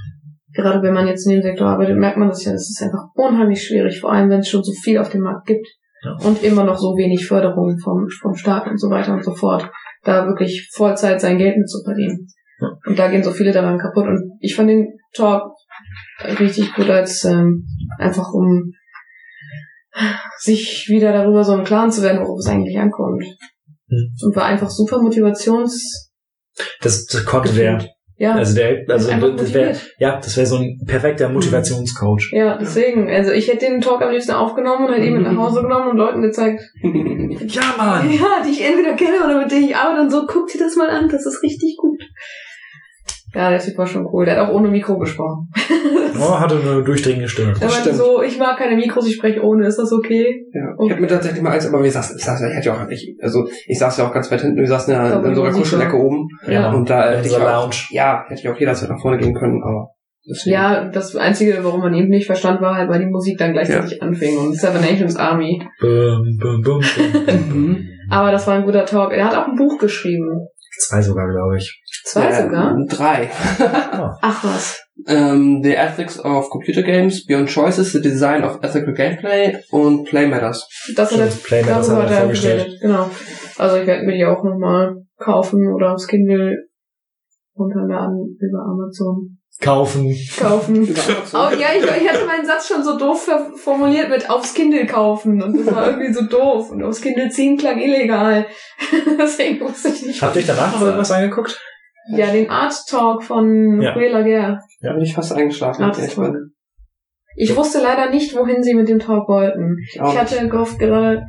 gerade 0.52 0.82
wenn 0.82 0.94
man 0.94 1.06
jetzt 1.06 1.26
in 1.26 1.32
dem 1.32 1.42
Sektor 1.42 1.68
arbeitet, 1.68 1.96
merkt 1.96 2.18
man 2.18 2.28
das 2.28 2.44
ja, 2.44 2.52
das 2.52 2.68
ist 2.68 2.82
einfach 2.82 3.08
unheimlich 3.14 3.62
schwierig, 3.62 4.00
vor 4.00 4.12
allem 4.12 4.30
wenn 4.30 4.40
es 4.40 4.48
schon 4.48 4.62
so 4.62 4.72
viel 4.72 4.98
auf 4.98 5.10
dem 5.10 5.22
Markt 5.22 5.46
gibt. 5.46 5.66
Ja. 6.02 6.16
Und 6.26 6.42
immer 6.42 6.64
noch 6.64 6.78
so 6.78 6.96
wenig 6.96 7.26
Förderung 7.26 7.78
vom, 7.78 8.08
vom 8.22 8.34
Staat 8.34 8.66
und 8.66 8.78
so 8.78 8.88
weiter 8.88 9.12
und 9.12 9.22
so 9.22 9.34
fort. 9.34 9.70
Da 10.02 10.26
wirklich 10.26 10.70
Vollzeit 10.72 11.20
sein 11.20 11.36
Geld 11.36 11.58
mit 11.58 11.68
zu 11.68 11.82
verdienen. 11.84 12.26
Ja. 12.58 12.68
Und 12.86 12.98
da 12.98 13.10
gehen 13.10 13.22
so 13.22 13.32
viele 13.32 13.52
daran 13.52 13.78
kaputt. 13.78 14.06
Und 14.06 14.38
ich 14.40 14.56
fand 14.56 14.70
den 14.70 14.98
Talk 15.12 15.42
richtig 16.38 16.74
gut 16.74 16.88
als 16.88 17.24
ähm, 17.24 17.66
einfach 17.98 18.32
um 18.32 18.72
sich 20.38 20.86
wieder 20.88 21.12
darüber 21.12 21.44
so 21.44 21.54
im 21.54 21.64
Klaren 21.64 21.90
zu 21.90 22.02
werden, 22.02 22.20
worauf 22.22 22.38
es 22.38 22.48
eigentlich 22.48 22.78
ankommt. 22.78 23.24
Hm. 23.88 24.14
Und 24.22 24.36
war 24.36 24.44
einfach 24.44 24.70
super 24.70 25.02
Motivations... 25.02 26.10
Das, 26.80 27.04
das 27.06 27.24
konnte 27.24 27.52
der. 27.52 27.84
Ja, 28.20 28.34
Also 28.34 28.54
der, 28.54 28.84
also 28.86 29.10
das 29.10 29.54
wäre, 29.54 29.74
ja, 29.98 30.16
das 30.16 30.36
wäre 30.36 30.46
so 30.46 30.56
ein 30.56 30.78
perfekter 30.86 31.30
Motivationscoach. 31.30 32.32
Ja, 32.32 32.58
deswegen. 32.58 33.08
Also 33.08 33.32
ich 33.32 33.48
hätte 33.48 33.64
den 33.64 33.80
Talk 33.80 34.02
am 34.02 34.10
liebsten 34.10 34.32
aufgenommen 34.32 34.84
und 34.86 34.92
hätte 34.92 35.06
ihn 35.06 35.14
mit 35.14 35.22
nach 35.22 35.38
Hause 35.38 35.62
genommen 35.62 35.92
und 35.92 35.96
Leuten 35.96 36.20
gezeigt, 36.20 36.60
Ja, 36.82 37.62
Mann! 37.78 38.12
ja, 38.12 38.42
die 38.44 38.50
ich 38.50 38.62
entweder 38.62 38.92
kenne 38.92 39.24
oder 39.24 39.38
mit 39.38 39.50
denen 39.50 39.64
ich 39.64 39.74
arbeite 39.74 40.02
und 40.02 40.10
so, 40.10 40.26
guck 40.26 40.48
dir 40.48 40.58
das 40.58 40.76
mal 40.76 40.90
an, 40.90 41.08
das 41.08 41.24
ist 41.24 41.42
richtig 41.42 41.78
gut. 41.78 41.98
Ja, 43.34 43.50
der 43.50 43.60
Typ 43.60 43.78
war 43.78 43.86
schon 43.86 44.06
cool. 44.12 44.24
Der 44.24 44.36
hat 44.36 44.48
auch 44.48 44.54
ohne 44.54 44.68
Mikro 44.68 44.98
gesprochen. 44.98 45.48
Oh, 46.22 46.38
hatte 46.38 46.56
eine 46.60 46.82
durchdringende 46.82 47.28
Stimme. 47.28 47.52
Er 47.52 47.60
meinte 47.60 47.74
stimmt. 47.80 47.96
so, 47.96 48.20
ich 48.20 48.36
mag 48.38 48.58
keine 48.58 48.76
Mikros, 48.76 49.06
ich 49.06 49.14
spreche 49.14 49.42
ohne, 49.42 49.66
ist 49.66 49.78
das 49.78 49.90
okay? 49.92 50.44
Ja, 50.52 50.74
ich 50.84 50.90
habe 50.90 51.00
mir 51.00 51.06
tatsächlich 51.06 51.40
mal 51.40 51.52
eins, 51.52 51.66
aber 51.66 51.82
wir 51.82 51.90
saßen, 51.90 52.16
ich 52.18 52.24
saß 52.24 52.40
ja, 52.42 52.48
ich 52.50 52.56
hatte 52.56 52.66
ja 52.66 52.74
auch, 52.74 52.88
ich, 52.90 53.16
also 53.22 53.48
ich 53.66 53.78
saß 53.78 53.96
ja 53.96 54.06
auch 54.08 54.12
ganz 54.12 54.30
weit 54.30 54.40
hinten, 54.42 54.58
wir 54.58 54.66
saßen 54.66 54.92
ja 54.92 55.04
Ich 55.04 55.12
glaube, 55.12 55.28
in 55.28 55.34
so 55.36 55.42
einer 55.44 55.52
Kuschelecke 55.56 55.96
oben 55.96 56.26
Ja. 56.46 56.72
und 56.72 56.90
da 56.90 57.10
in 57.12 57.16
hätte 57.18 57.28
ich 57.28 57.36
auch, 57.36 57.40
Lounge. 57.62 57.76
ja, 57.90 58.24
hätte 58.28 58.40
ich 58.40 58.48
auch 58.48 58.58
jederzeit 58.58 58.90
nach 58.90 59.00
vorne 59.00 59.18
gehen 59.18 59.32
können, 59.34 59.62
aber 59.62 59.92
deswegen. 60.28 60.52
Ja, 60.54 60.84
das 60.90 61.14
Einzige, 61.16 61.58
warum 61.62 61.80
man 61.80 61.94
ihn 61.94 62.08
nicht 62.08 62.26
verstand, 62.26 62.60
war 62.60 62.74
halt, 62.74 62.90
weil 62.90 62.98
die 63.00 63.06
Musik 63.10 63.38
dann 63.38 63.52
gleichzeitig 63.52 64.02
anfing 64.02 64.36
und 64.36 64.54
Seven 64.56 64.80
Nations 64.82 65.16
Army. 65.16 65.62
Bum, 65.80 66.36
bum, 66.40 66.60
bum, 66.62 66.80
bum. 66.80 66.80
Mhm. 67.54 67.88
Aber 68.10 68.32
das 68.32 68.46
war 68.46 68.54
ein 68.56 68.64
guter 68.64 68.84
Talk. 68.84 69.12
Er 69.12 69.26
hat 69.26 69.36
auch 69.36 69.46
ein 69.46 69.54
Buch 69.56 69.78
geschrieben. 69.78 70.48
Zwei 70.80 71.00
sogar, 71.00 71.26
glaube 71.30 71.56
ich. 71.56 71.80
Zwei 72.12 72.26
Äh, 72.26 72.42
sogar? 72.42 72.76
Drei. 72.88 73.30
Ach 74.22 74.44
was. 74.44 74.82
ähm, 75.06 75.62
The 75.62 75.74
Ethics 75.74 76.18
of 76.24 76.50
Computer 76.50 76.82
Games, 76.82 77.24
Beyond 77.26 77.48
Choices, 77.48 77.92
The 77.92 78.00
Design 78.00 78.42
of 78.44 78.58
Ethical 78.62 78.94
Gameplay 78.94 79.56
und 79.70 80.04
Play 80.04 80.26
Matters. 80.26 80.68
Das 80.96 81.12
hat 81.12 81.20
er, 81.20 81.26
Stimmt, 81.30 81.44
Play 81.44 81.62
Matters 81.62 81.90
hat 81.90 82.10
er 82.10 82.16
vorgestellt. 82.18 82.78
Genau. 82.80 83.08
Also 83.58 83.76
ich 83.76 83.86
werde 83.86 84.04
mir 84.06 84.16
die 84.16 84.24
auch 84.24 84.42
nochmal 84.42 84.96
kaufen 85.18 85.72
oder 85.72 85.92
aufs 85.92 86.06
Kindle 86.08 86.56
runterladen 87.56 88.38
über 88.40 88.58
Amazon. 88.64 89.36
Kaufen. 89.60 90.16
Kaufen. 90.38 90.88
Oh 91.34 91.50
ja, 91.52 91.68
ich, 91.76 91.84
ich 91.84 92.08
hatte 92.08 92.24
meinen 92.26 92.46
Satz 92.46 92.66
schon 92.66 92.82
so 92.82 92.96
doof 92.98 93.28
formuliert 93.56 94.08
mit 94.08 94.28
aufs 94.30 94.54
Kindle 94.54 94.86
kaufen 94.86 95.40
und 95.42 95.58
das 95.58 95.74
war 95.74 95.86
irgendwie 95.88 96.12
so 96.12 96.22
doof 96.22 96.70
und 96.70 96.82
aufs 96.82 97.00
Kindle 97.02 97.28
ziehen 97.28 97.56
klang 97.58 97.78
illegal. 97.78 98.46
Deswegen 99.18 99.60
wusste 99.60 99.88
ich 99.90 100.02
nicht. 100.06 100.22
Habt 100.22 100.34
ihr 100.36 100.40
euch 100.40 100.46
danach 100.46 100.72
noch 100.72 100.80
irgendwas 100.82 101.10
angeguckt? 101.12 101.60
Ja, 102.08 102.32
den 102.32 102.48
Art 102.50 102.74
Talk 102.88 103.22
von 103.22 103.80
Ja. 103.80 103.92
Ray 103.92 104.10
Laguerre. 104.10 104.58
Da 104.80 104.92
bin 104.92 105.02
ich 105.02 105.14
fast 105.14 105.32
eingeschlafen. 105.32 105.82
Ehrlich 105.82 106.16
war- 106.18 106.26
sagen. 106.26 106.54
Ich 107.36 107.56
wusste 107.56 107.80
leider 107.80 108.10
nicht, 108.10 108.34
wohin 108.36 108.62
sie 108.62 108.74
mit 108.74 108.88
dem 108.88 108.98
Talk 108.98 109.28
wollten. 109.28 109.76
Ich 109.88 109.94
Ich 109.96 110.00
hatte 110.18 110.48
gehofft 110.48 110.78
gerade, 110.78 111.22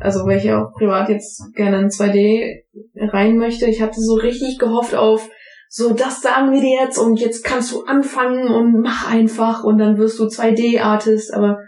also 0.00 0.26
weil 0.26 0.38
ich 0.38 0.44
ja 0.44 0.62
auch 0.62 0.72
privat 0.74 1.08
jetzt 1.08 1.42
gerne 1.54 1.78
in 1.80 1.88
2D 1.88 2.62
rein 2.96 3.38
möchte, 3.38 3.66
ich 3.66 3.80
hatte 3.80 4.00
so 4.00 4.14
richtig 4.14 4.58
gehofft 4.58 4.94
auf, 4.94 5.28
so 5.68 5.94
das 5.94 6.20
sagen 6.20 6.52
wir 6.52 6.60
dir 6.60 6.82
jetzt 6.84 6.98
und 6.98 7.18
jetzt 7.18 7.42
kannst 7.44 7.72
du 7.72 7.84
anfangen 7.84 8.48
und 8.48 8.82
mach 8.82 9.10
einfach 9.10 9.64
und 9.64 9.78
dann 9.78 9.96
wirst 9.98 10.18
du 10.20 10.24
2D-Artist, 10.28 11.32
aber 11.34 11.58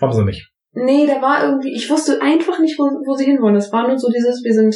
Haben 0.00 0.12
sie 0.12 0.24
nicht. 0.24 0.50
nee, 0.72 1.06
da 1.06 1.20
war 1.22 1.44
irgendwie, 1.44 1.72
ich 1.74 1.88
wusste 1.90 2.20
einfach 2.22 2.58
nicht, 2.58 2.78
wo, 2.78 2.84
wo 2.84 3.14
sie 3.14 3.26
hinwollen. 3.26 3.54
Das 3.54 3.70
war 3.72 3.86
nur 3.86 3.98
so 3.98 4.08
dieses, 4.10 4.42
wir 4.44 4.54
sind, 4.54 4.74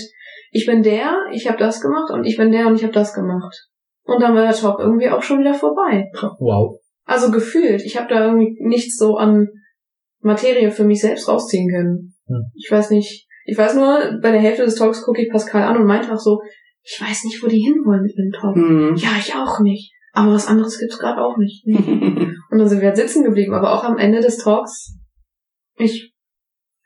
ich 0.50 0.66
bin 0.66 0.82
der, 0.82 1.16
ich 1.32 1.48
habe 1.48 1.58
das 1.58 1.80
gemacht 1.80 2.10
und 2.10 2.24
ich 2.24 2.36
bin 2.36 2.52
der 2.52 2.66
und 2.66 2.74
ich 2.74 2.82
habe 2.82 2.92
das 2.92 3.14
gemacht. 3.14 3.68
Und 4.04 4.20
dann 4.20 4.34
war 4.34 4.42
der 4.42 4.52
Talk 4.52 4.80
irgendwie 4.80 5.08
auch 5.08 5.22
schon 5.22 5.40
wieder 5.40 5.54
vorbei. 5.54 6.10
Wow. 6.38 6.80
Also 7.04 7.30
gefühlt. 7.30 7.82
Ich 7.82 7.96
habe 7.96 8.08
da 8.08 8.26
irgendwie 8.26 8.56
nichts 8.60 8.96
so 8.96 9.16
an 9.16 9.48
Materie 10.20 10.70
für 10.70 10.84
mich 10.84 11.00
selbst 11.00 11.28
rausziehen 11.28 11.70
können. 11.70 12.14
Hm. 12.26 12.50
Ich 12.54 12.70
weiß 12.70 12.90
nicht. 12.90 13.26
Ich 13.46 13.56
weiß 13.56 13.74
nur, 13.74 14.18
bei 14.20 14.32
der 14.32 14.40
Hälfte 14.40 14.64
des 14.64 14.74
Talks 14.74 15.02
gucke 15.02 15.22
ich 15.22 15.30
Pascal 15.30 15.62
an 15.62 15.76
und 15.76 15.86
meinte 15.86 16.12
auch 16.12 16.18
so, 16.18 16.40
ich 16.82 17.00
weiß 17.00 17.24
nicht, 17.24 17.42
wo 17.42 17.46
die 17.46 17.60
hinwollen 17.60 18.02
mit 18.02 18.16
dem 18.16 18.32
Talk. 18.32 18.56
Mhm. 18.56 18.94
Ja, 18.96 19.10
ich 19.18 19.34
auch 19.34 19.60
nicht. 19.60 19.92
Aber 20.12 20.32
was 20.32 20.46
anderes 20.46 20.78
gibt's 20.78 20.98
gerade 20.98 21.20
auch 21.20 21.36
nicht. 21.36 21.64
Und 21.66 22.58
dann 22.58 22.68
sind 22.68 22.80
wir 22.80 22.88
halt 22.88 22.96
sitzen 22.96 23.22
geblieben. 23.22 23.54
Aber 23.54 23.72
auch 23.72 23.84
am 23.84 23.98
Ende 23.98 24.20
des 24.20 24.38
Talks, 24.38 24.96
ich 25.76 26.12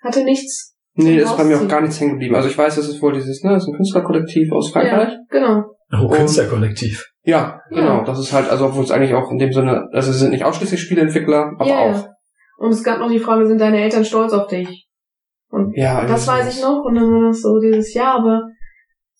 hatte 0.02 0.24
nichts. 0.24 0.73
Nee, 0.94 1.16
ist 1.18 1.36
bei 1.36 1.44
mir 1.44 1.58
auch 1.60 1.68
gar 1.68 1.80
nichts 1.80 2.00
hängen 2.00 2.12
geblieben. 2.12 2.34
Also 2.34 2.48
ich 2.48 2.56
weiß, 2.58 2.76
das 2.76 2.88
ist 2.88 3.00
wohl 3.02 3.12
dieses, 3.12 3.42
ne, 3.42 3.52
das 3.52 3.62
ist 3.64 3.68
ein 3.68 3.76
Künstlerkollektiv 3.76 4.52
aus 4.52 4.70
Frankreich. 4.70 5.12
Ja, 5.12 5.18
genau. 5.30 5.64
Oh, 5.92 6.08
Künstlerkollektiv. 6.08 7.04
Ja, 7.22 7.60
Ja. 7.70 7.80
genau. 7.80 8.04
Das 8.04 8.18
ist 8.18 8.32
halt, 8.32 8.50
also 8.50 8.66
obwohl 8.66 8.84
es 8.84 8.90
eigentlich 8.90 9.14
auch 9.14 9.30
in 9.30 9.38
dem 9.38 9.52
Sinne, 9.52 9.88
also 9.92 10.12
sie 10.12 10.18
sind 10.18 10.30
nicht 10.30 10.44
ausschließlich 10.44 10.80
Spieleentwickler, 10.80 11.52
aber 11.58 11.68
ja, 11.68 11.78
auch. 11.78 11.94
ja. 11.94 12.08
Und 12.58 12.70
es 12.70 12.82
gab 12.84 12.98
noch 13.00 13.10
die 13.10 13.18
Frage, 13.18 13.46
sind 13.46 13.60
deine 13.60 13.80
Eltern 13.82 14.04
stolz 14.04 14.32
auf 14.32 14.46
dich? 14.46 14.88
Und 15.50 15.72
Ja, 15.76 16.04
das 16.06 16.26
weiß 16.26 16.54
ich 16.56 16.62
noch. 16.62 16.84
Und 16.84 16.94
dann 16.96 17.04
war 17.10 17.28
das 17.28 17.40
so 17.42 17.58
dieses, 17.60 17.94
ja, 17.94 18.14
aber 18.16 18.42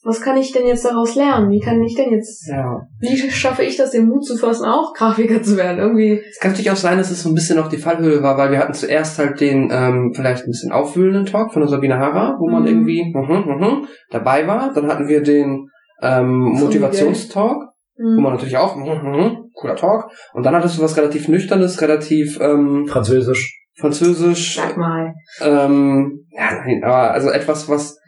was 0.04 0.20
kann 0.20 0.36
ich 0.36 0.52
denn 0.52 0.66
jetzt 0.66 0.84
daraus 0.84 1.14
lernen? 1.14 1.50
Wie 1.50 1.60
kann 1.60 1.80
ich 1.82 1.94
denn 1.94 2.10
jetzt, 2.12 2.46
Ja. 2.46 2.82
wie 3.00 3.16
schaffe 3.30 3.62
ich 3.62 3.76
das, 3.76 3.90
den 3.92 4.06
Mut 4.06 4.24
zu 4.24 4.36
fassen, 4.36 4.66
auch 4.66 4.92
Grafiker 4.92 5.42
zu 5.42 5.56
werden? 5.56 5.78
Irgendwie, 5.78 6.20
Es 6.30 6.38
kann 6.38 6.50
natürlich 6.50 6.70
auch 6.70 6.76
sein, 6.76 6.98
dass 6.98 7.10
es 7.10 7.22
so 7.22 7.30
ein 7.30 7.34
bisschen 7.34 7.56
noch 7.56 7.68
die 7.68 7.78
Fallhöhe 7.78 8.22
war, 8.22 8.36
weil 8.36 8.50
wir 8.50 8.58
hatten 8.58 8.74
zuerst 8.74 9.18
halt 9.18 9.40
den 9.40 9.70
ähm, 9.72 10.12
vielleicht 10.14 10.44
ein 10.44 10.50
bisschen 10.50 10.72
aufwühlenden 10.72 11.24
Talk 11.26 11.52
von 11.52 11.62
der 11.62 11.68
Sabine 11.70 11.98
Hara, 11.98 12.36
wo 12.38 12.48
man 12.50 12.62
Mhm. 12.62 12.68
irgendwie 12.68 13.12
mhm, 13.14 13.44
mhm, 13.58 13.88
dabei 14.10 14.46
war. 14.46 14.72
Dann 14.74 14.88
hatten 14.88 15.08
wir 15.08 15.22
den 15.22 15.68
ähm, 16.02 16.38
Motivationstalk, 16.60 17.56
wo 17.96 18.16
hm, 18.16 18.22
man 18.22 18.32
natürlich 18.34 18.56
auch 18.56 18.76
mhm, 18.76 18.84
mhm, 18.84 19.36
cooler 19.54 19.76
Talk. 19.76 20.10
Und 20.34 20.44
dann 20.44 20.54
hattest 20.54 20.76
du 20.78 20.82
was 20.82 20.96
relativ 20.96 21.28
nüchternes, 21.28 21.80
relativ 21.80 22.38
ähm, 22.40 22.86
Französisch. 22.88 23.58
französisch. 23.78 24.56
sag 24.56 24.76
mal. 24.76 25.14
Ähm, 25.40 26.26
ja, 26.30 26.50
nein, 26.62 26.82
aber 26.84 27.12
also 27.12 27.30
etwas, 27.30 27.68
was 27.68 27.98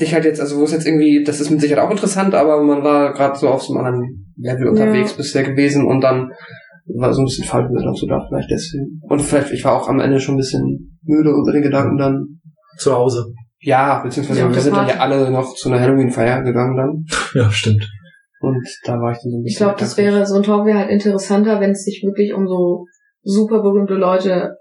dich 0.00 0.14
halt 0.14 0.24
jetzt, 0.24 0.40
also 0.40 0.58
wo 0.58 0.64
es 0.64 0.72
jetzt 0.72 0.86
irgendwie, 0.86 1.24
das 1.24 1.40
ist 1.40 1.50
mit 1.50 1.60
Sicherheit 1.60 1.84
auch 1.84 1.90
interessant, 1.90 2.34
aber 2.34 2.62
man 2.62 2.82
war 2.82 3.12
gerade 3.12 3.38
so 3.38 3.48
auf 3.48 3.62
so 3.62 3.74
einem 3.74 3.84
anderen 3.86 4.34
Level 4.36 4.68
unterwegs 4.68 5.12
Ja. 5.12 5.16
bisher 5.16 5.42
gewesen 5.44 5.86
und 5.86 6.00
dann 6.02 6.30
war 6.94 7.12
so 7.12 7.22
ein 7.22 7.24
bisschen 7.24 7.44
Fallhöhe 7.44 7.82
dazu 7.82 8.06
da, 8.06 8.24
vielleicht 8.28 8.50
deswegen. 8.50 9.00
Und 9.02 9.20
vielleicht, 9.20 9.52
ich 9.52 9.64
war 9.64 9.80
auch 9.80 9.88
am 9.88 10.00
Ende 10.00 10.20
schon 10.20 10.34
ein 10.34 10.38
bisschen 10.38 10.98
müde 11.02 11.34
unter 11.34 11.52
den 11.52 11.62
Gedanken 11.62 11.96
dann. 11.98 12.40
Zu 12.78 12.92
Hause. 12.92 13.32
Ja, 13.58 14.02
beziehungsweise 14.02 14.40
Ja, 14.40 14.52
wir 14.54 14.60
sind 14.60 14.76
dann 14.76 14.88
ja 14.88 14.96
alle 14.98 15.30
noch 15.30 15.54
zu 15.54 15.70
einer 15.70 15.80
Halloween-Feier 15.80 16.42
gegangen 16.42 16.76
dann. 16.76 17.04
Ja, 17.34 17.50
stimmt. 17.50 17.88
Und 18.40 18.62
da 18.84 18.92
war 19.00 19.12
ich 19.12 19.18
dann 19.18 19.30
so 19.32 19.38
ein 19.38 19.42
bisschen. 19.42 19.46
Ich 19.46 19.56
glaube, 19.56 19.76
das 19.78 19.96
wäre, 19.96 20.26
so 20.26 20.36
ein 20.36 20.42
Talk 20.42 20.66
wäre 20.66 20.78
halt 20.78 20.90
interessanter, 20.90 21.58
wenn 21.60 21.70
es 21.70 21.84
sich 21.84 22.02
wirklich 22.04 22.34
um 22.34 22.46
so 22.46 22.84
super 23.22 23.62
berühmte 23.62 23.94
Leute 23.94 24.56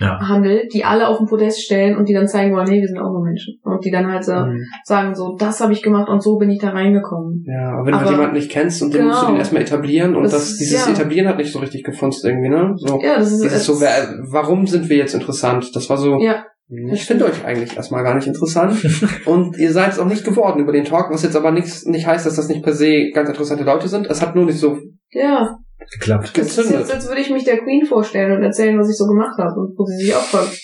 Ja. 0.00 0.18
handelt, 0.20 0.72
die 0.72 0.84
alle 0.84 1.08
auf 1.08 1.18
den 1.18 1.26
Podest 1.26 1.60
stellen 1.62 1.96
und 1.96 2.08
die 2.08 2.14
dann 2.14 2.28
zeigen 2.28 2.54
wollen, 2.54 2.68
nee, 2.68 2.80
wir 2.80 2.86
sind 2.86 2.98
auch 2.98 3.10
nur 3.12 3.24
Menschen. 3.24 3.58
Und 3.64 3.84
die 3.84 3.90
dann 3.90 4.06
halt 4.10 4.24
so 4.24 4.32
Mhm. 4.32 4.62
sagen, 4.84 5.14
so, 5.14 5.36
das 5.36 5.60
habe 5.60 5.72
ich 5.72 5.82
gemacht 5.82 6.08
und 6.08 6.22
so 6.22 6.36
bin 6.38 6.50
ich 6.50 6.60
da 6.60 6.70
reingekommen. 6.70 7.44
Ja, 7.46 7.72
aber 7.72 7.86
wenn 7.86 7.92
du 7.92 7.98
Aber- 7.98 8.06
halt 8.06 8.10
jemanden 8.16 8.36
nicht 8.36 8.50
kennst 8.50 8.80
und 8.82 8.94
den 8.94 9.06
musst 9.06 9.16
du 9.22 9.26
Genau. 9.26 9.32
den 9.34 9.38
erstmal 9.40 9.62
etablieren 9.62 10.14
und 10.16 10.22
Das 10.22 10.32
das, 10.32 10.56
dieses 10.56 10.86
ja. 10.86 10.92
Etablieren 10.92 11.26
hat 11.28 11.36
nicht 11.38 11.52
so 11.52 11.58
richtig 11.58 11.82
gefunzt 11.84 12.24
irgendwie, 12.24 12.48
ne? 12.48 12.74
So. 12.76 13.00
Ja, 13.02 13.16
das 13.18 13.32
ist 13.32 13.42
Dieses 13.42 13.58
es- 13.58 13.66
so, 13.66 13.80
wer, 13.80 14.14
warum 14.30 14.66
sind 14.66 14.88
wir 14.88 14.96
jetzt 14.96 15.14
interessant? 15.14 15.74
Das 15.74 15.90
war 15.90 15.96
so, 15.96 16.18
Ja, 16.20 16.44
ich 16.92 17.04
finde 17.04 17.24
euch 17.24 17.44
eigentlich 17.44 17.76
erstmal 17.76 18.04
gar 18.04 18.14
nicht 18.14 18.26
interessant. 18.28 18.74
und 19.26 19.56
ihr 19.58 19.72
seid 19.72 19.90
es 19.92 19.98
auch 19.98 20.06
nicht 20.06 20.24
geworden 20.24 20.60
über 20.60 20.70
den 20.72 20.84
Talk, 20.84 21.10
was 21.10 21.22
jetzt 21.22 21.34
aber 21.36 21.50
nichts, 21.50 21.86
nicht 21.86 22.06
heißt, 22.06 22.24
dass 22.26 22.36
das 22.36 22.48
nicht 22.48 22.62
per 22.62 22.72
se 22.74 23.10
ganz 23.12 23.28
interessante 23.30 23.64
Leute 23.64 23.88
sind. 23.88 24.06
Es 24.06 24.22
hat 24.22 24.36
nur 24.36 24.44
nicht 24.44 24.58
so 24.60 24.76
ja. 25.10 25.56
Geklappt. 25.92 26.36
Das 26.36 26.58
ist 26.58 26.70
jetzt, 26.70 26.92
als 26.92 27.08
würde 27.08 27.20
ich 27.20 27.30
mich 27.30 27.44
der 27.44 27.58
Queen 27.58 27.86
vorstellen 27.86 28.32
und 28.36 28.42
erzählen, 28.42 28.78
was 28.78 28.90
ich 28.90 28.96
so 28.96 29.06
gemacht 29.06 29.38
habe. 29.38 29.60
Und 29.60 29.78
wo 29.78 29.84
sie 29.84 30.04
sich 30.04 30.14
auch 30.14 30.22
fragt, 30.22 30.58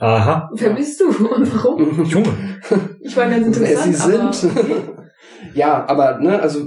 Aha. 0.00 0.48
wer 0.54 0.70
bist 0.70 1.00
du 1.00 1.08
und 1.08 1.54
warum? 1.54 2.04
Junge. 2.04 2.58
Ich 3.02 3.16
war 3.16 3.28
ganz 3.28 3.58
Wer 3.58 3.70
interessant, 3.70 3.96
sie 3.96 4.12
aber 4.18 4.32
sind. 4.32 4.52
ja, 5.54 5.84
aber, 5.88 6.18
ne, 6.18 6.40
also 6.40 6.60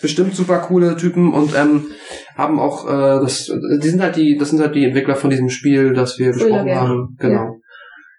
bestimmt 0.00 0.34
super 0.34 0.58
coole 0.60 0.96
Typen 0.96 1.32
und 1.34 1.54
ähm, 1.56 1.86
haben 2.36 2.60
auch 2.60 2.86
äh, 2.86 3.20
das 3.20 3.46
die 3.82 3.88
sind 3.88 4.00
halt 4.00 4.16
die 4.16 4.38
das 4.38 4.50
sind 4.50 4.60
halt 4.60 4.74
die 4.74 4.84
Entwickler 4.84 5.16
von 5.16 5.28
diesem 5.28 5.48
Spiel, 5.50 5.92
das 5.92 6.18
wir 6.18 6.32
besprochen 6.32 6.66
Game. 6.66 6.80
haben. 6.80 7.16
Genau. 7.18 7.56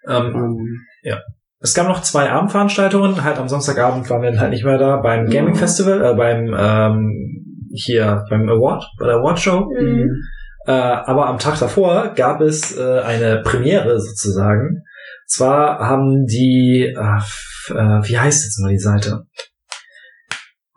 Ähm, 0.06 0.34
Ähm, 0.34 1.14
es 1.60 1.74
gab 1.74 1.88
noch 1.88 2.02
zwei 2.02 2.30
Abendveranstaltungen. 2.30 3.24
Halt 3.24 3.38
am 3.38 3.48
Samstagabend 3.48 4.08
waren 4.10 4.22
wir 4.22 4.30
dann 4.30 4.40
halt 4.40 4.50
nicht 4.50 4.64
mehr 4.64 4.78
da 4.78 4.98
beim 4.98 5.28
Gaming 5.28 5.54
Mhm. 5.54 5.58
Festival, 5.58 6.04
äh, 6.04 6.14
beim 6.14 6.54
ähm, 6.56 7.47
hier 7.72 8.24
beim 8.30 8.48
Award, 8.48 8.84
bei 8.98 9.06
der 9.06 9.16
Award 9.16 9.38
Show. 9.38 9.70
Mhm. 9.78 10.10
Äh, 10.66 10.72
aber 10.72 11.26
am 11.26 11.38
Tag 11.38 11.58
davor 11.58 12.12
gab 12.14 12.40
es 12.40 12.76
äh, 12.76 13.00
eine 13.00 13.42
Premiere 13.42 13.98
sozusagen. 14.00 14.82
Zwar 15.26 15.78
haben 15.78 16.26
die, 16.26 16.94
äh, 16.96 17.72
äh, 17.74 18.08
wie 18.08 18.18
heißt 18.18 18.44
jetzt 18.44 18.60
mal 18.62 18.70
die 18.70 18.78
Seite? 18.78 19.22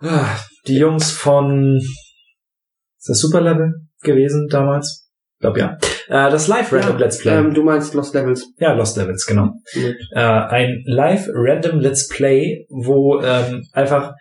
Ah, 0.02 0.36
Die 0.68 0.78
Jungs 0.78 1.12
von, 1.12 1.78
ist 1.78 3.08
das 3.10 3.20
Superlevel 3.20 3.74
gewesen 4.02 4.48
damals? 4.50 5.10
Ich 5.36 5.42
glaube 5.42 5.60
ja. 5.60 5.78
Äh, 6.08 6.30
das 6.32 6.48
Live 6.48 6.72
Random 6.72 6.98
Let's 6.98 7.18
Play. 7.20 7.38
ähm, 7.38 7.54
du 7.54 7.64
meinst 7.64 7.94
Lost 7.94 8.14
Levels. 8.14 8.46
ja, 8.58 8.74
Lost 8.74 8.96
Levels, 8.98 9.26
genau 9.26 9.54
Mit- 9.76 9.98
äh, 10.14 10.20
ein 10.20 10.84
Live 10.86 11.28
Random 11.34 11.80
Let's 11.80 12.08
Play, 12.10 12.66
wo 12.70 13.20
ähm, 13.22 13.64
einfach 13.74 14.14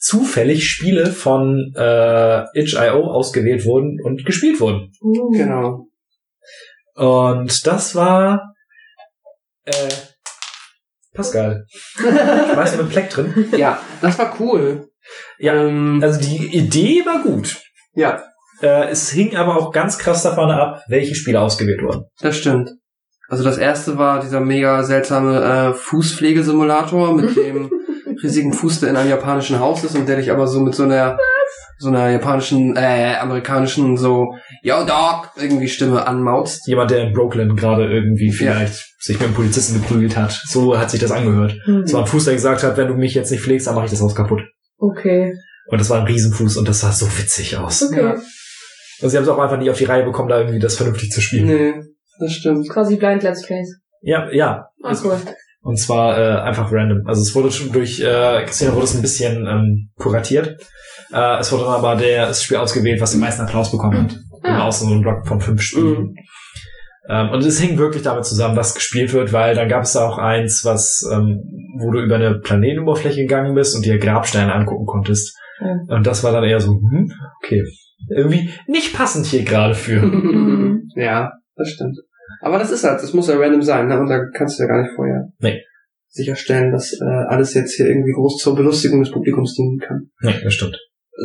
zufällig 0.00 0.66
Spiele 0.68 1.06
von 1.12 1.72
äh, 1.76 2.44
itch.io 2.58 3.04
ausgewählt 3.06 3.64
wurden 3.64 3.98
und 4.02 4.24
gespielt 4.24 4.58
wurden. 4.60 4.90
Uh. 5.02 5.30
Genau. 5.30 5.86
Und 6.94 7.66
das 7.66 7.94
war 7.94 8.54
äh, 9.64 9.72
Pascal. 11.14 11.66
Weißt 12.54 12.74
du 12.78 12.82
mit 12.82 12.90
Pleck 12.92 13.10
drin? 13.10 13.46
Ja, 13.56 13.80
das 14.00 14.18
war 14.18 14.34
cool. 14.40 14.88
Ja, 15.38 15.54
Ähm, 15.54 16.00
also 16.02 16.20
die 16.20 16.56
Idee 16.56 17.02
war 17.04 17.22
gut. 17.22 17.60
ja, 17.94 18.22
Äh, 18.62 18.88
es 18.90 19.10
hing 19.10 19.36
aber 19.36 19.56
auch 19.56 19.72
ganz 19.72 19.98
krass 19.98 20.22
davon 20.22 20.50
ab, 20.50 20.82
welche 20.88 21.14
Spiele 21.14 21.40
ausgewählt 21.40 21.82
wurden. 21.82 22.04
das 22.20 22.36
stimmt. 22.36 22.70
Also 23.28 23.42
das 23.44 23.58
erste 23.58 23.96
war 23.96 24.20
dieser 24.20 24.40
mega 24.40 24.82
seltsame 24.82 25.40
äh, 25.70 25.72
Fußpflegesimulator 25.72 27.14
mit 27.14 27.36
dem 27.36 27.70
riesigen 28.22 28.52
Fuß, 28.52 28.80
der 28.80 28.90
in 28.90 28.96
einem 28.96 29.10
japanischen 29.10 29.58
Haus 29.58 29.84
ist 29.84 29.96
und 29.96 30.08
der 30.08 30.16
dich 30.16 30.30
aber 30.30 30.46
so 30.46 30.60
mit 30.60 30.74
so 30.74 30.84
einer 30.84 31.18
so 31.78 31.88
einer 31.88 32.10
japanischen, 32.10 32.76
äh, 32.76 33.16
amerikanischen 33.18 33.96
so 33.96 34.34
Yo 34.62 34.84
Dog 34.84 35.30
irgendwie 35.36 35.68
Stimme 35.68 36.06
anmautst. 36.06 36.66
Jemand, 36.66 36.90
der 36.90 37.04
in 37.04 37.14
Brooklyn 37.14 37.56
gerade 37.56 37.90
irgendwie 37.90 38.30
vielleicht 38.32 38.94
sich 39.02 39.18
mit 39.18 39.28
einem 39.28 39.34
Polizisten 39.34 39.80
geprügelt 39.80 40.16
hat. 40.16 40.30
So 40.46 40.78
hat 40.78 40.90
sich 40.90 41.00
das 41.00 41.10
angehört. 41.10 41.56
Mhm. 41.66 41.84
Es 41.84 41.94
war 41.94 42.02
ein 42.02 42.06
Fuß, 42.06 42.26
der 42.26 42.34
gesagt 42.34 42.62
hat, 42.62 42.76
wenn 42.76 42.88
du 42.88 42.94
mich 42.94 43.14
jetzt 43.14 43.30
nicht 43.30 43.42
pflegst, 43.42 43.66
dann 43.66 43.74
mache 43.74 43.86
ich 43.86 43.90
das 43.90 44.02
Haus 44.02 44.14
kaputt. 44.14 44.42
Okay. 44.76 45.32
Und 45.68 45.80
das 45.80 45.88
war 45.88 46.00
ein 46.00 46.06
Riesenfuß 46.06 46.58
und 46.58 46.68
das 46.68 46.80
sah 46.80 46.92
so 46.92 47.06
witzig 47.18 47.56
aus. 47.56 47.82
Okay. 47.82 48.02
Ja. 48.02 48.14
Und 49.00 49.08
sie 49.08 49.16
haben 49.16 49.24
es 49.24 49.30
auch 49.30 49.38
einfach 49.38 49.58
nicht 49.58 49.70
auf 49.70 49.78
die 49.78 49.84
Reihe 49.84 50.04
bekommen, 50.04 50.28
da 50.28 50.38
irgendwie 50.38 50.58
das 50.58 50.76
vernünftig 50.76 51.10
zu 51.10 51.22
spielen. 51.22 51.46
Nee, 51.46 51.74
das 52.18 52.32
stimmt. 52.32 52.68
Quasi 52.68 52.96
Blind 52.96 53.22
Let's 53.22 53.46
Plays. 53.46 53.80
Ja, 54.02 54.30
ja. 54.32 54.68
Ah, 54.82 54.94
cool. 55.02 55.18
Und 55.62 55.78
zwar 55.78 56.18
äh, 56.18 56.40
einfach 56.40 56.72
random. 56.72 57.06
Also 57.06 57.20
es 57.22 57.34
wurde 57.34 57.50
schon 57.50 57.72
durch 57.72 58.00
äh, 58.00 58.44
Christina 58.44 58.72
wurde 58.72 58.84
es 58.84 58.94
ein 58.94 59.02
bisschen 59.02 59.46
ähm, 59.46 59.90
kuratiert. 59.98 60.58
Äh, 61.12 61.38
es 61.38 61.52
wurde 61.52 61.64
dann 61.64 61.74
aber 61.74 61.96
der, 61.96 62.28
das 62.28 62.42
Spiel 62.42 62.56
ausgewählt, 62.56 63.00
was 63.00 63.12
den 63.12 63.20
meisten 63.20 63.42
Applaus 63.42 63.70
bekommen 63.70 64.04
hat. 64.04 64.16
Ah. 64.42 64.48
Immer 64.48 64.64
aus 64.64 64.80
so 64.80 64.86
einem 64.86 65.02
Block 65.02 65.26
von 65.26 65.40
fünf 65.40 65.60
Spielen. 65.60 66.14
Ähm, 67.08 67.30
und 67.30 67.44
es 67.44 67.60
hing 67.60 67.76
wirklich 67.76 68.02
damit 68.02 68.24
zusammen, 68.24 68.56
was 68.56 68.74
gespielt 68.74 69.12
wird, 69.12 69.32
weil 69.32 69.54
dann 69.54 69.68
gab 69.68 69.82
es 69.82 69.92
da 69.92 70.08
auch 70.08 70.18
eins, 70.18 70.64
was, 70.64 71.06
ähm, 71.12 71.42
wo 71.78 71.90
du 71.90 72.00
über 72.00 72.14
eine 72.14 72.38
Planetenoberfläche 72.38 73.22
gegangen 73.22 73.54
bist 73.54 73.74
und 73.74 73.84
dir 73.84 73.98
Grabsteine 73.98 74.54
angucken 74.54 74.86
konntest. 74.86 75.36
Ja. 75.60 75.96
Und 75.96 76.06
das 76.06 76.22
war 76.24 76.32
dann 76.32 76.44
eher 76.44 76.60
so, 76.60 76.72
hm, 76.72 77.10
okay. 77.42 77.64
Irgendwie 78.08 78.50
nicht 78.66 78.94
passend 78.94 79.26
hier 79.26 79.44
gerade 79.44 79.74
für. 79.74 80.00
Mhm. 80.00 80.88
ja, 80.94 81.32
das 81.56 81.70
stimmt. 81.70 81.98
Aber 82.40 82.58
das 82.58 82.70
ist 82.70 82.84
halt, 82.84 83.02
das 83.02 83.12
muss 83.12 83.28
ja 83.28 83.36
random 83.36 83.62
sein, 83.62 83.86
ne? 83.88 83.98
Und 83.98 84.08
da 84.08 84.18
kannst 84.34 84.58
du 84.58 84.62
ja 84.62 84.68
gar 84.68 84.82
nicht 84.82 84.92
vorher 84.94 85.28
Nee. 85.38 85.60
sicherstellen, 86.08 86.72
dass 86.72 86.92
äh, 86.92 87.04
alles 87.28 87.54
jetzt 87.54 87.74
hier 87.74 87.86
irgendwie 87.86 88.12
groß 88.12 88.38
zur 88.38 88.54
Belustigung 88.56 89.00
des 89.00 89.10
Publikums 89.12 89.54
dienen 89.54 89.78
kann. 89.78 90.10
Nee, 90.22 90.34
das 90.42 90.54
stimmt. 90.54 90.76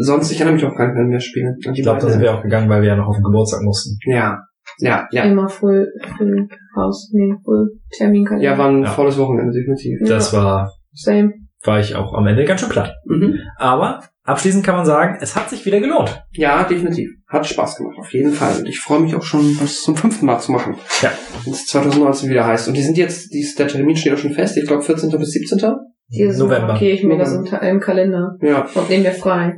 Sonst, 0.01 0.31
ich 0.31 0.37
erinnere 0.41 0.55
mich 0.55 0.65
auch 0.65 0.75
gar 0.75 0.87
nicht 0.87 0.95
mehr 0.95 1.03
an 1.03 1.09
mehr 1.09 1.19
Spiele. 1.21 1.55
Ich 1.73 1.81
glaube, 1.81 2.01
da 2.01 2.09
sind 2.09 2.21
wir 2.21 2.33
auch 2.33 2.43
gegangen, 2.43 2.69
weil 2.69 2.81
wir 2.81 2.89
ja 2.89 2.95
noch 2.97 3.07
auf 3.07 3.15
den 3.15 3.23
Geburtstag 3.23 3.61
mussten. 3.61 3.97
Ja, 4.05 4.39
ja, 4.79 5.07
ja. 5.11 5.23
Immer 5.23 5.47
Full, 5.47 5.87
Full 6.17 6.47
House, 6.75 7.09
nee, 7.13 7.33
Full 7.45 7.79
Terminkalender. 7.95 8.43
Ja, 8.45 8.57
war 8.57 8.69
ein 8.69 8.83
Ja. 8.83 8.89
volles 8.89 9.17
Wochenende, 9.17 9.53
definitiv. 9.53 9.99
Ja. 10.01 10.07
Das 10.15 10.33
war, 10.33 10.73
Same. 10.91 11.33
war 11.63 11.79
ich 11.79 11.95
auch 11.95 12.13
am 12.13 12.27
Ende 12.27 12.43
ganz 12.43 12.59
schön 12.59 12.69
platt. 12.69 12.93
Mhm. 13.05 13.39
Aber 13.57 14.01
abschließend 14.25 14.65
kann 14.65 14.75
man 14.75 14.85
sagen, 14.85 15.17
es 15.21 15.35
hat 15.35 15.49
sich 15.49 15.65
wieder 15.65 15.79
gelohnt. 15.79 16.23
Ja, 16.33 16.63
definitiv. 16.63 17.09
Hat 17.27 17.45
Spaß 17.47 17.77
gemacht, 17.77 17.95
auf 17.99 18.11
jeden 18.13 18.33
Fall. 18.33 18.57
Und 18.59 18.65
ich 18.67 18.79
freue 18.79 18.99
mich 18.99 19.15
auch 19.15 19.23
schon, 19.23 19.57
das 19.59 19.81
zum 19.81 19.95
fünften 19.95 20.25
Mal 20.25 20.39
zu 20.39 20.51
machen. 20.51 20.75
Ja. 21.01 21.11
Wenn 21.43 21.53
es 21.53 21.65
2019 21.67 22.29
wieder 22.29 22.45
heißt. 22.45 22.67
Und 22.67 22.75
die 22.75 22.81
sind 22.83 22.97
jetzt, 22.97 23.33
die, 23.33 23.47
der 23.57 23.67
Termin 23.67 23.95
steht 23.95 24.13
auch 24.13 24.17
schon 24.17 24.33
fest. 24.33 24.57
Ich 24.57 24.65
glaube 24.67 24.83
14. 24.83 25.09
bis 25.17 25.31
17. 25.31 25.61
Dieses 26.09 26.37
November. 26.37 26.67
markiere 26.67 26.91
ich 26.91 27.03
mir 27.03 27.17
das 27.17 27.29
im, 27.31 27.37
November. 27.41 27.59
Ta- 27.59 27.65
im 27.67 27.79
Kalender 27.79 28.35
Ja. 28.41 28.67
und 28.75 28.89
nehme 28.89 29.05
mir 29.05 29.11
frei. 29.13 29.55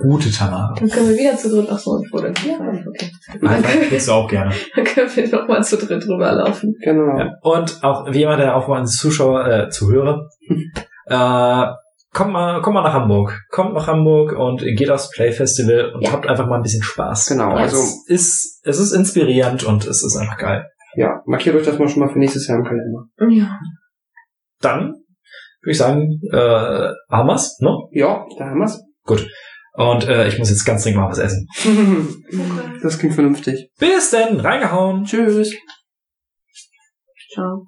Gute 0.00 0.30
Tamara. 0.30 0.74
Dann 0.78 0.88
können 0.88 1.10
wir 1.10 1.16
wieder 1.18 1.36
zu 1.36 1.50
dritt. 1.50 1.68
Achso, 1.70 2.00
ich 2.02 2.10
wurde 2.12 2.32
ja. 2.46 2.54
okay. 2.86 3.10
Nein, 3.40 3.62
willst 3.90 4.08
du 4.08 4.12
auch 4.12 4.28
gerne. 4.28 4.50
Dann 4.76 4.84
können 4.84 5.10
wir 5.14 5.28
nochmal 5.28 5.62
zu 5.62 5.76
dritt 5.76 6.06
rüberlaufen. 6.08 6.74
Genau. 6.82 7.18
Ja. 7.18 7.32
Und 7.42 7.78
auch 7.82 8.10
wie 8.10 8.18
jemand, 8.20 8.40
der 8.40 8.56
auch 8.56 8.66
mal 8.68 8.80
als 8.80 8.92
Zuschauer, 8.96 9.46
äh, 9.46 9.68
Zuhörer, 9.68 10.26
äh, 11.06 11.66
kommt 12.12 12.32
mal, 12.32 12.60
kommt 12.62 12.74
mal 12.74 12.82
nach 12.82 12.92
Hamburg. 12.94 13.40
Kommt 13.50 13.74
nach 13.74 13.86
Hamburg 13.86 14.32
und 14.32 14.60
geht 14.76 14.90
aufs 14.90 15.10
Play 15.10 15.32
Festival 15.32 15.92
und 15.94 16.02
Ja. 16.02 16.12
habt 16.12 16.26
einfach 16.26 16.46
mal 16.46 16.56
ein 16.56 16.62
bisschen 16.62 16.82
Spaß. 16.82 17.26
Genau, 17.26 17.50
also 17.54 17.76
es 17.78 18.04
ist, 18.08 18.60
es 18.64 18.78
ist 18.78 18.92
inspirierend 18.92 19.64
und 19.64 19.86
es 19.86 20.02
ist 20.04 20.16
einfach 20.16 20.36
geil. 20.38 20.66
ja, 20.96 21.22
markiert 21.26 21.54
euch 21.56 21.64
das 21.64 21.78
mal 21.78 21.88
schon 21.88 22.00
mal 22.00 22.08
für 22.12 22.18
nächstes 22.18 22.46
Jahr 22.48 22.58
im 22.58 22.64
Kalender. 22.64 23.04
Ja. 23.28 23.58
Dann 24.60 24.94
würde 25.60 25.70
ich 25.72 25.78
sagen, 25.78 26.20
äh, 26.32 26.36
haben 27.10 27.26
wir's, 27.28 27.58
ne? 27.60 27.70
Ja, 27.92 28.24
da 28.38 28.46
haben 28.46 28.58
wir's. 28.60 28.80
Und 29.74 30.08
äh, 30.08 30.26
ich 30.26 30.38
muss 30.38 30.50
jetzt 30.50 30.64
ganz 30.64 30.82
dringend 30.82 31.00
mal 31.00 31.08
was 31.10 31.18
essen. 31.18 31.46
Das 32.82 32.98
klingt 32.98 33.14
vernünftig. 33.14 33.70
Bis 33.78 34.10
denn, 34.10 34.38
reingehauen. 34.40 35.04
Tschüss. 35.04 35.52
Ciao. 37.32 37.66